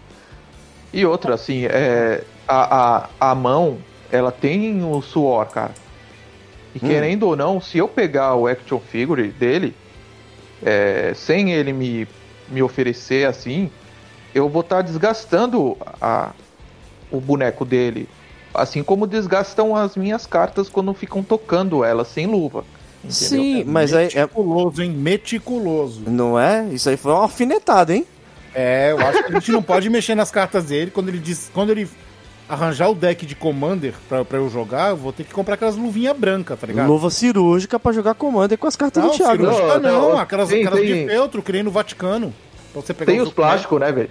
E 0.92 1.05
outra, 1.05 1.34
assim, 1.34 1.66
é, 1.66 2.24
a, 2.48 3.07
a, 3.20 3.30
a 3.30 3.34
mão, 3.34 3.78
ela 4.11 4.30
tem 4.32 4.82
o 4.84 5.00
suor, 5.02 5.46
cara. 5.46 5.72
E 6.74 6.78
Hum. 6.84 6.88
querendo 6.88 7.24
ou 7.24 7.36
não, 7.36 7.61
se 7.61 7.78
eu 7.78 7.86
pegar 7.88 8.34
o 8.34 8.46
action 8.46 8.78
figure 8.80 9.28
dele, 9.28 9.74
é, 10.62 11.12
sem 11.14 11.52
ele 11.52 11.72
me, 11.72 12.07
me 12.48 12.62
oferecer 12.62 13.26
assim, 13.26 13.70
eu 14.34 14.48
vou 14.48 14.61
estar 14.62 14.82
desgastando 14.82 15.76
a, 16.00 16.32
o 17.11 17.20
boneco 17.20 17.64
dele 17.64 18.09
Assim 18.55 18.84
como 18.84 19.05
desgastam 19.05 19.74
as 19.74 19.96
minhas 19.96 20.26
cartas 20.26 20.68
quando 20.68 20.94
ficam 20.94 21.24
tocando 21.24 21.82
elas 21.82 22.07
sem 22.07 22.24
luva. 22.26 22.64
entendeu? 23.02 23.12
Sim, 23.12 23.64
mas 23.64 23.92
aí 23.92 24.07
é, 24.14 24.20
Meticuloso, 24.20 24.80
hein? 24.80 24.90
Meticuloso. 24.92 26.02
não 26.07 26.38
é? 26.38 26.68
Isso 26.70 26.88
aí 26.88 26.96
foi 26.96 27.11
uma 27.11 27.22
alfinetada, 27.22 27.92
hein? 27.92 28.07
É, 28.55 28.92
eu 28.92 28.98
acho 29.00 29.24
que 29.24 29.32
a 29.32 29.34
gente 29.40 29.50
não 29.50 29.61
pode 29.61 29.90
mexer 29.90 30.14
nas 30.14 30.30
cartas 30.30 30.66
dele. 30.66 30.92
Quando 30.92 31.09
ele 31.09 31.18
diz. 31.18 31.50
Quando 31.52 31.70
ele 31.70 31.88
arranjar 32.49 32.88
o 32.90 32.95
deck 32.95 33.24
de 33.24 33.34
Commander 33.34 33.95
pra, 34.09 34.24
pra 34.24 34.38
eu 34.38 34.49
jogar, 34.51 34.90
eu 34.90 34.97
vou 34.97 35.12
ter 35.12 35.24
que 35.24 35.32
comprar 35.32 35.55
aquelas 35.55 35.76
luvinhas 35.76 36.16
brancas, 36.16 36.59
tá 36.59 36.66
ligado? 36.66 36.86
Luva 36.88 37.11
cirúrgica 37.11 37.78
pra 37.78 37.92
jogar 37.92 38.14
Commander 38.14 38.59
com 38.59 38.66
as 38.66 38.76
cartas 38.76 39.03
Não, 39.03 39.11
do 39.11 39.16
Thiago. 39.16 39.45
cirúrgica 39.45 39.78
Não, 39.80 39.92
não, 39.92 40.09
não, 40.12 40.18
aquelas, 40.18 40.49
tem- 40.49 40.64
aquelas 40.66 40.86
de 40.86 40.92
tem- 40.92 41.07
feltro, 41.09 41.42
que 41.42 41.53
nem 41.53 41.62
no 41.62 41.70
Vaticano. 41.70 42.32
Pra 42.72 42.82
você 42.82 42.92
pegar 42.92 43.12
Tem 43.12 43.20
os 43.20 43.32
plásticos, 43.32 43.80
né, 43.80 43.92
velho? 43.92 44.11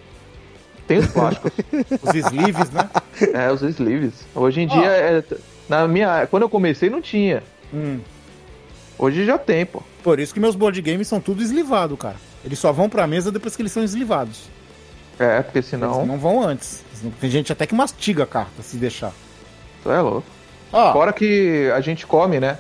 Tem 0.88 0.98
os 0.98 1.08
plásticos. 1.08 1.52
Os 2.04 2.14
sleeves, 2.16 2.70
né? 2.72 2.90
é, 3.34 3.52
os 3.52 3.62
sleeves. 3.62 4.14
Hoje 4.36 4.62
em 4.62 4.68
dia, 4.68 4.86
é, 4.86 5.24
na 5.70 5.88
minha, 5.88 6.28
quando 6.28 6.44
eu 6.44 6.50
comecei, 6.50 6.90
não 6.90 7.02
tinha. 7.02 7.42
Hum. 7.74 8.00
Hoje 8.98 9.26
já 9.26 9.38
tem, 9.38 9.66
pô. 9.66 9.82
Por 10.04 10.20
isso 10.20 10.34
que 10.34 10.40
meus 10.40 10.56
board 10.56 10.82
games 10.82 11.08
são 11.08 11.22
tudo 11.22 11.42
eslivado, 11.42 11.96
cara. 11.96 12.16
Eles 12.44 12.60
só 12.60 12.72
vão 12.74 12.90
pra 12.90 13.08
mesa 13.08 13.32
depois 13.32 13.56
que 13.56 13.62
eles 13.62 13.72
são 13.72 13.82
eslivados. 13.84 14.42
É, 15.18 15.42
porque 15.42 15.60
Eles 15.60 15.70
senão. 15.70 16.06
não 16.06 16.18
vão 16.18 16.42
antes. 16.44 16.84
Tem 17.20 17.30
gente 17.30 17.52
até 17.52 17.66
que 17.68 17.76
mastiga 17.76 18.24
a 18.24 18.28
carta, 18.28 18.62
se 18.62 18.78
deixar. 18.78 19.12
Tu 19.82 19.92
é 19.92 20.02
louco. 20.02 20.28
Ó, 20.72 20.94
Fora 20.94 21.14
que 21.14 21.72
a 21.76 21.82
gente 21.82 22.06
come, 22.08 22.40
né? 22.40 22.58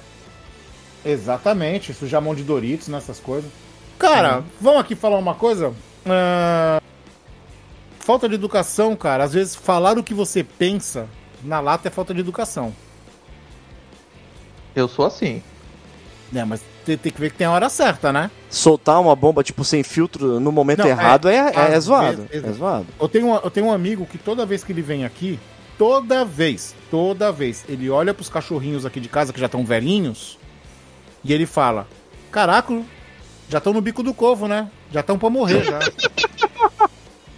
exatamente. 1.05 1.93
Sujar 1.93 2.19
a 2.19 2.21
mão 2.23 2.33
de 2.35 2.43
Doritos 2.43 2.87
nessas 2.87 3.19
coisas. 3.19 3.49
Cara, 3.99 4.43
vamos 4.61 4.79
aqui 4.81 4.95
falar 4.95 5.17
uma 5.17 5.35
coisa. 5.35 5.73
Ah, 6.05 6.81
Falta 7.99 8.27
de 8.27 8.35
educação, 8.35 8.95
cara. 8.95 9.23
Às 9.23 9.33
vezes 9.33 9.55
falar 9.55 9.97
o 9.97 10.03
que 10.03 10.13
você 10.13 10.43
pensa 10.43 11.07
na 11.43 11.59
lata 11.59 11.87
é 11.87 11.91
falta 11.91 12.13
de 12.13 12.19
educação. 12.19 12.73
Eu 14.75 14.87
sou 14.87 15.05
assim. 15.05 15.41
É, 16.35 16.43
mas 16.43 16.61
tem, 16.83 16.97
tem 16.97 17.11
que 17.11 17.19
ver 17.19 17.31
que 17.31 17.37
tem 17.37 17.47
a 17.47 17.51
hora 17.51 17.69
certa, 17.69 18.11
né? 18.13 18.29
Soltar 18.49 18.99
uma 19.01 19.15
bomba, 19.15 19.43
tipo, 19.43 19.63
sem 19.63 19.83
filtro 19.83 20.39
no 20.39 20.51
momento 20.51 20.79
Não, 20.79 20.87
errado 20.87 21.27
é, 21.29 21.51
é, 21.55 21.73
é 21.73 21.79
zoado. 21.79 22.25
vezes- 22.29 22.47
É 22.47 22.51
zoado. 22.53 22.87
Eu 22.99 23.07
tenho, 23.09 23.27
um, 23.27 23.35
eu 23.35 23.49
tenho 23.49 23.65
um 23.67 23.71
amigo 23.73 24.05
que 24.05 24.17
toda 24.17 24.45
vez 24.45 24.63
que 24.63 24.71
ele 24.71 24.81
vem 24.81 25.05
aqui, 25.05 25.39
toda 25.77 26.23
vez, 26.23 26.75
toda 26.91 27.31
vez, 27.31 27.65
ele 27.67 27.89
olha 27.89 28.13
pros 28.13 28.29
cachorrinhos 28.29 28.85
aqui 28.85 28.99
de 28.99 29.09
casa 29.09 29.31
que 29.33 29.39
já 29.39 29.47
estão 29.47 29.65
velhinhos 29.65 30.37
e 31.23 31.33
ele 31.33 31.45
fala: 31.45 31.87
Caraca, 32.31 32.81
já 33.49 33.57
estão 33.57 33.73
no 33.73 33.81
bico 33.81 34.03
do 34.03 34.13
covo, 34.13 34.47
né? 34.47 34.69
Já 34.91 34.99
estão 34.99 35.17
pra 35.17 35.29
morrer 35.29 35.63
já. 35.63 35.79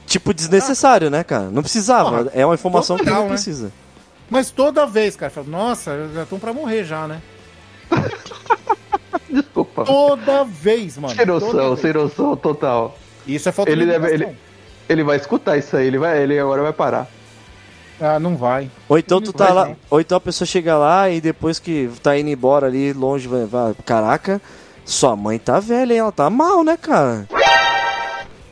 Tipo, 0.07 0.33
desnecessário, 0.33 1.09
né, 1.09 1.23
cara? 1.23 1.49
Não 1.49 1.61
precisava. 1.61 2.09
Porra, 2.23 2.31
é 2.33 2.45
uma 2.45 2.55
informação 2.55 2.95
que 2.95 3.03
total, 3.03 3.17
não 3.21 3.23
né? 3.29 3.33
precisa. 3.33 3.71
Mas 4.29 4.49
toda 4.49 4.85
vez, 4.85 5.15
cara, 5.15 5.29
fala: 5.31 5.47
Nossa, 5.47 6.09
já 6.13 6.23
estão 6.23 6.39
pra 6.39 6.53
morrer 6.53 6.85
já, 6.85 7.07
né? 7.07 7.21
Toda 9.83 10.43
vez, 10.45 10.97
mano. 10.97 11.13
Sem 11.15 11.25
noção, 11.25 11.75
sem 11.77 11.93
noção 11.93 12.35
total. 12.37 12.97
Isso 13.27 13.49
é 13.49 13.51
falta 13.51 13.71
Ele 13.71 13.85
de 13.85 13.91
deve- 13.91 14.07
educação. 14.13 14.35
Ele 14.87 15.03
vai 15.03 15.17
escutar 15.17 15.57
isso 15.57 15.75
aí, 15.75 15.87
ele 15.87 15.97
vai, 15.97 16.21
ele 16.21 16.37
agora 16.39 16.61
vai 16.61 16.71
parar. 16.73 17.07
Ah, 17.99 18.19
não 18.19 18.35
vai. 18.37 18.69
Ou 18.87 18.97
então 18.99 19.19
Não 19.19 19.25
tu 19.25 19.33
tá 19.33 19.45
vai, 19.45 19.53
lá, 19.53 19.65
não. 19.69 19.75
ou 19.89 19.99
então 20.01 20.17
a 20.17 20.21
pessoa 20.21 20.45
chega 20.45 20.77
lá 20.77 21.09
e 21.09 21.19
depois 21.21 21.57
que 21.59 21.89
tá 22.03 22.17
indo 22.17 22.29
embora 22.29 22.67
ali 22.67 22.93
longe, 22.93 23.27
vai, 23.27 23.45
vai, 23.45 23.73
caraca, 23.85 24.41
sua 24.83 25.15
mãe 25.15 25.39
tá 25.39 25.59
velha, 25.59 25.93
hein? 25.93 25.99
Ela 25.99 26.11
tá 26.11 26.29
mal, 26.29 26.63
né, 26.63 26.77
cara? 26.77 27.25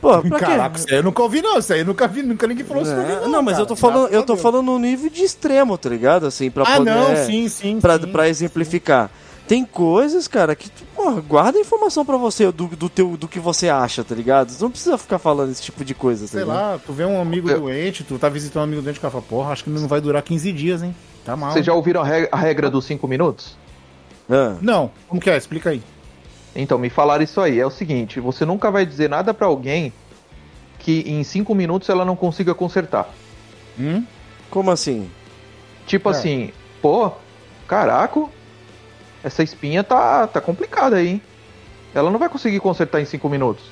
Pô, 0.01 0.19
pra 0.21 0.39
quê? 0.39 0.45
Caraca, 0.45 0.77
isso 0.77 0.87
aí 0.89 0.95
eu 0.97 1.03
nunca 1.03 1.21
ouvi, 1.21 1.41
não. 1.41 1.57
Isso 1.59 1.71
aí 1.71 1.79
eu 1.79 1.85
nunca 1.85 2.07
vi, 2.07 2.23
nunca 2.23 2.45
ninguém 2.47 2.65
falou 2.65 2.83
isso 2.83 2.91
É, 2.91 3.21
não. 3.21 3.29
não, 3.29 3.41
mas 3.41 3.53
eu 3.57 3.65
cara. 3.65 3.67
tô 3.67 3.75
falando, 3.75 4.09
eu 4.11 4.23
tô 4.23 4.35
falando 4.35 4.65
no 4.65 4.79
nível 4.79 5.09
de 5.09 5.23
extremo, 5.23 5.77
tá 5.77 5.87
ligado? 5.89 6.25
Assim, 6.25 6.49
pra 6.51 6.63
Ah, 6.63 6.77
poder 6.77 6.89
não, 6.93 7.15
sim, 7.25 7.47
sim. 7.47 7.79
pra, 7.79 7.97
sim. 7.99 8.07
pra 8.11 8.27
exemplificar. 8.27 9.09
Tem 9.47 9.63
coisas, 9.65 10.27
cara, 10.27 10.55
que 10.55 10.69
tu, 10.69 10.83
porra, 11.03 11.21
guarda 11.21 11.57
a 11.57 11.61
informação 11.61 12.05
pra 12.05 12.17
você 12.17 12.51
do, 12.51 12.67
do, 12.67 12.89
teu, 12.89 13.17
do 13.17 13.27
que 13.27 13.39
você 13.39 13.69
acha, 13.69 14.03
tá 14.03 14.15
ligado? 14.15 14.55
Tu 14.55 14.61
não 14.63 14.71
precisa 14.71 14.97
ficar 14.97 15.19
falando 15.19 15.51
esse 15.51 15.61
tipo 15.61 15.83
de 15.83 15.93
coisa, 15.93 16.25
tá 16.25 16.31
Sei 16.31 16.39
ligado? 16.41 16.55
lá, 16.55 16.79
tu 16.85 16.93
vê 16.93 17.05
um 17.05 17.21
amigo 17.21 17.49
Eu- 17.49 17.59
doente, 17.61 18.03
tu 18.03 18.17
tá 18.17 18.29
visitando 18.29 18.61
um 18.61 18.65
amigo 18.65 18.81
doente, 18.81 18.99
cara 18.99 19.11
fala, 19.11 19.23
porra, 19.23 19.51
acho 19.51 19.63
que 19.63 19.69
não 19.69 19.87
vai 19.87 19.99
durar 20.01 20.21
15 20.21 20.51
dias, 20.51 20.81
hein? 20.83 20.95
Tá 21.25 21.35
mal. 21.35 21.51
Vocês 21.51 21.65
já 21.65 21.73
ouviram 21.73 22.01
a 22.01 22.05
regra, 22.05 22.29
a 22.31 22.37
regra 22.37 22.69
dos 22.69 22.85
5 22.85 23.07
minutos? 23.07 23.57
Ah, 24.29 24.55
Não, 24.61 24.91
como 25.07 25.21
que 25.21 25.29
é? 25.29 25.37
Explica 25.37 25.69
aí. 25.71 25.81
Então, 26.55 26.77
me 26.77 26.89
falaram 26.89 27.23
isso 27.23 27.41
aí. 27.41 27.59
É 27.59 27.65
o 27.65 27.69
seguinte: 27.71 28.19
você 28.19 28.45
nunca 28.45 28.69
vai 28.71 28.85
dizer 28.85 29.09
nada 29.09 29.33
pra 29.33 29.47
alguém 29.47 29.91
que 30.79 30.99
em 31.07 31.23
5 31.23 31.53
minutos 31.55 31.89
ela 31.89 32.05
não 32.05 32.15
consiga 32.15 32.53
consertar. 32.53 33.09
Hum? 33.79 34.03
como 34.51 34.69
assim? 34.69 35.09
Tipo 35.87 36.09
É. 36.09 36.11
assim, 36.11 36.51
pô, 36.81 37.11
caraca, 37.67 38.25
essa 39.23 39.41
espinha 39.43 39.83
tá, 39.83 40.27
tá 40.27 40.41
complicada 40.41 40.97
aí, 40.97 41.07
hein? 41.07 41.21
Ela 41.93 42.09
não 42.11 42.19
vai 42.19 42.29
conseguir 42.29 42.59
consertar 42.59 43.01
em 43.01 43.05
5 43.05 43.29
minutos. 43.29 43.63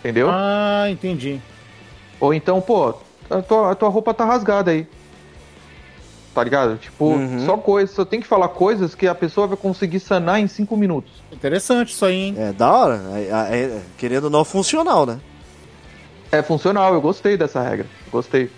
Entendeu? 0.00 0.28
Ah, 0.30 0.86
entendi. 0.90 1.40
Ou 2.20 2.32
então, 2.32 2.60
pô, 2.60 2.94
a 3.30 3.42
tua, 3.42 3.72
a 3.72 3.74
tua 3.74 3.88
roupa 3.88 4.14
tá 4.14 4.24
rasgada 4.24 4.70
aí. 4.70 4.86
Tá 6.34 6.44
ligado? 6.44 6.76
Tipo, 6.76 7.06
Uhum. 7.06 7.44
só 7.44 7.56
coisas, 7.56 7.94
só 7.94 8.04
tem 8.04 8.20
que 8.20 8.26
falar 8.26 8.48
coisas 8.48 8.94
que 8.94 9.06
a 9.08 9.14
pessoa 9.14 9.46
vai 9.46 9.56
conseguir 9.56 9.98
sanar 10.00 10.40
em 10.40 10.46
5 10.46 10.76
minutos. 10.76 11.10
Interessante 11.32 11.88
isso 11.92 12.04
aí, 12.04 12.14
hein? 12.14 12.34
É 12.38 12.52
da 12.52 12.72
hora. 12.72 13.00
É, 13.14 13.20
é- 13.20 13.62
é- 13.64 13.80
querendo 13.98 14.24
ou 14.24 14.30
não, 14.30 14.44
funcional, 14.44 15.04
né? 15.04 15.18
É 16.30 16.42
funcional, 16.42 16.94
eu 16.94 17.00
gostei 17.00 17.36
dessa 17.36 17.60
regra. 17.62 17.86
Gostei. 18.12 18.50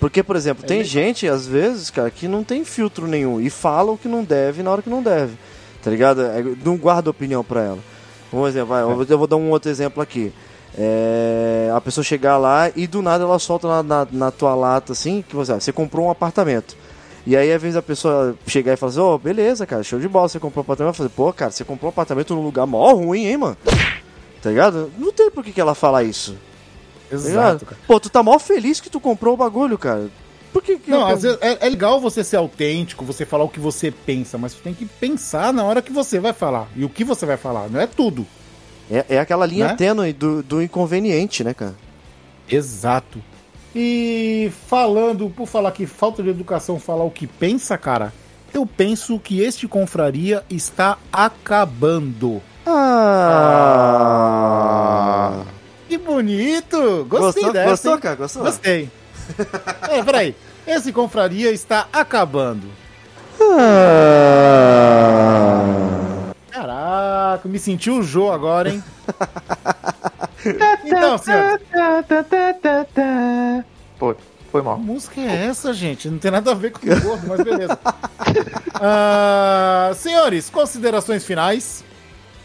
Porque, 0.00 0.22
por 0.22 0.34
exemplo, 0.36 0.64
É 0.64 0.66
tem 0.66 0.78
legal. 0.78 0.90
gente, 0.90 1.28
às 1.28 1.46
vezes, 1.46 1.90
cara, 1.90 2.10
que 2.10 2.26
não 2.26 2.42
tem 2.42 2.64
filtro 2.64 3.06
nenhum 3.06 3.40
e 3.40 3.48
fala 3.50 3.92
o 3.92 3.98
que 3.98 4.08
não 4.08 4.24
deve 4.24 4.62
na 4.62 4.70
hora 4.70 4.82
que 4.82 4.90
não 4.90 5.02
deve. 5.02 5.34
Tá 5.86 5.90
ligado? 5.92 6.20
É, 6.20 6.42
Não 6.64 6.76
guarda 6.76 7.10
opinião 7.10 7.44
pra 7.44 7.62
ela. 7.62 7.78
Um 8.32 8.44
exemplo, 8.44 8.70
vai, 8.70 8.82
eu 8.82 8.92
vou- 8.96 9.06
eu 9.08 9.18
vou 9.18 9.26
dar 9.28 9.36
um 9.36 9.50
outro 9.50 9.70
exemplo 9.70 10.02
aqui. 10.02 10.32
É, 10.76 11.70
a 11.72 11.80
pessoa 11.80 12.02
chegar 12.02 12.36
lá 12.38 12.68
e 12.74 12.88
do 12.88 13.00
nada 13.00 13.22
ela 13.22 13.38
solta 13.38 13.68
na, 13.68 13.82
na, 13.84 14.08
na 14.10 14.30
tua 14.32 14.52
lata 14.56 14.92
assim, 14.92 15.22
que 15.26 15.36
você, 15.36 15.54
você 15.54 15.72
comprou 15.72 16.06
um 16.06 16.10
apartamento. 16.10 16.76
E 17.24 17.36
aí, 17.36 17.52
às 17.52 17.62
vezes, 17.62 17.76
a 17.76 17.82
pessoa 17.82 18.34
chegar 18.48 18.72
e 18.72 18.76
falar 18.76 18.90
assim, 18.90 18.98
ô, 19.00 19.16
beleza, 19.16 19.64
cara, 19.64 19.84
show 19.84 20.00
de 20.00 20.08
bola, 20.08 20.28
você 20.28 20.40
comprou 20.40 20.62
um 20.62 20.64
apartamento. 20.64 20.92
Vai 20.92 20.98
fazer, 20.98 21.08
pô, 21.10 21.32
cara, 21.32 21.52
você 21.52 21.62
comprou 21.64 21.88
um 21.88 21.90
apartamento 21.92 22.34
num 22.34 22.42
lugar 22.42 22.66
mó 22.66 22.92
ruim, 22.92 23.24
hein, 23.26 23.36
mano? 23.36 23.56
Tá 24.42 24.50
ligado? 24.50 24.90
Não 24.98 25.12
tem 25.12 25.30
por 25.30 25.44
que, 25.44 25.52
que 25.52 25.60
ela 25.60 25.74
fala 25.76 26.02
isso. 26.02 26.36
Tá? 27.08 27.14
Exato, 27.14 27.64
cara. 27.64 27.80
Pô, 27.86 28.00
tu 28.00 28.10
tá 28.10 28.24
mó 28.24 28.36
feliz 28.40 28.80
que 28.80 28.90
tu 28.90 28.98
comprou 28.98 29.34
o 29.34 29.36
bagulho, 29.36 29.78
cara. 29.78 30.08
Por 30.56 30.62
que 30.62 30.78
que... 30.78 30.90
Não, 30.90 31.06
às 31.06 31.20
vezes 31.22 31.36
é, 31.42 31.58
é 31.66 31.68
legal 31.68 32.00
você 32.00 32.24
ser 32.24 32.36
autêntico, 32.36 33.04
você 33.04 33.26
falar 33.26 33.44
o 33.44 33.48
que 33.50 33.60
você 33.60 33.90
pensa, 33.90 34.38
mas 34.38 34.52
você 34.52 34.60
tem 34.62 34.72
que 34.72 34.86
pensar 34.86 35.52
na 35.52 35.62
hora 35.62 35.82
que 35.82 35.92
você 35.92 36.18
vai 36.18 36.32
falar. 36.32 36.66
E 36.74 36.82
o 36.82 36.88
que 36.88 37.04
você 37.04 37.26
vai 37.26 37.36
falar, 37.36 37.68
não 37.68 37.78
é 37.78 37.86
tudo. 37.86 38.26
É, 38.90 39.04
é 39.10 39.18
aquela 39.18 39.44
linha 39.44 39.66
Né? 39.66 39.74
tênue 39.76 40.14
do, 40.14 40.42
do 40.42 40.62
inconveniente, 40.62 41.44
né, 41.44 41.52
cara? 41.52 41.74
Exato. 42.48 43.22
E 43.74 44.50
falando, 44.66 45.28
por 45.28 45.46
falar 45.46 45.72
que 45.72 45.84
falta 45.84 46.22
de 46.22 46.30
educação 46.30 46.80
falar 46.80 47.04
o 47.04 47.10
que 47.10 47.26
pensa, 47.26 47.76
cara, 47.76 48.10
eu 48.54 48.64
penso 48.64 49.18
que 49.18 49.40
este 49.42 49.68
confraria 49.68 50.42
está 50.48 50.96
acabando. 51.12 52.40
Ah! 54.06 55.42
Que 55.86 55.98
bonito! 55.98 57.04
Gostei 57.10 57.42
gostou, 57.42 57.52
dessa. 57.52 57.68
gostou, 57.70 57.92
hein? 57.92 58.00
cara? 58.00 58.16
Gostou? 58.16 58.42
Gostei. 58.44 58.90
é, 59.88 60.02
peraí. 60.02 60.34
Esse 60.66 60.92
confraria 60.92 61.52
está 61.52 61.86
acabando. 61.92 62.68
Caraca, 66.50 67.48
me 67.48 67.58
senti 67.58 67.90
o 67.90 68.02
Jô 68.02 68.32
agora, 68.32 68.70
hein? 68.70 68.82
então, 70.84 71.18
senhores, 71.18 71.62
Pô, 73.98 74.14
foi 74.50 74.60
que 74.60 74.66
mal. 74.66 74.78
música 74.78 75.20
é 75.20 75.46
essa, 75.46 75.72
gente? 75.72 76.08
Não 76.08 76.18
tem 76.18 76.30
nada 76.30 76.50
a 76.50 76.54
ver 76.54 76.72
com 76.72 76.86
o 76.86 77.00
gordo, 77.00 77.26
mas 77.28 77.40
beleza. 77.42 77.78
Ah, 78.78 79.92
senhores, 79.94 80.50
considerações 80.50 81.24
finais. 81.24 81.82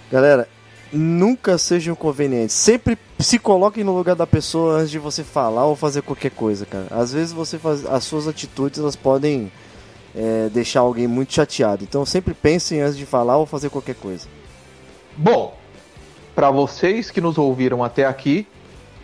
Galera, 0.09 0.47
nunca 0.91 1.57
sejam 1.57 1.93
inconvenientes. 1.93 2.55
Sempre 2.55 2.97
se 3.19 3.39
coloquem 3.39 3.83
no 3.83 3.95
lugar 3.95 4.15
da 4.15 4.27
pessoa 4.27 4.77
antes 4.77 4.91
de 4.91 4.99
você 4.99 5.23
falar 5.23 5.65
ou 5.65 5.75
fazer 5.75 6.01
qualquer 6.01 6.31
coisa, 6.31 6.65
cara. 6.65 6.87
Às 6.91 7.13
vezes 7.13 7.31
você 7.31 7.57
faz, 7.57 7.85
as 7.85 8.03
suas 8.03 8.27
atitudes 8.27 8.79
elas 8.79 8.95
podem 8.95 9.51
é, 10.15 10.49
deixar 10.49 10.81
alguém 10.81 11.07
muito 11.07 11.33
chateado. 11.33 11.83
Então 11.83 12.05
sempre 12.05 12.33
pensem 12.33 12.81
antes 12.81 12.97
de 12.97 13.05
falar 13.05 13.37
ou 13.37 13.45
fazer 13.45 13.69
qualquer 13.69 13.95
coisa. 13.95 14.27
Bom, 15.15 15.57
pra 16.35 16.51
vocês 16.51 17.11
que 17.11 17.21
nos 17.21 17.37
ouviram 17.37 17.83
até 17.83 18.05
aqui, 18.05 18.47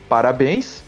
parabéns 0.09 0.81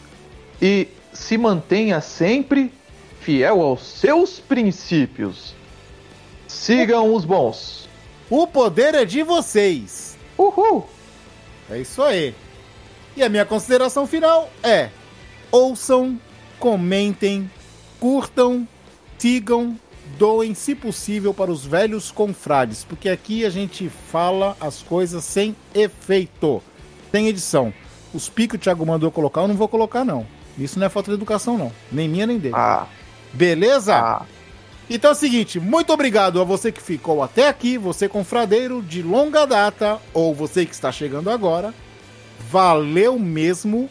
e 0.60 0.88
se 1.12 1.36
mantenha 1.38 2.00
sempre 2.00 2.72
fiel 3.20 3.60
aos 3.60 3.82
seus 3.82 4.40
princípios. 4.40 5.54
Sigam 6.46 7.14
os 7.14 7.24
bons. 7.24 7.88
O 8.28 8.46
poder 8.46 8.94
é 8.94 9.04
de 9.04 9.22
vocês. 9.22 10.09
Uhul! 10.40 10.86
É 11.70 11.78
isso 11.78 12.02
aí. 12.02 12.34
E 13.14 13.22
a 13.22 13.28
minha 13.28 13.44
consideração 13.44 14.06
final 14.06 14.50
é: 14.62 14.88
ouçam, 15.52 16.18
comentem, 16.58 17.50
curtam, 17.98 18.66
sigam 19.18 19.78
doem, 20.18 20.54
se 20.54 20.74
possível, 20.74 21.32
para 21.32 21.50
os 21.50 21.64
velhos 21.64 22.10
confrades, 22.10 22.84
porque 22.84 23.08
aqui 23.08 23.44
a 23.44 23.50
gente 23.50 23.88
fala 23.88 24.56
as 24.60 24.82
coisas 24.82 25.22
sem 25.24 25.54
efeito, 25.74 26.62
sem 27.12 27.28
edição. 27.28 27.72
Os 28.12 28.28
picos 28.28 28.52
que 28.52 28.56
o 28.56 28.58
Thiago 28.58 28.84
mandou 28.84 29.10
colocar, 29.10 29.42
eu 29.42 29.48
não 29.48 29.54
vou 29.54 29.68
colocar, 29.68 30.04
não. 30.04 30.26
Isso 30.58 30.78
não 30.78 30.86
é 30.86 30.90
falta 30.90 31.10
de 31.10 31.16
educação, 31.16 31.56
não. 31.56 31.72
Nem 31.92 32.08
minha, 32.08 32.26
nem 32.26 32.38
dele. 32.38 32.54
Ah, 32.56 32.86
Beleza? 33.32 33.94
ah. 33.94 34.26
Então 34.92 35.10
é 35.10 35.12
o 35.12 35.16
seguinte, 35.16 35.60
muito 35.60 35.92
obrigado 35.92 36.40
a 36.40 36.44
você 36.44 36.72
que 36.72 36.82
ficou 36.82 37.22
até 37.22 37.46
aqui, 37.46 37.78
você 37.78 38.08
confradeiro 38.08 38.82
de 38.82 39.02
longa 39.02 39.46
data, 39.46 40.00
ou 40.12 40.34
você 40.34 40.66
que 40.66 40.74
está 40.74 40.90
chegando 40.90 41.30
agora. 41.30 41.72
Valeu 42.50 43.16
mesmo. 43.16 43.88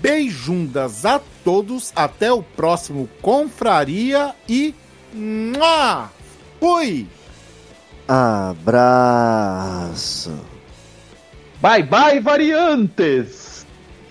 Beijundas 0.00 1.04
a 1.04 1.20
todos. 1.42 1.92
Até 1.96 2.32
o 2.32 2.44
próximo 2.44 3.08
Confraria 3.20 4.32
e. 4.48 4.72
Mua! 5.12 6.12
Fui! 6.60 7.08
Abraço. 8.06 9.10
Bye 11.60 11.82
bye, 11.82 12.20
variantes! 12.20 13.49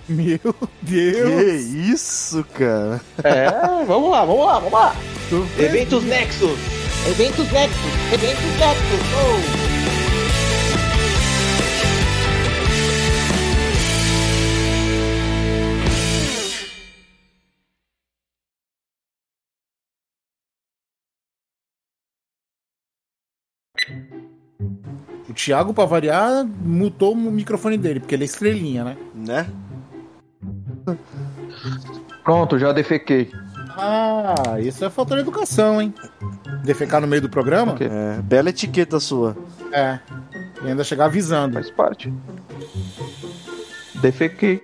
Meu 0.12 0.40
Que 0.86 1.12
Deus! 1.12 1.64
isso, 1.66 2.44
cara? 2.56 3.00
É, 3.24 3.86
vamos 3.86 4.10
lá, 4.12 4.26
vamos 4.26 4.46
lá, 4.46 4.54
vamos 4.60 4.74
lá! 4.74 4.96
Tô 5.30 5.46
Eventos 5.62 6.04
Nexus! 6.04 6.58
Eventos 7.08 7.52
Nexus! 7.52 7.94
Eventos 8.12 8.58
Nexus! 8.58 9.00
Oh! 9.16 9.70
O 25.30 25.34
Thiago, 25.34 25.74
pra 25.74 25.86
variar, 25.86 26.46
mutou 26.46 27.14
o 27.14 27.16
microfone 27.16 27.78
dele, 27.78 28.00
porque 28.00 28.16
ele 28.16 28.24
é 28.24 28.26
estrelinha, 28.26 28.84
né? 28.84 28.98
Né? 29.14 29.48
Pronto, 32.24 32.60
já 32.60 32.72
defequei. 32.72 33.32
Ah, 33.78 34.60
isso 34.60 34.84
é 34.84 34.90
falta 34.90 35.16
de 35.16 35.22
educação, 35.22 35.82
hein? 35.82 35.94
Defecar 36.64 37.00
no 37.00 37.08
meio 37.08 37.22
do 37.22 37.30
programa? 37.30 37.76
É, 37.80 38.22
bela 38.22 38.50
etiqueta 38.50 39.00
sua. 39.00 39.38
É. 39.72 40.00
E 40.64 40.68
ainda 40.68 40.84
chegar 40.84 41.06
avisando. 41.06 41.54
Faz 41.54 41.72
parte. 41.72 42.14
Defequei. 44.02 44.64